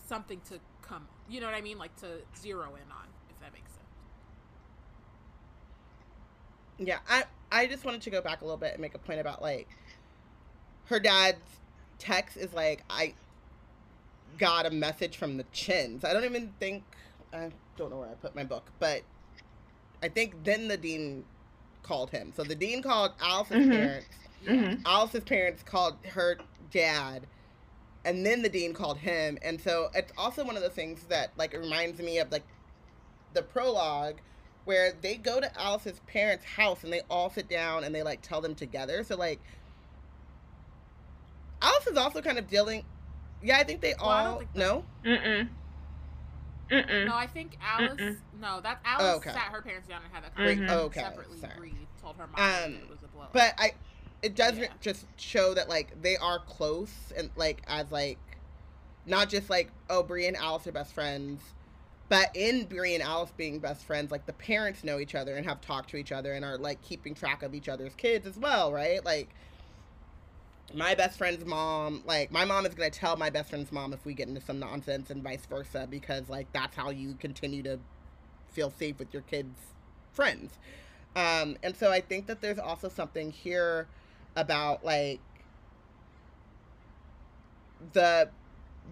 something 0.07 0.41
to 0.49 0.59
come. 0.83 1.07
You 1.29 1.41
know 1.41 1.47
what 1.47 1.55
I 1.55 1.61
mean? 1.61 1.79
Like 1.79 1.95
to 1.97 2.07
zero 2.37 2.67
in 2.67 2.91
on, 2.93 3.09
if 3.31 3.41
that 3.41 3.53
makes 3.53 3.71
sense. 3.73 3.85
Yeah, 6.79 6.99
I 7.09 7.25
I 7.51 7.67
just 7.67 7.85
wanted 7.85 8.03
to 8.03 8.11
go 8.11 8.21
back 8.21 8.41
a 8.41 8.45
little 8.45 8.59
bit 8.59 8.73
and 8.73 8.81
make 8.81 8.95
a 8.95 8.99
point 8.99 9.21
about 9.21 9.43
like 9.43 9.69
her 10.87 11.01
dad's 11.01 11.39
text 11.99 12.37
is 12.37 12.53
like 12.53 12.83
I 12.91 13.15
got 14.39 14.67
a 14.67 14.71
message 14.71 15.17
from 15.17 15.37
the 15.37 15.45
Chens. 15.53 16.05
I 16.05 16.13
don't 16.13 16.25
even 16.25 16.53
think 16.59 16.83
I 17.33 17.51
don't 17.77 17.91
know 17.91 17.99
where 17.99 18.09
I 18.09 18.15
put 18.15 18.35
my 18.35 18.45
book, 18.45 18.71
but 18.79 19.03
I 20.03 20.09
think 20.09 20.45
then 20.45 20.69
the 20.69 20.77
dean 20.77 21.25
called 21.83 22.11
him. 22.11 22.33
So 22.35 22.45
the 22.45 22.55
dean 22.55 22.83
called 22.83 23.13
Alice's 23.21 23.67
Mhm. 23.67 23.71
parents. 23.71 24.09
Yeah. 24.43 24.53
Mhm. 24.53 24.83
Alice's 24.85 25.25
parents 25.25 25.63
called 25.63 25.97
her 26.07 26.39
dad, 26.71 27.27
and 28.05 28.25
then 28.25 28.43
the 28.43 28.49
dean 28.49 28.73
called 28.75 28.99
him. 28.99 29.39
And 29.43 29.61
so 29.61 29.91
it's 29.95 30.13
also 30.17 30.45
one 30.45 30.57
of 30.57 30.63
the 30.63 30.71
things 30.71 31.05
that 31.05 31.31
like 31.37 31.53
reminds 31.53 32.01
me 32.01 32.19
of 32.19 32.31
like 32.31 32.45
the 33.33 33.43
prologue 33.43 34.17
where 34.65 34.93
they 34.93 35.17
go 35.17 35.41
to 35.41 35.61
Alice's 35.61 36.01
parents' 36.07 36.45
house 36.45 36.85
and 36.85 36.93
they 36.93 37.03
all 37.11 37.29
sit 37.31 37.49
down 37.49 37.85
and 37.85 37.95
they 37.95 38.03
like 38.03 38.23
tell 38.23 38.41
them 38.41 38.55
together. 38.55 39.05
So 39.05 39.17
like 39.17 39.41
Alice 41.63 41.87
is 41.87 41.97
also 41.97 42.21
kind 42.23 42.39
of 42.39 42.47
dealing. 42.47 42.85
Yeah, 43.43 43.59
I 43.59 43.65
think 43.65 43.81
they 43.81 43.95
Well, 44.01 44.11
I 44.11 44.23
don't 44.25 44.33
all 44.33 44.39
think 44.39 44.55
no. 44.55 44.85
Mm-mm. 45.05 45.49
Mm-mm. 46.71 47.07
No, 47.07 47.15
I 47.15 47.27
think 47.27 47.57
Alice. 47.63 48.01
Mm-mm. 48.01 48.17
No, 48.41 48.61
that 48.61 48.81
Alice 48.85 49.15
Oh, 49.15 49.17
okay. 49.17 49.33
sat 49.33 49.53
her 49.53 49.63
parents 49.63 49.89
down 49.89 50.03
and 50.05 50.13
had 50.13 50.25
that 50.25 50.45
Wait, 50.45 50.59
Mhm. 50.59 50.71
okay, 50.71 51.01
separately. 51.01 51.39
sorry. 51.39 51.55
Bree 51.57 51.89
told 52.01 52.17
her 52.17 52.27
mom 52.27 52.37
that 52.37 52.65
Um, 52.65 52.75
it 52.75 52.89
was 52.89 53.03
a 53.03 53.09
blow. 53.09 53.27
But 53.33 53.55
I, 53.59 53.73
it 54.23 54.35
does 54.35 54.59
Yeah. 54.59 54.69
just 54.81 55.07
show 55.17 55.55
that 55.55 55.69
like 55.69 56.01
they 56.01 56.17
are 56.17 56.39
close 56.39 57.13
and 57.17 57.31
like 57.37 57.63
as 57.67 57.91
like, 57.93 58.19
not 59.07 59.29
just 59.29 59.51
like 59.51 59.71
oh 59.91 60.03
Bree 60.03 60.27
and 60.27 60.37
Alice 60.37 60.67
are 60.67 60.73
best 60.73 60.95
friends, 60.95 61.43
but 62.09 62.31
in 62.35 62.65
Bree 62.67 62.95
and 62.95 63.03
Alice 63.03 63.33
being 63.37 63.59
best 63.59 63.85
friends, 63.85 64.11
like 64.11 64.27
the 64.27 64.33
parents 64.33 64.83
know 64.85 64.99
each 64.99 65.15
other 65.15 65.37
and 65.37 65.47
have 65.47 65.61
talked 65.61 65.91
to 65.91 65.97
each 65.97 66.13
other 66.13 66.33
and 66.33 66.45
are 66.45 66.57
like 66.57 66.81
keeping 66.83 67.15
track 67.15 67.43
of 67.43 67.55
each 67.55 67.69
other's 67.69 67.95
kids 67.95 68.27
as 68.27 68.37
well, 68.39 68.73
right? 68.73 69.05
Like 69.05 69.35
my 70.73 70.95
best 70.95 71.19
friend's 71.19 71.45
mom, 71.45 72.03
like 72.07 72.33
my 72.33 72.45
mom 72.45 72.67
is 72.67 72.75
gonna 72.75 72.91
tell 72.91 73.17
my 73.17 73.31
best 73.31 73.51
friend's 73.51 73.71
mom 73.71 73.93
if 73.93 74.05
we 74.05 74.15
get 74.15 74.29
into 74.29 74.41
some 74.41 74.59
nonsense 74.59 75.11
and 75.11 75.23
vice 75.23 75.47
versa 75.47 75.87
because 75.91 76.29
like 76.29 76.51
that's 76.53 76.75
how 76.75 76.91
you 76.91 77.15
continue 77.21 77.63
to 77.63 77.79
feel 78.51 78.71
safe 78.71 78.99
with 78.99 79.13
your 79.13 79.23
kids' 79.23 79.59
friends. 80.13 80.59
Um, 81.17 81.57
and 81.63 81.77
so 81.77 81.91
I 81.91 82.01
think 82.01 82.27
that 82.27 82.41
there's 82.41 82.59
also 82.59 82.89
something 82.89 83.31
here 83.31 83.87
about 84.37 84.85
like 84.85 85.21
the, 87.93 88.31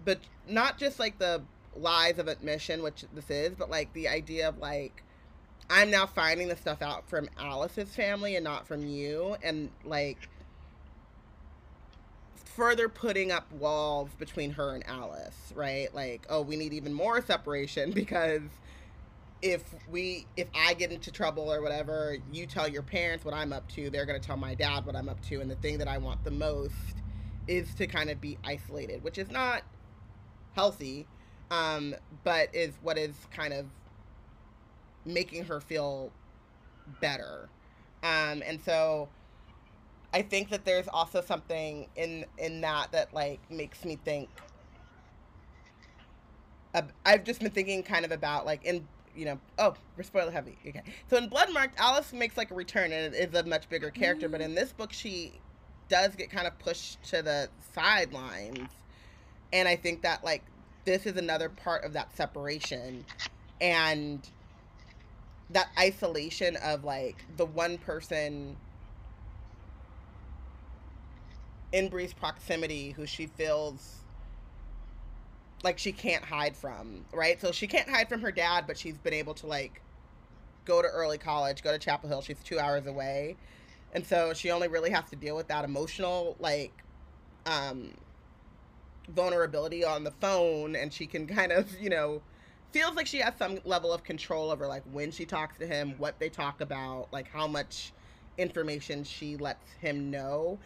but 0.05 0.19
not 0.47 0.77
just 0.77 0.99
like 0.99 1.17
the 1.19 1.41
lies 1.75 2.19
of 2.19 2.27
admission, 2.27 2.83
which 2.83 3.05
this 3.13 3.29
is, 3.29 3.55
but 3.55 3.69
like 3.69 3.91
the 3.93 4.07
idea 4.07 4.47
of 4.47 4.59
like, 4.59 5.03
I'm 5.69 5.89
now 5.89 6.05
finding 6.05 6.49
the 6.49 6.55
stuff 6.55 6.81
out 6.81 7.09
from 7.09 7.29
Alice's 7.37 7.95
family 7.95 8.35
and 8.35 8.43
not 8.43 8.67
from 8.67 8.85
you. 8.87 9.35
And 9.43 9.69
like, 9.83 10.29
further 12.55 12.87
putting 12.87 13.31
up 13.31 13.51
walls 13.51 14.09
between 14.17 14.51
her 14.51 14.75
and 14.75 14.85
Alice, 14.87 15.51
right? 15.55 15.93
Like, 15.93 16.25
oh, 16.29 16.41
we 16.41 16.55
need 16.55 16.73
even 16.73 16.93
more 16.93 17.21
separation 17.21 17.91
because 17.93 18.41
if 19.41 19.63
we 19.89 20.25
if 20.37 20.47
I 20.55 20.73
get 20.73 20.91
into 20.91 21.11
trouble 21.11 21.51
or 21.51 21.61
whatever, 21.61 22.17
you 22.31 22.45
tell 22.45 22.67
your 22.67 22.83
parents 22.83 23.25
what 23.25 23.33
I'm 23.33 23.51
up 23.51 23.69
to, 23.73 23.89
they're 23.89 24.05
going 24.05 24.19
to 24.19 24.25
tell 24.25 24.37
my 24.37 24.55
dad 24.55 24.85
what 24.85 24.95
I'm 24.95 25.09
up 25.09 25.21
to 25.25 25.41
and 25.41 25.51
the 25.51 25.55
thing 25.55 25.77
that 25.79 25.87
I 25.87 25.97
want 25.97 26.23
the 26.23 26.31
most 26.31 26.73
is 27.47 27.75
to 27.75 27.87
kind 27.87 28.09
of 28.09 28.21
be 28.21 28.37
isolated, 28.43 29.03
which 29.03 29.17
is 29.17 29.29
not 29.29 29.63
healthy, 30.53 31.07
um, 31.51 31.93
but 32.23 32.53
is 32.55 32.73
what 32.81 32.97
is 32.97 33.15
kind 33.31 33.53
of 33.53 33.65
making 35.05 35.45
her 35.45 35.59
feel 35.59 36.11
better. 37.01 37.49
Um, 38.01 38.41
and 38.45 38.61
so 38.63 39.09
I 40.13 40.21
think 40.21 40.49
that 40.49 40.63
there's 40.63 40.87
also 40.87 41.21
something 41.21 41.87
in 41.95 42.25
in 42.37 42.61
that 42.61 42.91
that 42.91 43.13
like 43.13 43.39
makes 43.49 43.83
me 43.83 43.97
think. 44.05 44.29
Uh, 46.75 46.83
I've 47.05 47.23
just 47.23 47.39
been 47.39 47.51
thinking 47.51 47.83
kind 47.83 48.05
of 48.05 48.11
about 48.11 48.45
like 48.45 48.63
in 48.63 48.87
you 49.15 49.25
know 49.25 49.39
oh 49.59 49.75
we're 49.95 50.03
spoiler 50.03 50.31
heavy 50.31 50.57
okay 50.67 50.81
so 51.07 51.17
in 51.17 51.29
Bloodmarked 51.29 51.73
Alice 51.77 52.13
makes 52.13 52.35
like 52.35 52.49
a 52.49 52.55
return 52.55 52.91
and 52.91 53.13
is 53.13 53.33
a 53.35 53.43
much 53.43 53.69
bigger 53.69 53.91
character 53.91 54.27
but 54.27 54.41
in 54.41 54.55
this 54.55 54.71
book 54.71 54.91
she 54.91 55.33
does 55.87 56.15
get 56.15 56.31
kind 56.31 56.47
of 56.47 56.57
pushed 56.57 57.03
to 57.03 57.21
the 57.21 57.47
sidelines 57.75 58.69
and 59.51 59.67
I 59.67 59.75
think 59.75 60.01
that 60.01 60.23
like 60.23 60.43
this 60.85 61.05
is 61.05 61.15
another 61.15 61.49
part 61.49 61.83
of 61.83 61.93
that 61.93 62.15
separation 62.15 63.05
and 63.61 64.27
that 65.51 65.69
isolation 65.77 66.57
of 66.57 66.83
like 66.83 67.23
the 67.37 67.45
one 67.45 67.77
person 67.77 68.55
in 71.73 71.89
Bree's 71.89 72.13
proximity 72.13 72.91
who 72.91 73.05
she 73.05 73.25
feels 73.25 73.97
like 75.63 75.79
she 75.79 75.91
can't 75.91 76.23
hide 76.23 76.55
from, 76.55 77.03
right? 77.11 77.41
So 77.41 77.51
she 77.51 77.67
can't 77.67 77.89
hide 77.89 78.07
from 78.07 78.21
her 78.21 78.31
dad, 78.31 78.65
but 78.67 78.77
she's 78.77 78.97
been 78.97 79.13
able 79.13 79.33
to 79.35 79.47
like 79.47 79.81
go 80.65 80.81
to 80.81 80.87
early 80.87 81.17
college, 81.17 81.63
go 81.63 81.71
to 81.71 81.79
Chapel 81.79 82.07
Hill. 82.09 82.21
She's 82.21 82.41
two 82.43 82.59
hours 82.59 82.85
away. 82.85 83.35
And 83.93 84.05
so 84.05 84.33
she 84.33 84.51
only 84.51 84.67
really 84.67 84.91
has 84.91 85.09
to 85.09 85.15
deal 85.15 85.35
with 85.35 85.47
that 85.47 85.65
emotional 85.65 86.37
like 86.39 86.71
um 87.45 87.91
vulnerability 89.09 89.83
on 89.83 90.05
the 90.05 90.11
phone 90.11 90.75
and 90.75 90.93
she 90.93 91.07
can 91.07 91.25
kind 91.27 91.51
of, 91.51 91.77
you 91.81 91.89
know, 91.89 92.21
feels 92.71 92.95
like 92.95 93.07
she 93.07 93.17
has 93.19 93.33
some 93.37 93.59
level 93.65 93.91
of 93.91 94.03
control 94.03 94.51
over 94.51 94.67
like 94.67 94.83
when 94.91 95.11
she 95.11 95.25
talks 95.25 95.57
to 95.57 95.65
him, 95.65 95.95
what 95.97 96.19
they 96.19 96.29
talk 96.29 96.61
about, 96.61 97.07
like 97.11 97.27
how 97.31 97.47
much 97.47 97.93
information 98.37 99.03
she 99.03 99.37
lets 99.37 99.71
him 99.81 100.11
know. 100.11 100.59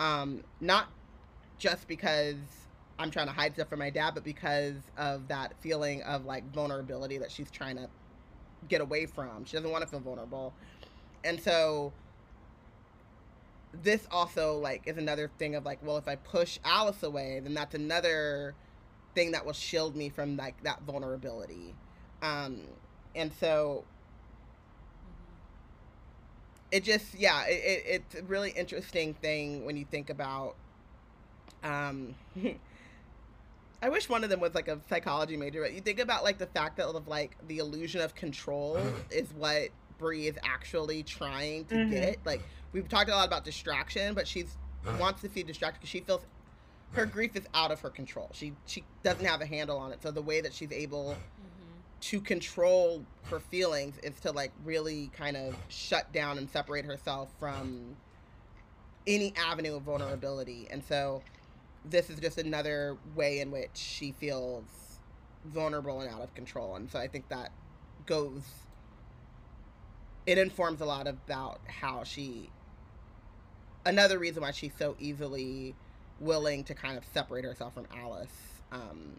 Um, 0.00 0.42
not 0.60 0.88
just 1.58 1.86
because 1.86 2.36
I'm 2.98 3.10
trying 3.10 3.26
to 3.26 3.32
hide 3.32 3.52
stuff 3.54 3.68
from 3.68 3.78
my 3.78 3.90
dad, 3.90 4.14
but 4.14 4.24
because 4.24 4.76
of 4.96 5.28
that 5.28 5.52
feeling 5.60 6.02
of 6.02 6.24
like 6.24 6.50
vulnerability 6.52 7.18
that 7.18 7.30
she's 7.30 7.50
trying 7.50 7.76
to 7.76 7.88
get 8.68 8.80
away 8.80 9.06
from. 9.06 9.44
She 9.44 9.56
doesn't 9.56 9.70
want 9.70 9.82
to 9.84 9.88
feel 9.88 10.00
vulnerable. 10.00 10.54
And 11.22 11.38
so 11.38 11.92
this 13.72 14.08
also 14.10 14.58
like 14.58 14.82
is 14.86 14.96
another 14.96 15.30
thing 15.38 15.54
of 15.54 15.66
like, 15.66 15.78
well, 15.82 15.98
if 15.98 16.08
I 16.08 16.16
push 16.16 16.58
Alice 16.64 17.02
away, 17.02 17.40
then 17.42 17.52
that's 17.52 17.74
another 17.74 18.54
thing 19.14 19.32
that 19.32 19.44
will 19.44 19.52
shield 19.52 19.94
me 19.96 20.08
from 20.08 20.36
like 20.38 20.62
that 20.62 20.80
vulnerability. 20.82 21.74
Um 22.22 22.62
and 23.14 23.32
so 23.38 23.84
it 26.72 26.84
just 26.84 27.14
yeah 27.14 27.44
it, 27.46 27.52
it, 27.52 27.82
it's 27.86 28.14
a 28.14 28.22
really 28.24 28.50
interesting 28.50 29.14
thing 29.14 29.64
when 29.64 29.76
you 29.76 29.84
think 29.84 30.10
about 30.10 30.54
um 31.64 32.14
i 33.82 33.88
wish 33.88 34.08
one 34.08 34.22
of 34.24 34.30
them 34.30 34.40
was 34.40 34.54
like 34.54 34.68
a 34.68 34.78
psychology 34.88 35.36
major 35.36 35.60
but 35.62 35.72
you 35.72 35.80
think 35.80 35.98
about 35.98 36.24
like 36.24 36.38
the 36.38 36.46
fact 36.46 36.76
that 36.76 36.86
of 36.86 37.08
like 37.08 37.36
the 37.46 37.58
illusion 37.58 38.00
of 38.00 38.14
control 38.14 38.86
is 39.10 39.32
what 39.34 39.70
Bree 39.98 40.28
is 40.28 40.38
actually 40.44 41.02
trying 41.02 41.66
to 41.66 41.74
Mhm. 41.74 41.90
get 41.90 42.18
like 42.24 42.40
we've 42.72 42.88
talked 42.88 43.10
a 43.10 43.14
lot 43.14 43.26
about 43.26 43.44
distraction 43.44 44.14
but 44.14 44.26
she's 44.26 44.56
wants 44.98 45.20
to 45.20 45.28
feel 45.28 45.46
distracted 45.46 45.80
because 45.80 45.90
she 45.90 46.00
feels 46.00 46.24
her 46.94 47.04
grief 47.06 47.36
is 47.36 47.46
out 47.54 47.70
of 47.70 47.80
her 47.80 47.90
control 47.90 48.30
she 48.32 48.52
she 48.66 48.84
doesn't 49.02 49.26
have 49.26 49.42
a 49.42 49.46
handle 49.46 49.76
on 49.76 49.92
it 49.92 50.02
so 50.02 50.10
the 50.10 50.22
way 50.22 50.40
that 50.40 50.54
she's 50.54 50.72
able. 50.72 51.18
To 52.00 52.20
control 52.20 53.04
her 53.24 53.40
feelings 53.40 53.98
is 54.02 54.18
to 54.20 54.32
like 54.32 54.52
really 54.64 55.10
kind 55.14 55.36
of 55.36 55.54
shut 55.68 56.12
down 56.12 56.38
and 56.38 56.48
separate 56.48 56.84
herself 56.84 57.28
from 57.38 57.96
any 59.06 59.34
avenue 59.36 59.76
of 59.76 59.82
vulnerability. 59.82 60.66
And 60.70 60.82
so 60.84 61.22
this 61.84 62.10
is 62.10 62.20
just 62.20 62.38
another 62.38 62.96
way 63.14 63.40
in 63.40 63.50
which 63.50 63.70
she 63.74 64.12
feels 64.12 64.64
vulnerable 65.44 66.00
and 66.00 66.10
out 66.12 66.22
of 66.22 66.34
control. 66.34 66.76
And 66.76 66.90
so 66.90 66.98
i 66.98 67.08
think 67.08 67.28
that 67.28 67.50
goes 68.06 68.42
it 70.26 70.38
informs 70.38 70.80
a 70.80 70.84
lot 70.84 71.06
about 71.06 71.60
how 71.66 72.04
she 72.04 72.50
another 73.86 74.18
reason 74.18 74.42
why 74.42 74.50
she's 74.50 74.72
so 74.78 74.96
easily 74.98 75.74
willing 76.18 76.62
to 76.64 76.74
kind 76.74 76.98
of 76.98 77.04
separate 77.04 77.44
herself 77.44 77.74
from 77.74 77.86
alice 77.96 78.60
um, 78.72 79.18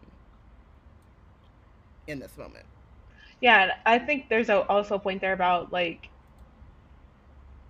in 2.06 2.18
this 2.18 2.36
moment 2.38 2.64
Yeah, 3.42 3.72
I 3.84 3.98
think 3.98 4.30
there's 4.30 4.48
a, 4.48 4.62
also 4.68 4.94
a 4.94 4.98
point 4.98 5.20
there 5.20 5.34
about 5.34 5.70
like 5.72 6.10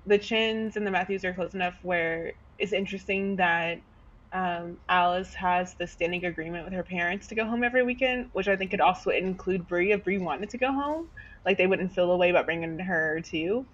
the 0.07 0.19
Chens 0.19 0.77
and 0.77 0.87
the 0.87 0.91
Matthews 0.91 1.25
are 1.25 1.35
close 1.35 1.55
enough 1.55 1.79
where 1.83 2.35
it's 2.59 2.73
interesting 2.73 3.37
that 3.37 3.83
um, 4.33 4.79
Alice 4.89 5.35
has 5.35 5.75
the 5.79 5.87
standing 5.87 6.25
agreement 6.25 6.65
with 6.65 6.73
her 6.75 6.83
parents 6.83 7.27
to 7.29 7.35
go 7.35 7.45
home 7.45 7.63
every 7.63 7.83
weekend, 7.85 8.31
which 8.33 8.49
I 8.49 8.57
think 8.57 8.71
could 8.71 8.81
also 8.81 9.11
include 9.11 9.67
Bree 9.67 9.93
if 9.93 10.05
Bree 10.05 10.19
wanted 10.19 10.51
to 10.51 10.59
go 10.59 10.73
home. 10.73 11.09
Like 11.45 11.59
they 11.59 11.67
wouldn't 11.67 11.93
feel 11.93 12.11
a 12.11 12.17
way 12.17 12.31
about 12.31 12.47
bringing 12.47 12.79
her 12.79 13.21
too. 13.21 13.67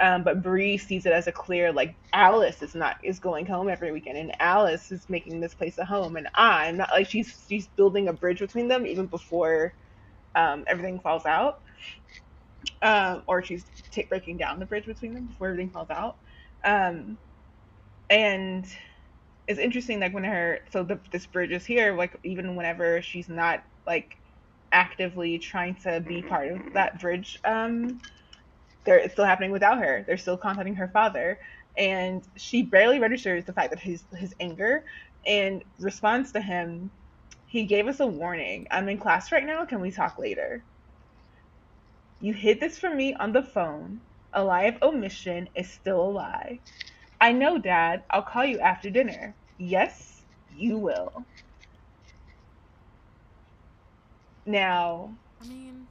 Um, 0.00 0.24
but 0.24 0.42
Bree 0.42 0.78
sees 0.78 1.06
it 1.06 1.12
as 1.12 1.28
a 1.28 1.32
clear 1.32 1.72
like 1.72 1.96
Alice 2.14 2.62
is 2.62 2.74
not 2.74 2.96
is 3.04 3.20
going 3.20 3.46
home 3.46 3.68
every 3.68 3.92
weekend, 3.92 4.18
and 4.18 4.32
Alice 4.40 4.90
is 4.90 5.06
making 5.08 5.40
this 5.40 5.54
place 5.54 5.78
a 5.78 5.84
home, 5.84 6.16
and 6.16 6.28
I'm 6.34 6.78
not 6.78 6.90
like 6.92 7.08
she's 7.08 7.44
she's 7.48 7.68
building 7.68 8.08
a 8.08 8.12
bridge 8.14 8.40
between 8.40 8.68
them 8.68 8.86
even 8.86 9.06
before 9.08 9.74
um, 10.34 10.64
everything 10.68 11.00
falls 11.00 11.26
out, 11.26 11.56
um, 12.82 13.22
or 13.26 13.42
she's 13.42 13.64
t- 13.92 14.06
breaking 14.08 14.38
down 14.38 14.58
the 14.58 14.66
bridge 14.66 14.86
between 14.86 15.14
them 15.14 15.26
before 15.28 15.48
everything 15.48 15.70
falls 15.70 15.90
out. 15.90 16.18
Um, 16.64 17.18
and 18.10 18.66
it's 19.48 19.60
interesting 19.60 20.00
like 20.00 20.14
when 20.14 20.24
her 20.24 20.60
so 20.72 20.84
the, 20.84 21.00
this 21.12 21.26
bridge 21.26 21.50
is 21.50 21.66
here 21.66 21.96
like 21.96 22.16
even 22.24 22.56
whenever 22.56 23.02
she's 23.02 23.28
not 23.28 23.62
like 23.86 24.16
actively 24.72 25.38
trying 25.38 25.74
to 25.74 26.00
be 26.00 26.22
part 26.22 26.48
of 26.50 26.60
that 26.74 27.00
bridge 27.00 27.38
um 27.44 28.00
they're 28.84 28.98
it's 28.98 29.14
still 29.14 29.24
happening 29.24 29.50
without 29.50 29.78
her 29.78 30.04
they're 30.06 30.16
still 30.16 30.36
contacting 30.38 30.74
her 30.74 30.88
father 30.92 31.38
and 31.76 32.26
she 32.36 32.62
barely 32.62 32.98
registers 32.98 33.44
the 33.44 33.52
fact 33.52 33.70
that 33.70 33.80
his 33.80 34.04
his 34.16 34.34
anger 34.40 34.84
and 35.26 35.64
responds 35.80 36.32
to 36.32 36.40
him 36.40 36.90
he 37.50 37.64
gave 37.64 37.86
us 37.86 38.00
a 38.00 38.06
warning 38.06 38.66
i'm 38.70 38.88
in 38.88 38.96
class 38.96 39.30
right 39.30 39.44
now 39.44 39.64
can 39.64 39.80
we 39.80 39.90
talk 39.90 40.18
later 40.18 40.62
you 42.20 42.32
hid 42.32 42.60
this 42.60 42.78
from 42.78 42.96
me 42.96 43.14
on 43.14 43.32
the 43.32 43.42
phone 43.42 44.00
a 44.32 44.42
lie 44.42 44.64
of 44.64 44.82
omission 44.82 45.48
is 45.54 45.70
still 45.70 46.00
a 46.02 46.10
lie 46.10 46.58
I 47.20 47.32
know, 47.32 47.58
Dad. 47.58 48.02
I'll 48.10 48.22
call 48.22 48.44
you 48.44 48.58
after 48.60 48.88
dinner. 48.88 49.34
Yes, 49.58 50.22
you 50.56 50.78
will. 50.78 51.24
Now, 54.46 55.14
I 55.42 55.46
mean, 55.46 55.86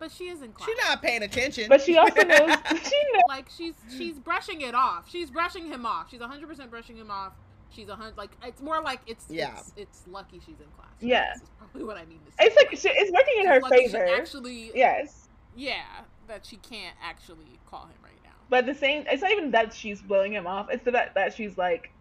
but 0.00 0.10
she 0.10 0.24
is 0.24 0.42
in 0.42 0.52
class. 0.52 0.68
She's 0.68 0.88
not 0.88 1.00
paying 1.00 1.22
attention. 1.22 1.66
but 1.68 1.80
she 1.80 1.96
also 1.96 2.22
knows 2.22 2.50
she 2.70 3.02
knows 3.12 3.22
like 3.28 3.48
she's 3.48 3.74
she's 3.96 4.18
brushing 4.18 4.60
it 4.62 4.74
off. 4.74 5.08
She's 5.08 5.30
brushing 5.30 5.66
him 5.66 5.86
off. 5.86 6.10
She's 6.10 6.20
100% 6.20 6.68
brushing 6.68 6.96
him 6.96 7.10
off. 7.12 7.32
She's 7.70 7.88
a 7.88 7.94
hundred 7.94 8.16
like 8.16 8.30
it's 8.44 8.60
more 8.60 8.80
like 8.80 9.00
it's 9.06 9.26
Yeah. 9.28 9.52
it's, 9.56 9.72
it's 9.76 10.02
lucky 10.10 10.40
she's 10.40 10.58
in 10.60 10.66
class. 10.76 10.88
Yeah. 11.00 11.32
This 11.34 11.42
is 11.42 11.48
probably 11.58 11.84
what 11.84 11.96
I 11.96 12.04
mean 12.06 12.18
to 12.26 12.32
say. 12.32 12.46
it's 12.46 12.56
like 12.56 12.70
she, 12.70 12.88
it's 12.88 13.12
working 13.12 13.34
in 13.40 13.46
her 13.46 13.60
favor. 13.68 14.06
actually 14.16 14.72
yes. 14.74 15.28
yeah, 15.56 15.82
that 16.26 16.44
she 16.46 16.56
can't 16.56 16.96
actually 17.02 17.58
call 17.66 17.82
him 17.82 17.96
right 18.02 18.12
now. 18.24 18.30
But 18.48 18.66
the 18.66 18.74
same, 18.74 19.04
it's 19.08 19.22
not 19.22 19.30
even 19.32 19.50
that 19.50 19.74
she's 19.74 20.00
blowing 20.00 20.32
him 20.32 20.46
off. 20.46 20.68
It's 20.70 20.84
the 20.84 20.92
that 20.92 21.14
that 21.14 21.34
she's 21.34 21.58
like, 21.58 21.92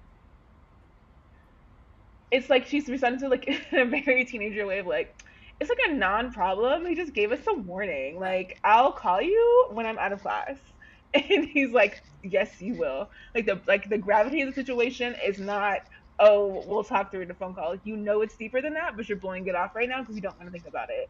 it's 2.31 2.49
like 2.49 2.65
she's 2.65 2.87
responding 2.87 3.19
to 3.21 3.29
like 3.29 3.47
in 3.47 3.59
a 3.79 3.85
very 3.85 4.25
teenager 4.25 4.65
way 4.65 4.79
of 4.79 4.87
like, 4.87 5.13
it's 5.59 5.69
like 5.69 5.79
a 5.89 5.93
non-problem. 5.93 6.85
He 6.85 6.95
just 6.95 7.13
gave 7.13 7.31
us 7.31 7.39
a 7.47 7.53
warning. 7.53 8.19
Like, 8.19 8.59
I'll 8.63 8.91
call 8.91 9.21
you 9.21 9.67
when 9.71 9.85
I'm 9.85 9.97
out 9.97 10.11
of 10.13 10.21
class, 10.21 10.55
and 11.29 11.45
he's 11.45 11.71
like, 11.71 12.01
yes, 12.23 12.61
you 12.61 12.75
will. 12.75 13.09
Like 13.35 13.45
the 13.45 13.61
like 13.67 13.89
the 13.89 13.97
gravity 13.97 14.41
of 14.41 14.49
the 14.49 14.53
situation 14.53 15.15
is 15.25 15.39
not. 15.39 15.79
Oh, 16.19 16.63
we'll 16.67 16.83
talk 16.83 17.11
through 17.11 17.25
the 17.27 17.33
phone 17.35 17.53
call. 17.55 17.71
Like, 17.71 17.81
you 17.83 17.95
know 17.95 18.21
it's 18.21 18.35
deeper 18.37 18.61
than 18.61 18.73
that, 18.73 18.95
but 18.95 19.07
you're 19.09 19.19
blowing 19.19 19.47
it 19.47 19.55
off 19.55 19.75
right 19.75 19.87
now 19.89 20.01
because 20.01 20.15
you 20.15 20.21
don't 20.21 20.37
want 20.37 20.47
to 20.47 20.51
think 20.51 20.67
about 20.67 20.89
it. 20.89 21.09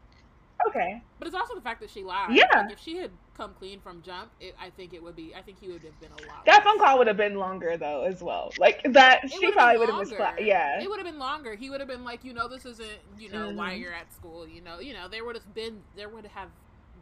Okay. 0.68 1.02
But 1.18 1.28
it's 1.28 1.36
also 1.36 1.54
the 1.54 1.60
fact 1.60 1.80
that 1.80 1.90
she 1.90 2.04
lied. 2.04 2.34
Yeah. 2.34 2.46
Like, 2.52 2.70
if 2.72 2.78
she 2.78 2.96
had 2.96 3.12
come 3.34 3.54
clean 3.54 3.80
from 3.80 4.02
jump, 4.02 4.32
it, 4.40 4.54
I 4.60 4.70
think 4.70 4.92
it 4.92 5.02
would 5.02 5.16
be. 5.16 5.34
I 5.34 5.42
think 5.42 5.58
he 5.58 5.68
would 5.68 5.82
have 5.84 5.98
been 6.00 6.12
a 6.12 6.16
lot. 6.16 6.44
That 6.46 6.58
worse. 6.58 6.64
phone 6.64 6.78
call 6.78 6.98
would 6.98 7.06
have 7.06 7.16
been 7.16 7.36
longer 7.36 7.76
though, 7.76 8.04
as 8.04 8.22
well. 8.22 8.52
Like 8.58 8.82
that, 8.92 9.20
It 9.30 9.30
she 9.30 9.50
probably 9.52 9.78
would 9.78 9.88
have 9.88 9.98
missed. 9.98 10.14
Yeah. 10.38 10.80
It 10.80 10.88
would 10.88 10.98
have 10.98 11.06
been 11.06 11.18
longer. 11.18 11.54
He 11.54 11.70
would 11.70 11.80
have 11.80 11.88
been 11.88 12.04
like, 12.04 12.24
you 12.24 12.32
know, 12.32 12.48
this 12.48 12.64
isn't, 12.66 13.00
you 13.16 13.30
know, 13.30 13.50
why 13.50 13.74
Mhm. 13.74 13.80
you're 13.80 13.92
at 13.92 14.12
school. 14.12 14.46
You 14.46 14.60
know, 14.60 14.78
you 14.80 14.92
know, 14.92 15.08
there 15.08 15.24
would 15.24 15.36
have 15.36 15.54
been, 15.54 15.84
there 15.94 16.08
would 16.08 16.26
have 16.26 16.50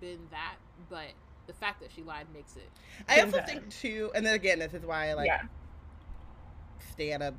been 0.00 0.28
that, 0.30 0.56
but 0.88 1.12
the 1.46 1.52
fact 1.52 1.80
that 1.80 1.90
she 1.92 2.02
lied 2.02 2.26
makes 2.32 2.56
it. 2.56 2.70
I 3.08 3.20
also 3.20 3.40
think 3.42 3.68
too, 3.70 4.10
and 4.14 4.24
then 4.26 4.34
again, 4.34 4.58
this 4.58 4.74
is 4.74 4.84
why 4.84 5.10
I 5.10 5.14
like 5.14 5.26
yeah. 5.26 5.42
stand 6.92 7.22
a 7.22 7.34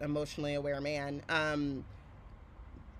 emotionally 0.00 0.54
aware 0.54 0.80
man. 0.80 1.22
Um, 1.28 1.84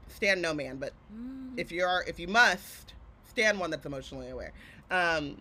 stand 0.08 0.42
no 0.42 0.54
man, 0.54 0.76
but 0.76 0.92
Mm. 1.14 1.58
if 1.58 1.70
you 1.72 1.84
are, 1.84 2.04
if 2.06 2.18
you 2.18 2.28
must, 2.28 2.94
stand 3.24 3.58
one 3.60 3.70
that's 3.70 3.86
emotionally 3.86 4.30
aware. 4.30 4.52
Um, 4.90 5.40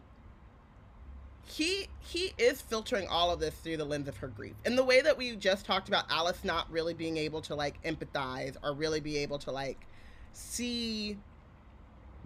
he 1.46 1.88
he 2.00 2.34
is 2.38 2.62
filtering 2.62 3.08
all 3.08 3.32
of 3.32 3.40
this 3.40 3.56
through 3.56 3.78
the 3.78 3.86
lens 3.86 4.08
of 4.08 4.18
her 4.18 4.28
grief, 4.28 4.56
and 4.66 4.78
the 4.78 4.84
way 4.84 5.02
that 5.02 5.18
we 5.18 5.36
just 5.36 5.66
talked 5.66 5.88
about 5.88 6.06
Alice 6.10 6.44
not 6.44 6.70
really 6.70 6.94
being 6.94 7.18
able 7.18 7.42
to 7.44 7.56
like 7.56 7.82
empathize 7.84 8.58
or 8.62 8.74
really 8.74 9.00
be 9.00 9.18
able 9.18 9.40
to 9.40 9.52
like 9.52 9.88
see 10.34 11.18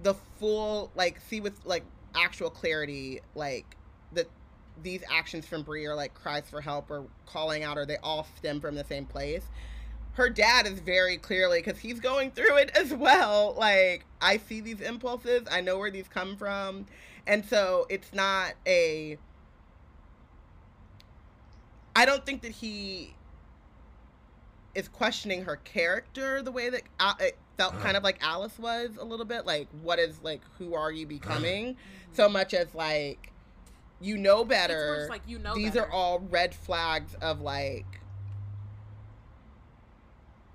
the 0.02 0.16
full 0.40 0.92
like 0.96 1.20
see 1.22 1.40
with 1.40 1.64
like 1.66 1.84
actual 2.16 2.50
clarity 2.50 3.22
like 3.36 3.78
that 4.14 4.28
these 4.84 5.04
actions 5.12 5.46
from 5.46 5.64
Bree 5.64 5.86
are 5.86 5.96
like 5.96 6.14
cries 6.14 6.50
for 6.50 6.62
help 6.62 6.90
or 6.90 7.06
calling 7.26 7.64
out 7.64 7.78
or 7.78 7.86
they 7.86 7.98
all 7.98 8.28
stem 8.38 8.60
from 8.60 8.76
the 8.76 8.84
same 8.84 9.06
place. 9.06 9.44
Her 10.14 10.30
dad 10.30 10.68
is 10.68 10.80
very 10.80 11.18
clearly 11.18 11.62
because 11.62 11.80
he's 11.80 12.00
going 12.00 12.32
through 12.32 12.58
it 12.58 12.72
as 12.76 12.94
well. 12.94 13.56
Like 13.58 14.06
I 14.22 14.38
see 14.38 14.62
these 14.62 14.82
impulses, 14.82 15.44
I 15.50 15.62
know 15.62 15.78
where 15.78 15.92
these 15.92 16.08
come 16.08 16.36
from, 16.36 16.86
and 17.28 17.46
so 17.46 17.86
it's 17.90 18.14
not 18.14 18.54
a. 18.68 19.18
I 21.96 22.06
don't 22.06 22.26
think 22.26 22.42
that 22.42 22.52
he 22.52 23.14
is 24.76 24.88
questioning 24.88 25.44
her 25.44 25.58
character 25.58 26.42
the 26.42 26.52
way 26.52 26.70
that 26.70 26.84
uh, 27.00 27.14
it 27.20 27.38
felt 27.58 27.74
kind 27.74 27.90
uh-huh. 27.90 27.98
of 27.98 28.04
like 28.04 28.18
Alice 28.22 28.58
was 28.58 28.92
a 28.98 29.04
little 29.04 29.26
bit 29.26 29.46
like 29.46 29.68
what 29.82 30.00
is 30.00 30.20
like 30.24 30.42
who 30.58 30.74
are 30.74 30.92
you 30.92 31.06
becoming 31.06 31.72
uh-huh. 31.72 32.01
So 32.14 32.28
much 32.30 32.54
as 32.54 32.74
like 32.76 33.32
you 34.00 34.18
know 34.18 34.42
It's 34.42 34.50
more 34.50 34.58
better 34.58 35.08
like 35.10 35.22
you 35.28 35.40
know. 35.40 35.54
these 35.54 35.74
better. 35.74 35.86
are 35.86 35.92
all 35.92 36.20
red 36.20 36.54
flags 36.56 37.14
of 37.22 37.42
like 37.42 37.86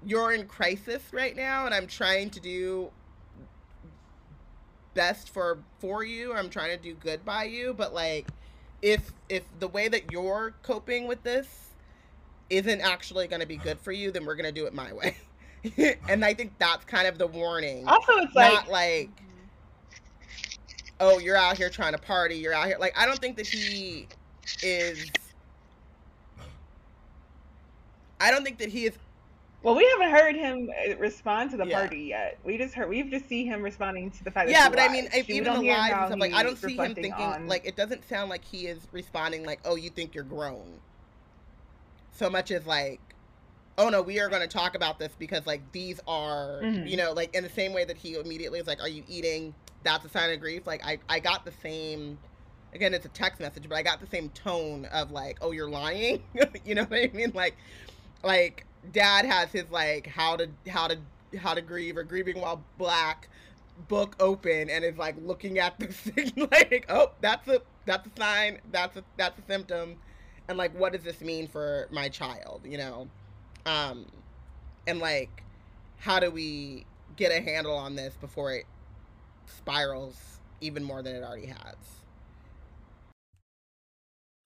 you're 0.04 0.32
in 0.32 0.46
crisis 0.46 1.02
right 1.12 1.34
now 1.36 1.64
and 1.66 1.74
i'm 1.74 1.86
trying 1.86 2.30
to 2.30 2.40
do 2.40 2.90
best 4.94 5.30
for 5.30 5.58
for 5.78 6.04
you 6.04 6.32
i'm 6.32 6.48
trying 6.48 6.76
to 6.76 6.82
do 6.82 6.94
good 6.94 7.24
by 7.24 7.44
you 7.44 7.74
but 7.74 7.92
like 7.92 8.26
if 8.82 9.12
if 9.28 9.42
the 9.58 9.68
way 9.68 9.88
that 9.88 10.10
you're 10.12 10.54
coping 10.62 11.06
with 11.06 11.22
this 11.22 11.70
isn't 12.48 12.80
actually 12.80 13.26
going 13.26 13.40
to 13.40 13.46
be 13.46 13.56
good 13.56 13.78
for 13.80 13.92
you 13.92 14.10
then 14.10 14.24
we're 14.24 14.36
going 14.36 14.46
to 14.46 14.52
do 14.60 14.66
it 14.66 14.72
my 14.74 14.92
way 14.92 15.16
and 16.08 16.24
i 16.24 16.32
think 16.32 16.52
that's 16.58 16.84
kind 16.84 17.06
of 17.08 17.18
the 17.18 17.26
warning 17.26 17.86
Also, 17.86 18.12
it's 18.18 18.34
not 18.34 18.68
like 18.70 19.08
Mhm. 19.10 19.22
Oh, 21.00 21.18
you're 21.18 21.36
out 21.36 21.56
here 21.56 21.70
trying 21.70 21.92
to 21.92 21.98
party, 21.98 22.36
you're 22.36 22.52
out 22.54 22.66
here. 22.66 22.76
Like, 22.78 22.96
I 22.98 23.06
don't 23.06 23.18
think 23.18 23.36
that 23.36 23.46
he 23.46 24.08
is. 24.62 25.06
I 28.20 28.30
don't 28.30 28.44
think 28.44 28.58
that 28.58 28.70
he 28.70 28.86
is. 28.86 28.94
well, 29.62 29.74
we 29.74 29.86
haven't 29.98 30.10
heard 30.10 30.36
him 30.36 30.70
uh, 30.70 30.96
respond 30.96 31.50
to 31.50 31.56
the 31.56 31.66
Yeah. 31.66 31.80
party 31.80 31.98
yet. 32.00 32.38
We 32.44 32.56
just 32.56 32.72
heard 32.74 32.88
we've 32.88 33.10
just 33.10 33.28
seen 33.28 33.46
him 33.46 33.62
responding 33.62 34.10
to 34.12 34.24
the 34.24 34.30
fact 34.30 34.46
that 34.46 34.52
Yeah, 34.52 34.68
but 34.70 34.80
I 34.80 34.88
mean, 34.88 35.08
if, 35.12 35.28
even 35.28 35.44
the 35.44 35.68
how 35.68 36.04
and 36.04 36.08
stuff, 36.08 36.20
like, 36.20 36.32
I 36.32 36.42
don't 36.42 36.56
see 36.56 36.76
him 36.76 36.94
thinking, 36.94 37.12
on- 37.12 37.46
like, 37.46 37.66
it 37.66 37.76
doesn't 37.76 38.08
sound 38.08 38.30
like 38.30 38.44
he 38.44 38.66
is 38.68 38.78
responding, 38.92 39.44
like, 39.44 39.60
oh, 39.64 39.76
you 39.76 39.90
think 39.90 40.14
you're 40.14 40.24
grown. 40.24 40.80
So 42.12 42.30
much 42.30 42.50
as, 42.50 42.64
like, 42.66 43.00
oh 43.78 43.88
no, 43.88 44.00
we 44.02 44.18
are 44.20 44.28
going 44.28 44.42
to 44.42 44.48
talk 44.48 44.74
about 44.74 44.98
this 44.98 45.12
because, 45.18 45.46
like, 45.46 45.60
these 45.72 46.00
are, 46.08 46.60
Mhm. 46.62 46.88
you 46.88 46.96
know, 46.96 47.12
like, 47.12 47.34
in 47.34 47.42
the 47.44 47.50
same 47.50 47.72
way 47.74 47.84
that 47.84 47.96
he 47.96 48.14
immediately 48.14 48.58
is 48.58 48.66
like, 48.66 48.80
are 48.80 48.88
you 48.88 49.02
eating? 49.06 49.54
That's 49.82 50.04
a 50.04 50.08
sign 50.08 50.32
of 50.32 50.40
grief. 50.40 50.66
Like, 50.66 50.84
I, 50.84 50.98
I 51.08 51.20
got 51.20 51.44
the 51.44 51.52
same. 51.62 52.18
Again, 52.74 52.94
it's 52.94 53.06
a 53.06 53.10
text 53.10 53.40
message, 53.40 53.68
but 53.68 53.76
I 53.76 53.82
got 53.82 54.00
the 54.00 54.06
same 54.06 54.28
tone 54.30 54.84
of 54.86 55.10
like, 55.10 55.38
"Oh, 55.40 55.52
you're 55.52 55.68
lying." 55.70 56.22
you 56.64 56.74
know 56.74 56.84
what 56.84 56.98
I 56.98 57.10
mean? 57.14 57.32
Like, 57.34 57.56
like 58.22 58.66
dad 58.92 59.24
has 59.24 59.50
his 59.50 59.64
like 59.70 60.06
how 60.06 60.36
to 60.36 60.48
how 60.68 60.86
to 60.88 60.98
how 61.38 61.54
to 61.54 61.60
grieve 61.62 61.96
or 61.96 62.02
grieving 62.02 62.40
while 62.40 62.62
black 62.78 63.28
book 63.88 64.16
open 64.20 64.70
and 64.70 64.84
is 64.84 64.96
like 64.96 65.14
looking 65.22 65.58
at 65.58 65.78
the 65.78 65.86
thing 65.88 66.32
like 66.50 66.86
oh 66.88 67.10
that's 67.20 67.46
a 67.48 67.60
that's 67.84 68.06
a 68.06 68.10
sign 68.16 68.58
that's 68.70 68.96
a 68.96 69.04
that's 69.16 69.38
a 69.38 69.42
symptom 69.46 69.96
and 70.48 70.56
like 70.56 70.72
what 70.78 70.92
does 70.92 71.02
this 71.02 71.20
mean 71.20 71.46
for 71.48 71.88
my 71.90 72.08
child 72.08 72.60
you 72.64 72.78
know 72.78 73.08
um 73.66 74.06
and 74.86 75.00
like 75.00 75.44
how 75.98 76.20
do 76.20 76.30
we 76.30 76.86
get 77.16 77.32
a 77.32 77.40
handle 77.42 77.76
on 77.76 77.96
this 77.96 78.16
before 78.20 78.52
it 78.54 78.66
spirals 79.46 80.40
even 80.60 80.84
more 80.84 81.02
than 81.02 81.16
it 81.16 81.22
already 81.24 81.46
has 81.46 81.76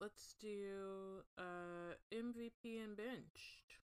Let's 0.01 0.35
do 0.39 1.23
uh 1.37 1.95
MVP 2.11 2.77
and 2.77 2.97
benched. 2.97 3.79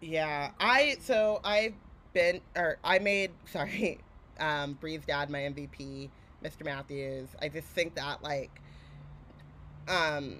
Yeah, 0.00 0.50
I 0.60 0.96
so 1.00 1.40
I've 1.44 1.74
been 2.12 2.40
or 2.54 2.78
I 2.84 2.98
made 2.98 3.32
sorry, 3.46 3.98
um 4.38 4.74
Bree's 4.74 5.04
dad 5.06 5.30
my 5.30 5.44
MVP. 5.44 6.10
Mr. 6.42 6.64
Matthews. 6.64 7.28
I 7.40 7.48
just 7.48 7.68
think 7.68 7.94
that 7.96 8.22
like 8.22 8.60
um 9.88 10.36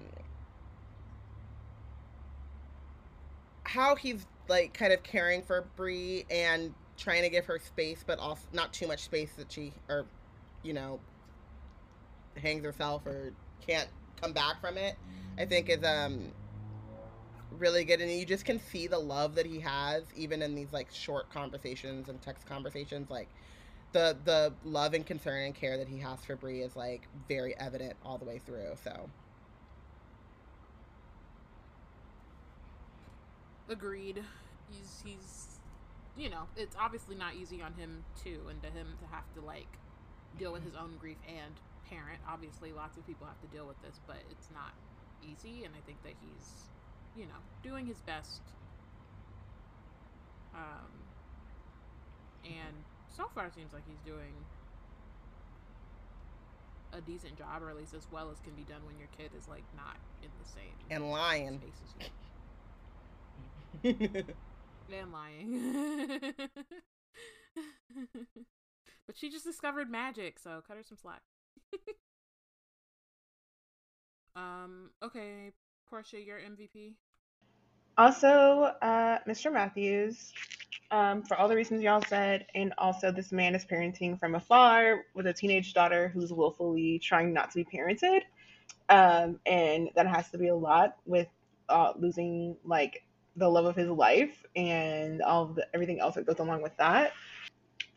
how 3.67 3.95
he's 3.95 4.25
like 4.47 4.73
kind 4.73 4.93
of 4.93 5.03
caring 5.03 5.41
for 5.41 5.67
Bree 5.75 6.25
and 6.29 6.73
trying 6.97 7.23
to 7.23 7.29
give 7.29 7.45
her 7.45 7.59
space, 7.59 8.03
but 8.05 8.17
also 8.17 8.47
not 8.53 8.73
too 8.73 8.87
much 8.87 9.03
space 9.03 9.33
that 9.33 9.51
she 9.51 9.73
or 9.89 10.05
you 10.63 10.73
know 10.73 10.99
hangs 12.41 12.63
herself 12.63 13.05
or 13.05 13.33
can't 13.65 13.89
come 14.21 14.33
back 14.33 14.61
from 14.61 14.77
it. 14.77 14.95
I 15.37 15.45
think 15.45 15.69
is 15.69 15.83
um 15.83 16.31
really 17.51 17.83
good 17.83 18.01
and 18.01 18.11
you 18.11 18.25
just 18.25 18.45
can 18.45 18.59
see 18.59 18.87
the 18.87 18.99
love 18.99 19.35
that 19.35 19.45
he 19.45 19.59
has 19.59 20.03
even 20.15 20.41
in 20.41 20.53
these 20.53 20.71
like 20.73 20.91
short 20.91 21.29
conversations 21.29 22.09
and 22.09 22.21
text 22.21 22.45
conversations 22.45 23.09
like 23.09 23.29
the 23.93 24.17
the 24.25 24.53
love 24.65 24.93
and 24.93 25.05
concern 25.05 25.43
and 25.43 25.55
care 25.55 25.77
that 25.77 25.87
he 25.87 25.97
has 25.97 26.23
for 26.25 26.35
Bree 26.35 26.61
is 26.61 26.75
like 26.75 27.07
very 27.27 27.57
evident 27.57 27.93
all 28.03 28.17
the 28.17 28.25
way 28.25 28.39
through 28.45 28.73
so 28.83 29.09
agreed. 33.69 34.23
He's 34.69 35.01
he's 35.05 35.59
you 36.17 36.29
know 36.29 36.47
it's 36.55 36.75
obviously 36.79 37.15
not 37.15 37.35
easy 37.35 37.61
on 37.61 37.73
him 37.73 38.03
too 38.23 38.41
and 38.49 38.61
to 38.63 38.69
him 38.69 38.87
to 38.99 39.07
have 39.13 39.31
to 39.35 39.41
like 39.41 39.69
deal 40.37 40.51
with 40.51 40.63
his 40.63 40.75
own 40.75 40.97
grief 40.99 41.17
and 41.27 41.53
parent. 41.89 42.19
Obviously 42.27 42.73
lots 42.73 42.97
of 42.97 43.05
people 43.05 43.27
have 43.27 43.39
to 43.41 43.47
deal 43.47 43.65
with 43.65 43.81
this 43.81 43.99
but 44.07 44.17
it's 44.31 44.49
not 44.53 44.73
easy 45.23 45.65
and 45.65 45.73
i 45.73 45.81
think 45.85 45.97
that 46.03 46.13
he's 46.21 46.67
you 47.17 47.25
know, 47.25 47.41
doing 47.63 47.85
his 47.87 47.97
best. 48.01 48.41
Um, 50.53 50.91
and 52.45 52.75
so 53.15 53.25
far 53.33 53.47
it 53.47 53.55
seems 53.55 53.73
like 53.73 53.83
he's 53.87 53.99
doing 54.05 54.33
a 56.93 57.01
decent 57.01 57.37
job, 57.37 57.61
or 57.61 57.69
at 57.69 57.75
least 57.75 57.93
as 57.93 58.07
well 58.11 58.29
as 58.31 58.39
can 58.39 58.53
be 58.53 58.63
done 58.63 58.81
when 58.85 58.97
your 58.97 59.09
kid 59.17 59.31
is 59.37 59.47
like 59.47 59.63
not 59.75 59.97
in 60.23 60.29
the 60.41 60.49
same 60.49 60.73
and 60.89 61.11
lying 61.11 61.59
and 63.83 65.11
lying. 65.11 66.33
but 69.07 69.15
she 69.15 69.29
just 69.29 69.45
discovered 69.45 69.89
magic, 69.89 70.39
so 70.39 70.61
cut 70.67 70.77
her 70.77 70.83
some 70.83 70.97
slack. 70.97 71.21
um. 74.35 74.91
Okay, 75.03 75.51
Porshèa, 75.91 76.25
your 76.25 76.39
MVP. 76.39 76.95
Also, 77.97 78.73
uh, 78.81 79.17
Mr. 79.27 79.51
Matthews, 79.51 80.31
um, 80.91 81.23
for 81.23 81.35
all 81.35 81.47
the 81.47 81.55
reasons 81.55 81.81
y'all 81.81 82.03
said, 82.07 82.45
and 82.53 82.73
also 82.77 83.11
this 83.11 83.31
man 83.31 83.55
is 83.55 83.65
parenting 83.65 84.19
from 84.19 84.35
afar 84.35 85.05
with 85.15 85.25
a 85.25 85.33
teenage 85.33 85.73
daughter 85.73 86.09
who's 86.09 86.31
willfully 86.31 86.99
trying 86.99 87.33
not 87.33 87.49
to 87.51 87.57
be 87.57 87.65
parented. 87.65 88.21
Um, 88.89 89.39
and 89.45 89.89
that 89.95 90.07
has 90.07 90.29
to 90.29 90.37
be 90.37 90.47
a 90.47 90.55
lot 90.55 90.95
with 91.05 91.27
uh, 91.69 91.93
losing 91.97 92.55
like 92.63 93.03
the 93.37 93.47
love 93.47 93.65
of 93.65 93.75
his 93.75 93.89
life 93.89 94.43
and 94.55 95.21
all 95.21 95.45
the, 95.45 95.65
everything 95.73 95.99
else 95.99 96.15
that 96.15 96.25
goes 96.25 96.39
along 96.39 96.61
with 96.61 96.75
that. 96.77 97.13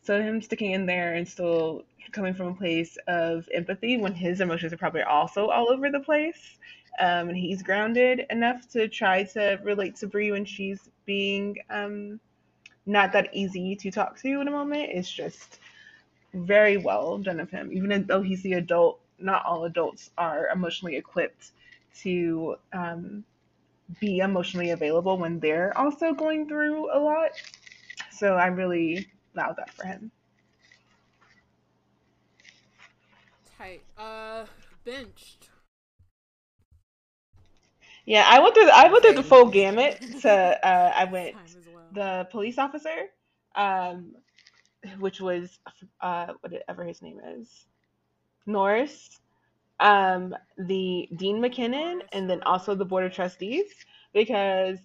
So 0.02 0.20
him 0.20 0.40
sticking 0.40 0.72
in 0.72 0.86
there 0.86 1.14
and 1.14 1.26
still 1.26 1.84
coming 2.12 2.34
from 2.34 2.48
a 2.48 2.54
place 2.54 2.96
of 3.06 3.48
empathy 3.52 3.96
when 3.96 4.14
his 4.14 4.40
emotions 4.40 4.72
are 4.72 4.76
probably 4.76 5.02
also 5.02 5.48
all 5.48 5.70
over 5.70 5.90
the 5.90 6.00
place 6.00 6.58
um, 6.98 7.28
and 7.28 7.36
he's 7.36 7.62
grounded 7.62 8.26
enough 8.30 8.68
to 8.70 8.88
try 8.88 9.22
to 9.22 9.58
relate 9.62 9.96
to 9.96 10.06
Bree 10.06 10.32
when 10.32 10.44
she's 10.44 10.90
being 11.06 11.56
um, 11.70 12.20
not 12.86 13.12
that 13.12 13.28
easy 13.32 13.76
to 13.76 13.90
talk 13.90 14.18
to 14.20 14.40
in 14.40 14.48
a 14.48 14.50
moment. 14.50 14.90
It's 14.92 15.10
just 15.10 15.60
very 16.34 16.76
well 16.76 17.18
done 17.18 17.40
of 17.40 17.50
him. 17.50 17.72
Even 17.72 18.06
though 18.06 18.22
he's 18.22 18.42
the 18.42 18.54
adult, 18.54 19.00
not 19.18 19.44
all 19.44 19.64
adults 19.64 20.10
are 20.18 20.48
emotionally 20.48 20.96
equipped 20.96 21.52
to 22.00 22.56
um, 22.72 23.24
be 23.98 24.18
emotionally 24.18 24.70
available 24.70 25.18
when 25.18 25.40
they're 25.40 25.76
also 25.76 26.12
going 26.12 26.48
through 26.48 26.94
a 26.94 26.98
lot. 26.98 27.30
So 28.10 28.34
I 28.34 28.46
really 28.46 29.06
allowed 29.34 29.56
that 29.56 29.70
for 29.70 29.86
him. 29.86 30.10
Tight. 33.58 33.82
Uh, 33.98 34.44
benched. 34.84 35.48
Yeah, 38.06 38.24
I 38.26 38.40
went 38.40 38.54
through. 38.54 38.66
The, 38.66 38.76
I 38.76 38.90
went 38.90 39.04
through 39.04 39.14
the 39.14 39.22
full 39.22 39.46
gamut. 39.46 40.00
To 40.22 40.30
uh, 40.30 40.92
I 40.94 41.04
went 41.04 41.36
well. 41.74 41.84
the 41.92 42.28
police 42.30 42.58
officer, 42.58 43.08
um, 43.54 44.14
which 44.98 45.20
was 45.20 45.58
uh, 46.00 46.32
whatever 46.40 46.84
his 46.84 47.00
name 47.02 47.20
is, 47.24 47.66
Norris, 48.46 49.20
um, 49.80 50.34
the 50.58 51.08
Dean 51.16 51.40
McKinnon, 51.40 52.00
and 52.12 52.30
then 52.30 52.42
also 52.44 52.74
the 52.74 52.84
board 52.84 53.04
of 53.04 53.12
trustees, 53.12 53.66
because 54.12 54.78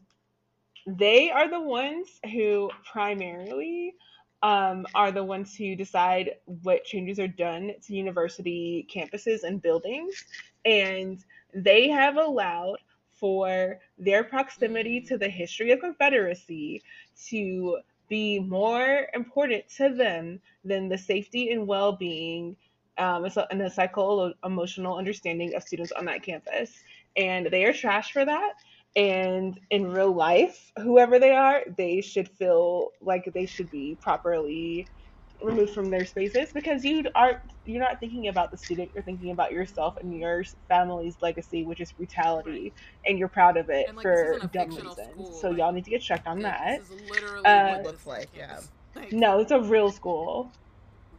they 0.87 1.31
are 1.31 1.49
the 1.49 1.59
ones 1.61 2.19
who 2.31 2.69
primarily 2.91 3.95
um, 4.43 4.85
are 4.95 5.11
the 5.11 5.23
ones 5.23 5.55
who 5.55 5.75
decide 5.75 6.31
what 6.63 6.83
changes 6.83 7.19
are 7.19 7.27
done 7.27 7.73
to 7.85 7.95
university 7.95 8.87
campuses 8.93 9.43
and 9.43 9.61
buildings, 9.61 10.25
and 10.65 11.23
they 11.53 11.89
have 11.89 12.17
allowed 12.17 12.77
for 13.11 13.79
their 13.97 14.23
proximity 14.23 15.01
to 15.01 15.17
the 15.17 15.29
history 15.29 15.71
of 15.71 15.79
Confederacy 15.79 16.83
to 17.29 17.79
be 18.09 18.39
more 18.39 19.07
important 19.13 19.67
to 19.77 19.89
them 19.89 20.39
than 20.63 20.89
the 20.89 20.97
safety 20.97 21.51
and 21.51 21.65
well 21.67 21.93
being 21.93 22.55
um, 22.97 23.25
and 23.51 23.61
the 23.61 23.69
psycho 23.69 24.33
emotional 24.43 24.97
understanding 24.97 25.55
of 25.55 25.63
students 25.63 25.91
on 25.91 26.05
that 26.05 26.23
campus. 26.23 26.71
And 27.17 27.47
they 27.47 27.65
are 27.65 27.73
trash 27.73 28.11
for 28.11 28.25
that. 28.25 28.53
And 28.95 29.59
in 29.71 29.91
real 29.91 30.13
life, 30.13 30.71
whoever 30.77 31.19
they 31.19 31.31
are, 31.31 31.63
they 31.77 32.01
should 32.01 32.29
feel 32.29 32.91
like 33.01 33.29
they 33.33 33.45
should 33.45 33.69
be 33.69 33.97
properly 34.01 34.87
removed 35.43 35.73
from 35.73 35.89
their 35.89 36.05
spaces 36.05 36.51
because 36.53 36.85
you 36.85 37.03
are 37.13 37.41
you're 37.65 37.81
not 37.81 37.99
thinking 37.99 38.29
about 38.29 38.51
the 38.51 38.57
student 38.57 38.89
you're 38.93 39.03
thinking 39.03 39.31
about 39.31 39.51
yourself 39.51 39.97
and 39.97 40.17
your 40.17 40.43
family's 40.69 41.17
legacy 41.21 41.63
which 41.63 41.81
is 41.81 41.91
brutality. 41.91 42.71
And 43.05 43.19
you're 43.19 43.27
proud 43.27 43.57
of 43.57 43.69
it 43.69 43.93
like, 43.93 44.01
for 44.01 44.39
dumb 44.53 44.69
reasons. 44.69 44.93
school, 44.93 45.33
so 45.33 45.49
like, 45.49 45.57
y'all 45.57 45.71
need 45.73 45.83
to 45.85 45.91
get 45.91 46.01
checked 46.01 46.25
on 46.25 46.39
that 46.39 46.79
this 46.79 46.89
is 46.89 47.09
literally 47.09 47.45
uh, 47.45 47.69
what 47.69 47.79
it 47.79 47.85
looks 47.85 48.07
like 48.07 48.29
yeah. 48.35 48.59
like, 48.95 49.11
no 49.11 49.39
it's 49.39 49.51
a 49.51 49.59
real 49.59 49.91
school. 49.91 50.51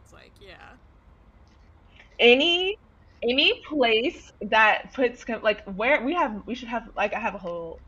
It's 0.03 0.13
like 0.13 0.31
yeah 0.41 0.55
any 2.19 2.77
any 3.23 3.61
place 3.67 4.31
that 4.41 4.93
puts 4.93 5.23
like 5.41 5.63
where 5.65 6.03
we 6.03 6.13
have 6.13 6.41
we 6.45 6.55
should 6.55 6.67
have 6.69 6.83
like 6.95 7.13
i 7.13 7.19
have 7.19 7.35
a 7.35 7.39
whole 7.39 7.81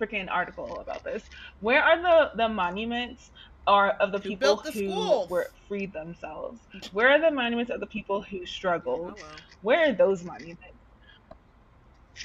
freaking 0.00 0.28
article 0.30 0.80
about 0.80 1.04
this 1.04 1.22
where 1.60 1.82
are 1.82 2.00
the 2.00 2.30
the 2.36 2.48
monuments 2.48 3.30
are 3.66 3.90
of 4.00 4.12
the 4.12 4.18
who 4.18 4.28
people 4.28 4.56
the 4.56 4.70
who 4.72 4.88
schools. 4.90 5.30
were 5.30 5.46
freed 5.68 5.92
themselves? 5.92 6.60
Where 6.92 7.10
are 7.10 7.20
the 7.20 7.30
monuments 7.30 7.70
of 7.70 7.80
the 7.80 7.86
people 7.86 8.22
who 8.22 8.44
struggled? 8.44 9.14
Oh, 9.18 9.24
Where 9.60 9.88
are 9.88 9.92
those 9.92 10.24
monuments? 10.24 10.60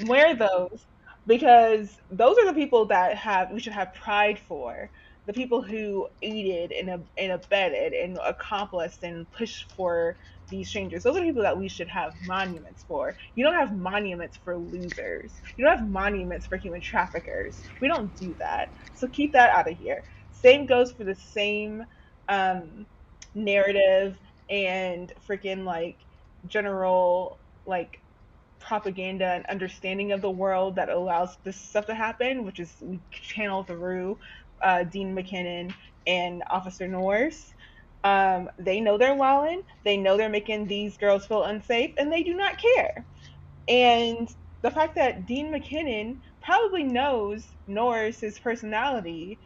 Where 0.05 0.27
are 0.27 0.35
those? 0.35 0.85
Because 1.25 1.99
those 2.09 2.37
are 2.37 2.45
the 2.45 2.53
people 2.53 2.85
that 2.87 3.17
have 3.17 3.51
we 3.51 3.59
should 3.59 3.73
have 3.73 3.93
pride 3.93 4.39
for. 4.39 4.89
The 5.27 5.33
people 5.33 5.61
who 5.61 6.07
aided 6.21 6.71
and, 6.71 7.05
and 7.17 7.31
abetted 7.33 7.93
and 7.93 8.17
accomplished 8.25 9.03
and 9.03 9.29
pushed 9.31 9.71
for 9.73 10.17
these 10.49 10.71
changes. 10.71 11.03
Those 11.03 11.17
are 11.17 11.21
people 11.21 11.43
that 11.43 11.57
we 11.57 11.69
should 11.69 11.89
have 11.89 12.13
monuments 12.25 12.83
for. 12.87 13.15
You 13.35 13.43
don't 13.45 13.55
have 13.55 13.77
monuments 13.77 14.37
for 14.43 14.57
losers. 14.57 15.33
You 15.57 15.65
don't 15.65 15.77
have 15.77 15.89
monuments 15.89 16.47
for 16.47 16.57
human 16.57 16.81
traffickers. 16.81 17.61
We 17.81 17.87
don't 17.87 18.15
do 18.15 18.35
that. 18.39 18.69
So 18.93 19.07
keep 19.07 19.33
that 19.33 19.51
out 19.51 19.69
of 19.71 19.77
here. 19.77 20.03
Same 20.31 20.65
goes 20.65 20.91
for 20.91 21.03
the 21.03 21.15
same 21.15 21.83
um, 22.29 22.87
narrative 23.35 24.19
and 24.49 25.11
freaking 25.27 25.65
like 25.65 25.99
general 26.47 27.39
like 27.65 28.01
propaganda 28.59 29.25
and 29.25 29.45
understanding 29.47 30.11
of 30.11 30.21
the 30.21 30.31
world 30.31 30.75
that 30.75 30.89
allows 30.89 31.37
this 31.43 31.59
stuff 31.61 31.85
to 31.87 31.95
happen, 31.95 32.45
which 32.45 32.59
is 32.59 32.75
we 32.81 33.01
channel 33.11 33.63
through 33.63 34.17
uh, 34.63 34.83
Dean 34.83 35.15
McKinnon 35.15 35.73
and 36.07 36.43
Officer 36.49 36.87
Norris. 36.87 37.53
Um, 38.03 38.49
they 38.59 38.79
know 38.79 38.97
they're 38.97 39.15
wilding. 39.15 39.61
They 39.85 39.97
know 39.97 40.17
they're 40.17 40.29
making 40.29 40.67
these 40.67 40.97
girls 40.97 41.25
feel 41.25 41.43
unsafe, 41.43 41.93
and 41.97 42.11
they 42.11 42.23
do 42.23 42.35
not 42.35 42.59
care. 42.61 43.07
And 43.67 44.27
the 44.63 44.71
fact 44.71 44.95
that 44.95 45.25
Dean 45.27 45.53
McKinnon 45.53 46.19
probably 46.41 46.83
knows 46.83 47.47
Norris's 47.67 48.39
personality 48.39 49.39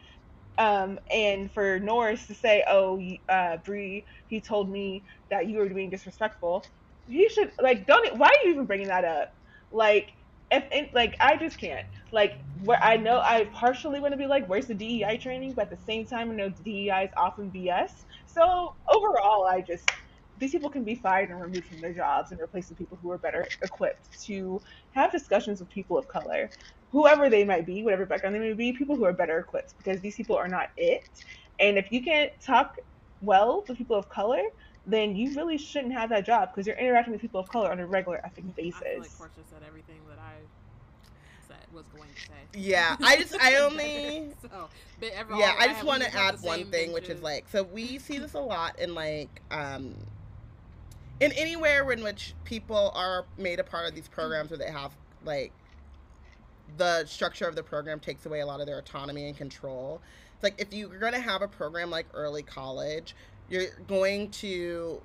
um, 0.58 0.98
and 1.10 1.52
for 1.52 1.80
Norris 1.80 2.26
to 2.26 2.34
say, 2.34 2.64
"Oh, 2.68 3.00
uh, 3.28 3.58
Bree, 3.64 4.04
he 4.28 4.40
told 4.40 4.70
me 4.70 5.04
that 5.30 5.48
you 5.48 5.58
were 5.58 5.68
being 5.68 5.90
disrespectful," 5.90 6.64
you 7.06 7.28
should 7.30 7.52
like 7.60 7.86
don't. 7.86 8.18
Why 8.18 8.28
are 8.28 8.46
you 8.46 8.52
even 8.52 8.66
bringing 8.66 8.88
that 8.88 9.04
up? 9.04 9.30
Like, 9.70 10.10
if 10.50 10.92
like 10.94 11.16
I 11.20 11.36
just 11.36 11.58
can't. 11.58 11.84
Like, 12.12 12.34
where 12.52 12.78
I 12.82 12.96
know 12.98 13.20
I 13.20 13.46
partially 13.54 13.98
want 14.00 14.12
to 14.12 14.18
be 14.18 14.26
like, 14.26 14.46
"Where's 14.46 14.66
the 14.66 14.74
DEI 14.74 15.16
training?" 15.16 15.54
But 15.56 15.64
at 15.64 15.70
the 15.70 15.76
same 15.84 16.06
time, 16.06 16.30
I 16.30 16.34
know 16.34 16.50
DEI 16.50 17.04
is 17.04 17.10
often 17.16 17.50
BS. 17.50 18.04
So 18.32 18.74
overall, 18.88 19.46
I 19.46 19.62
just 19.62 19.92
these 20.36 20.52
people 20.52 20.70
can 20.70 20.84
be 20.84 20.94
fired 20.94 21.30
and 21.30 21.40
removed 21.40 21.66
from 21.68 21.80
their 21.80 21.94
jobs 21.94 22.30
and 22.32 22.40
replaced 22.40 22.70
with 22.70 22.78
people 22.78 22.98
who 23.00 23.10
are 23.10 23.18
better 23.18 23.52
equipped 23.62 24.10
to 24.24 24.62
have 24.92 25.12
discussions 25.12 25.60
with 25.60 25.68
people 25.68 25.98
of 25.98 26.08
color, 26.08 26.52
whoever 26.90 27.28
they 27.28 27.44
might 27.44 27.66
be, 27.66 27.82
whatever 27.82 28.06
background 28.06 28.34
they 28.34 28.40
may 28.40 28.54
be, 28.54 28.72
people 28.72 28.96
who 28.96 29.04
are 29.04 29.12
better 29.12 29.38
equipped 29.38 29.74
because 29.76 30.00
these 30.00 30.16
people 30.16 30.36
are 30.36 30.48
not 30.48 30.70
it. 30.76 31.20
And 31.58 31.78
if 31.78 31.92
you 31.92 32.02
can't 32.02 32.32
talk 32.44 32.76
well 33.20 33.64
with 33.68 33.78
people 33.78 33.96
of 33.96 34.08
color, 34.08 34.42
then 34.86 35.16
you 35.16 35.34
really 35.34 35.58
shouldn't 35.58 35.92
have 35.92 36.10
that 36.10 36.26
job 36.26 36.50
because 36.52 36.66
you're 36.66 36.76
interacting 36.76 37.12
with 37.12 37.20
people 37.20 37.40
of 37.40 37.48
color 37.48 37.70
on 37.70 37.80
a 37.80 37.86
regular 37.86 38.20
effing 38.26 38.54
basis. 38.54 38.80
I 38.80 38.90
feel 38.94 39.00
like 39.00 39.16
Porshèa 39.16 39.46
said 39.46 39.62
everything 39.62 40.06
that 40.08 40.18
I 40.18 40.48
was 41.72 41.84
going 41.94 42.08
to 42.08 42.20
say. 42.20 42.60
Yeah, 42.60 42.96
I 43.02 43.16
just 43.16 43.34
I 43.40 43.56
only 43.56 44.30
so, 44.42 44.68
yeah 45.36 45.54
I 45.58 45.68
just 45.68 45.84
want 45.84 46.02
to 46.02 46.14
add 46.14 46.40
one 46.42 46.64
thing, 46.64 46.70
benches. 46.70 46.94
which 46.94 47.08
is 47.08 47.22
like 47.22 47.46
so 47.50 47.62
we 47.62 47.98
see 47.98 48.18
this 48.18 48.34
a 48.34 48.40
lot 48.40 48.78
in 48.78 48.94
like 48.94 49.40
um 49.50 49.94
in 51.20 51.32
anywhere 51.32 51.90
in 51.92 52.02
which 52.02 52.34
people 52.44 52.92
are 52.94 53.24
made 53.38 53.60
a 53.60 53.64
part 53.64 53.88
of 53.88 53.94
these 53.94 54.08
programs 54.08 54.50
where 54.50 54.58
they 54.58 54.70
have 54.70 54.92
like 55.24 55.52
the 56.76 57.04
structure 57.06 57.46
of 57.46 57.54
the 57.54 57.62
program 57.62 58.00
takes 58.00 58.26
away 58.26 58.40
a 58.40 58.46
lot 58.46 58.60
of 58.60 58.66
their 58.66 58.78
autonomy 58.78 59.26
and 59.26 59.36
control. 59.36 60.00
It's 60.34 60.42
like 60.42 60.60
if 60.60 60.72
you're 60.72 60.98
going 60.98 61.12
to 61.12 61.20
have 61.20 61.42
a 61.42 61.48
program 61.48 61.90
like 61.90 62.06
early 62.14 62.42
college, 62.42 63.14
you're 63.48 63.66
going 63.86 64.30
to 64.30 65.00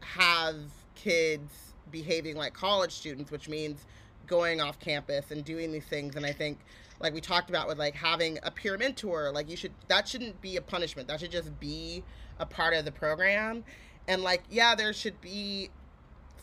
have 0.00 0.56
kids 0.94 1.72
behaving 1.90 2.36
like 2.36 2.52
college 2.52 2.92
students, 2.92 3.30
which 3.30 3.48
means 3.48 3.86
going 4.26 4.60
off 4.60 4.78
campus 4.78 5.30
and 5.30 5.44
doing 5.44 5.72
these 5.72 5.84
things. 5.84 6.16
And 6.16 6.24
I 6.24 6.32
think, 6.32 6.58
like 7.00 7.14
we 7.14 7.20
talked 7.20 7.50
about 7.50 7.66
with 7.66 7.78
like 7.78 7.94
having 7.94 8.38
a 8.42 8.50
peer 8.50 8.76
mentor, 8.76 9.30
like 9.32 9.48
you 9.48 9.56
should, 9.56 9.72
that 9.88 10.06
shouldn't 10.06 10.40
be 10.40 10.56
a 10.56 10.62
punishment. 10.62 11.08
That 11.08 11.20
should 11.20 11.32
just 11.32 11.58
be 11.58 12.04
a 12.38 12.46
part 12.46 12.74
of 12.74 12.84
the 12.84 12.92
program. 12.92 13.64
And 14.06 14.22
like, 14.22 14.42
yeah, 14.50 14.74
there 14.74 14.92
should 14.92 15.20
be 15.20 15.70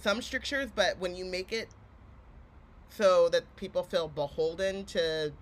some 0.01 0.21
strictures, 0.21 0.69
but 0.73 0.99
when 0.99 1.15
you 1.15 1.25
make 1.25 1.51
it 1.51 1.69
so 2.89 3.29
that 3.29 3.55
people 3.55 3.83
feel 3.83 4.07
beholden 4.07 4.85
to, 4.85 5.33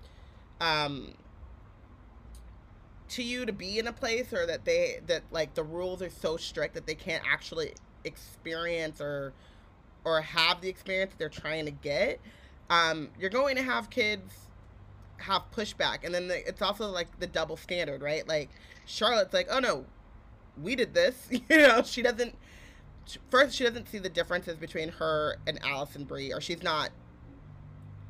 um, 0.59 1.13
to 3.07 3.23
you 3.23 3.45
to 3.45 3.53
be 3.53 3.79
in 3.79 3.87
a 3.87 3.93
place 3.93 4.33
or 4.33 4.45
that 4.45 4.65
they 4.65 4.99
that 5.07 5.23
like 5.31 5.53
the 5.53 5.63
rules 5.63 6.01
are 6.01 6.09
so 6.09 6.37
strict 6.37 6.73
that 6.73 6.87
they 6.87 6.95
can't 6.95 7.23
actually 7.29 7.73
experience 8.03 8.99
or 8.99 9.33
or 10.05 10.21
have 10.21 10.61
the 10.61 10.69
experience 10.69 11.13
they're 11.17 11.29
trying 11.29 11.65
to 11.65 11.71
get 11.71 12.19
um, 12.69 13.09
you're 13.19 13.29
going 13.29 13.55
to 13.55 13.61
have 13.61 13.89
kids 13.89 14.47
have 15.17 15.43
pushback. 15.55 16.03
And 16.03 16.13
then 16.13 16.27
the, 16.27 16.47
it's 16.47 16.61
also 16.61 16.89
like 16.89 17.19
the 17.19 17.27
double 17.27 17.57
standard 17.57 18.01
right? 18.01 18.27
Like 18.27 18.49
charlotte's 18.85 19.33
like 19.33 19.47
oh 19.51 19.59
no 19.59 19.85
we 20.61 20.75
did 20.75 20.93
this. 20.93 21.29
You 21.49 21.57
know 21.57 21.83
she 21.83 22.01
doesn't 22.01 22.35
first 23.29 23.55
she 23.55 23.63
doesn't 23.63 23.89
see 23.89 23.99
the 23.99 24.09
differences 24.09 24.57
between 24.57 24.89
her 24.89 25.37
and 25.47 25.59
Allison 25.63 26.05
Bree 26.05 26.33
or 26.33 26.41
she's 26.41 26.63
not 26.63 26.89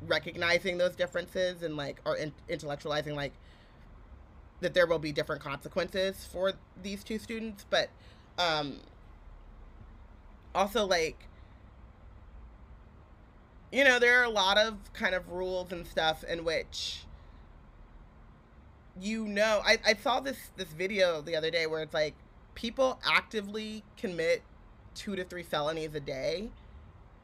recognizing 0.06 0.78
those 0.78 0.94
differences 0.96 1.62
and 1.62 1.76
like 1.76 2.00
or 2.04 2.16
in, 2.16 2.32
intellectualizing 2.48 3.14
like 3.14 3.32
that 4.60 4.74
there 4.74 4.86
will 4.86 4.98
be 4.98 5.12
different 5.12 5.42
consequences 5.42 6.26
for 6.30 6.54
these 6.82 7.04
two 7.04 7.18
students, 7.18 7.66
but 7.68 7.90
um, 8.38 8.80
also 10.54 10.86
like 10.86 11.28
you 13.72 13.84
know 13.84 13.98
there 13.98 14.20
are 14.20 14.24
a 14.24 14.30
lot 14.30 14.58
of 14.58 14.74
kind 14.92 15.14
of 15.14 15.30
rules 15.30 15.72
and 15.72 15.86
stuff 15.86 16.24
in 16.24 16.44
which 16.44 17.04
you 19.00 19.26
know 19.26 19.60
I, 19.64 19.78
I 19.86 19.94
saw 19.94 20.20
this 20.20 20.38
this 20.56 20.68
video 20.68 21.20
the 21.20 21.36
other 21.36 21.50
day 21.50 21.66
where 21.66 21.82
it's 21.82 21.94
like 21.94 22.14
people 22.54 22.98
actively 23.04 23.82
commit 23.96 24.42
two 24.94 25.16
to 25.16 25.24
three 25.24 25.42
felonies 25.42 25.94
a 25.94 26.00
day 26.00 26.50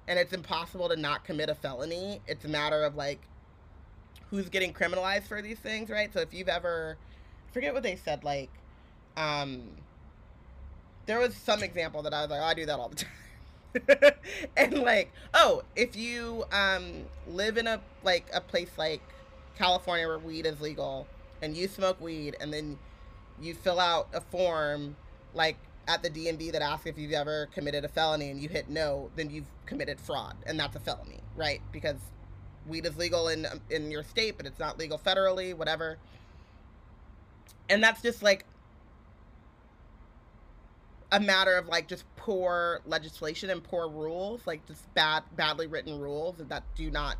and 0.07 0.19
it's 0.19 0.33
impossible 0.33 0.89
to 0.89 0.97
not 0.97 1.25
commit 1.25 1.49
a 1.49 1.55
felony 1.55 2.21
it's 2.27 2.45
a 2.45 2.49
matter 2.49 2.83
of 2.85 2.97
like 2.97 3.21
who's 4.31 4.49
getting 4.49 4.73
criminalized 4.73 5.25
for 5.25 5.41
these 5.41 5.59
things 5.59 5.89
right 5.89 6.13
so 6.13 6.21
if 6.21 6.35
you've 6.35 6.49
ever 6.49 6.99
forget 7.53 7.75
what 7.75 7.83
they 7.83 7.97
said. 7.97 8.25
Like, 8.25 8.51
um, 9.17 9.63
there 11.07 11.19
was 11.19 11.35
some 11.35 11.63
example 11.63 12.03
that 12.03 12.15
I 12.15 12.23
was 12.23 12.31
like, 12.31 12.41
oh, 12.41 12.45
I 12.45 12.55
do 12.55 12.67
that 12.67 12.79
all 12.79 12.89
the 12.89 12.97
time. 13.05 13.11
and 14.57 14.79
like, 14.79 15.13
oh, 15.35 15.63
if 15.77 15.97
you 15.97 16.45
um 16.53 17.05
live 17.27 17.57
in 17.57 17.67
a 17.67 17.81
like 18.03 18.29
a 18.33 18.41
place 18.41 18.71
like 18.77 19.03
California 19.57 20.07
where 20.07 20.19
weed 20.19 20.47
is 20.47 20.61
legal 20.61 21.07
and 21.43 21.57
you 21.57 21.69
smoke 21.69 22.01
weed 22.01 22.37
and 22.41 22.53
then 22.53 22.79
you 23.41 23.55
fill 23.55 23.81
out 23.81 24.09
a 24.13 24.21
form 24.21 24.97
like 25.35 25.57
at 25.89 26.03
the 26.03 26.11
DMV 26.11 26.53
that 26.53 26.63
asks 26.63 26.87
if 26.87 26.97
you've 26.97 27.13
ever 27.13 27.49
committed 27.53 27.85
a 27.85 27.89
felony 27.89 28.31
and 28.31 28.41
you 28.41 28.49
hit 28.49 28.69
no, 28.69 29.11
then 29.17 29.31
you've 29.31 29.47
committed 29.67 30.01
fraud 30.01 30.37
and 30.47 30.59
that's 30.59 30.77
a 30.77 30.81
felony, 30.81 31.21
right? 31.37 31.61
Because 31.73 31.97
weed 32.67 32.87
is 32.87 32.97
legal 32.97 33.29
in 33.29 33.47
in 33.71 33.91
your 33.91 34.03
state, 34.03 34.37
but 34.37 34.47
it's 34.47 34.59
not 34.61 34.79
legal 34.79 34.99
federally, 34.99 35.55
whatever 35.55 35.99
and 37.69 37.83
that's 37.83 38.03
just 38.03 38.23
like 38.23 38.45
a 41.13 41.21
matter 41.21 41.57
of 41.57 41.69
like 41.69 41.87
just 41.87 42.05
poor 42.17 42.81
legislation 42.87 43.51
and 43.51 43.63
poor 43.63 43.87
rules, 43.87 44.47
like 44.47 44.67
just 44.67 44.93
bad, 44.95 45.23
badly 45.37 45.67
written 45.67 46.01
rules 46.01 46.37
that 46.39 46.65
do 46.75 46.91
not 46.91 47.17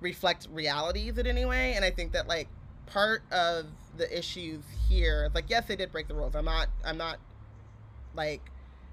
reflect 0.00 0.48
realities 0.50 1.16
in 1.16 1.28
any 1.28 1.44
way. 1.44 1.74
And 1.74 1.84
I 1.84 1.90
think 1.90 2.12
that 2.12 2.26
like 2.26 2.48
part 2.86 3.22
of 3.30 3.66
the 3.96 4.16
issues 4.16 4.64
here, 4.88 5.30
like 5.32 5.44
yes, 5.48 5.66
they 5.66 5.76
did 5.76 5.92
break 5.92 6.08
the 6.08 6.14
rules. 6.14 6.34
I'm 6.34 6.44
not, 6.44 6.68
I'm 6.84 6.98
not 6.98 7.18
like 8.16 8.42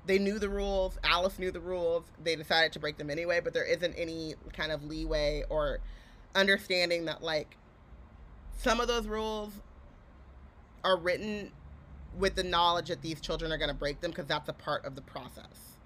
they 0.05 0.19
knew 0.19 0.37
the 0.37 0.49
rules. 0.49 0.99
Alice 1.03 1.39
knew 1.39 1.51
the 1.51 1.59
rules. 1.59 2.03
They 2.23 2.35
decided 2.35 2.71
to 2.73 2.79
break 2.79 2.99
them 2.99 3.09
anyway. 3.09 3.41
But 3.43 3.55
there 3.55 3.65
isn't 3.65 3.95
any 3.95 4.35
kind 4.53 4.71
of 4.71 4.83
leeway 4.83 5.45
or 5.49 5.79
understanding 6.35 7.05
that 7.05 7.23
like 7.23 7.57
some 8.59 8.79
of 8.79 8.87
those 8.87 9.07
rules 9.07 9.51
are 10.83 10.95
written 10.95 11.51
with 12.17 12.35
the 12.35 12.43
knowledge 12.43 12.87
that 12.87 13.01
these 13.01 13.21
children 13.21 13.51
are 13.51 13.57
going 13.57 13.69
to 13.69 13.75
break 13.75 14.01
them 14.01 14.11
because 14.11 14.25
that's 14.25 14.49
a 14.49 14.53
part 14.53 14.85
of 14.85 14.95
the 14.95 15.01
process. 15.01 15.77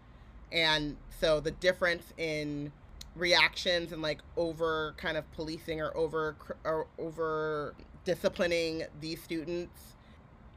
And 0.52 0.98
so 1.20 1.40
the 1.40 1.52
difference 1.52 2.14
in 2.18 2.72
reactions 3.16 3.92
and 3.92 4.02
like 4.02 4.22
over 4.38 4.94
kind 4.98 5.18
of 5.18 5.32
policing 5.34 5.82
or 5.82 5.96
over 5.96 6.36
or 6.64 6.88
over 6.98 7.76
disciplining 8.06 8.84
these 9.02 9.22
students 9.22 9.96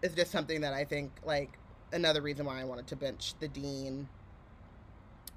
is 0.02 0.14
just 0.14 0.30
something 0.30 0.60
that 0.62 0.72
I 0.72 0.84
think 0.84 1.12
like 1.24 1.58
another 1.92 2.20
reason 2.20 2.46
why 2.46 2.60
I 2.60 2.64
wanted 2.64 2.86
to 2.88 2.96
bench 2.96 3.34
the 3.40 3.48
dean 3.48 4.08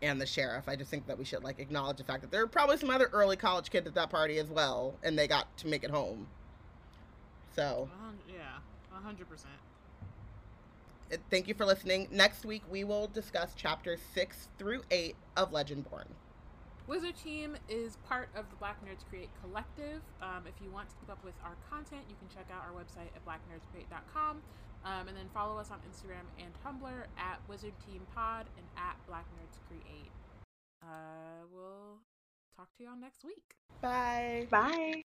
and 0.01 0.19
the 0.19 0.25
sheriff. 0.25 0.67
I 0.67 0.75
just 0.75 0.89
think 0.89 1.07
that 1.07 1.17
we 1.17 1.25
should 1.25 1.43
like 1.43 1.59
acknowledge 1.59 1.97
the 1.97 2.03
fact 2.03 2.21
that 2.21 2.31
there 2.31 2.43
are 2.43 2.47
probably 2.47 2.77
some 2.77 2.89
other 2.89 3.09
early 3.11 3.35
college 3.35 3.69
kids 3.69 3.87
at 3.87 3.95
that 3.95 4.09
party 4.09 4.37
as 4.37 4.49
well, 4.49 4.95
and 5.03 5.17
they 5.17 5.27
got 5.27 5.55
to 5.57 5.67
make 5.67 5.83
it 5.83 5.91
home. 5.91 6.27
So. 7.55 7.89
Yeah. 8.27 8.43
100%. 8.93 9.21
Uh, 9.21 9.47
thank 11.29 11.47
you 11.47 11.53
for 11.53 11.65
listening. 11.65 12.07
Next 12.11 12.45
week, 12.45 12.63
we 12.69 12.83
will 12.83 13.07
discuss 13.07 13.53
chapters 13.53 13.99
6 14.13 14.47
through 14.57 14.83
8 14.91 15.15
of 15.37 15.51
Legendborn. 15.51 16.05
Wizard 16.87 17.15
Team 17.23 17.55
is 17.69 17.97
part 18.07 18.29
of 18.35 18.49
the 18.49 18.55
Black 18.55 18.83
Nerds 18.83 19.07
Create 19.09 19.29
Collective. 19.41 20.01
Um, 20.23 20.47
if 20.47 20.55
you 20.63 20.71
want 20.71 20.89
to 20.89 20.95
keep 20.95 21.11
up 21.11 21.23
with 21.23 21.35
our 21.45 21.55
content, 21.69 22.01
you 22.09 22.15
can 22.17 22.27
check 22.35 22.47
out 22.51 22.63
our 22.65 22.73
website 22.73 23.13
at 23.15 23.23
blacknerdscreate.com. 23.25 24.41
Um, 24.85 25.07
and 25.07 25.15
then 25.15 25.27
follow 25.33 25.59
us 25.59 25.69
on 25.71 25.77
Instagram 25.79 26.25
and 26.39 26.51
Tumblr 26.65 27.03
at 27.17 27.39
Wizard 27.47 27.73
Team 27.85 28.01
Pod 28.15 28.47
and 28.57 28.65
at 28.77 28.95
Black 29.07 29.25
Nerds 29.37 29.59
Create. 29.67 30.11
Uh, 30.81 31.45
we'll 31.53 31.99
talk 32.55 32.69
to 32.77 32.83
y'all 32.83 32.95
next 32.99 33.23
week. 33.23 33.55
Bye. 33.81 34.47
Bye. 34.49 35.03